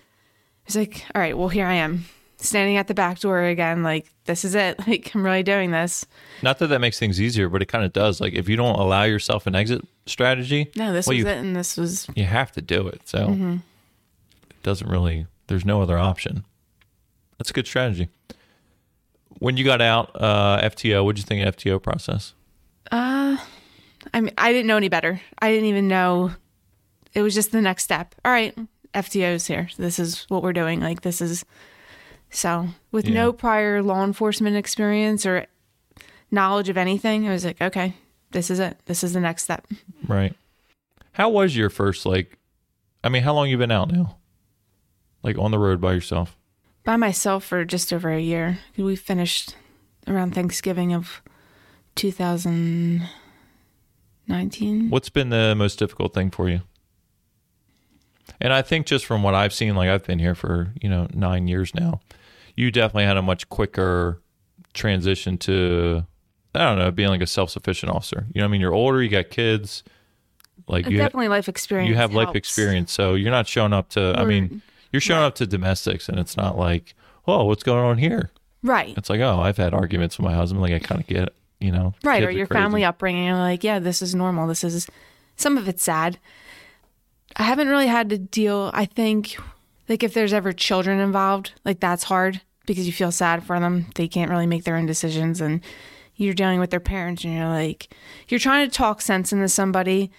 it's 0.66 0.76
like, 0.76 1.06
all 1.16 1.22
right, 1.22 1.38
well 1.38 1.48
here 1.48 1.66
I 1.66 1.76
am, 1.76 2.04
standing 2.36 2.76
at 2.76 2.88
the 2.90 2.94
back 2.94 3.22
door 3.22 3.44
again. 3.44 3.82
Like 3.82 4.12
this 4.26 4.44
is 4.44 4.56
it. 4.56 4.78
Like 4.88 5.16
I'm 5.16 5.24
really 5.24 5.42
doing 5.42 5.72
this. 5.72 6.06
Not 6.42 6.60
that 6.60 6.68
that 6.68 6.80
makes 6.80 7.00
things 7.00 7.22
easier, 7.22 7.48
but 7.48 7.62
it 7.62 7.68
kind 7.68 7.86
of 7.86 7.94
does. 7.94 8.20
Like 8.20 8.34
if 8.34 8.50
you 8.50 8.58
don't 8.58 8.78
allow 8.78 9.04
yourself 9.04 9.48
an 9.48 9.56
exit 9.56 9.88
strategy, 10.06 10.70
No, 10.76 10.92
this 10.92 11.08
well, 11.08 11.16
was 11.16 11.24
you, 11.24 11.30
it, 11.30 11.38
and 11.38 11.56
this 11.56 11.78
was 11.78 12.08
you 12.14 12.26
have 12.26 12.52
to 12.52 12.62
do 12.62 12.90
it. 12.90 13.08
So 13.08 13.20
Mm-hmm. 13.20 13.54
it 14.50 14.64
doesn't 14.64 14.90
really. 14.90 15.28
There's 15.48 15.64
no 15.64 15.82
other 15.82 15.98
option. 15.98 16.44
That's 17.38 17.52
a 17.52 17.54
good 17.54 17.68
strategy. 17.68 18.10
When 19.40 19.58
you 19.58 19.64
got 19.64 19.82
out 19.82 20.12
uh, 20.16 20.62
FTO, 20.62 21.04
what 21.04 21.16
did 21.16 21.24
you 21.24 21.28
think 21.28 21.46
of 21.46 21.56
FTO 21.58 21.82
process? 21.82 22.34
Uh, 22.92 23.38
I 24.14 24.22
mean, 24.22 24.34
I 24.38 24.52
didn't 24.54 24.68
know 24.68 24.78
any 24.78 24.90
better. 24.90 25.20
I 25.42 25.52
didn't 25.52 25.66
even 25.70 25.88
know. 25.88 26.32
It 27.14 27.22
was 27.22 27.34
just 27.34 27.52
the 27.52 27.62
next 27.62 27.84
step. 27.84 28.16
All 28.24 28.32
right, 28.32 28.56
FTO's 28.94 29.48
here. 29.48 29.70
This 29.78 30.00
is 30.00 30.26
what 30.30 30.44
we're 30.44 30.54
doing. 30.54 30.80
Like 30.80 31.02
this 31.02 31.22
is. 31.22 31.46
So 32.30 32.68
with 32.92 33.08
Yeah. 33.08 33.14
no 33.16 33.34
prior 33.34 33.82
law 33.84 34.04
enforcement 34.04 34.56
experience 34.56 35.26
or 35.26 35.46
knowledge 36.32 36.70
of 36.70 36.78
anything, 36.78 37.28
I 37.28 37.32
was 37.32 37.46
like, 37.46 37.62
okay, 37.62 37.94
this 38.32 38.50
is 38.50 38.60
it. 38.60 38.78
This 38.86 39.04
is 39.04 39.14
the 39.14 39.20
next 39.20 39.44
step. 39.44 39.68
Right. 40.08 40.36
How 41.14 41.30
was 41.30 41.56
your 41.56 41.70
first 41.70 42.06
like? 42.06 42.38
I 43.04 43.10
mean, 43.10 43.24
how 43.24 43.34
long 43.34 43.50
you 43.50 43.58
been 43.58 43.72
out 43.72 43.92
now? 43.92 44.18
Like 45.22 45.38
on 45.38 45.52
the 45.52 45.60
road 45.60 45.80
by 45.80 45.94
yourself? 45.94 46.36
By 46.84 46.98
myself 46.98 47.46
for 47.46 47.64
just 47.66 47.94
over 47.94 48.12
a 48.12 48.20
year. 48.20 48.60
We 48.78 48.96
finished 48.96 49.56
around 50.08 50.36
Thanksgiving 50.36 50.94
of 50.94 51.22
2019. 51.96 54.90
What's 54.90 55.10
been 55.10 55.30
the 55.30 55.56
most 55.56 55.80
difficult 55.80 56.14
thing 56.14 56.30
for 56.30 56.50
you? 56.50 56.62
And 58.42 58.52
I 58.52 58.62
think 58.62 58.86
just 58.86 59.06
from 59.06 59.24
what 59.24 59.34
I've 59.34 59.54
seen, 59.54 59.76
like 59.76 59.90
I've 59.90 60.06
been 60.06 60.20
here 60.20 60.36
for, 60.36 60.74
you 60.82 60.90
know, 60.90 61.08
nine 61.14 61.48
years 61.48 61.74
now, 61.74 62.02
you 62.56 62.72
definitely 62.72 63.06
had 63.06 63.18
a 63.18 63.22
much 63.22 63.48
quicker 63.50 64.22
transition 64.74 65.38
to, 65.40 66.06
I 66.54 66.66
don't 66.66 66.78
know, 66.78 66.92
being 66.92 67.10
like 67.10 67.22
a 67.22 67.28
self 67.28 67.50
sufficient 67.50 67.92
officer. 67.92 68.26
You 68.34 68.42
know 68.42 68.46
what 68.46 68.50
I 68.50 68.52
mean? 68.52 68.62
You're 68.62 68.74
older, 68.74 69.02
you 69.02 69.10
got 69.10 69.30
kids. 69.30 69.84
Like 70.68 70.88
uh, 70.88 70.90
you, 70.90 70.98
ha- 70.98 71.06
Definitely 71.06 71.30
life 71.30 71.48
experience. 71.48 71.90
you 71.90 71.96
have 71.96 72.14
life 72.14 72.36
experience. 72.36 72.92
So 72.92 73.16
you're 73.16 73.32
not 73.32 73.48
showing 73.48 73.74
up 73.74 73.90
to, 73.90 74.14
I 74.18 74.26
mean, 74.26 74.62
you're 74.94 75.02
showing 75.02 75.24
up 75.24 75.36
to 75.36 75.46
domestics 75.46 76.08
and 76.08 76.18
it's 76.20 76.38
not 76.38 76.58
like, 76.58 76.94
oh, 77.28 77.44
what's 77.46 77.64
going 77.64 77.84
on 77.84 77.98
here? 77.98 78.32
Right. 78.62 78.98
It's 78.98 79.10
like, 79.10 79.20
oh, 79.20 79.42
I've 79.42 79.58
had 79.58 79.74
arguments 79.74 80.18
with 80.18 80.26
my 80.26 80.34
husband. 80.34 80.62
Like 80.62 80.72
I 80.72 80.80
kind 80.80 81.02
of 81.02 81.08
get, 81.08 81.34
you 81.60 81.72
know, 81.72 81.94
Right. 82.04 82.24
Or 82.24 82.30
your 82.32 82.48
crazy. 82.48 82.62
family 82.64 82.84
upbringing. 82.86 83.26
You're 83.26 83.36
like, 83.36 83.64
yeah, 83.64 83.80
this 83.80 84.02
is 84.02 84.16
normal. 84.16 84.48
This 84.48 84.64
is, 84.64 84.88
some 85.36 85.58
of 85.58 85.68
it's 85.68 85.84
sad. 85.84 86.20
I 87.36 87.44
haven't 87.44 87.68
really 87.68 87.88
had 87.88 88.10
to 88.12 88.18
deal, 88.18 88.70
I 88.74 88.86
think, 88.86 89.36
like 89.90 90.04
if 90.04 90.14
there's 90.14 90.34
ever 90.34 90.54
children 90.54 91.00
involved, 91.00 91.54
like 91.66 91.80
that's 91.80 92.04
hard 92.04 92.42
because 92.66 92.86
you 92.86 92.94
feel 92.94 93.12
sad 93.12 93.44
for 93.44 93.60
them. 93.60 93.88
They 93.96 94.08
can't 94.08 94.32
really 94.32 94.48
make 94.48 94.64
their 94.64 94.78
own 94.78 94.86
decisions 94.86 95.42
and 95.42 95.62
you're 96.16 96.36
dealing 96.36 96.60
with 96.60 96.70
their 96.70 96.80
parents 96.80 97.24
and 97.24 97.34
you're 97.34 97.48
like, 97.48 97.94
you're 98.30 98.40
trying 98.40 98.70
to 98.70 98.76
talk 98.76 99.02
sense 99.02 99.34
into 99.34 99.50
somebody, 99.50 100.12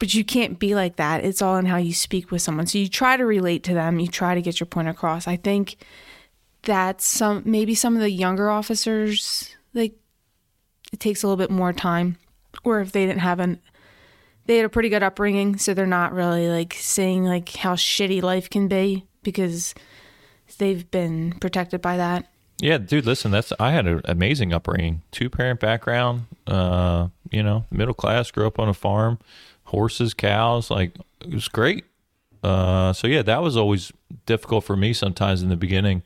but 0.00 0.14
you 0.14 0.24
can't 0.24 0.58
be 0.58 0.74
like 0.74 0.96
that. 0.96 1.24
It's 1.24 1.40
all 1.40 1.56
in 1.58 1.66
how 1.66 1.76
you 1.76 1.92
speak 1.92 2.32
with 2.32 2.42
someone. 2.42 2.66
So 2.66 2.78
you 2.78 2.88
try 2.88 3.16
to 3.16 3.24
relate 3.24 3.62
to 3.64 3.74
them, 3.74 4.00
you 4.00 4.08
try 4.08 4.34
to 4.34 4.42
get 4.42 4.58
your 4.58 4.66
point 4.66 4.88
across. 4.88 5.28
I 5.28 5.36
think 5.36 5.76
that 6.62 7.00
some 7.00 7.42
maybe 7.44 7.74
some 7.74 7.94
of 7.94 8.00
the 8.00 8.10
younger 8.10 8.50
officers 8.50 9.54
like 9.72 9.94
it 10.92 11.00
takes 11.00 11.22
a 11.22 11.26
little 11.26 11.36
bit 11.36 11.50
more 11.50 11.72
time 11.72 12.16
or 12.64 12.80
if 12.80 12.92
they 12.92 13.06
didn't 13.06 13.20
have 13.20 13.40
an 13.40 13.60
they 14.46 14.56
had 14.56 14.66
a 14.66 14.70
pretty 14.70 14.88
good 14.88 15.02
upbringing 15.02 15.56
so 15.56 15.72
they're 15.72 15.86
not 15.86 16.12
really 16.12 16.48
like 16.48 16.74
saying 16.74 17.24
like 17.24 17.48
how 17.56 17.74
shitty 17.74 18.22
life 18.22 18.50
can 18.50 18.68
be 18.68 19.06
because 19.22 19.74
they've 20.58 20.90
been 20.90 21.32
protected 21.40 21.80
by 21.80 21.96
that 21.96 22.26
Yeah, 22.60 22.76
dude, 22.76 23.06
listen, 23.06 23.30
that's 23.30 23.54
I 23.58 23.70
had 23.70 23.86
an 23.86 24.02
amazing 24.04 24.52
upbringing. 24.52 25.00
Two 25.12 25.30
parent 25.30 25.60
background, 25.60 26.26
uh, 26.46 27.08
you 27.30 27.42
know, 27.42 27.64
middle 27.70 27.94
class, 27.94 28.30
grew 28.30 28.46
up 28.46 28.58
on 28.58 28.68
a 28.68 28.74
farm, 28.74 29.18
horses, 29.70 30.14
cows, 30.14 30.70
like 30.70 30.92
it 31.20 31.34
was 31.34 31.48
great. 31.48 31.84
Uh 32.42 32.92
so 32.92 33.06
yeah, 33.06 33.22
that 33.22 33.42
was 33.42 33.56
always 33.56 33.92
difficult 34.26 34.64
for 34.64 34.76
me 34.76 34.92
sometimes 34.92 35.42
in 35.42 35.48
the 35.48 35.56
beginning 35.56 36.02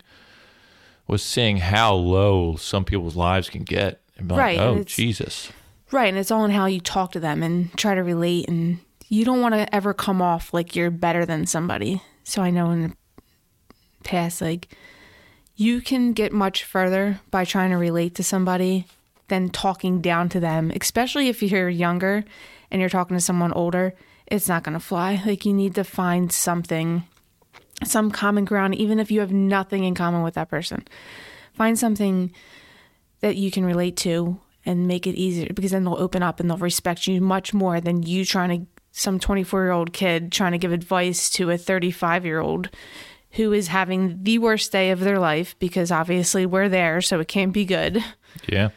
was 1.07 1.23
seeing 1.23 1.59
how 1.59 1.95
low 1.95 2.57
some 2.57 2.85
people's 2.85 3.17
lives 3.17 3.51
can 3.51 3.63
get. 3.63 4.01
And 4.17 4.29
be 4.29 4.35
Right, 4.35 4.59
and 4.59 4.81
oh 4.81 4.85
Jesus. 4.85 5.51
right 5.91 6.09
and 6.09 6.17
it's 6.19 6.31
all 6.31 6.45
in 6.45 6.51
how 6.51 6.67
you 6.67 6.81
talk 6.81 7.13
to 7.13 7.21
them 7.21 7.43
and 7.43 7.77
try 7.77 7.95
to 7.95 8.03
relate 8.03 8.49
and 8.49 8.79
you 9.09 9.25
don't 9.25 9.41
want 9.41 9.55
to 9.55 9.73
ever 9.75 9.93
come 9.93 10.23
off 10.23 10.55
like 10.55 10.75
you're 10.77 10.91
better 10.91 11.27
than 11.27 11.47
somebody 11.47 12.01
so 12.23 12.41
i 12.43 12.49
know 12.51 12.71
in 12.71 12.83
the 12.83 12.93
past 14.05 14.41
like 14.41 14.69
you 15.57 15.81
can 15.81 16.13
get 16.13 16.33
much 16.33 16.63
further 16.65 17.21
by 17.31 17.45
trying 17.45 17.71
to 17.71 17.77
relate 17.77 18.15
to 18.15 18.23
somebody 18.23 18.87
than 19.29 19.49
talking 19.51 20.01
down 20.01 20.29
to 20.29 20.39
them 20.41 20.71
especially 20.81 21.29
if 21.29 21.43
you're 21.43 21.69
younger 21.69 22.25
and 22.71 22.81
you're 22.81 22.91
talking 22.91 23.17
to 23.17 23.21
someone 23.21 23.53
older 23.53 23.95
it's 24.27 24.49
not 24.49 24.65
going 24.65 24.75
to 24.75 24.81
fly. 24.81 25.23
Like 25.25 25.45
you 25.45 25.53
need 25.53 25.75
to 25.75 25.85
find 25.85 26.33
something 26.33 27.05
some 27.83 28.11
common 28.11 28.45
ground 28.45 28.75
even 28.77 29.01
if 29.01 29.11
you 29.11 29.21
have 29.21 29.33
nothing 29.33 29.85
in 29.85 29.95
common 29.95 30.23
with 30.23 30.35
that 30.35 30.49
person. 30.49 30.87
Find 31.55 31.79
something 31.79 32.33
that 33.21 33.37
you 33.37 33.51
can 33.51 33.65
relate 33.65 33.97
to 33.99 34.41
and 34.65 34.87
make 34.87 35.07
it 35.07 35.17
easier 35.17 35.53
because 35.53 35.73
then 35.73 35.85
they'll 35.85 35.97
open 35.97 36.23
up 36.23 36.41
and 36.41 36.49
they'll 36.49 36.57
respect 36.57 37.07
you 37.07 37.21
much 37.21 37.53
more 37.53 37.81
than 37.81 38.03
you 38.03 38.25
trying 38.25 38.61
to 38.61 38.67
some 38.93 39.19
24 39.19 39.65
year 39.65 39.73
old 39.73 39.93
kid 39.93 40.31
trying 40.31 40.53
to 40.53 40.59
give 40.59 40.73
advice 40.73 41.29
to 41.29 41.51
a 41.51 41.59
35 41.59 42.25
year 42.25 42.41
old 42.41 42.71
who 43.33 43.53
is 43.53 43.67
having 43.67 44.23
the 44.23 44.39
worst 44.39 44.71
day 44.71 44.91
of 44.91 45.01
their 45.01 45.19
life 45.19 45.59
because 45.59 45.91
obviously 45.91 46.47
we're 46.47 46.69
there 46.69 47.01
so 47.01 47.19
it 47.19 47.29
can't 47.29 47.53
be 47.53 47.65
good. 47.65 48.03
Yeah. 48.49 48.71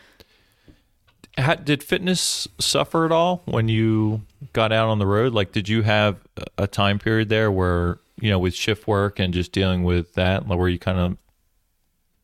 How, 1.38 1.54
did 1.56 1.84
fitness 1.84 2.48
suffer 2.60 3.06
at 3.06 3.12
all 3.12 3.44
when 3.46 3.70
you 3.70 4.24
got 4.54 4.72
out 4.72 4.90
on 4.90 4.98
the 4.98 5.06
road? 5.06 5.34
Like, 5.34 5.52
did 5.52 5.70
you 5.70 5.84
have 5.84 6.18
a- 6.58 6.66
time 6.68 6.98
period 6.98 7.30
there 7.30 7.52
where, 7.52 8.00
you 8.20 8.32
know, 8.32 8.40
with 8.40 8.56
shift 8.56 8.88
work 8.88 9.20
and 9.20 9.34
just 9.34 9.52
dealing 9.52 9.84
with 9.84 10.14
that, 10.16 10.48
where 10.48 10.68
you 10.68 10.80
kind 10.80 10.98
of 10.98 11.18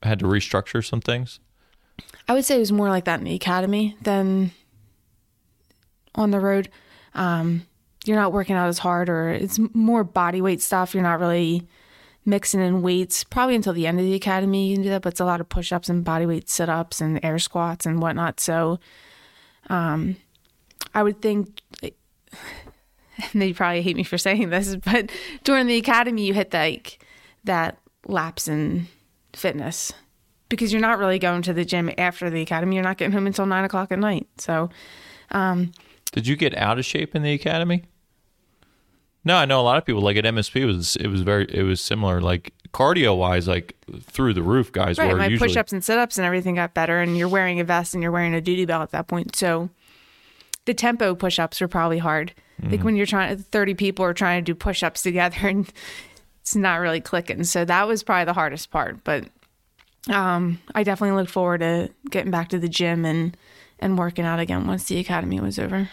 had 0.02 0.20
to 0.20 0.26
restructure 0.26 0.84
some 0.84 1.00
things? 1.00 1.40
I 2.28 2.34
would 2.34 2.44
say 2.46 2.56
it 2.56 2.60
was 2.60 2.72
more 2.72 2.90
like 2.90 3.06
that 3.06 3.20
in 3.20 3.26
the 3.26 3.36
academy 3.36 3.96
than 4.02 4.52
on 6.16 6.32
the 6.32 6.40
road. 6.40 6.70
Um, 7.14 7.68
you're 8.06 8.18
not 8.18 8.34
working 8.34 8.56
out 8.56 8.68
as 8.68 8.80
hard, 8.80 9.10
or 9.10 9.30
it's 9.30 9.60
more 9.74 10.04
body 10.04 10.42
weight 10.42 10.62
stuff. 10.62 10.94
You're 10.94 11.04
not 11.04 11.20
really 11.20 11.68
mixing 12.26 12.62
in 12.62 12.82
weights. 12.82 13.24
Probably 13.24 13.56
until 13.56 13.74
the 13.74 13.88
end 13.88 14.00
of 14.00 14.06
the 14.06 14.14
academy, 14.14 14.70
you 14.70 14.76
can 14.76 14.84
do 14.84 14.90
that, 14.90 15.02
but 15.02 15.14
it's 15.14 15.20
a 15.20 15.26
lot 15.26 15.42
of 15.42 15.50
push 15.50 15.72
ups 15.72 15.90
and 15.90 16.04
body 16.04 16.26
weight 16.26 16.50
sit 16.50 16.70
ups 16.70 17.02
and 17.02 17.24
air 17.24 17.40
squats 17.40 17.86
and 17.86 18.02
whatnot. 18.02 18.40
So, 18.40 18.80
um, 19.70 20.18
I 20.94 21.04
would 21.04 21.22
think. 21.22 21.62
They 23.36 23.54
probably 23.54 23.84
hate 23.84 23.96
me 23.96 24.04
for 24.04 24.18
saying 24.18 24.50
this, 24.50 24.76
but 24.76 25.12
during 25.44 25.68
the 25.68 25.78
academy, 25.78 26.26
you 26.26 26.34
hit 26.34 26.52
like 26.52 26.98
that 27.44 27.78
lapse 28.08 28.48
in 28.48 28.88
fitness 29.34 29.94
because 30.50 30.72
you're 30.72 30.82
not 30.82 31.00
really 31.00 31.20
going 31.20 31.42
to 31.44 31.54
the 31.54 31.66
gym 31.66 31.92
after 31.98 32.30
the 32.30 32.42
academy. 32.42 32.76
You're 32.76 32.84
not 32.84 32.98
getting 32.98 33.12
home 33.14 33.28
until 33.28 33.46
nine 33.46 33.64
o'clock 33.64 33.92
at 33.92 34.00
night. 34.00 34.28
So, 34.38 34.70
um, 35.32 35.72
Did 36.12 36.28
you 36.28 36.36
get 36.36 36.56
out 36.58 36.80
of 36.80 36.86
shape 36.86 37.16
in 37.16 37.24
the 37.24 37.34
academy? 37.34 37.84
No, 39.26 39.38
I 39.38 39.46
know 39.46 39.60
a 39.60 39.64
lot 39.64 39.78
of 39.78 39.86
people 39.86 40.02
like 40.02 40.18
at 40.18 40.26
MSP 40.26 40.62
it 40.62 40.66
was 40.66 40.96
it 40.98 41.08
was 41.08 41.22
very 41.22 41.46
it 41.50 41.64
was 41.64 41.80
similar 41.80 42.20
like 42.22 42.54
cardio 42.74 43.16
wise 43.16 43.48
like 43.48 43.76
through 44.02 44.34
the 44.34 44.42
roof 44.42 44.72
guys 44.72 44.98
right, 44.98 45.12
were 45.12 45.18
my 45.18 45.28
usually 45.28 45.50
push 45.50 45.58
ups 45.58 45.72
and 45.72 45.84
sit 45.84 45.98
ups 45.98 46.18
and 46.18 46.26
everything 46.26 46.56
got 46.56 46.74
better. 46.74 47.00
And 47.00 47.18
you're 47.18 47.30
wearing 47.30 47.60
a 47.60 47.64
vest 47.64 47.94
and 47.94 48.04
you're 48.04 48.12
wearing 48.12 48.34
a 48.34 48.42
duty 48.42 48.66
belt 48.66 48.84
at 48.84 48.92
that 48.92 49.08
point. 49.08 49.36
So, 49.36 49.70
the 50.66 50.74
tempo 50.74 51.16
push 51.16 51.40
ups 51.40 51.62
were 51.62 51.68
probably 51.68 52.00
hard. 52.00 52.34
Like 52.62 52.84
when 52.84 52.96
you're 52.96 53.06
trying, 53.06 53.38
30 53.38 53.74
people 53.74 54.06
are 54.06 54.14
trying 54.14 54.44
to 54.44 54.52
do 54.52 54.56
push 54.56 54.84
ups 54.84 55.02
together 55.02 55.36
and 55.48 55.72
it's 56.42 56.56
not 56.56 56.76
really 56.78 57.02
clicking. 57.02 57.44
So, 57.44 57.64
that 57.66 57.88
was 57.88 58.04
probably 58.04 58.26
the 58.26 58.34
hardest 58.34 58.72
part. 58.72 59.04
But 59.04 59.26
um, 60.10 60.60
I 60.76 60.84
definitely 60.84 61.18
look 61.18 61.30
forward 61.30 61.60
to 61.60 61.92
getting 62.10 62.32
back 62.32 62.50
to 62.50 62.60
the 62.60 62.70
gym 62.70 63.06
and, 63.06 63.38
and 63.80 63.98
working 63.98 64.26
out 64.26 64.40
again 64.40 64.68
once 64.68 64.86
the 64.86 65.00
academy 65.00 65.40
was 65.40 65.58
over. 65.60 65.90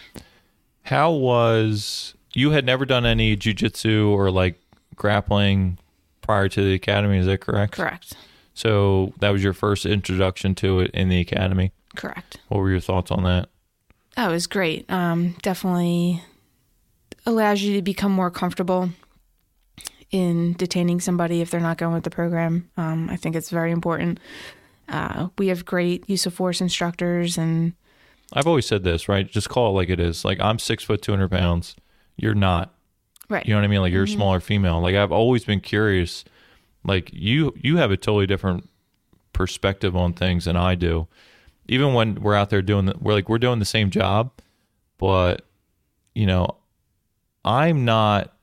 How 0.83 1.11
was 1.11 2.15
you 2.33 2.51
had 2.51 2.65
never 2.65 2.85
done 2.85 3.05
any 3.05 3.35
jujitsu 3.35 4.09
or 4.09 4.31
like 4.31 4.59
grappling 4.95 5.77
prior 6.21 6.47
to 6.49 6.61
the 6.61 6.73
academy? 6.73 7.17
Is 7.17 7.25
that 7.25 7.41
correct? 7.41 7.73
Correct. 7.73 8.13
So 8.53 9.13
that 9.19 9.29
was 9.29 9.43
your 9.43 9.53
first 9.53 9.85
introduction 9.85 10.55
to 10.55 10.81
it 10.81 10.91
in 10.91 11.09
the 11.09 11.19
academy. 11.19 11.71
Correct. 11.95 12.37
What 12.47 12.59
were 12.59 12.69
your 12.69 12.79
thoughts 12.79 13.11
on 13.11 13.23
that? 13.23 13.49
Oh, 14.17 14.29
it 14.29 14.33
was 14.33 14.47
great. 14.47 14.89
Um, 14.91 15.35
definitely 15.41 16.21
allows 17.25 17.61
you 17.61 17.75
to 17.75 17.81
become 17.81 18.11
more 18.11 18.31
comfortable 18.31 18.89
in 20.11 20.53
detaining 20.53 20.99
somebody 20.99 21.41
if 21.41 21.49
they're 21.49 21.61
not 21.61 21.77
going 21.77 21.93
with 21.93 22.03
the 22.03 22.09
program. 22.09 22.69
Um, 22.77 23.09
I 23.09 23.15
think 23.15 23.35
it's 23.35 23.49
very 23.49 23.71
important. 23.71 24.19
Uh, 24.89 25.29
we 25.37 25.47
have 25.47 25.65
great 25.65 26.09
use 26.09 26.25
of 26.25 26.33
force 26.33 26.59
instructors, 26.59 27.37
and 27.37 27.73
I've 28.33 28.47
always 28.47 28.65
said 28.65 28.83
this, 28.83 29.07
right? 29.07 29.29
Just 29.29 29.49
call 29.49 29.69
it 29.69 29.73
like 29.73 29.89
it 29.89 29.99
is. 30.01 30.25
Like 30.25 30.39
I'm 30.41 30.59
six 30.59 30.83
foot, 30.83 31.01
two 31.01 31.13
hundred 31.13 31.31
pounds. 31.31 31.75
You're 32.21 32.35
not. 32.35 32.73
right, 33.29 33.45
You 33.45 33.53
know 33.53 33.59
what 33.59 33.65
I 33.65 33.67
mean? 33.67 33.81
Like 33.81 33.91
you're 33.91 34.03
a 34.03 34.05
mm-hmm. 34.05 34.15
smaller 34.15 34.39
female. 34.39 34.79
Like 34.79 34.95
I've 34.95 35.11
always 35.11 35.43
been 35.43 35.59
curious. 35.59 36.23
Like 36.83 37.09
you, 37.11 37.53
you 37.55 37.77
have 37.77 37.91
a 37.91 37.97
totally 37.97 38.27
different 38.27 38.69
perspective 39.33 39.95
on 39.95 40.13
things 40.13 40.45
than 40.45 40.55
I 40.55 40.75
do. 40.75 41.07
Even 41.67 41.93
when 41.93 42.15
we're 42.15 42.35
out 42.35 42.51
there 42.51 42.61
doing, 42.61 42.85
the, 42.85 42.95
we're 42.99 43.13
like 43.13 43.27
we're 43.27 43.39
doing 43.39 43.59
the 43.59 43.65
same 43.65 43.89
job, 43.89 44.31
but 44.97 45.43
you 46.13 46.25
know, 46.25 46.57
I'm 47.43 47.85
not. 47.85 48.33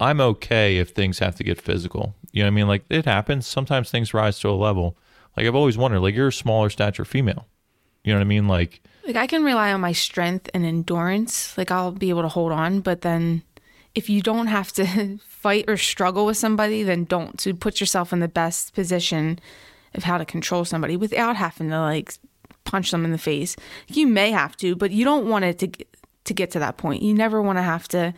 I'm 0.00 0.20
okay 0.20 0.78
if 0.78 0.90
things 0.90 1.18
have 1.18 1.34
to 1.36 1.44
get 1.44 1.60
physical. 1.60 2.14
You 2.30 2.42
know 2.42 2.46
what 2.46 2.52
I 2.52 2.54
mean? 2.54 2.68
Like 2.68 2.84
it 2.88 3.04
happens. 3.04 3.46
Sometimes 3.48 3.90
things 3.90 4.14
rise 4.14 4.38
to 4.40 4.48
a 4.48 4.52
level. 4.52 4.96
Like 5.36 5.46
I've 5.46 5.56
always 5.56 5.76
wondered. 5.76 6.00
Like 6.00 6.14
you're 6.14 6.28
a 6.28 6.32
smaller 6.32 6.70
stature 6.70 7.04
female. 7.04 7.46
You 8.04 8.12
know 8.12 8.20
what 8.20 8.24
I 8.24 8.28
mean? 8.28 8.46
Like 8.46 8.82
like 9.08 9.16
I 9.16 9.26
can 9.26 9.42
rely 9.42 9.72
on 9.72 9.80
my 9.80 9.92
strength 9.92 10.50
and 10.52 10.64
endurance. 10.64 11.56
Like 11.56 11.70
I'll 11.70 11.92
be 11.92 12.10
able 12.10 12.22
to 12.22 12.28
hold 12.28 12.52
on, 12.52 12.80
but 12.80 13.00
then 13.00 13.42
if 13.94 14.10
you 14.10 14.20
don't 14.20 14.48
have 14.48 14.70
to 14.74 15.18
fight 15.28 15.64
or 15.66 15.78
struggle 15.78 16.26
with 16.26 16.36
somebody, 16.36 16.82
then 16.82 17.04
don't. 17.04 17.40
So 17.40 17.54
put 17.54 17.80
yourself 17.80 18.12
in 18.12 18.20
the 18.20 18.28
best 18.28 18.74
position 18.74 19.40
of 19.94 20.04
how 20.04 20.18
to 20.18 20.26
control 20.26 20.66
somebody 20.66 20.94
without 20.94 21.36
having 21.36 21.70
to 21.70 21.80
like 21.80 22.14
punch 22.64 22.90
them 22.90 23.06
in 23.06 23.12
the 23.12 23.18
face. 23.18 23.56
You 23.88 24.06
may 24.06 24.30
have 24.30 24.56
to, 24.58 24.76
but 24.76 24.90
you 24.90 25.04
don't 25.06 25.28
want 25.28 25.46
it 25.46 25.58
to 25.60 25.86
to 26.24 26.34
get 26.34 26.50
to 26.50 26.58
that 26.58 26.76
point. 26.76 27.02
You 27.02 27.14
never 27.14 27.40
want 27.40 27.56
to 27.56 27.62
have 27.62 27.88
to 27.88 28.12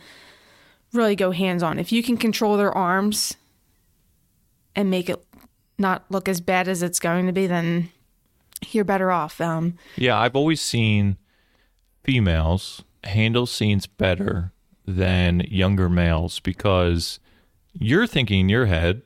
really 0.91 1.15
go 1.15 1.31
hands 1.31 1.63
on. 1.63 1.79
If 1.79 1.93
you 1.93 2.03
can 2.03 2.17
control 2.17 2.57
their 2.57 2.77
arms 2.77 3.37
and 4.75 4.91
make 4.91 5.09
it 5.09 5.23
not 5.77 6.03
look 6.09 6.27
as 6.27 6.41
bad 6.41 6.67
as 6.67 6.83
it's 6.83 6.99
going 6.99 7.27
to 7.27 7.31
be, 7.31 7.47
then 7.47 7.89
you're 8.69 8.83
better 8.85 9.11
off. 9.11 9.41
Um, 9.41 9.75
Yeah, 9.95 10.17
I've 10.19 10.35
always 10.35 10.61
seen 10.61 11.17
females 12.03 12.83
handle 13.03 13.45
scenes 13.45 13.87
better 13.87 14.51
than 14.85 15.41
younger 15.41 15.89
males 15.89 16.39
because 16.39 17.19
you're 17.73 18.07
thinking 18.07 18.41
in 18.41 18.49
your 18.49 18.65
head 18.65 19.01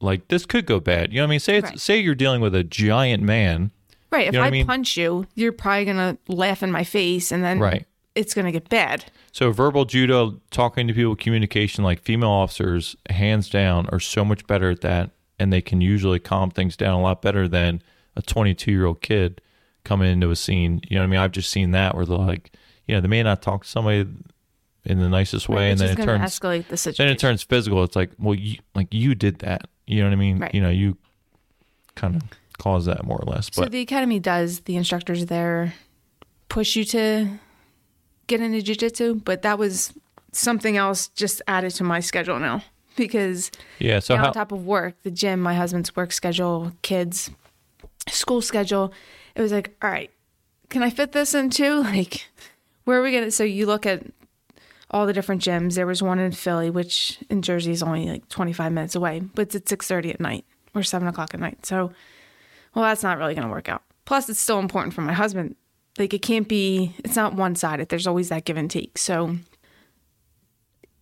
like 0.00 0.28
this 0.28 0.46
could 0.46 0.66
go 0.66 0.80
bad. 0.80 1.12
You 1.12 1.16
know 1.18 1.24
what 1.24 1.28
I 1.28 1.30
mean? 1.30 1.40
Say 1.40 1.56
it's 1.58 1.70
Right. 1.70 1.80
say 1.80 1.98
you're 1.98 2.14
dealing 2.14 2.40
with 2.40 2.54
a 2.54 2.64
giant 2.64 3.22
man, 3.22 3.70
Right. 4.10 4.26
If 4.26 4.32
know 4.34 4.42
I, 4.42 4.46
I 4.46 4.50
mean? 4.50 4.66
punch 4.66 4.96
you, 4.96 5.26
you're 5.36 5.52
probably 5.52 5.84
gonna 5.84 6.18
laugh 6.26 6.62
in 6.64 6.72
my 6.72 6.82
face, 6.82 7.30
and 7.30 7.44
then 7.44 7.60
right? 7.60 7.86
it's 8.16 8.34
gonna 8.34 8.50
get 8.50 8.68
bad. 8.68 9.04
So 9.30 9.52
verbal 9.52 9.84
judo, 9.84 10.40
talking 10.50 10.88
to 10.88 10.94
people, 10.94 11.14
communication, 11.14 11.84
like 11.84 12.00
female 12.02 12.30
officers, 12.30 12.96
hands 13.08 13.48
down, 13.48 13.86
are 13.92 14.00
so 14.00 14.24
much 14.24 14.46
better 14.48 14.70
at 14.70 14.80
that, 14.80 15.10
and 15.38 15.52
they 15.52 15.60
can 15.60 15.80
usually 15.80 16.18
calm 16.18 16.50
things 16.50 16.76
down 16.76 16.94
a 16.94 17.00
lot 17.02 17.22
better 17.22 17.46
than 17.46 17.82
a 18.16 18.22
22 18.22 18.70
year 18.70 18.86
old 18.86 19.00
kid 19.00 19.40
coming 19.84 20.10
into 20.10 20.30
a 20.30 20.36
scene. 20.36 20.80
You 20.88 20.96
know 20.96 21.02
what 21.02 21.08
I 21.08 21.10
mean? 21.10 21.20
I've 21.20 21.32
just 21.32 21.50
seen 21.50 21.70
that 21.72 21.94
where 21.94 22.04
they're 22.04 22.18
like, 22.18 22.52
you 22.86 22.94
know, 22.94 23.00
they 23.00 23.08
may 23.08 23.22
not 23.22 23.42
talk 23.42 23.64
to 23.64 23.68
somebody 23.68 24.06
in 24.84 24.98
the 24.98 25.08
nicest 25.08 25.48
way, 25.48 25.56
Right, 25.64 25.70
and 25.70 25.80
then 25.80 25.90
it 25.98 26.02
turns 26.04 26.22
escalate 26.22 26.68
the 26.68 26.76
situation. 26.76 27.04
then 27.06 27.12
it 27.14 27.18
turns 27.18 27.42
physical. 27.42 27.82
It's 27.84 27.96
like, 27.96 28.10
well, 28.18 28.34
you 28.34 28.58
like 28.74 28.92
you 28.92 29.14
did 29.14 29.40
that. 29.40 29.68
You 29.86 30.00
know 30.00 30.06
what 30.08 30.12
I 30.12 30.16
mean? 30.16 30.38
Right. 30.38 30.54
You 30.54 30.60
know, 30.60 30.70
you 30.70 30.96
kind 31.96 32.16
of 32.16 32.22
caused 32.58 32.86
that 32.86 33.04
more 33.04 33.18
or 33.18 33.30
less. 33.30 33.50
So 33.52 33.62
But 33.62 33.72
the 33.72 33.80
academy 33.80 34.18
does 34.18 34.60
the 34.60 34.76
instructors 34.76 35.26
there 35.26 35.74
push 36.48 36.76
you 36.76 36.84
to 36.86 37.38
get 38.26 38.40
into 38.40 38.58
jujitsu, 38.60 39.22
but 39.24 39.42
that 39.42 39.58
was 39.58 39.92
something 40.32 40.76
else 40.76 41.08
just 41.08 41.42
added 41.48 41.70
to 41.72 41.84
my 41.84 42.00
schedule 42.00 42.38
now 42.38 42.62
because 42.96 43.50
yeah. 43.78 43.98
So 43.98 44.14
on 44.14 44.20
how? 44.20 44.30
top 44.32 44.52
of 44.52 44.64
work, 44.64 44.94
the 45.02 45.10
gym, 45.10 45.40
my 45.40 45.54
husband's 45.54 45.94
work 45.96 46.12
schedule, 46.12 46.72
kids, 46.82 47.30
school 48.10 48.42
schedule, 48.42 48.92
it 49.34 49.42
was 49.42 49.52
like, 49.52 49.76
all 49.82 49.90
right, 49.90 50.10
can 50.68 50.82
I 50.82 50.90
fit 50.90 51.12
this 51.12 51.34
into 51.34 51.80
like 51.80 52.26
where 52.84 52.98
are 52.98 53.02
we 53.02 53.12
gonna? 53.12 53.30
So 53.30 53.44
you 53.44 53.66
look 53.66 53.86
at 53.86 54.04
all 54.90 55.06
the 55.06 55.12
different 55.12 55.42
gyms. 55.42 55.74
There 55.74 55.86
was 55.86 56.02
one 56.02 56.18
in 56.18 56.32
Philly, 56.32 56.70
which 56.70 57.18
in 57.28 57.42
Jersey 57.42 57.72
is 57.72 57.82
only 57.82 58.06
like 58.06 58.28
25 58.28 58.72
minutes 58.72 58.94
away, 58.94 59.20
but 59.20 59.42
it's 59.42 59.54
at 59.54 59.66
6:30 59.66 60.14
at 60.14 60.20
night 60.20 60.44
or 60.74 60.82
7 60.82 61.06
o'clock 61.06 61.34
at 61.34 61.40
night. 61.40 61.64
So, 61.66 61.92
well, 62.74 62.84
that's 62.84 63.02
not 63.02 63.18
really 63.18 63.34
gonna 63.34 63.48
work 63.50 63.68
out. 63.68 63.82
Plus, 64.04 64.28
it's 64.28 64.40
still 64.40 64.58
important 64.58 64.94
for 64.94 65.02
my 65.02 65.12
husband. 65.12 65.56
Like 65.98 66.14
it 66.14 66.22
can't 66.22 66.48
be. 66.48 66.94
It's 67.04 67.16
not 67.16 67.34
one 67.34 67.54
sided. 67.54 67.88
There's 67.88 68.06
always 68.06 68.28
that 68.30 68.44
give 68.44 68.56
and 68.56 68.70
take. 68.70 68.98
So. 68.98 69.36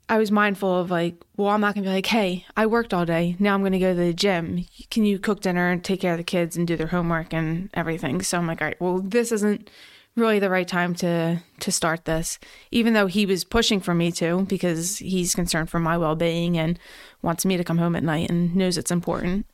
I 0.09 0.17
was 0.17 0.31
mindful 0.31 0.81
of 0.81 0.91
like, 0.91 1.17
well, 1.37 1.49
I'm 1.49 1.61
not 1.61 1.75
gonna 1.75 1.87
be 1.87 1.93
like, 1.93 2.07
hey, 2.07 2.47
I 2.57 2.67
worked 2.67 2.95
all 2.95 3.05
day. 3.05 3.37
Now 3.39 3.55
I'm 3.55 3.63
gonna 3.63 3.79
go 3.79 3.93
to 3.93 4.01
the 4.01 4.15
gym. 4.15 4.65
Can 4.91 5.05
you 5.05 5.19
cook 5.19 5.41
dinner 5.41 5.71
and 5.71 5.85
take 5.85 6.01
care 6.01 6.13
of 6.13 6.19
the 6.19 6.25
kids 6.25 6.57
and 6.57 6.67
do 6.67 6.77
their 6.77 6.87
homework 6.87 7.35
and 7.35 7.69
everything? 7.75 8.23
So 8.23 8.39
I'm 8.39 8.47
like, 8.47 8.63
all 8.63 8.69
right, 8.69 8.81
well, 8.81 9.01
this 9.01 9.33
isn't 9.33 9.69
really 10.17 10.39
the 10.39 10.51
right 10.51 10.67
time 10.67 10.95
to 10.97 11.43
to 11.61 11.73
start 11.73 12.07
this. 12.07 12.39
Even 12.71 12.95
though 12.95 13.07
he 13.07 13.27
was 13.27 13.45
pushing 13.45 13.81
for 13.81 13.95
me 13.95 14.11
to, 14.13 14.47
because 14.49 14.99
he's 14.99 15.35
concerned 15.35 15.69
for 15.69 15.79
my 15.79 15.99
well 15.99 16.17
being 16.17 16.57
and 16.57 16.79
wants 17.21 17.45
me 17.45 17.59
to 17.59 17.65
come 17.65 17.79
home 17.79 17.95
at 17.95 18.03
night 18.03 18.31
and 18.31 18.57
knows 18.57 18.79
it's 18.79 18.91
important. 18.91 19.47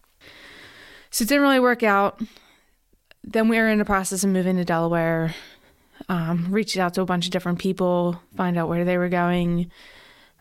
So 1.10 1.24
it 1.24 1.28
didn't 1.28 1.43
really 1.43 1.60
work 1.60 1.82
out. 1.82 2.20
Then 3.24 3.48
we 3.48 3.56
were 3.56 3.68
in 3.68 3.78
the 3.78 3.85
process 3.85 4.22
of 4.22 4.31
moving 4.31 4.56
to 4.56 4.64
Delaware. 4.64 5.35
Um, 6.09 6.48
reached 6.51 6.76
out 6.76 6.94
to 6.94 7.02
a 7.02 7.06
bunch 7.06 7.24
of 7.24 7.31
different 7.31 7.60
people, 7.60 8.20
find 8.36 8.59
out 8.59 8.68
where 8.68 8.85
they 8.85 8.98
were 8.98 9.09
going 9.09 9.70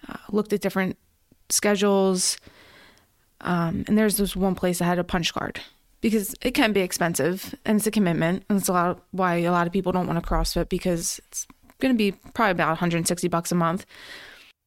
uh, 0.08 0.16
looked 0.32 0.54
at 0.54 0.62
different 0.62 0.98
schedules. 1.50 2.38
Um, 3.42 3.84
and 3.88 3.98
there's 3.98 4.18
this 4.18 4.36
one 4.36 4.56
place 4.56 4.80
that 4.80 4.86
had 4.86 5.00
a 5.00 5.04
punch 5.04 5.34
card 5.34 5.60
because 6.02 6.34
it 6.42 6.52
can 6.52 6.72
be 6.72 6.80
expensive 6.82 7.54
and 7.66 7.78
it's 7.78 7.88
a 7.88 7.92
commitment. 7.92 8.44
And 8.50 8.60
it's 8.60 8.70
a 8.70 8.74
lot 8.74 8.90
of, 8.92 9.02
why 9.12 9.36
a 9.38 9.50
lot 9.52 9.68
of 9.68 9.74
people 9.74 9.92
don't 9.92 10.08
want 10.08 10.22
to 10.22 10.28
CrossFit 10.28 10.70
because 10.70 11.20
it's 11.28 11.46
going 11.80 11.94
to 11.94 11.98
be 11.98 12.12
probably 12.34 12.52
about 12.52 12.70
160 12.70 13.28
bucks 13.28 13.52
a 13.52 13.56
month. 13.56 13.86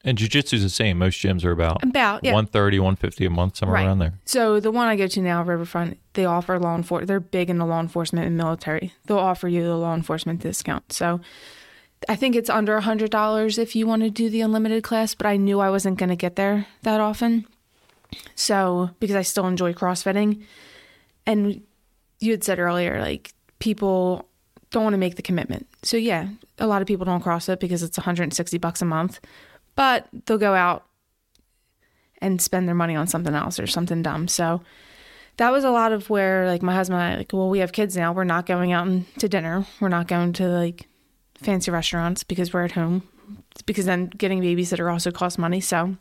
and 0.04 0.18
jujitsu's 0.18 0.62
the 0.62 0.68
same. 0.68 0.98
Most 0.98 1.16
gyms 1.22 1.42
are 1.44 1.50
about 1.52 1.82
About, 1.82 2.22
yeah. 2.22 2.32
130, 2.32 2.78
150 2.80 3.24
a 3.24 3.30
month, 3.30 3.56
somewhere 3.56 3.76
Right. 3.76 3.86
around 3.86 3.98
there. 4.00 4.12
So 4.26 4.60
the 4.60 4.70
one 4.70 4.86
I 4.88 4.96
go 4.96 5.06
to 5.06 5.20
now, 5.22 5.42
Riverfront, 5.42 5.98
they 6.12 6.26
offer 6.26 6.58
law 6.58 6.76
enforcement. 6.76 7.08
They're 7.08 7.18
big 7.20 7.48
in 7.48 7.56
the 7.58 7.64
law 7.66 7.80
enforcement 7.80 8.26
and 8.26 8.36
military. 8.36 8.92
They'll 9.06 9.18
offer 9.18 9.48
you 9.48 9.64
the 9.64 9.76
law 9.76 9.94
enforcement 9.94 10.40
discount. 10.42 10.92
So 10.92 11.20
I 12.08 12.16
think 12.16 12.36
it's 12.36 12.50
under 12.50 12.76
a 12.76 12.80
hundred 12.80 13.10
dollars 13.10 13.58
if 13.58 13.74
you 13.74 13.86
want 13.86 14.02
to 14.02 14.10
do 14.10 14.28
the 14.28 14.40
unlimited 14.40 14.82
class. 14.82 15.14
But 15.14 15.26
I 15.26 15.36
knew 15.36 15.60
I 15.60 15.70
wasn't 15.70 15.98
going 15.98 16.10
to 16.10 16.16
get 16.16 16.36
there 16.36 16.66
that 16.82 17.00
often. 17.00 17.46
So 18.34 18.90
because 19.00 19.16
I 19.16 19.22
still 19.22 19.46
enjoy 19.46 19.72
CrossFitting, 19.72 20.42
and 21.26 21.62
you 22.20 22.30
had 22.30 22.44
said 22.44 22.58
earlier, 22.58 23.00
like 23.00 23.34
people 23.58 24.28
don't 24.70 24.84
want 24.84 24.94
to 24.94 24.98
make 24.98 25.16
the 25.16 25.22
commitment. 25.22 25.66
So 25.82 25.96
yeah, 25.96 26.28
a 26.58 26.66
lot 26.66 26.82
of 26.82 26.88
people 26.88 27.04
don't 27.04 27.22
CrossFit 27.22 27.60
because 27.60 27.82
it's 27.82 27.98
160 27.98 28.58
bucks 28.58 28.82
a 28.82 28.84
month, 28.84 29.20
but 29.74 30.08
they'll 30.26 30.38
go 30.38 30.54
out 30.54 30.86
and 32.20 32.40
spend 32.40 32.66
their 32.66 32.74
money 32.74 32.96
on 32.96 33.06
something 33.06 33.34
else 33.34 33.58
or 33.58 33.66
something 33.66 34.02
dumb. 34.02 34.28
So 34.28 34.62
that 35.36 35.52
was 35.52 35.64
a 35.64 35.70
lot 35.70 35.92
of 35.92 36.08
where 36.08 36.46
like 36.46 36.62
my 36.62 36.74
husband 36.74 37.00
and 37.00 37.12
I 37.12 37.16
like, 37.18 37.32
well, 37.32 37.50
we 37.50 37.58
have 37.58 37.72
kids 37.72 37.96
now. 37.96 38.12
We're 38.12 38.24
not 38.24 38.46
going 38.46 38.72
out 38.72 38.88
to 39.18 39.28
dinner. 39.28 39.66
We're 39.80 39.88
not 39.88 40.08
going 40.08 40.32
to 40.34 40.48
like 40.48 40.88
fancy 41.38 41.70
restaurants 41.70 42.24
because 42.24 42.52
we're 42.52 42.64
at 42.64 42.72
home. 42.72 43.02
Because 43.64 43.86
then 43.86 44.06
getting 44.06 44.40
babysitter 44.40 44.92
also 44.92 45.10
costs 45.10 45.38
money. 45.38 45.60
So 45.60 45.96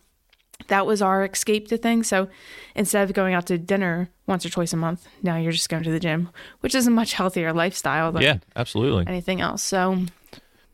that 0.68 0.86
was 0.86 1.02
our 1.02 1.26
escape 1.26 1.68
to 1.70 1.78
things. 1.78 2.08
So 2.08 2.28
instead 2.76 3.04
of 3.10 3.14
going 3.16 3.34
out 3.34 3.46
to 3.48 3.58
dinner 3.58 4.10
once 4.28 4.46
or 4.46 4.50
twice 4.50 4.74
a 4.74 4.78
month, 4.78 5.08
now 5.24 5.38
you're 5.38 5.52
just 5.52 5.70
going 5.70 5.84
to 5.84 5.92
the 5.92 6.00
gym, 6.00 6.30
which 6.60 6.76
is 6.76 6.88
a 6.88 6.92
much 6.92 7.14
healthier 7.14 7.54
lifestyle 7.54 8.12
than 8.12 8.22
Yeah, 8.22 8.38
absolutely. 8.56 9.06
anything 9.08 9.42
else. 9.42 9.62
So 9.64 10.06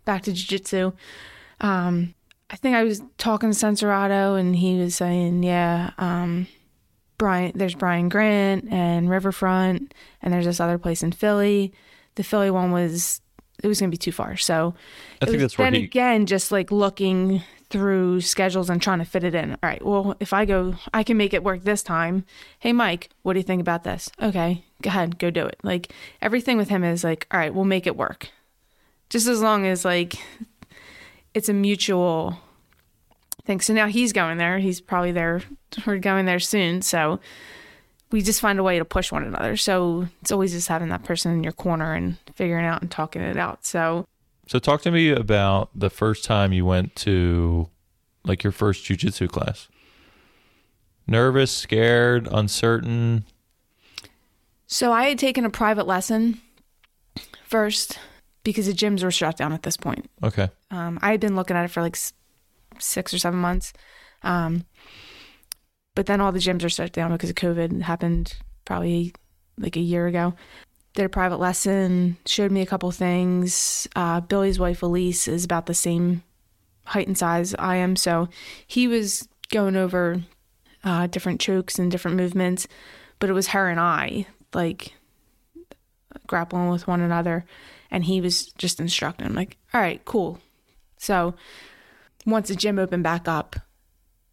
back 0.06 0.24
to 0.24 0.34
jiu-jitsu. 0.34 0.92
Um, 1.62 2.14
I 2.50 2.56
think 2.58 2.76
I 2.76 2.84
was 2.84 3.02
talking 3.18 3.52
to 3.52 3.56
Senserato 3.58 4.38
and 4.40 4.56
he 4.56 4.78
was 4.80 4.96
saying, 4.96 5.44
yeah, 5.44 5.92
um, 5.98 6.48
Brian, 7.18 7.52
there's 7.56 7.76
Brian 7.76 8.10
Grant 8.10 8.68
and 8.72 9.10
Riverfront 9.10 9.94
and 10.22 10.34
there's 10.34 10.46
this 10.46 10.60
other 10.60 10.78
place 10.78 11.02
in 11.04 11.12
Philly. 11.12 11.72
The 12.16 12.24
Philly 12.24 12.52
one 12.52 12.72
was, 12.72 13.22
it 13.62 13.68
was 13.68 13.80
going 13.80 13.90
to 13.90 13.94
be 13.94 13.98
too 13.98 14.12
far. 14.12 14.38
So 14.38 14.74
I 15.22 15.26
think 15.26 15.42
was 15.42 15.44
that's 15.44 15.56
then 15.56 15.74
he. 15.74 15.84
again, 15.84 16.26
just 16.26 16.52
like 16.52 16.72
looking 16.72 17.42
through 17.70 18.22
schedules 18.22 18.70
and 18.70 18.82
trying 18.82 19.00
to 19.00 19.06
fit 19.06 19.24
it 19.24 19.34
in. 19.34 19.52
All 19.52 19.58
right, 19.64 19.84
well, 19.84 20.16
if 20.20 20.34
I 20.34 20.46
go, 20.46 20.76
I 20.94 21.04
can 21.04 21.18
make 21.18 21.34
it 21.34 21.44
work 21.44 21.64
this 21.64 21.82
time. 21.84 22.26
Hey, 22.60 22.74
Mike, 22.74 23.10
what 23.24 23.34
do 23.34 23.40
you 23.40 23.44
think 23.44 23.62
about 23.62 23.84
this? 23.84 24.12
Okay, 24.22 24.66
go 24.82 24.90
ahead, 24.90 25.18
go 25.18 25.30
do 25.30 25.46
it. 25.46 25.58
Like 25.64 25.94
everything 26.22 26.58
with 26.58 26.70
him 26.70 26.84
is 26.84 27.04
like, 27.04 27.28
all 27.32 27.40
right, 27.40 27.54
we'll 27.54 27.66
make 27.66 27.88
it 27.88 27.96
work. 27.96 28.30
Just 29.10 29.28
as 29.28 29.42
long 29.42 29.66
as 29.66 29.86
like 29.86 30.16
it's 31.34 31.50
a 31.50 31.54
mutual 31.54 32.38
thing. 33.46 33.62
So 33.62 33.74
now 33.74 33.88
he's 33.88 34.14
going 34.14 34.38
there. 34.38 34.60
He's 34.60 34.82
probably 34.82 35.12
there. 35.12 35.42
We're 35.86 35.98
going 35.98 36.26
there 36.26 36.40
soon. 36.40 36.82
So 36.82 37.20
we 38.12 38.22
just 38.22 38.42
find 38.42 38.60
a 38.60 38.64
way 38.64 38.78
to 38.78 38.86
push 38.86 39.12
one 39.12 39.24
another. 39.24 39.58
So 39.58 40.08
it's 40.22 40.32
always 40.32 40.52
just 40.52 40.68
having 40.68 40.90
that 40.90 41.04
person 41.04 41.32
in 41.32 41.44
your 41.44 41.54
corner 41.54 41.94
and 41.94 42.18
figuring 42.36 42.66
out 42.66 42.82
and 42.82 42.92
talking 42.92 43.22
it 43.22 43.38
out. 43.38 43.66
So 43.66 44.06
So 44.48 44.60
talk 44.60 44.82
to 44.84 44.92
me 44.92 45.10
about 45.10 45.70
the 45.74 45.90
first 45.90 46.26
time 46.26 46.54
you 46.54 46.66
went 46.66 46.96
to 46.98 47.70
like 48.24 48.44
your 48.44 48.52
first 48.52 48.86
jujitsu 48.86 49.30
class. 49.30 49.68
Nervous, 51.08 51.52
scared, 51.52 52.28
uncertain. 52.32 53.26
So 54.68 54.92
I 54.92 55.10
had 55.10 55.20
taken 55.20 55.44
a 55.46 55.50
private 55.50 55.88
lesson 55.88 56.40
first 57.46 58.00
because 58.44 58.68
the 58.68 58.74
gyms 58.74 59.04
were 59.04 59.12
shut 59.12 59.38
down 59.38 59.54
at 59.54 59.64
this 59.64 59.78
point. 59.78 60.10
Okay. 60.24 60.50
Um, 60.70 61.00
I 61.02 61.12
had 61.12 61.20
been 61.20 61.36
looking 61.36 61.58
at 61.58 61.66
it 61.66 61.72
for 61.72 61.82
like 61.82 61.98
six 62.80 63.14
or 63.14 63.20
seven 63.20 63.40
months. 63.40 63.74
Um, 64.24 64.66
but 65.96 66.06
then 66.06 66.22
all 66.22 66.32
the 66.32 66.40
gyms 66.40 66.64
are 66.64 66.70
shut 66.70 66.94
down 66.94 67.12
because 67.12 67.30
of 67.30 67.36
COVID. 67.36 67.74
It 67.80 67.84
happened 67.84 68.36
probably 68.66 69.14
like 69.58 69.76
a 69.76 69.82
year 69.82 70.08
ago. 70.08 70.34
Did 70.94 71.06
a 71.06 71.10
private 71.10 71.40
lesson, 71.40 72.18
showed 72.26 72.52
me 72.52 72.62
a 72.62 72.66
couple 72.66 72.92
things. 72.92 73.88
Uh, 73.96 74.20
Billy's 74.20 74.60
wife, 74.60 74.84
Elise, 74.84 75.28
is 75.28 75.46
about 75.46 75.66
the 75.66 75.74
same 75.74 76.24
height 76.86 77.08
and 77.08 77.18
size 77.18 77.56
I 77.58 77.78
am. 77.78 77.96
So 77.96 78.28
he 78.68 78.88
was 78.88 79.28
going 79.52 79.76
over 79.76 80.22
uh, 80.84 81.08
different 81.08 81.40
chokes 81.40 81.80
and 81.80 81.92
different 81.92 82.18
movements, 82.18 82.68
but 83.20 83.30
it 83.30 83.34
was 83.34 83.50
her 83.50 83.70
and 83.70 83.80
I, 83.80 84.28
like 84.54 84.94
grappling 86.28 86.70
with 86.70 86.88
one 86.88 87.02
another. 87.02 87.46
And 87.90 88.06
he 88.06 88.22
was 88.22 88.46
just 88.54 88.80
instructing. 88.80 89.28
I'm 89.28 89.36
like, 89.36 89.58
all 89.74 89.82
right, 89.82 90.04
cool. 90.06 90.40
So 90.98 91.36
once 92.26 92.48
the 92.48 92.56
gym 92.56 92.80
opened 92.80 93.04
back 93.04 93.28
up, 93.28 93.56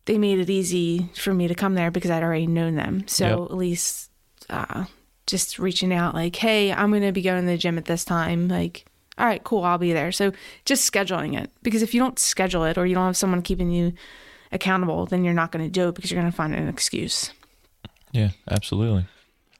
they 0.08 0.16
made 0.18 0.38
it 0.40 0.48
easy 0.48 1.10
for 1.14 1.34
me 1.34 1.46
to 1.48 1.54
come 1.54 1.74
there 1.74 1.90
because 1.90 2.10
I'd 2.10 2.22
already 2.22 2.46
known 2.46 2.74
them. 2.76 3.06
So 3.06 3.26
Yep. 3.26 3.50
at 3.50 3.56
least 3.56 4.10
uh, 4.48 4.86
just 5.26 5.58
reaching 5.58 5.92
out, 5.92 6.14
like, 6.14 6.34
hey, 6.36 6.72
I'm 6.72 6.90
going 6.90 7.02
to 7.02 7.12
be 7.12 7.20
going 7.20 7.42
to 7.42 7.46
the 7.46 7.58
gym 7.58 7.76
at 7.76 7.84
this 7.84 8.06
time. 8.06 8.48
Like, 8.48 8.86
all 9.18 9.26
right, 9.26 9.44
cool, 9.44 9.64
I'll 9.64 9.76
be 9.76 9.92
there. 9.92 10.10
So 10.10 10.32
just 10.64 10.90
scheduling 10.90 11.38
it 11.38 11.50
because 11.62 11.82
if 11.82 11.92
you 11.92 12.00
don't 12.00 12.18
schedule 12.18 12.64
it 12.64 12.78
or 12.78 12.86
you 12.86 12.94
don't 12.94 13.04
have 13.04 13.16
someone 13.18 13.42
keeping 13.42 13.70
you 13.70 13.92
accountable, 14.50 15.04
then 15.04 15.24
you're 15.24 15.34
not 15.34 15.52
going 15.52 15.64
to 15.64 15.70
do 15.70 15.88
it 15.88 15.94
because 15.94 16.10
you're 16.10 16.20
going 16.20 16.32
to 16.32 16.36
find 16.36 16.54
an 16.54 16.68
excuse. 16.68 17.30
Yeah, 18.12 18.30
absolutely. 18.50 19.04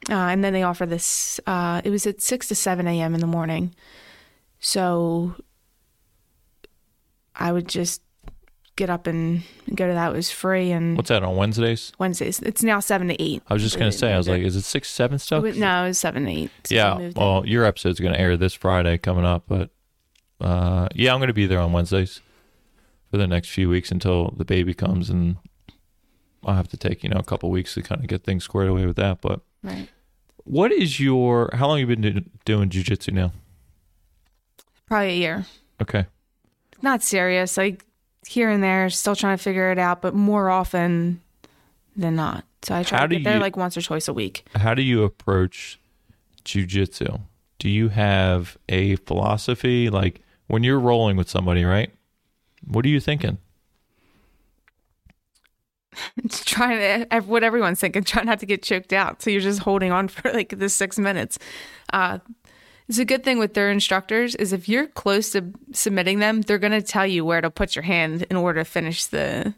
Uh, 0.09 0.15
and 0.15 0.43
then 0.43 0.55
they 0.55 0.63
offer 0.63 0.87
this. 0.87 1.39
Uh, 1.47 1.83
it 1.85 1.91
was 1.91 2.07
at 2.07 2.23
six 2.23 2.49
to 2.49 2.55
seven 2.55 2.87
a.m. 2.89 3.15
in 3.15 3.21
the 3.21 3.27
morning. 3.27 3.75
So 4.61 5.35
I 7.37 7.53
would 7.53 7.69
just 7.69 8.01
get 8.79 8.89
up 8.89 9.09
and 9.09 9.43
go 9.75 9.89
to 9.89 9.93
that. 9.93 10.13
It 10.13 10.17
was 10.17 10.31
free 10.31 10.71
and 10.71 10.97
What's 10.97 11.09
that 11.09 11.25
on 11.25 11.35
Wednesdays? 11.37 11.93
Wednesdays. 11.99 12.39
It's 12.41 12.63
now 12.63 12.79
seven 12.79 13.09
to 13.09 13.21
eight. 13.23 13.43
I 13.49 13.53
was 13.53 13.63
just 13.63 13.77
gonna 13.77 13.93
say, 13.93 14.15
I 14.15 14.17
was 14.17 14.29
like, 14.29 14.41
is 14.41 14.55
it 14.55 14.63
six, 14.63 14.89
seven 14.89 15.19
stuff? 15.19 15.41
It 15.41 15.49
was- 15.49 15.59
no, 15.59 15.85
it 15.85 15.89
was 15.89 15.99
seven 15.99 16.25
to 16.25 16.31
eight. 16.31 16.51
yeah. 16.71 17.11
Well, 17.17 17.45
your 17.45 17.65
episode's 17.65 18.01
gonna 18.01 18.17
air 18.17 18.37
this 18.37 18.55
Friday 18.55 18.97
coming 18.97 19.25
up, 19.25 19.45
but 19.49 19.71
uh, 20.41 20.89
yeah, 20.95 21.13
I'm 21.13 21.21
gonna 21.21 21.33
be 21.33 21.47
there 21.47 21.61
on 21.61 21.73
Wednesdays 21.73 22.21
for 23.11 23.17
the 23.17 23.27
next 23.27 23.49
few 23.49 23.69
weeks 23.69 23.91
until 23.91 24.33
the 24.37 24.45
baby 24.45 24.75
comes, 24.75 25.11
and 25.11 25.37
I'll 26.45 26.55
have 26.55 26.69
to 26.69 26.77
take 26.77 27.03
you 27.03 27.11
know 27.11 27.19
a 27.19 27.25
couple 27.25 27.51
weeks 27.51 27.75
to 27.75 27.83
kind 27.83 28.01
of 28.01 28.07
get 28.07 28.23
things 28.23 28.45
squared 28.45 28.69
away 28.69 28.87
with 28.87 28.97
that. 28.97 29.21
But 29.21 29.41
right. 29.65 29.89
what 30.45 30.71
is 30.71 31.01
your? 31.01 31.51
How 31.55 31.67
long 31.67 31.81
have 31.81 31.91
you 31.91 31.97
been 31.97 32.15
do, 32.15 32.21
doing 32.45 32.69
jujitsu 32.71 33.13
now? 33.13 33.33
Probably 34.87 35.11
a 35.11 35.17
year. 35.17 35.47
Okay. 35.83 36.07
Not 36.81 37.03
serious. 37.03 37.57
Like 37.57 37.85
here 38.29 38.49
and 38.51 38.63
there, 38.63 38.89
still 38.91 39.17
trying 39.17 39.37
to 39.37 39.43
figure 39.43 39.71
it 39.73 39.79
out, 39.79 40.03
but 40.03 40.15
more 40.15 40.51
often 40.51 41.21
than 41.97 42.15
not. 42.17 42.45
So 42.63 42.75
I 42.75 42.83
try 42.83 42.99
How 42.99 43.07
to 43.07 43.15
get 43.17 43.25
there 43.25 43.35
you- 43.35 43.41
like 43.41 43.57
once 43.57 43.77
or 43.77 43.83
twice 43.83 44.09
a 44.09 44.13
week. 44.13 44.45
How 44.55 44.75
do 44.75 44.83
you 44.83 45.03
approach 45.05 45.79
jujitsu? 46.45 47.21
Do 47.59 47.69
you 47.69 47.89
have 47.89 48.57
a 48.69 48.97
philosophy 48.97 49.91
like 49.91 50.21
when 50.47 50.63
you're 50.63 50.79
rolling 50.81 51.17
with 51.17 51.29
somebody, 51.29 51.65
right? 51.65 51.91
What 52.67 52.85
are 52.85 52.89
you 52.89 53.01
thinking? 53.01 53.39
It's 56.19 56.45
trying 56.45 56.79
to 57.09 57.21
what 57.23 57.43
everyone's 57.43 57.81
thinking, 57.81 58.05
try 58.05 58.23
not 58.23 58.39
to 58.41 58.47
get 58.47 58.63
choked 58.63 58.93
out. 58.93 59.23
So 59.23 59.31
you're 59.31 59.41
just 59.41 59.61
holding 59.61 59.91
on 59.93 60.09
for 60.09 60.31
like 60.33 60.59
the 60.59 60.69
six 60.69 60.99
minutes. 60.99 61.39
Uh, 61.93 62.19
it's 62.89 62.99
a 62.99 63.05
good 63.05 63.23
thing 63.23 63.39
with 63.39 63.55
their 63.55 63.71
instructors 63.71 64.35
is 64.35 64.53
if 64.53 64.69
you're 64.69 64.87
close 64.87 65.33
to 65.33 65.53
submitting 65.73 66.21
them, 66.21 66.41
they're 66.41 66.59
going 66.59 66.73
to 66.73 66.83
tell 66.83 67.07
you 67.07 67.25
where 67.25 67.41
to 67.41 67.51
put 67.51 67.77
your 67.77 67.83
hand 67.83 68.23
in 68.31 68.37
order 68.37 68.61
to 68.61 68.65
finish 68.65 69.05
the 69.07 69.55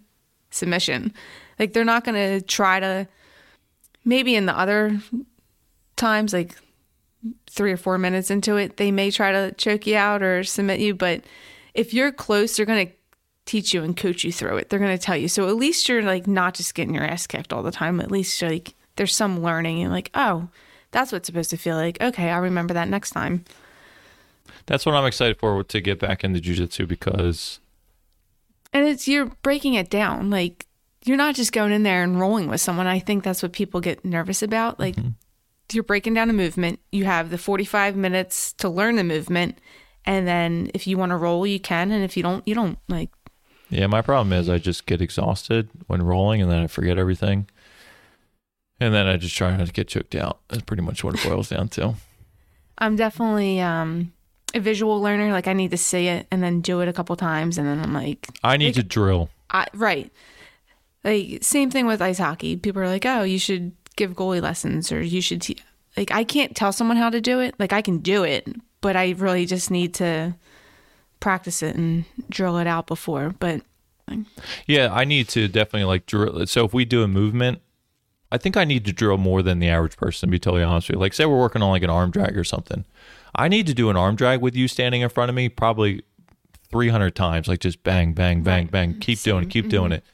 submission. 0.51 1.15
Like 1.59 1.73
they're 1.73 1.85
not 1.85 2.05
going 2.05 2.16
to 2.40 2.44
try 2.44 2.81
to. 2.81 3.07
Maybe 4.05 4.35
in 4.35 4.47
the 4.47 4.59
other 4.59 4.98
times, 5.97 6.32
like 6.32 6.57
three 7.48 7.70
or 7.70 7.77
four 7.77 7.98
minutes 7.98 8.31
into 8.31 8.57
it, 8.57 8.78
they 8.78 8.90
may 8.90 9.11
try 9.11 9.31
to 9.31 9.52
choke 9.52 9.86
you 9.86 9.97
out 9.97 10.23
or 10.23 10.43
submit 10.43 10.81
you. 10.81 10.94
But 10.94 11.23
if 11.74 11.93
you're 11.93 12.11
close, 12.11 12.57
they're 12.57 12.66
going 12.66 12.89
to 12.89 12.93
teach 13.44 13.74
you 13.74 13.85
and 13.85 13.97
coach 13.97 14.24
you 14.24 14.32
through 14.32 14.57
it. 14.57 14.70
They're 14.70 14.78
going 14.78 14.97
to 14.97 15.02
tell 15.02 15.16
you. 15.16 15.28
So 15.28 15.48
at 15.48 15.57
least 15.57 15.89
you're 15.89 16.02
like 16.02 16.27
not 16.27 16.55
just 16.55 16.74
getting 16.74 16.94
your 16.94 17.05
ass 17.05 17.27
kicked 17.27 17.52
all 17.52 17.62
the 17.62 17.70
time. 17.70 18.01
At 18.01 18.11
least 18.11 18.40
like 18.43 18.74
there's 18.97 19.15
some 19.15 19.43
learning 19.43 19.82
and 19.82 19.93
like, 19.93 20.11
oh, 20.15 20.48
that's 20.91 21.12
what 21.12 21.19
it's 21.19 21.27
supposed 21.27 21.51
to 21.51 21.57
feel 21.57 21.77
like. 21.77 22.01
Okay, 22.01 22.31
I'll 22.31 22.41
remember 22.41 22.75
that 22.75 22.89
next 22.89 23.11
time. 23.11 23.45
That's 24.67 24.87
what 24.87 24.95
I'm 24.95 25.07
excited 25.07 25.39
for 25.39 25.62
to 25.62 25.81
get 25.81 25.99
back 25.99 26.25
into 26.25 26.41
jujitsu 26.41 26.87
because 26.87 27.61
And 28.73 28.87
it's 28.87 29.09
you're 29.09 29.27
breaking 29.43 29.75
it 29.75 29.91
down. 29.91 30.31
Like 30.31 30.67
you're 31.05 31.17
not 31.17 31.35
just 31.35 31.53
going 31.53 31.73
in 31.73 31.83
there 31.83 32.03
and 32.03 32.21
rolling 32.21 32.49
with 32.49 32.61
someone. 32.61 32.87
I 32.87 32.99
think 32.99 33.25
that's 33.25 33.43
what 33.43 33.53
people 33.53 33.81
get 33.81 34.05
nervous 34.05 34.43
about. 34.43 34.79
Like 34.79 34.97
mm-hmm. 34.97 35.11
you're 35.73 35.83
breaking 35.83 36.15
down 36.15 36.31
a 36.31 36.35
movement. 36.35 36.81
You 36.93 37.05
have 37.05 37.31
the 37.31 37.39
45 37.39 37.97
minutes 37.97 38.53
to 38.55 38.69
learn 38.69 38.97
the 38.97 39.05
movement. 39.05 39.59
And 40.05 40.27
then 40.27 40.71
if 40.75 40.87
you 40.87 40.99
want 40.99 41.11
to 41.11 41.17
roll, 41.17 41.47
you 41.47 41.61
can. 41.61 41.91
And 41.91 42.05
if 42.05 42.17
you 42.17 42.23
don't, 42.23 42.47
you 42.47 42.55
don't. 42.55 42.79
Like, 42.89 43.11
yeah, 43.69 43.87
my 43.87 44.03
problem 44.03 44.33
is 44.33 44.49
I 44.49 44.59
just 44.59 44.87
get 44.87 45.01
exhausted 45.01 45.69
when 45.87 46.03
rolling 46.03 46.43
and 46.43 46.51
then 46.51 46.62
I 46.62 46.67
forget 46.67 46.99
everything. 46.99 47.49
And 48.81 48.94
then 48.94 49.07
I 49.07 49.16
just 49.19 49.36
try 49.36 49.55
not 49.57 49.66
to 49.66 49.73
get 49.73 49.89
choked 49.89 50.15
out. 50.15 50.40
That's 50.48 50.62
pretty 50.62 50.82
much 50.82 51.05
what 51.05 51.15
it 51.15 51.23
boils 51.28 51.51
down 51.51 51.69
to. 51.70 51.94
I'm 52.78 52.97
definitely 52.97 53.61
um, 53.61 54.12
a 54.55 54.61
visual 54.61 55.01
learner. 55.02 55.31
Like, 55.32 55.47
I 55.47 55.52
need 55.52 55.70
to 55.73 55.77
see 55.77 56.07
it 56.09 56.27
and 56.31 56.43
then 56.43 56.62
do 56.62 56.81
it 56.81 56.89
a 56.89 56.93
couple 56.94 57.15
times. 57.16 57.59
And 57.59 57.66
then 57.69 57.78
I'm 57.81 57.93
like, 57.93 58.27
I 58.43 58.57
need 58.57 58.66
Like- 58.69 58.74
to 58.77 58.82
drill. 58.82 59.28
I, 59.51 59.66
right. 59.74 60.11
Like 61.05 61.39
same 61.43 61.70
thing 61.70 61.86
with 61.86 62.01
ice 62.02 62.19
hockey. 62.19 62.57
People 62.57 62.82
are 62.82 62.89
like, 62.89 63.07
"Oh, 63.07 63.23
you 63.23 63.39
should 63.39 63.73
give 63.97 64.12
goalie 64.12 64.43
lessons 64.43 64.93
or 64.93 65.01
you 65.02 65.20
should 65.23 65.40
te-. 65.43 65.57
like 65.97 66.11
I 66.12 66.24
can't 66.24 66.55
tell 66.55 66.73
someone 66.73 66.98
how 66.98 67.09
to 67.11 67.20
do 67.23 67.40
it. 67.40 67.55
Like 67.59 67.73
I 67.73 67.81
can 67.81 67.98
do 67.98 68.23
it, 68.23 68.47
but 68.82 68.97
I 68.97 69.12
really 69.12 69.47
just 69.47 69.70
need 69.70 69.94
to 69.94 70.35
practice 71.19 71.62
it 71.62 71.74
and 71.74 72.05
drill 72.28 72.59
it 72.59 72.66
out 72.66 72.86
before. 72.86 73.35
But 73.40 73.62
Yeah, 74.66 74.90
I 74.93 75.05
need 75.05 75.28
to 75.31 75.48
definitely 75.48 75.85
like 75.85 76.05
drill. 76.07 76.47
So 76.47 76.65
if 76.66 76.74
we 76.74 76.85
do 76.85 77.02
a 77.02 77.09
movement, 77.09 77.61
I 78.32 78.39
think 78.39 78.57
I 78.57 78.65
need 78.65 78.85
to 78.85 78.93
drill 78.93 79.16
more 79.19 79.43
than 79.43 79.59
the 79.59 79.69
average 79.69 79.97
person. 79.97 80.28
To 80.28 80.31
be 80.31 80.39
totally 80.39 80.62
honest 80.62 80.89
with 80.89 80.97
you, 80.97 81.01
like 81.01 81.12
say 81.15 81.27
we're 81.27 81.39
working 81.39 81.62
on 81.62 81.70
like 81.70 81.82
an 81.82 81.90
arm 81.90 82.11
drag 82.11 82.36
or 82.36 82.44
something, 82.44 82.85
I 83.35 83.48
need 83.48 83.66
to 83.66 83.74
do 83.74 83.90
an 83.90 83.97
arm 83.97 84.16
drag 84.16 84.40
with 84.40 84.55
you 84.55 84.69
standing 84.69 85.01
in 85.01 85.09
front 85.09 85.28
of 85.28 85.35
me 85.35 85.48
probably 85.48 86.02
300 86.70 87.15
times. 87.15 87.48
Like 87.48 87.61
just 87.61 87.82
bang, 87.82 88.12
bang, 88.12 88.43
bang, 88.43 88.66
bang. 88.66 88.98
Keep 89.01 89.20
doing 89.20 89.44
it. 89.44 89.51
Keep 89.51 89.69
doing 89.69 89.93
it. 89.93 90.05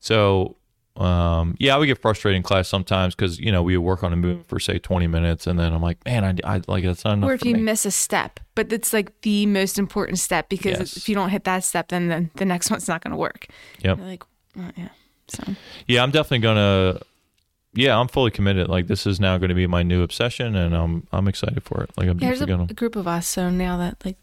So 0.00 0.56
um, 0.96 1.56
yeah, 1.58 1.74
I 1.74 1.78
would 1.78 1.86
get 1.86 2.00
frustrated 2.00 2.36
in 2.36 2.42
class 2.44 2.68
sometimes 2.68 3.16
because 3.16 3.40
you 3.40 3.50
know 3.50 3.62
we 3.64 3.76
would 3.76 3.84
work 3.84 4.04
on 4.04 4.12
a 4.12 4.16
move 4.16 4.46
for 4.46 4.60
say 4.60 4.78
20 4.78 5.08
minutes, 5.08 5.46
and 5.48 5.58
then 5.58 5.72
I'm 5.72 5.82
like, 5.82 6.04
man, 6.04 6.24
I, 6.44 6.54
I 6.56 6.60
like 6.68 6.84
that's 6.84 7.04
not 7.04 7.14
enough 7.14 7.30
or 7.30 7.34
if 7.34 7.44
you 7.44 7.54
me. 7.54 7.62
miss 7.62 7.84
a 7.84 7.90
step, 7.90 8.38
but 8.54 8.72
it's 8.72 8.92
like 8.92 9.20
the 9.22 9.44
most 9.46 9.76
important 9.78 10.20
step 10.20 10.48
because 10.48 10.78
Yes. 10.78 10.96
if 10.96 11.08
you 11.08 11.16
don't 11.16 11.30
hit 11.30 11.44
that 11.44 11.64
step, 11.64 11.88
then 11.88 12.08
the, 12.08 12.30
the 12.36 12.44
next 12.44 12.70
one's 12.70 12.86
not 12.86 13.02
going 13.02 13.10
to 13.10 13.16
work. 13.16 13.48
Yep. 13.80 13.98
You're 13.98 14.06
like, 14.06 14.22
oh, 14.56 14.70
yeah. 14.76 14.88
So 15.26 15.42
Yeah, 15.88 16.02
I'm 16.04 16.12
definitely 16.12 16.38
gonna. 16.40 17.00
Yeah, 17.74 17.98
I'm 17.98 18.08
fully 18.08 18.30
committed. 18.30 18.68
Like 18.68 18.86
this 18.86 19.06
is 19.06 19.18
now 19.20 19.36
going 19.38 19.48
to 19.50 19.54
be 19.54 19.66
my 19.66 19.82
new 19.82 20.02
obsession, 20.02 20.54
and 20.56 20.74
I'm 20.76 21.06
I'm 21.12 21.28
excited 21.28 21.62
for 21.62 21.82
it. 21.82 21.90
Like 21.96 22.08
I'm 22.08 22.18
Yeah, 22.18 22.28
there's 22.28 22.40
a, 22.40 22.46
gonna. 22.46 22.66
a 22.70 22.74
group 22.74 22.96
of 22.96 23.06
us. 23.08 23.26
So 23.26 23.50
now 23.50 23.76
that 23.78 24.04
like 24.04 24.16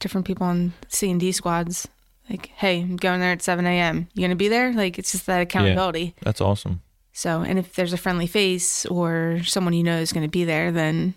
different 0.00 0.26
people 0.26 0.46
on 0.46 0.72
C 0.88 1.10
and 1.10 1.20
D 1.20 1.32
squads, 1.32 1.86
like, 2.28 2.46
hey, 2.56 2.80
I'm 2.80 2.96
going 2.96 3.20
there 3.20 3.32
at 3.32 3.42
7 3.42 3.66
a.m. 3.66 4.08
You 4.14 4.22
gonna 4.22 4.36
be 4.36 4.48
there? 4.48 4.72
Like, 4.72 4.98
it's 4.98 5.12
just 5.12 5.26
that 5.26 5.40
accountability. 5.40 6.14
That's 6.22 6.40
awesome. 6.40 6.82
So, 7.12 7.42
and 7.42 7.58
if 7.58 7.74
there's 7.74 7.92
a 7.92 7.98
friendly 7.98 8.26
face 8.28 8.86
or 8.86 9.40
someone 9.44 9.74
you 9.74 9.82
know 9.82 9.98
is 9.98 10.12
going 10.12 10.22
to 10.24 10.30
be 10.30 10.44
there, 10.44 10.70
then 10.70 11.14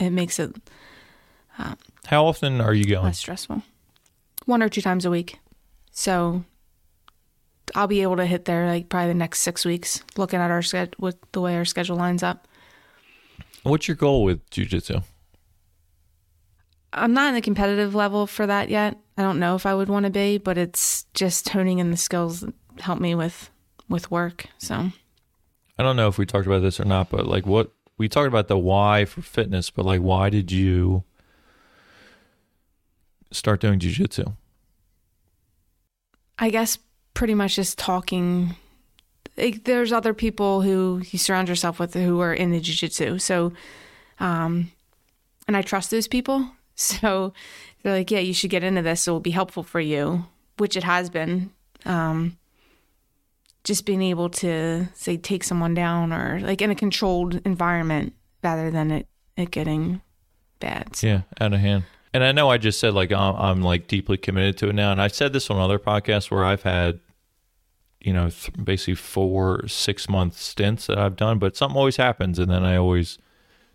it 0.00 0.08
makes 0.10 0.38
it 0.40 0.56
uh, 1.58 1.74
How 2.06 2.24
often 2.26 2.60
are 2.60 2.72
you 2.74 2.84
going? 2.86 3.04
less 3.04 3.18
stressful. 3.18 3.62
One 4.46 4.62
or 4.62 4.68
two 4.70 4.80
times 4.80 5.04
a 5.04 5.10
week. 5.10 5.38
So 5.92 6.42
I'll 7.76 7.86
be 7.86 8.00
able 8.00 8.16
to 8.16 8.24
hit 8.24 8.46
there 8.46 8.66
like 8.66 8.88
probably 8.88 9.08
the 9.08 9.14
next 9.14 9.40
six 9.40 9.66
weeks, 9.66 10.02
looking 10.16 10.40
at 10.40 10.50
our 10.50 10.62
schedule 10.62 10.94
with 10.98 11.16
the 11.32 11.42
way 11.42 11.56
our 11.56 11.66
schedule 11.66 11.96
lines 11.96 12.22
up. 12.22 12.48
What's 13.64 13.86
your 13.86 13.96
goal 13.96 14.24
with 14.24 14.48
jujitsu? 14.48 15.02
I'm 16.94 17.12
not 17.12 17.28
in 17.28 17.34
the 17.34 17.42
competitive 17.42 17.94
level 17.94 18.26
for 18.26 18.46
that 18.46 18.70
yet. 18.70 18.96
I 19.18 19.22
don't 19.22 19.38
know 19.38 19.54
if 19.56 19.66
I 19.66 19.74
would 19.74 19.90
want 19.90 20.04
to 20.04 20.10
be, 20.10 20.38
but 20.38 20.56
it's 20.56 21.04
just 21.12 21.50
honing 21.50 21.78
in 21.78 21.90
the 21.90 21.98
skills 21.98 22.40
that 22.40 22.54
help 22.80 22.98
me 22.98 23.14
with 23.14 23.50
with 23.90 24.10
work. 24.10 24.46
So 24.56 24.90
I 25.78 25.82
don't 25.82 25.96
know 25.96 26.08
if 26.08 26.16
we 26.16 26.24
talked 26.24 26.46
about 26.46 26.62
this 26.62 26.80
or 26.80 26.86
not, 26.86 27.10
but 27.10 27.26
like 27.26 27.44
what 27.44 27.72
we 27.98 28.08
talked 28.08 28.28
about 28.28 28.48
the 28.48 28.56
why 28.56 29.04
for 29.04 29.20
fitness, 29.20 29.68
but 29.68 29.84
like 29.84 30.00
why 30.00 30.30
did 30.30 30.50
you 30.50 31.04
start 33.32 33.60
doing 33.60 33.78
jujitsu? 33.78 34.34
I 36.38 36.48
guess 36.50 36.78
pretty 37.16 37.34
much 37.34 37.56
just 37.56 37.78
talking. 37.78 38.54
Like, 39.36 39.64
there's 39.64 39.90
other 39.90 40.14
people 40.14 40.62
who 40.62 41.02
you 41.10 41.18
surround 41.18 41.48
yourself 41.48 41.80
with 41.80 41.94
who 41.94 42.20
are 42.20 42.32
in 42.32 42.52
the 42.52 42.60
jujitsu. 42.60 43.20
So, 43.20 43.52
um, 44.20 44.70
and 45.48 45.56
I 45.56 45.62
trust 45.62 45.90
those 45.90 46.06
people. 46.06 46.50
So 46.78 47.32
they're 47.82 47.94
like, 47.94 48.10
yeah, 48.10 48.18
you 48.18 48.34
should 48.34 48.50
get 48.50 48.62
into 48.62 48.82
this. 48.82 49.08
It 49.08 49.10
will 49.10 49.18
be 49.18 49.30
helpful 49.30 49.62
for 49.62 49.80
you, 49.80 50.26
which 50.58 50.76
it 50.76 50.84
has 50.84 51.08
been. 51.08 51.50
Um, 51.86 52.36
just 53.64 53.86
being 53.86 54.02
able 54.02 54.28
to 54.28 54.86
say 54.92 55.16
take 55.16 55.42
someone 55.42 55.72
down 55.72 56.12
or 56.12 56.38
like 56.40 56.60
in 56.60 56.70
a 56.70 56.74
controlled 56.74 57.40
environment 57.46 58.12
rather 58.44 58.70
than 58.70 58.90
it 58.90 59.08
it 59.38 59.50
getting 59.50 60.02
bad. 60.60 61.02
Yeah, 61.02 61.22
out 61.40 61.54
of 61.54 61.60
hand. 61.60 61.84
And 62.12 62.22
I 62.22 62.32
know 62.32 62.50
I 62.50 62.58
just 62.58 62.78
said 62.78 62.94
like 62.94 63.10
I'm, 63.10 63.36
I'm 63.36 63.62
like 63.62 63.88
deeply 63.88 64.16
committed 64.16 64.58
to 64.58 64.68
it 64.68 64.74
now, 64.74 64.92
and 64.92 65.00
I 65.00 65.08
said 65.08 65.32
this 65.32 65.50
on 65.50 65.58
other 65.58 65.78
podcasts 65.78 66.30
where 66.30 66.44
I've 66.44 66.62
had, 66.62 67.00
you 68.06 68.12
know, 68.12 68.30
th- 68.30 68.52
basically 68.62 68.94
four 68.94 69.66
six 69.66 70.08
month 70.08 70.36
stints 70.38 70.86
that 70.86 70.98
I've 70.98 71.16
done, 71.16 71.38
but 71.38 71.56
something 71.56 71.76
always 71.76 71.96
happens, 71.96 72.38
and 72.38 72.50
then 72.50 72.64
I 72.64 72.76
always 72.76 73.18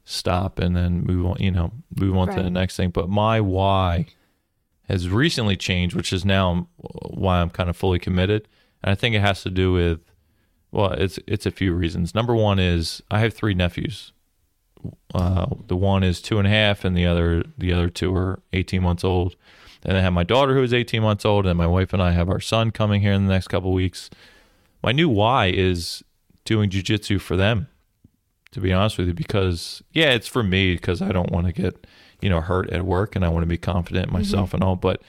stop 0.05 0.57
and 0.57 0.75
then 0.75 1.03
move 1.03 1.25
on, 1.25 1.37
you 1.39 1.51
know, 1.51 1.71
move 1.99 2.17
on 2.17 2.29
to 2.29 2.41
the 2.43 2.49
next 2.49 2.77
thing. 2.77 2.89
But 2.89 3.09
my 3.09 3.41
why 3.41 4.07
has 4.87 5.09
recently 5.09 5.57
changed, 5.57 5.95
which 5.95 6.11
is 6.13 6.25
now 6.25 6.67
why 6.77 7.41
I'm 7.41 7.49
kind 7.49 7.69
of 7.69 7.77
fully 7.77 7.99
committed, 7.99 8.47
and 8.81 8.91
I 8.91 8.95
think 8.95 9.15
it 9.15 9.21
has 9.21 9.43
to 9.43 9.49
do 9.49 9.73
with, 9.73 9.99
well, 10.71 10.93
it's 10.93 11.19
it's 11.27 11.45
a 11.45 11.51
few 11.51 11.73
reasons. 11.73 12.15
Number 12.15 12.33
one 12.33 12.57
is 12.57 13.03
I 13.11 13.19
have 13.19 13.33
three 13.33 13.53
nephews 13.53 14.13
uh, 15.13 15.45
the 15.67 15.75
one 15.75 16.03
is 16.03 16.21
two 16.21 16.37
and 16.37 16.47
a 16.47 16.49
half, 16.49 16.85
and 16.85 16.95
the 16.95 17.05
other 17.05 17.43
the 17.57 17.73
other 17.73 17.89
two 17.89 18.15
are 18.15 18.39
eighteen 18.53 18.83
months 18.83 19.03
old. 19.03 19.35
And 19.83 19.97
I 19.97 20.01
have 20.01 20.13
my 20.13 20.23
daughter 20.23 20.53
who 20.53 20.63
is 20.63 20.73
eighteen 20.73 21.01
months 21.01 21.25
old, 21.25 21.45
and 21.45 21.57
my 21.57 21.67
wife 21.67 21.93
and 21.93 22.01
I 22.01 22.11
have 22.11 22.29
our 22.29 22.39
son 22.39 22.71
coming 22.71 23.01
here 23.01 23.13
in 23.13 23.25
the 23.25 23.33
next 23.33 23.47
couple 23.47 23.73
weeks. 23.73 24.09
My 24.83 24.91
new 24.91 25.09
why 25.09 25.47
is 25.47 26.03
doing 26.45 26.69
jujitsu 26.69 27.19
for 27.19 27.35
them, 27.35 27.67
to 28.51 28.59
be 28.59 28.73
honest 28.73 28.97
with 28.97 29.07
you, 29.07 29.13
because 29.13 29.81
yeah, 29.91 30.11
it's 30.11 30.27
for 30.27 30.43
me 30.43 30.75
because 30.75 31.01
I 31.01 31.11
don't 31.11 31.31
want 31.31 31.47
to 31.47 31.53
get 31.53 31.87
you 32.21 32.29
know 32.29 32.41
hurt 32.41 32.69
at 32.69 32.85
work 32.85 33.15
and 33.15 33.25
I 33.25 33.29
want 33.29 33.43
to 33.43 33.47
be 33.47 33.57
confident 33.57 34.05
in 34.05 34.09
mm-hmm. 34.09 34.19
myself 34.19 34.53
and 34.53 34.63
all. 34.63 34.75
But 34.75 35.01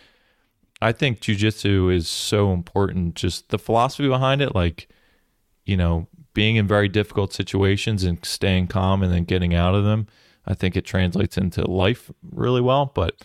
I 0.81 0.93
think 0.93 1.21
jujitsu 1.21 1.95
is 1.95 2.09
so 2.09 2.53
important. 2.53 3.15
Just 3.15 3.51
the 3.51 3.59
philosophy 3.59 4.09
behind 4.09 4.43
it, 4.43 4.55
like 4.55 4.89
you 5.65 5.77
know, 5.77 6.09
being 6.35 6.57
in 6.57 6.67
very 6.67 6.89
difficult 6.89 7.33
situations 7.33 8.05
and 8.05 8.25
staying 8.25 8.67
calm 8.67 9.03
and 9.03 9.13
then 9.13 9.25
getting 9.25 9.55
out 9.55 9.75
of 9.75 9.85
them. 9.85 10.07
I 10.47 10.55
think 10.55 10.77
it 10.77 10.85
translates 10.85 11.37
into 11.37 11.65
life 11.71 12.11
really 12.33 12.61
well. 12.61 12.91
But 12.95 13.17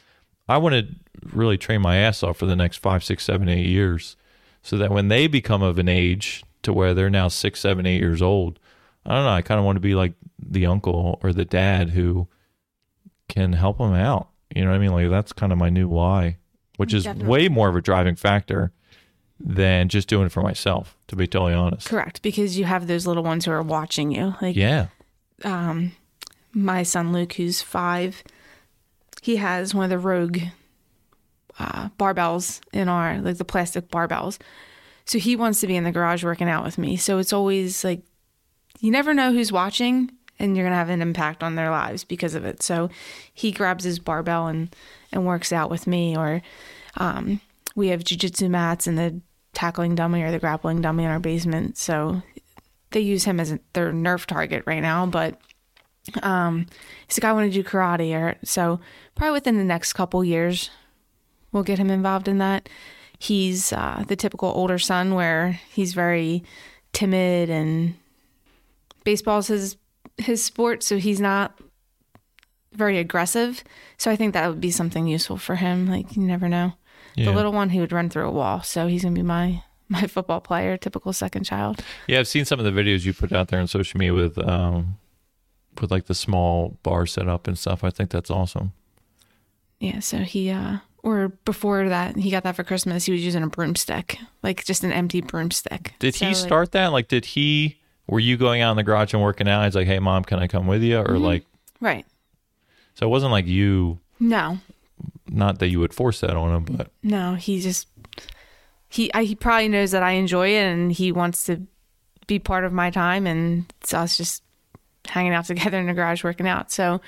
I 0.48 0.58
want 0.58 0.76
to 0.76 0.88
really 1.32 1.58
train 1.58 1.82
my 1.82 1.98
ass 1.98 2.24
off 2.24 2.38
for 2.38 2.46
the 2.46 2.56
next 2.56 2.78
five, 2.78 3.04
six, 3.04 3.24
seven, 3.24 3.50
eight 3.50 3.66
years, 3.66 4.16
so 4.62 4.78
that 4.78 4.92
when 4.92 5.08
they 5.08 5.28
become 5.28 5.62
of 5.64 5.78
an 5.80 5.88
age 5.90 6.44
to 6.64 6.74
where 6.74 6.94
they're 6.94 7.10
now 7.10 7.28
six, 7.28 7.60
seven, 7.60 7.86
eight 7.86 8.00
years 8.00 8.22
old, 8.22 8.60
I 9.06 9.16
don't 9.16 9.24
know. 9.26 9.32
I 9.32 9.42
kind 9.42 9.60
of 9.60 9.66
want 9.66 9.78
to 9.78 9.82
be 9.82 9.96
like 9.96 10.14
the 10.40 10.66
uncle 10.66 11.20
or 11.24 11.32
the 11.34 11.46
dad 11.46 11.92
who 11.92 12.28
can 13.30 13.54
help 13.54 13.78
them 13.78 13.94
out. 13.94 14.30
You 14.54 14.64
know 14.64 14.70
what 14.72 14.76
I 14.78 14.80
mean? 14.80 14.92
Like 14.92 15.10
that's 15.10 15.34
kind 15.34 15.52
of 15.52 15.58
my 15.58 15.70
new 15.70 15.88
why, 15.88 16.38
which 16.78 16.94
is 16.94 17.04
Definitely. 17.04 17.30
way 17.30 17.48
more 17.50 17.70
of 17.70 17.76
a 17.76 17.82
driving 17.82 18.16
factor 18.16 18.72
than 19.40 19.88
just 19.88 20.08
doing 20.08 20.26
it 20.26 20.32
for 20.32 20.42
myself. 20.42 20.98
To 21.10 21.16
be 21.16 21.28
totally 21.28 21.54
honest. 21.54 21.88
Correct, 21.88 22.22
because 22.22 22.58
you 22.58 22.66
have 22.66 22.88
those 22.88 23.06
little 23.08 23.24
ones 23.24 23.46
who 23.46 23.52
are 23.52 23.62
watching 23.62 24.12
you. 24.12 24.34
Like 24.42 24.56
Yeah. 24.56 24.88
um, 25.46 25.94
my 26.54 26.84
son 26.84 27.14
Luke, 27.14 27.34
who's 27.34 27.62
five, 27.62 28.24
he 29.22 29.36
has 29.38 29.74
one 29.76 29.84
of 29.86 29.90
the 29.90 30.00
Rogue 30.00 30.40
uh, 31.60 31.90
barbells 32.00 32.62
in 32.74 32.88
our 32.90 33.20
like 33.20 33.38
the 33.38 33.46
plastic 33.46 33.90
barbells. 33.90 34.38
So 35.06 35.20
he 35.20 35.36
wants 35.36 35.62
to 35.62 35.68
be 35.68 35.76
in 35.76 35.84
the 35.84 35.92
garage 35.92 36.24
working 36.24 36.50
out 36.50 36.66
with 36.66 36.78
me. 36.78 36.98
So 36.98 37.18
it's 37.18 37.34
always 37.34 37.84
like 37.84 38.02
you 38.80 38.92
never 38.92 39.14
know 39.14 39.32
who's 39.32 39.52
watching, 39.52 40.12
and 40.38 40.56
you're 40.56 40.66
gonna 40.66 40.76
have 40.76 40.90
an 40.90 41.02
impact 41.02 41.44
on 41.44 41.56
their 41.56 41.72
lives 41.72 42.04
because 42.04 42.36
of 42.36 42.46
it. 42.46 42.62
So 42.62 42.90
he 43.34 43.52
grabs 43.52 43.84
his 43.84 44.00
barbell 44.00 44.48
and 44.48 44.76
and 45.12 45.26
works 45.26 45.52
out 45.52 45.70
with 45.70 45.88
me, 45.88 46.16
or 46.18 46.42
um, 46.98 47.42
we 47.76 47.90
have 47.90 48.04
jujitsu 48.04 48.50
mats 48.50 48.88
and 48.88 48.98
the 48.98 49.22
tackling 49.54 49.96
dummy 49.96 50.22
or 50.22 50.32
the 50.32 50.40
grappling 50.40 50.82
dummy 50.82 51.04
in 51.04 51.10
our 51.10 51.20
basement. 51.20 51.78
So 51.78 52.22
they 52.92 53.00
use 53.00 53.24
him 53.24 53.40
as 53.40 53.58
their 53.74 53.92
nerf 53.92 54.26
target 54.26 54.64
right 54.66 54.82
now, 54.82 55.06
but 55.06 55.40
um, 56.24 56.68
he's 57.08 57.18
like, 57.18 57.30
I 57.30 57.34
want 57.34 57.52
to 57.52 57.64
do 57.64 57.68
karate, 57.68 58.14
or 58.14 58.36
so 58.44 58.80
probably 59.16 59.34
within 59.34 59.58
the 59.58 59.64
next 59.64 59.94
couple 59.94 60.24
years, 60.24 60.70
we'll 61.52 61.64
get 61.64 61.80
him 61.80 61.90
involved 61.90 62.28
in 62.28 62.38
that. 62.40 62.70
He's 63.20 63.74
uh, 63.74 64.04
the 64.08 64.16
typical 64.16 64.50
older 64.50 64.78
son 64.78 65.16
where 65.16 65.60
he's 65.72 65.94
very 65.94 66.44
timid 66.94 67.50
and 67.50 67.96
baseball's 69.04 69.48
his 69.48 69.78
his 70.18 70.44
sport, 70.44 70.84
so 70.84 70.98
he's 70.98 71.20
not 71.20 71.60
very 72.74 72.98
aggressive. 72.98 73.64
So 73.98 74.12
I 74.12 74.16
think 74.16 74.34
that 74.34 74.48
would 74.48 74.62
be 74.62 74.72
something 74.72 75.08
useful 75.08 75.38
for 75.38 75.56
him. 75.56 75.88
Like 75.88 76.16
you 76.16 76.24
never 76.24 76.48
know. 76.48 76.74
Yeah. 77.16 77.26
The 77.26 77.32
little 77.32 77.52
one 77.52 77.70
he 77.70 77.80
would 77.80 77.92
run 77.92 78.10
through 78.10 78.28
a 78.28 78.32
wall, 78.32 78.62
so 78.62 78.88
he's 78.88 79.04
gonna 79.04 79.16
be 79.16 79.24
my 79.24 79.64
my 79.90 80.02
football 80.02 80.42
player, 80.42 80.78
typical 80.78 81.14
second 81.14 81.44
child. 81.44 81.84
Yeah, 82.08 82.20
I've 82.20 82.28
seen 82.28 82.46
some 82.46 82.60
of 82.60 82.66
the 82.66 82.72
videos 82.72 83.06
you 83.06 83.14
put 83.14 83.32
out 83.32 83.48
there 83.48 83.60
on 83.60 83.68
social 83.68 83.98
media 83.98 84.14
with 84.14 84.38
um 84.38 84.98
with 85.82 85.92
like 85.92 86.06
the 86.06 86.16
small 86.16 86.78
bar 86.84 87.06
set 87.06 87.28
up 87.28 87.48
and 87.48 87.58
stuff. 87.58 87.84
I 87.84 87.90
think 87.90 88.10
that's 88.12 88.30
awesome. 88.30 88.74
Yeah, 89.80 90.00
so 90.00 90.20
he 90.20 90.50
uh 90.50 90.80
or 91.08 91.30
before 91.46 91.88
that, 91.90 92.16
he 92.18 92.30
got 92.30 92.44
that 92.44 92.56
for 92.56 92.64
Christmas. 92.64 93.06
He 93.06 93.12
was 93.14 93.24
using 93.24 93.44
a 93.44 93.48
broomstick, 93.48 94.18
like 94.44 94.66
just 94.66 94.84
an 94.84 94.92
empty 94.92 95.22
broomstick. 95.22 95.94
Did 96.00 96.16
So, 96.16 96.26
he 96.26 96.34
like, 96.34 96.36
start 96.36 96.72
that? 96.74 96.88
Like 96.92 97.08
did 97.08 97.26
he 97.26 97.78
were 98.08 98.20
you 98.20 98.38
going 98.38 98.62
out 98.62 98.72
in 98.72 98.78
the 98.78 98.84
garage 98.84 99.14
and 99.14 99.24
working 99.24 99.48
out? 99.48 99.64
He's 99.66 99.76
like, 99.76 99.88
"Hey 99.88 100.00
mom, 100.00 100.24
can 100.24 100.40
I 100.40 100.48
come 100.48 100.68
with 100.68 100.84
you?" 100.84 100.98
Or 101.00 101.06
Mm-hmm. 101.06 101.24
like 101.24 101.46
Right. 101.80 102.06
so 102.96 103.06
it 103.06 103.10
wasn't 103.10 103.32
like 103.32 103.46
you 103.48 104.00
No, 104.20 104.60
not 105.30 105.60
that 105.60 105.70
you 105.70 105.80
would 105.80 105.94
force 105.94 106.20
that 106.22 106.36
on 106.36 106.56
him, 106.56 106.76
but 106.78 106.92
no, 107.04 107.36
he 107.36 107.60
just 107.62 107.88
he 108.90 109.14
I, 109.14 109.24
he 109.24 109.36
probably 109.36 109.70
knows 109.70 109.92
that 109.92 110.04
I 110.04 110.12
enjoy 110.12 110.50
it 110.50 110.64
and 110.64 110.92
he 110.92 111.12
wants 111.12 111.44
to 111.46 111.62
be 112.28 112.40
part 112.40 112.66
of 112.66 112.74
my 112.74 112.90
time 112.90 113.26
and 113.28 113.66
so 113.68 113.76
it's 113.82 113.94
us 113.94 114.18
just 114.18 114.44
hanging 115.08 115.34
out 115.34 115.46
together 115.52 115.78
in 115.80 115.88
the 115.88 115.94
garage 115.94 116.24
working 116.24 116.48
out. 116.48 116.72
So 116.72 117.00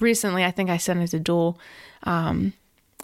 recently, 0.00 0.44
I 0.44 0.50
think 0.52 0.70
I 0.70 0.76
sent 0.76 1.00
it 1.00 1.08
to 1.08 1.18
Duel. 1.18 1.58
Um, 2.04 2.52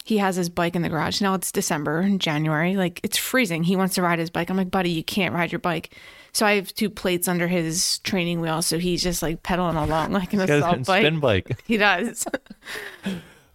he 0.05 0.19
has 0.19 0.35
his 0.35 0.49
bike 0.49 0.75
in 0.75 0.83
the 0.83 0.89
garage. 0.89 1.19
Now 1.19 1.33
it's 1.33 1.51
December 1.51 1.99
and 1.99 2.21
January. 2.21 2.75
Like 2.77 2.99
it's 3.03 3.17
freezing. 3.17 3.63
He 3.63 3.75
wants 3.75 3.95
to 3.95 4.03
ride 4.03 4.19
his 4.19 4.29
bike. 4.29 4.51
I'm 4.51 4.55
like, 4.55 4.69
buddy, 4.69 4.91
you 4.91 5.03
can't 5.03 5.33
ride 5.33 5.51
your 5.51 5.57
bike. 5.59 5.97
So 6.31 6.45
I 6.45 6.53
have 6.53 6.73
two 6.75 6.91
plates 6.91 7.27
under 7.27 7.47
his 7.47 7.97
training 7.99 8.39
wheel. 8.39 8.61
So 8.61 8.77
he's 8.77 9.01
just 9.01 9.23
like 9.23 9.41
pedaling 9.41 9.75
along 9.77 10.11
like 10.11 10.31
an 10.33 10.41
assault 10.41 10.85
bike. 10.85 11.01
spin 11.01 11.19
bike. 11.19 11.59
He 11.65 11.77
does. 11.77 12.25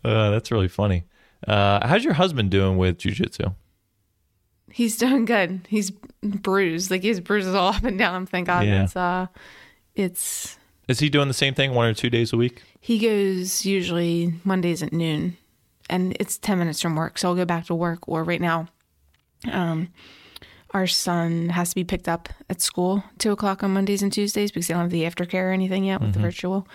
Uh, 0.03 0.31
that's 0.31 0.51
really 0.51 0.67
funny. 0.69 1.05
Uh, 1.47 1.87
how's 1.87 2.03
your 2.03 2.15
husband 2.15 2.51
doing 2.51 2.79
with 2.79 2.97
jujitsu? 2.97 3.55
He's 4.73 4.97
doing 4.97 5.27
good. 5.27 5.61
He's 5.69 5.91
bruised. 6.23 6.91
Like 6.91 7.05
has 7.05 7.21
bruises 7.21 7.55
all 7.55 7.69
up 7.75 7.85
and 7.85 7.99
down. 7.99 8.25
Thank 8.25 8.47
God. 8.47 8.65
Yeah. 8.65 8.85
It's 8.85 8.97
uh, 8.97 9.27
it's 9.95 10.57
Is 10.89 11.01
he 11.01 11.11
doing 11.11 11.29
the 11.29 11.35
same 11.35 11.53
thing 11.55 11.75
one 11.75 11.87
or 11.87 11.93
two 11.95 12.09
days 12.11 12.33
a 12.33 12.37
week? 12.39 12.63
he 12.81 12.99
goes 12.99 13.67
usually 13.67 14.33
Mondays 14.43 14.83
at 14.83 14.91
noon, 14.91 15.37
and 15.91 16.17
it's 16.19 16.39
ten 16.39 16.59
minutes 16.59 16.81
from 16.81 16.97
work. 16.97 17.19
So 17.19 17.29
I'll 17.29 17.35
go 17.37 17.45
back 17.45 17.67
to 17.67 17.75
work. 17.75 18.09
Or 18.09 18.25
right 18.25 18.41
now, 18.41 18.69
um, 19.51 19.89
our 20.71 20.87
son 20.87 21.49
has 21.51 21.71
to 21.71 21.75
be 21.75 21.85
picked 21.85 22.09
up 22.09 22.29
at 22.49 22.61
school 22.63 23.05
two 23.19 23.33
o'clock 23.33 23.63
on 23.63 23.73
Mondays 23.73 24.03
and 24.03 24.13
Tuesdays 24.13 24.51
because 24.51 24.67
they 24.69 24.75
don't 24.75 24.83
have 24.83 24.91
the 24.91 25.03
aftercare 25.03 25.51
or 25.51 25.53
anything 25.53 25.85
yet 25.85 26.01
with 26.01 26.15
the 26.15 26.21
virtual. 26.21 26.67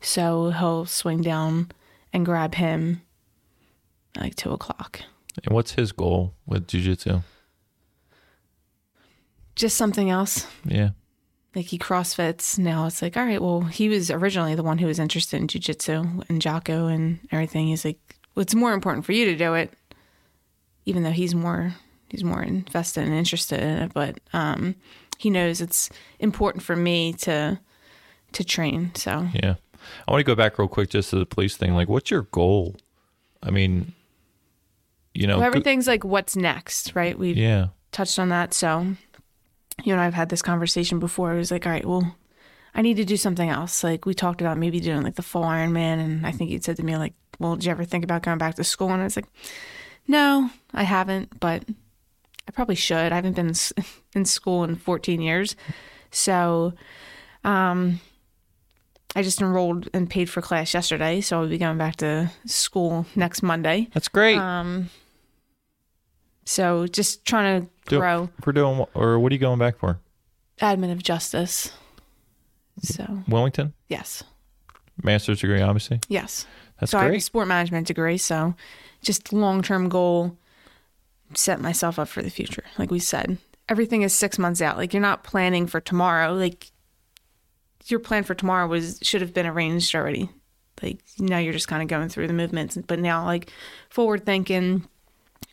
So 0.00 0.50
he'll 0.50 0.86
swing 0.86 1.22
down 1.22 1.70
and 2.12 2.24
grab 2.24 2.54
him 2.54 3.02
at 4.16 4.22
like 4.22 4.34
two 4.36 4.52
o'clock. 4.52 5.00
And 5.44 5.54
what's 5.54 5.72
his 5.72 5.92
goal 5.92 6.34
with 6.46 6.66
jujitsu? 6.66 7.22
Just 9.56 9.76
something 9.76 10.10
else. 10.10 10.46
Yeah. 10.64 10.90
like 11.56 11.66
he 11.66 11.78
crossfits 11.78 12.58
now 12.58 12.86
it's 12.86 13.02
like 13.02 13.16
all 13.16 13.24
right 13.24 13.42
well 13.42 13.62
he 13.62 13.88
was 13.88 14.10
originally 14.10 14.54
the 14.54 14.62
one 14.62 14.78
who 14.78 14.86
was 14.86 14.98
interested 14.98 15.38
in 15.40 15.48
jiu-jitsu 15.48 16.04
and 16.28 16.40
Jocko 16.42 16.86
and 16.86 17.18
everything 17.32 17.68
he's 17.68 17.84
like 17.84 18.17
well, 18.38 18.42
it's 18.42 18.54
more 18.54 18.72
important 18.72 19.04
for 19.04 19.10
you 19.10 19.24
to 19.24 19.36
do 19.36 19.54
it 19.54 19.72
even 20.84 21.02
though 21.02 21.10
he's 21.10 21.34
more 21.34 21.74
he's 22.08 22.22
more 22.22 22.40
invested 22.40 23.02
and 23.02 23.12
interested 23.12 23.58
in 23.58 23.68
it 23.82 23.92
but 23.92 24.20
um 24.32 24.76
he 25.18 25.28
knows 25.28 25.60
it's 25.60 25.90
important 26.20 26.62
for 26.62 26.76
me 26.76 27.12
to 27.14 27.58
to 28.30 28.44
train 28.44 28.92
so 28.94 29.26
Yeah. 29.34 29.56
I 30.06 30.12
want 30.12 30.20
to 30.20 30.24
go 30.24 30.34
back 30.36 30.56
real 30.58 30.68
quick 30.68 30.90
just 30.90 31.10
to 31.10 31.16
the 31.18 31.24
police 31.26 31.56
thing. 31.56 31.74
Like, 31.74 31.88
what's 31.88 32.10
your 32.10 32.22
goal? 32.22 32.76
I 33.42 33.50
mean, 33.50 33.94
you 35.14 35.26
know, 35.26 35.34
well, 35.38 35.42
go- 35.42 35.46
everything's 35.46 35.86
like 35.88 36.04
what's 36.04 36.36
next 36.36 36.94
right 36.94 37.18
we've 37.18 37.36
yeah. 37.36 37.68
touched 37.90 38.18
on 38.18 38.28
that. 38.28 38.54
So 38.54 38.94
you 39.84 39.92
and 39.92 40.00
I 40.00 40.04
have 40.04 40.14
had 40.14 40.28
this 40.28 40.42
conversation 40.42 40.98
before. 40.98 41.32
It 41.34 41.38
was 41.38 41.50
like, 41.50 41.66
all 41.66 41.72
right, 41.72 41.84
well, 41.84 42.14
I 42.74 42.82
need 42.82 42.96
to 42.98 43.04
do 43.04 43.16
something 43.16 43.48
else. 43.48 43.82
Like 43.82 44.06
we 44.06 44.14
talked 44.14 44.40
about 44.40 44.58
maybe 44.58 44.80
doing 44.80 45.02
like 45.02 45.16
the 45.16 45.22
full 45.22 45.42
Ironman, 45.42 45.98
and 46.04 46.26
I 46.26 46.32
think 46.32 46.50
you'd 46.50 46.64
said 46.64 46.76
to 46.76 46.84
me 46.84 46.96
like, 46.96 47.14
well, 47.38 47.56
did 47.56 47.64
you 47.64 47.70
ever 47.70 47.84
think 47.84 48.04
about 48.04 48.22
going 48.22 48.38
back 48.38 48.54
to 48.56 48.64
school? 48.64 48.90
And 48.90 49.00
I 49.00 49.04
was 49.04 49.16
like, 49.16 49.26
no, 50.06 50.50
I 50.72 50.82
haven't, 50.84 51.38
but 51.40 51.64
I 52.46 52.50
probably 52.52 52.74
should. 52.74 53.12
I 53.12 53.16
haven't 53.16 53.36
been 53.36 53.52
in 54.14 54.24
school 54.24 54.64
in 54.64 54.76
14 54.76 55.20
years, 55.20 55.56
so 56.10 56.72
um, 57.44 58.00
I 59.14 59.22
just 59.22 59.40
enrolled 59.40 59.88
and 59.92 60.08
paid 60.08 60.30
for 60.30 60.40
class 60.42 60.72
yesterday, 60.74 61.20
so 61.20 61.40
I'll 61.40 61.48
be 61.48 61.58
going 61.58 61.78
back 61.78 61.96
to 61.96 62.30
school 62.46 63.06
next 63.16 63.42
Monday. 63.42 63.88
That's 63.94 64.08
great. 64.08 64.38
Um, 64.38 64.90
so 66.44 66.86
just 66.86 67.24
trying 67.24 67.62
to 67.62 67.68
Do- 67.88 67.98
grow 67.98 68.30
We're 68.46 68.52
doing, 68.52 68.84
or 68.94 69.18
what 69.18 69.32
are 69.32 69.34
you 69.34 69.38
going 69.40 69.58
back 69.58 69.78
for? 69.78 69.98
admin 70.60 70.90
of 70.90 71.02
justice. 71.02 71.70
So 72.82 73.22
Wilmington? 73.28 73.74
yes, 73.88 74.22
Master's 75.02 75.40
degree, 75.40 75.60
obviously. 75.60 76.00
yes. 76.08 76.46
That's 76.80 76.92
so 76.92 76.98
I 76.98 77.02
have 77.02 77.10
a 77.10 77.12
great. 77.14 77.22
sport 77.24 77.48
management 77.48 77.88
degree. 77.88 78.18
So 78.18 78.54
just 79.02 79.32
long 79.32 79.62
term 79.62 79.88
goal, 79.88 80.36
set 81.34 81.60
myself 81.60 81.98
up 81.98 82.08
for 82.08 82.22
the 82.22 82.30
future. 82.30 82.62
Like 82.78 82.90
we 82.90 83.00
said, 83.00 83.38
everything 83.68 84.02
is 84.02 84.14
six 84.14 84.38
months 84.38 84.62
out. 84.62 84.76
Like 84.76 84.94
you're 84.94 85.02
not 85.02 85.24
planning 85.24 85.66
for 85.66 85.80
tomorrow. 85.80 86.32
Like 86.34 86.70
your 87.86 88.00
plan 88.00 88.22
for 88.22 88.34
tomorrow 88.34 88.66
was 88.66 88.98
should 89.02 89.22
have 89.22 89.34
been 89.34 89.46
arranged 89.46 89.94
already. 89.94 90.30
Like 90.82 90.98
now 91.18 91.38
you're 91.38 91.52
just 91.52 91.68
kind 91.68 91.82
of 91.82 91.88
going 91.88 92.08
through 92.08 92.28
the 92.28 92.32
movements. 92.32 92.78
But 92.86 93.00
now 93.00 93.24
like 93.24 93.50
forward 93.90 94.24
thinking, 94.24 94.86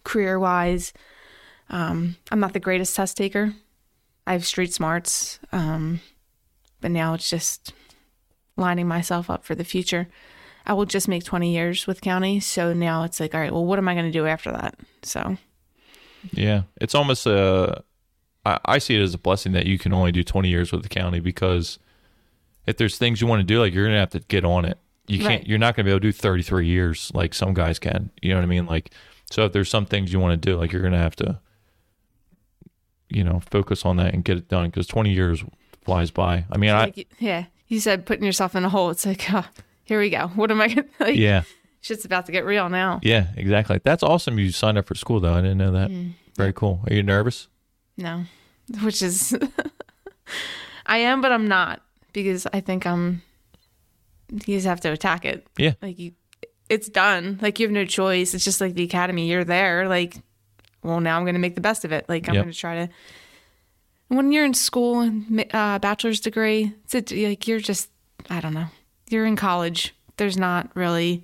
career 0.03 0.37
wise, 0.37 0.93
um, 1.69 2.15
I'm 2.31 2.39
not 2.39 2.53
the 2.53 2.59
greatest 2.59 2.95
test 2.95 3.17
taker. 3.17 3.53
I 4.27 4.33
have 4.33 4.45
street 4.45 4.73
smarts. 4.73 5.39
Um, 5.51 6.01
but 6.85 6.91
now 6.91 7.15
it's 7.15 7.31
just 7.31 7.73
lining 8.57 8.87
myself 8.87 9.27
up 9.27 9.43
for 9.43 9.55
the 9.55 9.63
future. 9.63 10.07
I 10.67 10.73
will 10.73 10.85
just 10.85 11.07
make 11.07 11.23
20 11.23 11.51
years 11.51 11.87
with 11.87 11.99
county. 11.99 12.39
So 12.39 12.73
now 12.73 13.01
it's 13.05 13.19
like, 13.19 13.33
all 13.33 13.41
right, 13.41 13.51
well, 13.51 13.65
what 13.65 13.79
am 13.79 13.87
I 13.87 13.95
going 13.95 14.05
to 14.05 14.11
do 14.11 14.27
after 14.27 14.51
that? 14.51 14.77
So, 15.01 15.35
Yeah. 16.31 16.61
It's 16.79 16.93
almost 16.93 17.25
a, 17.25 17.83
I, 18.45 18.59
I 18.65 18.77
see 18.77 18.95
it 18.95 19.01
as 19.01 19.15
a 19.15 19.17
blessing 19.17 19.53
that 19.53 19.65
you 19.65 19.79
can 19.79 19.93
only 19.93 20.11
do 20.11 20.23
20 20.23 20.47
years 20.47 20.71
with 20.71 20.83
the 20.83 20.89
county 20.89 21.19
because 21.19 21.79
if 22.67 22.77
there's 22.77 22.99
things 22.99 23.19
you 23.19 23.25
want 23.25 23.39
to 23.39 23.43
do, 23.43 23.59
like 23.59 23.73
you're 23.73 23.85
gonna 23.85 23.97
have 23.97 24.11
to 24.11 24.19
get 24.19 24.45
on 24.45 24.65
it. 24.65 24.77
You 25.07 25.17
can't. 25.17 25.41
Right. 25.41 25.47
You're 25.47 25.57
not 25.57 25.75
gonna 25.75 25.85
be 25.85 25.89
able 25.89 26.01
to 26.01 26.07
do 26.09 26.11
33 26.11 26.67
years 26.67 27.11
like 27.15 27.33
some 27.33 27.55
guys 27.55 27.79
can. 27.79 28.11
You 28.21 28.29
know 28.29 28.35
what 28.35 28.43
I 28.43 28.47
mean? 28.47 28.67
Like, 28.67 28.91
so 29.31 29.45
if 29.45 29.53
there's 29.53 29.71
some 29.71 29.87
things 29.87 30.13
you 30.13 30.19
want 30.19 30.39
to 30.39 30.51
do, 30.51 30.55
like 30.55 30.71
you're 30.71 30.83
gonna 30.83 30.99
have 30.99 31.15
to, 31.15 31.39
you 33.09 33.23
know, 33.23 33.41
focus 33.49 33.85
on 33.85 33.97
that 33.97 34.13
and 34.13 34.23
get 34.23 34.37
it 34.37 34.49
done 34.49 34.67
because 34.69 34.85
20 34.85 35.11
years 35.11 35.43
flies 35.85 36.11
by. 36.11 36.45
I 36.51 36.57
mean, 36.57 36.71
I 36.71 36.85
Like, 36.85 37.07
yeah, 37.19 37.45
you 37.67 37.79
said 37.79 38.05
putting 38.05 38.25
yourself 38.25 38.55
in 38.55 38.65
a 38.65 38.69
hole. 38.69 38.89
It's 38.89 39.05
like, 39.05 39.25
oh, 39.31 39.45
here 39.83 39.99
we 39.99 40.09
go. 40.09 40.27
What 40.35 40.51
am 40.51 40.59
I 40.61 40.67
gonna 40.67 40.87
like? 40.99 41.15
yeah, 41.15 41.43
Shit's 41.81 42.03
about 42.05 42.25
to 42.25 42.31
get 42.31 42.43
real 42.45 42.67
now. 42.69 42.99
yeah, 43.03 43.27
exactly. 43.37 43.79
That's 43.83 44.03
awesome. 44.03 44.37
You 44.39 44.51
signed 44.51 44.77
up 44.77 44.87
for 44.87 44.95
school 44.95 45.19
though. 45.19 45.33
I 45.33 45.41
didn't 45.41 45.57
know 45.59 45.71
that. 45.71 45.89
Mm. 45.89 46.13
Very 46.35 46.51
cool. 46.53 46.81
Are 46.89 46.93
you 46.93 47.03
nervous? 47.03 47.47
No, 47.97 48.25
which 48.81 49.01
is, 49.01 49.37
I 50.85 50.97
am, 50.97 51.21
but 51.21 51.31
I'm 51.31 51.47
not 51.47 51.81
because 52.13 52.47
I 52.51 52.59
think 52.59 52.85
I'm. 52.85 53.21
You 54.31 54.57
just 54.57 54.65
have 54.65 54.81
to 54.81 54.91
attack 54.91 55.23
it. 55.23 55.45
Yeah. 55.57 55.73
Like 55.81 55.99
you, 55.99 56.13
it's 56.67 56.89
done. 56.89 57.37
Like 57.41 57.59
you 57.59 57.67
have 57.67 57.73
no 57.73 57.85
choice. 57.85 58.33
It's 58.33 58.43
just 58.43 58.59
like 58.59 58.73
the 58.73 58.83
academy. 58.83 59.29
You're 59.29 59.43
there. 59.43 59.87
Like, 59.87 60.17
well, 60.83 60.99
now 60.99 61.17
I'm 61.17 61.23
going 61.25 61.35
to 61.35 61.39
make 61.39 61.53
the 61.55 61.61
best 61.61 61.85
of 61.85 61.91
it. 61.91 62.09
Like 62.09 62.27
I'm 62.27 62.33
Yep. 62.35 62.43
going 62.43 62.53
to 62.53 62.59
try 62.59 62.85
to. 62.87 62.89
When 64.07 64.31
you're 64.31 64.45
in 64.45 64.53
school, 64.53 64.99
and 64.99 65.45
uh, 65.53 65.79
bachelor's 65.79 66.19
degree, 66.19 66.73
it's 66.83 67.11
a, 67.11 67.27
like 67.27 67.47
you're 67.47 67.59
just. 67.59 67.89
I 68.29 68.39
don't 68.39 68.53
know. 68.53 68.67
You're 69.09 69.25
in 69.25 69.35
college. 69.35 69.95
There's 70.17 70.37
not 70.37 70.69
really. 70.75 71.23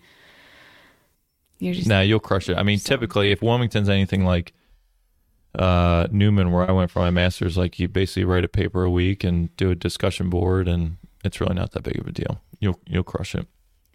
You're 1.60 1.76
just. 1.76 1.88
Nah, 1.88 2.02
you'll 2.02 2.20
crush 2.20 2.50
it. 2.50 2.58
I 2.58 2.64
mean, 2.64 2.80
typically, 2.80 3.32
if 3.32 3.42
Wilmington's 3.42 3.90
anything 3.90 4.26
like 4.26 4.54
uh, 5.58 6.08
Neumann, 6.12 6.52
where 6.52 6.68
I 6.68 6.72
went 6.72 6.92
for 6.92 7.00
my 7.00 7.12
master's, 7.12 7.58
like 7.58 7.80
you 7.80 7.88
basically 7.88 8.26
write 8.26 8.46
a 8.46 8.50
paper 8.50 8.84
a 8.84 8.90
week 8.90 9.24
and 9.24 9.56
do 9.58 9.70
a 9.70 9.76
discussion 9.76 10.30
board, 10.30 10.68
and 10.68 10.98
it's 11.24 11.40
really 11.40 11.56
not 11.56 11.72
that 11.72 11.84
big 11.84 12.00
of 12.00 12.08
a 12.08 12.12
deal. 12.12 12.42
You'll 12.60 12.80
you'll 12.88 13.04
crush 13.04 13.36
it. 13.36 13.48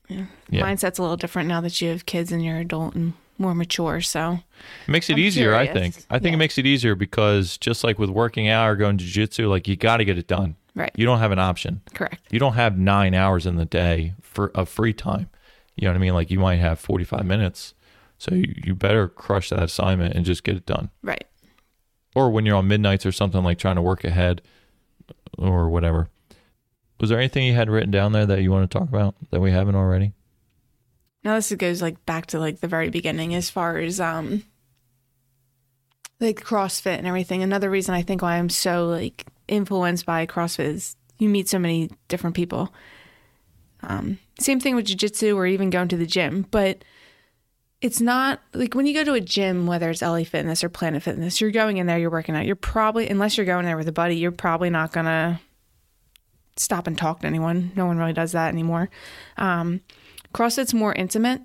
Yeah. 0.09 0.27
Mindset's 0.53 0.99
a 0.99 1.03
little 1.03 1.17
different 1.17 1.49
now 1.49 1.61
that 1.63 1.81
you 1.81 1.89
have 1.89 2.07
kids 2.07 2.31
and 2.31 2.45
you're 2.45 2.59
adult 2.59 2.95
and 2.95 3.15
more 3.39 3.55
mature. 3.55 4.01
So. 4.01 4.41
It 4.87 4.91
makes 4.91 5.09
it 5.11 5.15
I'm 5.15 5.19
easier, 5.21 5.55
I 5.55 5.67
think. 5.67 5.97
I 6.11 6.19
think 6.19 6.33
Yeah. 6.33 6.35
it 6.35 6.39
makes 6.39 6.59
it 6.59 6.67
easier 6.67 6.95
because 6.95 7.57
just 7.59 7.85
like 7.85 7.99
with 7.99 8.11
working 8.11 8.49
out 8.49 8.69
or 8.69 8.77
going 8.77 8.99
to 8.99 9.05
jiu-jitsu, 9.05 9.49
like 9.49 9.69
you 9.69 9.77
got 9.77 9.99
to 9.99 10.05
get 10.05 10.19
it 10.19 10.27
done. 10.27 10.57
Right. 10.75 10.91
You 10.95 11.07
don't 11.07 11.19
have 11.21 11.33
an 11.33 11.39
option. 11.39 11.81
Correct. 11.95 12.21
You 12.31 12.39
don't 12.39 12.55
have 12.55 12.77
nine 12.79 13.15
hours 13.15 13.47
in 13.47 13.57
the 13.57 13.65
day 13.65 14.15
for 14.21 14.51
of 14.55 14.69
free 14.69 14.93
time. 14.93 15.29
You 15.75 15.87
know 15.87 15.93
what 15.93 15.97
I 15.97 16.01
mean? 16.01 16.15
Like 16.15 16.31
you 16.31 16.39
might 16.39 16.57
have 16.57 16.79
forty-five 16.79 17.25
minutes, 17.25 17.75
so 18.19 18.35
you, 18.35 18.55
you 18.65 18.75
better 18.75 19.09
crush 19.09 19.51
that 19.51 19.63
assignment 19.63 20.15
and 20.15 20.25
just 20.25 20.43
get 20.45 20.57
it 20.57 20.67
done. 20.67 20.91
Right. 21.03 21.25
or 22.15 22.31
when 22.31 22.47
you're 22.47 22.57
on 22.57 22.67
midnights 22.69 23.05
or 23.07 23.13
something 23.13 23.43
like 23.45 23.59
trying 23.59 23.77
to 23.77 23.83
work 23.83 24.03
ahead 24.05 24.41
or 25.39 25.69
whatever. 25.69 26.09
Was 26.99 27.11
there 27.11 27.19
anything 27.19 27.47
you 27.47 27.53
had 27.55 27.69
written 27.69 27.91
down 27.91 28.13
there 28.13 28.25
that 28.25 28.41
you 28.43 28.51
want 28.51 28.71
to 28.71 28.79
talk 28.79 28.89
about 28.89 29.15
that 29.31 29.41
we 29.41 29.51
haven't 29.51 29.75
already? 29.75 30.13
Now 31.27 31.35
this 31.35 31.53
goes 31.55 31.83
like 31.83 32.07
back 32.07 32.27
to 32.27 32.39
like 32.39 32.61
the 32.61 32.69
very 32.69 32.89
beginning 32.89 33.35
as 33.35 33.51
far 33.51 33.79
as 33.79 33.99
um 33.99 34.45
like 36.21 36.41
CrossFit 36.41 36.99
and 36.99 37.07
everything. 37.07 37.43
Another 37.43 37.69
reason 37.69 37.97
I 37.97 38.03
think 38.03 38.23
why 38.23 38.37
I'm 38.37 38.49
so 38.49 38.87
like 38.87 39.27
influenced 39.49 40.07
by 40.07 40.25
CrossFit 40.27 40.67
is 40.67 40.97
you 41.19 41.29
meet 41.29 41.49
so 41.49 41.59
many 41.59 41.91
different 42.07 42.37
people. 42.37 42.73
Um, 43.83 44.21
same 44.39 44.61
thing 44.61 44.77
with 44.77 44.85
jiu-jitsu 44.85 45.37
or 45.37 45.49
even 45.49 45.69
going 45.69 45.89
to 45.89 45.97
the 45.97 46.07
gym, 46.07 46.47
but 46.53 46.85
it's 47.81 48.01
not 48.01 48.41
like 48.55 48.75
when 48.77 48.87
you 48.87 48.95
go 48.95 49.03
to 49.03 49.15
a 49.15 49.21
gym, 49.21 49.67
whether 49.67 49.91
it's 49.91 50.03
LA 50.03 50.23
Fitness 50.23 50.63
or 50.63 50.69
Planet 50.69 51.03
Fitness, 51.03 51.41
you're 51.41 51.51
going 51.51 51.79
in 51.79 51.89
there, 51.89 51.99
you're 51.99 52.09
working 52.09 52.37
out. 52.37 52.47
You're 52.47 52.55
probably, 52.55 53.09
unless 53.09 53.37
you're 53.37 53.47
going 53.47 53.65
there 53.65 53.77
with 53.77 53.89
a 53.89 53.93
buddy, 53.93 54.15
you're 54.15 54.31
probably 54.31 54.71
not 54.71 54.93
gonna 54.93 55.41
stop 56.57 56.87
and 56.87 56.97
talk 56.97 57.23
to 57.23 57.27
anyone. 57.27 57.73
No 57.75 57.87
one 57.87 57.99
really 57.99 58.13
does 58.13 58.31
that 58.31 58.53
anymore. 58.53 58.91
Um, 59.37 59.81
CrossFit's 60.37 60.75
more 60.75 60.93
intimate, 60.93 61.41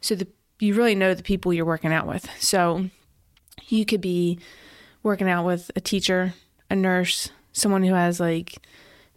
so 0.00 0.14
the 0.14 0.26
you 0.60 0.74
really 0.74 0.94
know 0.94 1.12
the 1.12 1.22
people 1.22 1.52
you're 1.52 1.66
working 1.66 1.92
out 1.92 2.06
with. 2.06 2.26
So 2.38 2.88
you 3.68 3.84
could 3.84 4.00
be 4.00 4.38
working 5.02 5.28
out 5.28 5.44
with 5.44 5.70
a 5.76 5.80
teacher, 5.80 6.32
a 6.70 6.74
nurse, 6.74 7.28
someone 7.52 7.82
who 7.82 7.92
has 7.92 8.18
like 8.18 8.56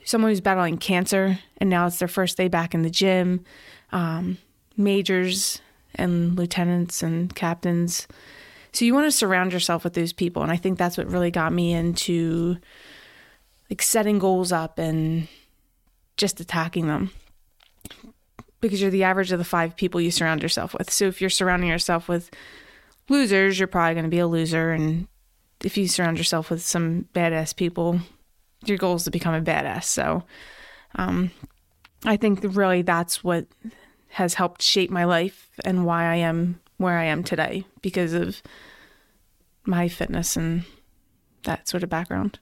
someone 0.04 0.30
who's 0.30 0.42
battling 0.42 0.78
cancer 0.78 1.40
and 1.58 1.70
now 1.70 1.88
it's 1.88 2.00
their 2.00 2.10
first 2.10 2.36
day 2.36 2.50
back 2.50 2.74
in 2.74 2.82
the 2.82 2.90
gym, 2.90 3.46
um, 3.94 4.40
majors 4.76 5.62
and 5.96 6.38
lieutenants 6.38 7.02
and 7.02 7.34
captains. 7.34 8.10
So 8.74 8.84
you 8.84 8.94
want 8.94 9.08
to 9.08 9.12
surround 9.12 9.54
yourself 9.54 9.86
with 9.86 9.94
those 9.94 10.12
people, 10.12 10.44
and 10.44 10.52
I 10.52 10.58
think 10.58 10.78
that's 10.78 10.98
what 10.98 11.08
really 11.08 11.32
got 11.32 11.54
me 11.54 11.72
into 11.72 12.58
like 13.70 13.82
setting 13.82 14.20
goals 14.20 14.52
up 14.52 14.80
and 14.80 15.30
just 16.18 16.42
attacking 16.42 16.88
them 16.88 17.12
because 18.64 18.82
you're 18.82 18.90
the 18.90 19.04
average 19.04 19.34
of 19.34 19.40
the 19.40 19.46
five 19.46 19.76
people 19.76 20.00
you 20.00 20.10
surround 20.10 20.42
yourself 20.42 20.74
with. 20.74 20.90
So 20.90 21.06
if 21.06 21.20
you're 21.20 21.30
surrounding 21.30 21.70
yourself 21.70 22.08
with 22.08 22.32
losers, 23.10 23.60
you're 23.60 23.68
probably 23.68 23.94
going 23.94 24.06
to 24.06 24.10
be 24.10 24.20
a 24.20 24.28
loser. 24.28 24.72
And 24.72 25.08
if 25.66 25.78
you 25.78 25.86
surround 25.90 26.18
yourself 26.18 26.50
with 26.50 26.62
some 26.62 27.10
badass 27.14 27.54
people, 27.54 28.00
your 28.64 28.78
goal 28.78 28.96
is 28.96 29.04
to 29.04 29.12
become 29.12 29.34
a 29.34 29.42
badass. 29.42 29.84
So 29.84 30.24
um, 30.96 31.32
I 32.06 32.16
think 32.16 32.40
really 32.42 32.84
that's 32.84 33.22
what 33.22 33.48
has 34.12 34.36
helped 34.36 34.62
shape 34.62 34.90
my 34.90 35.04
life 35.04 35.50
and 35.66 35.86
why 35.86 36.06
I 36.06 36.16
am 36.16 36.62
where 36.78 36.98
I 36.98 37.06
am 37.06 37.22
today 37.22 37.66
because 37.82 38.14
of 38.14 38.42
my 39.66 39.90
fitness 39.90 40.38
and 40.38 40.64
that 41.44 41.68
sort 41.68 41.84
of 41.84 41.90
background. 41.90 42.40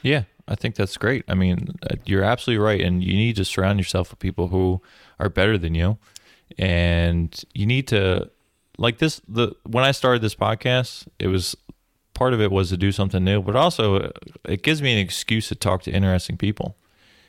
Yeah, 0.00 0.24
I 0.48 0.54
think 0.54 0.74
that's 0.74 0.96
great. 0.96 1.24
I 1.28 1.34
mean, 1.34 1.74
uh, 1.82 1.96
you're 2.06 2.24
absolutely 2.24 2.64
right, 2.64 2.80
and 2.80 3.04
you 3.04 3.12
need 3.12 3.36
to 3.36 3.44
surround 3.44 3.78
yourself 3.78 4.10
with 4.10 4.18
people 4.18 4.48
who 4.48 4.80
are 5.20 5.28
better 5.28 5.58
than 5.58 5.74
you, 5.74 5.98
and 6.58 7.44
you 7.52 7.66
need 7.66 7.86
to 7.88 8.30
like 8.78 8.98
this. 8.98 9.20
The 9.28 9.54
when 9.64 9.84
I 9.84 9.92
started 9.92 10.22
this 10.22 10.34
podcast, 10.34 11.06
it 11.18 11.28
was 11.28 11.54
part 12.14 12.32
of 12.32 12.40
it 12.40 12.50
was 12.50 12.70
to 12.70 12.76
do 12.76 12.90
something 12.90 13.22
new, 13.22 13.42
but 13.42 13.54
also 13.54 13.96
uh, 13.98 14.10
it 14.44 14.62
gives 14.62 14.80
me 14.82 14.92
an 14.92 14.98
excuse 14.98 15.48
to 15.48 15.54
talk 15.54 15.82
to 15.82 15.90
interesting 15.92 16.36
people. 16.36 16.76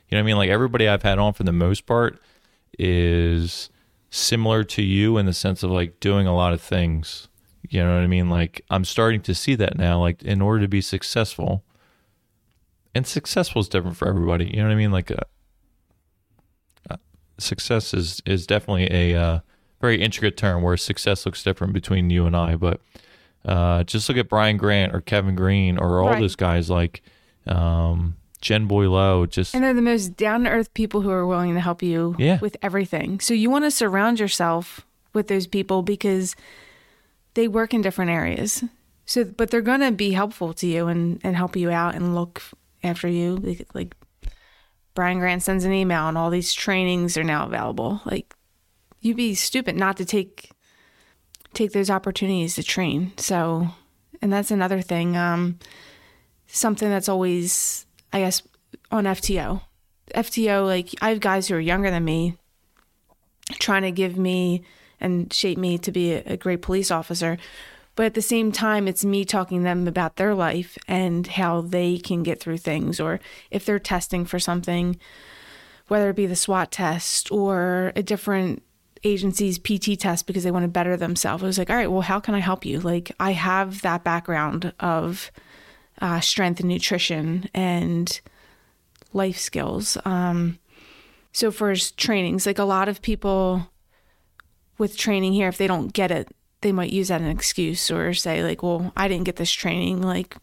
You 0.08 0.16
know 0.16 0.24
what 0.24 0.26
I 0.26 0.28
mean? 0.28 0.38
Like 0.38 0.50
everybody 0.50 0.88
I've 0.88 1.04
had 1.04 1.20
on 1.20 1.34
for 1.34 1.44
the 1.44 1.52
most 1.52 1.86
part 1.86 2.20
is 2.80 3.70
similar 4.10 4.64
to 4.64 4.82
you 4.82 5.18
in 5.18 5.26
the 5.26 5.34
sense 5.34 5.62
of 5.62 5.70
like 5.70 6.00
doing 6.00 6.26
a 6.26 6.36
lot 6.36 6.54
of 6.54 6.62
things. 6.62 7.28
You 7.70 7.84
know 7.84 7.94
what 7.94 8.04
I 8.04 8.08
mean? 8.08 8.30
Like 8.30 8.66
I'm 8.72 8.86
starting 8.86 9.22
to 9.24 9.36
see 9.36 9.56
that 9.56 9.78
now. 9.78 10.00
Like 10.00 10.24
in 10.24 10.42
order 10.42 10.62
to 10.62 10.68
be 10.68 10.82
successful, 10.82 11.64
and 12.96 13.06
successful 13.08 13.60
is 13.62 13.70
different 13.70 13.98
for 13.98 14.08
everybody. 14.08 14.46
You 14.46 14.58
know 14.58 14.64
what 14.68 14.72
I 14.74 14.76
mean? 14.76 14.92
Like 14.92 15.12
uh, 15.12 15.18
uh, 16.90 16.98
success 17.38 17.94
is 17.94 18.22
is 18.26 18.48
definitely 18.48 18.90
a 18.92 19.20
uh, 19.20 19.40
very 19.82 20.02
intricate 20.02 20.38
term 20.38 20.62
where 20.62 20.78
success 20.78 21.26
looks 21.26 21.44
different 21.44 21.74
between 21.74 22.10
you 22.10 22.26
and 22.26 22.36
I. 22.36 22.56
But 22.56 22.82
uh, 23.46 23.84
just 23.84 24.10
look 24.10 24.18
at 24.18 24.28
Brian 24.30 24.58
Grant 24.58 24.94
or 24.94 25.02
Kevin 25.02 25.36
Green 25.36 25.78
or 25.78 26.02
all 26.02 26.10
Right. 26.10 26.20
those 26.22 26.36
guys 26.36 26.70
like 26.70 27.02
um, 27.48 28.16
Jen 28.42 28.68
Boyleau. 28.68 29.26
Just 29.26 29.56
And 29.56 29.64
they're 29.64 29.74
the 29.74 29.82
most 29.82 30.18
down 30.18 30.44
to 30.44 30.50
earth 30.50 30.74
people 30.74 31.02
who 31.02 31.10
are 31.10 31.26
willing 31.26 31.54
to 31.54 31.60
help 31.62 31.82
you 31.82 32.16
Yeah. 32.20 32.40
with 32.42 32.58
everything. 32.62 33.20
So 33.20 33.34
you 33.34 33.50
want 33.50 33.66
to 33.66 33.72
surround 33.72 34.20
yourself 34.20 34.86
with 35.14 35.28
those 35.28 35.48
people 35.48 35.82
because 35.84 36.36
they 37.34 37.48
work 37.48 37.74
in 37.74 37.82
different 37.82 38.12
areas. 38.12 38.64
So, 39.06 39.24
but 39.24 39.50
they're 39.50 39.62
going 39.62 39.80
to 39.80 39.92
be 39.92 40.12
helpful 40.12 40.54
to 40.56 40.68
you 40.68 40.88
and, 40.88 41.20
and 41.24 41.36
help 41.36 41.56
you 41.56 41.72
out 41.72 41.96
and 41.96 42.14
look 42.14 42.44
after 42.84 43.08
you. 43.08 43.58
Like, 43.74 43.96
Brian 45.00 45.20
Grant 45.20 45.44
sends 45.44 45.64
an 45.64 45.72
email 45.72 46.10
and 46.10 46.18
all 46.18 46.30
these 46.30 46.54
trainings 46.54 47.18
are 47.18 47.24
now 47.24 47.46
available. 47.46 48.02
Like 48.06 48.36
you'd 49.00 49.16
be 49.16 49.34
stupid 49.34 49.78
not 49.78 49.96
to 49.98 50.04
take 50.04 50.52
take 51.54 51.72
those 51.72 51.90
opportunities 51.90 52.56
to 52.56 52.64
train. 52.64 53.14
So, 53.18 53.70
and 54.22 54.32
that's 54.32 54.52
another 54.52 54.82
thing. 54.82 55.16
Um, 55.16 55.58
something 56.48 56.90
that's 56.90 57.10
always, 57.10 57.86
I 58.12 58.20
guess, 58.20 58.44
on 58.92 59.06
FTO. 59.06 59.62
FTO, 60.14 60.66
like 60.66 60.94
I 61.02 61.10
have 61.10 61.22
guys 61.22 61.48
who 61.48 61.56
are 61.56 61.62
younger 61.62 61.90
than 61.90 62.04
me 62.04 62.36
trying 63.54 63.84
to 63.84 63.92
give 63.92 64.18
me 64.18 64.64
and 65.00 65.32
shape 65.34 65.58
me 65.58 65.78
to 65.78 65.92
be 65.92 66.12
a, 66.12 66.24
a 66.26 66.38
great 66.38 66.62
police 66.62 66.92
officer. 66.92 67.38
But 68.00 68.06
at 68.06 68.14
the 68.14 68.22
same 68.22 68.54
time, 68.54 68.88
it's 68.88 69.04
me 69.04 69.26
talking 69.26 69.58
to 69.58 69.64
them 69.66 69.86
about 69.86 70.16
their 70.16 70.34
life 70.34 70.78
and 70.88 71.28
how 71.28 71.60
they 71.60 71.98
can 71.98 72.24
get 72.24 72.40
through 72.40 72.60
things, 72.60 72.98
or 72.98 73.20
if 73.52 73.66
they're 73.66 73.78
testing 73.78 74.24
for 74.24 74.40
something, 74.40 74.98
whether 75.90 76.10
it 76.10 76.16
be 76.16 76.26
the 76.26 76.34
SWAT 76.34 76.72
test 76.72 77.30
or 77.30 77.92
a 77.98 78.02
different 78.02 78.64
agency's 79.04 79.60
PT 79.60 80.00
test 80.00 80.28
because 80.28 80.46
they 80.46 80.50
want 80.50 80.64
to 80.64 80.70
better 80.70 80.96
themselves. 80.96 81.44
It 81.44 81.48
was 81.48 81.58
like, 81.58 81.70
all 81.70 81.76
right, 81.76 81.92
well, 81.92 82.00
how 82.00 82.22
can 82.22 82.36
I 82.36 82.40
help 82.40 82.64
you? 82.64 82.80
Like, 82.80 83.12
I 83.20 83.34
have 83.34 83.82
that 83.82 84.06
background 84.06 84.72
of 84.80 85.30
uh, 86.02 86.22
strength 86.22 86.62
and 86.62 86.70
nutrition 86.70 87.50
and 87.54 88.22
life 89.12 89.38
skills. 89.38 89.98
Um, 90.06 90.58
so 91.34 91.52
for 91.52 91.76
trainings, 91.76 92.46
like 92.46 92.60
a 92.60 92.64
lot 92.64 92.88
of 92.88 93.02
people 93.02 93.70
with 94.78 94.96
training 94.96 95.34
here, 95.34 95.50
if 95.50 95.58
they 95.58 95.68
don't 95.68 95.92
get 95.92 96.12
it, 96.12 96.30
they 96.62 96.72
might 96.72 96.92
use 96.92 97.08
that 97.08 97.22
as 97.22 97.26
an 97.28 97.32
excuse 97.32 97.90
or 97.90 98.14
say 98.14 98.44
like, 98.44 98.62
"Well, 98.64 98.92
I 98.98 99.08
didn't 99.08 99.26
get 99.26 99.38
this 99.38 99.52
training." 99.52 100.02
Like, 100.02 100.36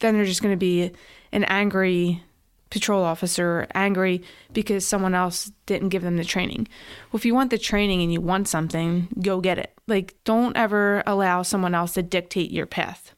then 0.00 0.14
they're 0.14 0.24
just 0.24 0.42
going 0.42 0.52
to 0.54 0.58
be 0.58 0.90
an 1.32 1.44
angry, 1.44 2.22
patrol 2.70 3.02
officer 3.04 3.66
angry 3.74 4.22
because 4.52 4.86
someone 4.86 5.14
else 5.14 5.52
didn't 5.66 5.90
give 5.90 6.02
them 6.02 6.16
the 6.16 6.24
training. 6.24 6.66
Well, 7.12 7.18
if 7.18 7.24
you 7.24 7.34
want 7.34 7.50
the 7.50 7.58
training 7.58 8.02
and 8.02 8.12
you 8.12 8.20
want 8.20 8.48
something, 8.48 9.08
go 9.22 9.40
get 9.40 9.58
it. 9.58 9.72
Like, 9.86 10.14
don't 10.24 10.56
ever 10.56 11.02
allow 11.06 11.42
someone 11.42 11.74
else 11.74 11.94
to 11.94 12.02
dictate 12.02 12.50
your 12.50 12.66
path. 12.66 13.14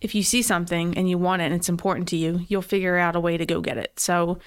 If 0.00 0.14
you 0.14 0.22
see 0.22 0.42
something 0.42 0.96
and 0.96 1.08
you 1.08 1.16
want 1.16 1.40
it 1.42 1.46
and 1.46 1.54
it's 1.54 1.68
important 1.70 2.06
to 2.08 2.16
you, 2.16 2.40
you'll 2.48 2.60
figure 2.62 2.96
out 2.98 3.16
a 3.16 3.20
way 3.20 3.36
to 3.38 3.46
go 3.46 3.60
get 3.60 3.78
it. 3.78 3.98
So, 3.98 4.38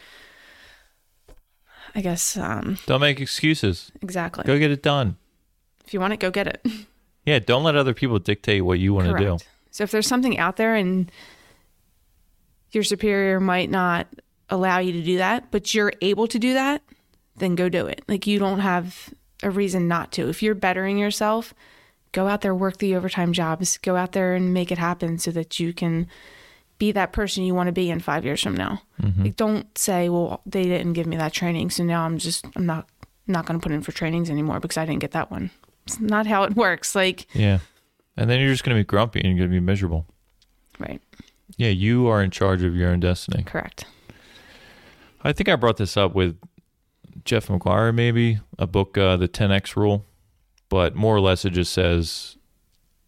I 1.95 2.01
guess, 2.01 2.37
um, 2.37 2.77
Don't 2.85 3.01
make 3.01 3.19
excuses. 3.19 3.91
exactly. 4.01 4.43
Go 4.45 4.59
get 4.59 4.69
it 4.69 4.83
done. 4.83 5.17
If 5.89 5.93
you 5.95 5.99
want 5.99 6.13
it, 6.13 6.19
go 6.19 6.29
get 6.29 6.47
it. 6.47 6.65
Yeah, 7.25 7.37
don't 7.37 7.63
let 7.63 7.75
other 7.75 7.93
people 7.93 8.17
dictate 8.17 8.63
what 8.63 8.79
you 8.79 8.93
want 8.93 9.09
to 9.09 9.23
do. 9.23 9.37
So 9.69 9.83
if 9.83 9.91
there's 9.91 10.07
something 10.07 10.39
out 10.39 10.55
there 10.55 10.73
and 10.73 11.11
your 12.71 12.81
superior 12.81 13.39
might 13.39 13.69
not 13.69 14.07
allow 14.49 14.79
you 14.79 14.93
to 14.93 15.03
do 15.03 15.17
that, 15.17 15.51
but 15.51 15.75
you're 15.75 15.93
able 16.01 16.27
to 16.27 16.39
do 16.39 16.53
that, 16.53 16.81
then 17.35 17.53
go 17.53 17.69
do 17.69 17.85
it. 17.85 18.01
Like 18.07 18.25
you 18.25 18.39
don't 18.39 18.61
have 18.61 19.13
a 19.43 19.51
reason 19.51 19.87
not 19.87 20.11
to. 20.13 20.29
If 20.29 20.41
you're 20.41 20.55
bettering 20.55 20.97
yourself, 20.97 21.53
go 22.13 22.27
out 22.27 22.41
there, 22.41 22.55
work 22.55 22.77
the 22.77 22.95
overtime 22.95 23.33
jobs, 23.33 23.77
go 23.77 23.95
out 23.95 24.13
there 24.13 24.33
and 24.33 24.51
make 24.53 24.71
it 24.71 24.79
happen 24.79 25.19
so 25.19 25.29
that 25.31 25.59
you 25.59 25.71
can 25.71 26.07
be 26.79 26.93
that 26.93 27.11
person 27.11 27.43
you 27.43 27.53
want 27.53 27.67
to 27.67 27.73
be 27.73 27.91
in 27.91 27.99
five 27.99 28.25
years 28.25 28.41
from 28.41 28.55
now. 28.55 28.81
Mm-hmm. 28.99 29.23
Like 29.23 29.35
don't 29.35 29.77
say, 29.77 30.09
well, 30.09 30.41
they 30.47 30.63
didn't 30.63 30.93
give 30.93 31.05
me 31.05 31.17
that 31.17 31.33
training, 31.33 31.69
so 31.69 31.83
now 31.83 32.05
I'm 32.05 32.17
just 32.17 32.45
I'm 32.55 32.65
not 32.65 32.87
not 33.27 33.45
going 33.45 33.59
to 33.59 33.63
put 33.63 33.71
in 33.71 33.81
for 33.83 33.91
trainings 33.91 34.29
anymore 34.29 34.59
because 34.59 34.77
I 34.77 34.85
didn't 34.85 35.01
get 35.01 35.11
that 35.11 35.29
one. 35.29 35.51
It's 35.89 35.99
not 35.99 36.27
how 36.27 36.43
it 36.43 36.55
works. 36.55 36.95
Like 36.95 37.27
Yeah. 37.33 37.59
And 38.15 38.29
then 38.29 38.39
you're 38.39 38.49
just 38.51 38.63
going 38.63 38.75
to 38.75 38.79
be 38.79 38.85
grumpy 38.85 39.19
and 39.21 39.29
you're 39.29 39.37
going 39.37 39.49
to 39.49 39.61
be 39.61 39.65
miserable. 39.65 40.05
right, 40.77 41.01
Yeah, 41.57 41.69
you 41.69 42.07
are 42.07 42.21
in 42.21 42.31
charge 42.31 42.63
of 42.63 42.75
your 42.75 42.89
own 42.89 42.99
destiny. 42.99 43.43
correct. 43.43 43.85
I 45.23 45.31
think 45.33 45.49
I 45.49 45.55
brought 45.55 45.77
this 45.77 45.95
up 45.97 46.13
with 46.15 46.37
Jeff 47.25 47.47
McGuire, 47.47 47.93
maybe 47.93 48.39
a 48.57 48.67
book, 48.67 48.97
uh, 48.97 49.17
The 49.17 49.27
10X 49.27 49.75
Rule, 49.75 50.05
but 50.69 50.95
more 50.95 51.15
or 51.15 51.21
less 51.21 51.45
it 51.45 51.51
just 51.51 51.73
says, 51.73 52.37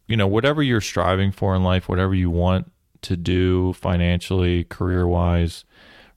you 0.07 0.17
know, 0.17 0.27
whatever 0.27 0.61
you're 0.63 0.81
striving 0.81 1.31
for 1.31 1.55
in 1.55 1.63
life, 1.63 1.87
whatever 1.87 2.13
you 2.13 2.29
want 2.29 2.71
to 3.03 3.15
do 3.17 3.73
financially, 3.73 4.63
career 4.65 5.07
wise, 5.07 5.65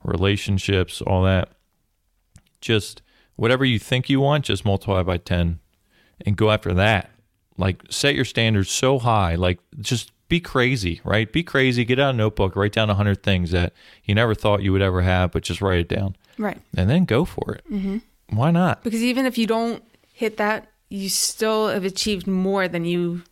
relationships, 0.02 1.00
all 1.00 1.22
that, 1.24 1.50
just 2.60 3.02
whatever 3.36 3.64
you 3.64 3.78
think 3.78 4.08
you 4.08 4.20
want, 4.20 4.44
just 4.44 4.64
multiply 4.64 5.02
by 5.02 5.16
10 5.16 5.58
and 6.24 6.36
go 6.36 6.50
after 6.50 6.74
that. 6.74 7.10
Like, 7.56 7.82
set 7.88 8.14
your 8.14 8.24
standards 8.24 8.70
so 8.70 8.98
high, 8.98 9.36
like, 9.36 9.58
just 9.80 10.10
be 10.28 10.40
crazy, 10.40 11.00
right? 11.04 11.30
Be 11.32 11.42
crazy, 11.44 11.84
get 11.84 12.00
out 12.00 12.14
a 12.14 12.16
notebook, 12.16 12.56
write 12.56 12.72
down 12.72 12.88
100 12.88 13.22
things 13.22 13.50
that 13.52 13.72
you 14.04 14.14
never 14.14 14.34
thought 14.34 14.62
you 14.62 14.72
would 14.72 14.82
ever 14.82 15.02
have, 15.02 15.30
but 15.30 15.42
just 15.44 15.60
write 15.60 15.78
it 15.78 15.88
down 15.88 16.16
Right. 16.38 16.58
and 16.76 16.90
then 16.90 17.04
go 17.04 17.24
for 17.24 17.54
it. 17.54 17.62
Mm-hmm. 17.70 17.98
Why 18.36 18.50
not? 18.50 18.82
Because 18.82 19.02
even 19.02 19.26
if 19.26 19.38
you 19.38 19.46
don't 19.46 19.84
hit 20.12 20.36
that, 20.38 20.68
you 20.88 21.08
still 21.08 21.68
have 21.68 21.84
achieved 21.84 22.26
more 22.26 22.66
than 22.66 22.84
you 22.84 23.22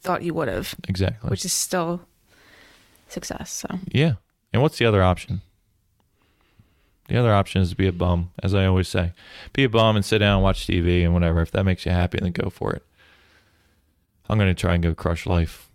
thought 0.00 0.22
you 0.22 0.32
would 0.34 0.48
have, 0.48 0.74
Exactly. 0.88 1.28
which 1.28 1.44
is 1.44 1.52
still 1.52 2.00
success. 3.08 3.52
So, 3.52 3.78
yeah. 3.88 4.14
And 4.52 4.62
what's 4.62 4.78
the 4.78 4.86
other 4.86 5.02
option? 5.02 5.42
The 7.08 7.16
other 7.18 7.34
option 7.34 7.60
is 7.60 7.70
to 7.70 7.76
be 7.76 7.86
a 7.86 7.92
bum, 7.92 8.30
as 8.42 8.54
I 8.54 8.64
always 8.64 8.88
say. 8.88 9.12
Be 9.52 9.64
a 9.64 9.68
bum 9.68 9.96
and 9.96 10.04
sit 10.04 10.18
down 10.18 10.36
and 10.36 10.42
watch 10.42 10.66
TV 10.66 11.04
and 11.04 11.12
whatever. 11.12 11.42
If 11.42 11.50
that 11.50 11.64
makes 11.64 11.84
you 11.84 11.92
happy, 11.92 12.18
then 12.20 12.32
go 12.32 12.48
for 12.48 12.72
it. 12.72 12.82
I'm 14.28 14.38
going 14.38 14.48
to 14.54 14.58
try 14.58 14.74
and 14.74 14.82
go 14.82 14.94
crush 14.94 15.26
life. 15.26 15.68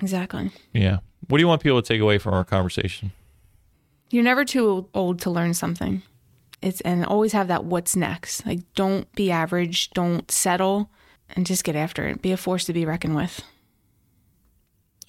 exactly. 0.00 0.50
Yeah. 0.74 0.98
What 1.28 1.38
do 1.38 1.42
you 1.42 1.48
want 1.48 1.62
people 1.62 1.80
to 1.80 1.86
take 1.86 2.00
away 2.02 2.18
from 2.18 2.34
our 2.34 2.44
conversation? 2.44 3.12
You're 4.10 4.24
never 4.24 4.44
too 4.44 4.88
old 4.92 5.20
to 5.22 5.30
learn 5.30 5.54
something. 5.54 6.02
It's 6.60 6.82
and 6.82 7.04
always 7.06 7.32
have 7.32 7.48
that 7.48 7.64
what's 7.64 7.96
next. 7.96 8.44
Like 8.44 8.60
don't 8.74 9.10
be 9.14 9.30
average, 9.30 9.90
don't 9.90 10.30
settle, 10.30 10.90
and 11.30 11.46
just 11.46 11.64
get 11.64 11.76
after 11.76 12.06
it. 12.06 12.20
Be 12.20 12.30
a 12.32 12.36
force 12.36 12.66
to 12.66 12.72
be 12.74 12.84
reckoned 12.84 13.16
with. 13.16 13.40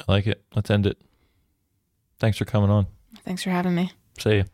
I 0.08 0.12
like 0.12 0.26
it. 0.26 0.44
Let's 0.56 0.72
end 0.72 0.86
it. 0.88 0.98
Thanks 2.20 2.38
for 2.38 2.46
coming 2.46 2.70
on. 2.70 2.88
Thanks 3.26 3.44
for 3.44 3.50
having 3.50 3.76
me. 3.76 3.92
See 4.18 4.36
you. 4.38 4.46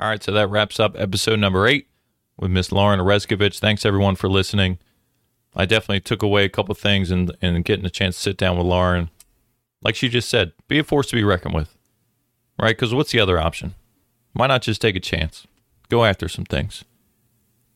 All 0.00 0.08
right, 0.08 0.22
so 0.22 0.32
that 0.32 0.48
wraps 0.48 0.80
up 0.80 0.96
episode 0.98 1.38
number 1.40 1.66
eight 1.66 1.86
with 2.38 2.50
Miss 2.50 2.72
Lauren 2.72 3.00
Oreskovich. 3.00 3.58
Thanks 3.58 3.84
everyone 3.84 4.16
for 4.16 4.30
listening. 4.30 4.78
I 5.54 5.66
definitely 5.66 6.00
took 6.00 6.22
away 6.22 6.46
a 6.46 6.48
couple 6.48 6.74
things 6.74 7.10
and 7.10 7.36
and 7.42 7.62
getting 7.66 7.84
a 7.84 7.90
chance 7.90 8.16
to 8.16 8.22
sit 8.22 8.38
down 8.38 8.56
with 8.56 8.66
Lauren. 8.66 9.10
Like 9.82 9.94
she 9.94 10.08
just 10.08 10.30
said, 10.30 10.52
be 10.68 10.78
a 10.78 10.84
force 10.84 11.08
to 11.08 11.16
be 11.16 11.22
reckoned 11.22 11.54
with, 11.54 11.76
right? 12.58 12.74
Because 12.74 12.94
what's 12.94 13.12
the 13.12 13.20
other 13.20 13.38
option? 13.38 13.74
Why 14.32 14.46
not 14.46 14.62
just 14.62 14.80
take 14.80 14.96
a 14.96 15.00
chance, 15.00 15.46
go 15.90 16.06
after 16.06 16.28
some 16.28 16.46
things, 16.46 16.82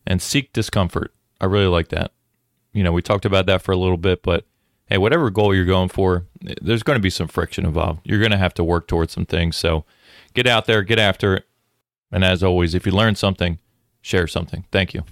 and 0.06 0.22
seek 0.22 0.51
discomfort? 0.55 1.12
I 1.42 1.44
really 1.44 1.66
like 1.66 1.88
that. 1.88 2.12
You 2.72 2.84
know, 2.84 2.92
we 2.92 3.02
talked 3.02 3.26
about 3.26 3.44
that 3.46 3.60
for 3.60 3.72
a 3.72 3.76
little 3.76 3.98
bit, 3.98 4.22
but 4.22 4.46
hey, 4.86 4.96
whatever 4.96 5.28
goal 5.28 5.55
you're 5.55 5.66
going 5.66 5.90
for, 5.90 6.24
there's 6.40 6.82
going 6.82 6.96
to 6.96 7.02
be 7.02 7.10
some 7.10 7.28
friction 7.28 7.66
involved. 7.66 8.01
You're 8.02 8.20
going 8.20 8.32
to 8.32 8.38
have 8.38 8.55
to 8.55 8.64
work 8.64 8.88
towards 8.88 9.12
some 9.12 9.26
things. 9.26 9.56
So 9.56 9.84
get 10.32 10.46
out 10.46 10.64
there, 10.64 10.82
get 10.82 10.98
after 10.98 11.36
it. 11.36 11.44
And 12.14 12.24
as 12.24 12.44
always, 12.44 12.76
if 12.76 12.86
you 12.86 12.92
learn 12.92 13.16
something, 13.16 13.58
share 14.00 14.28
something. 14.28 14.64
Thank 14.70 14.94
you. 14.94 15.02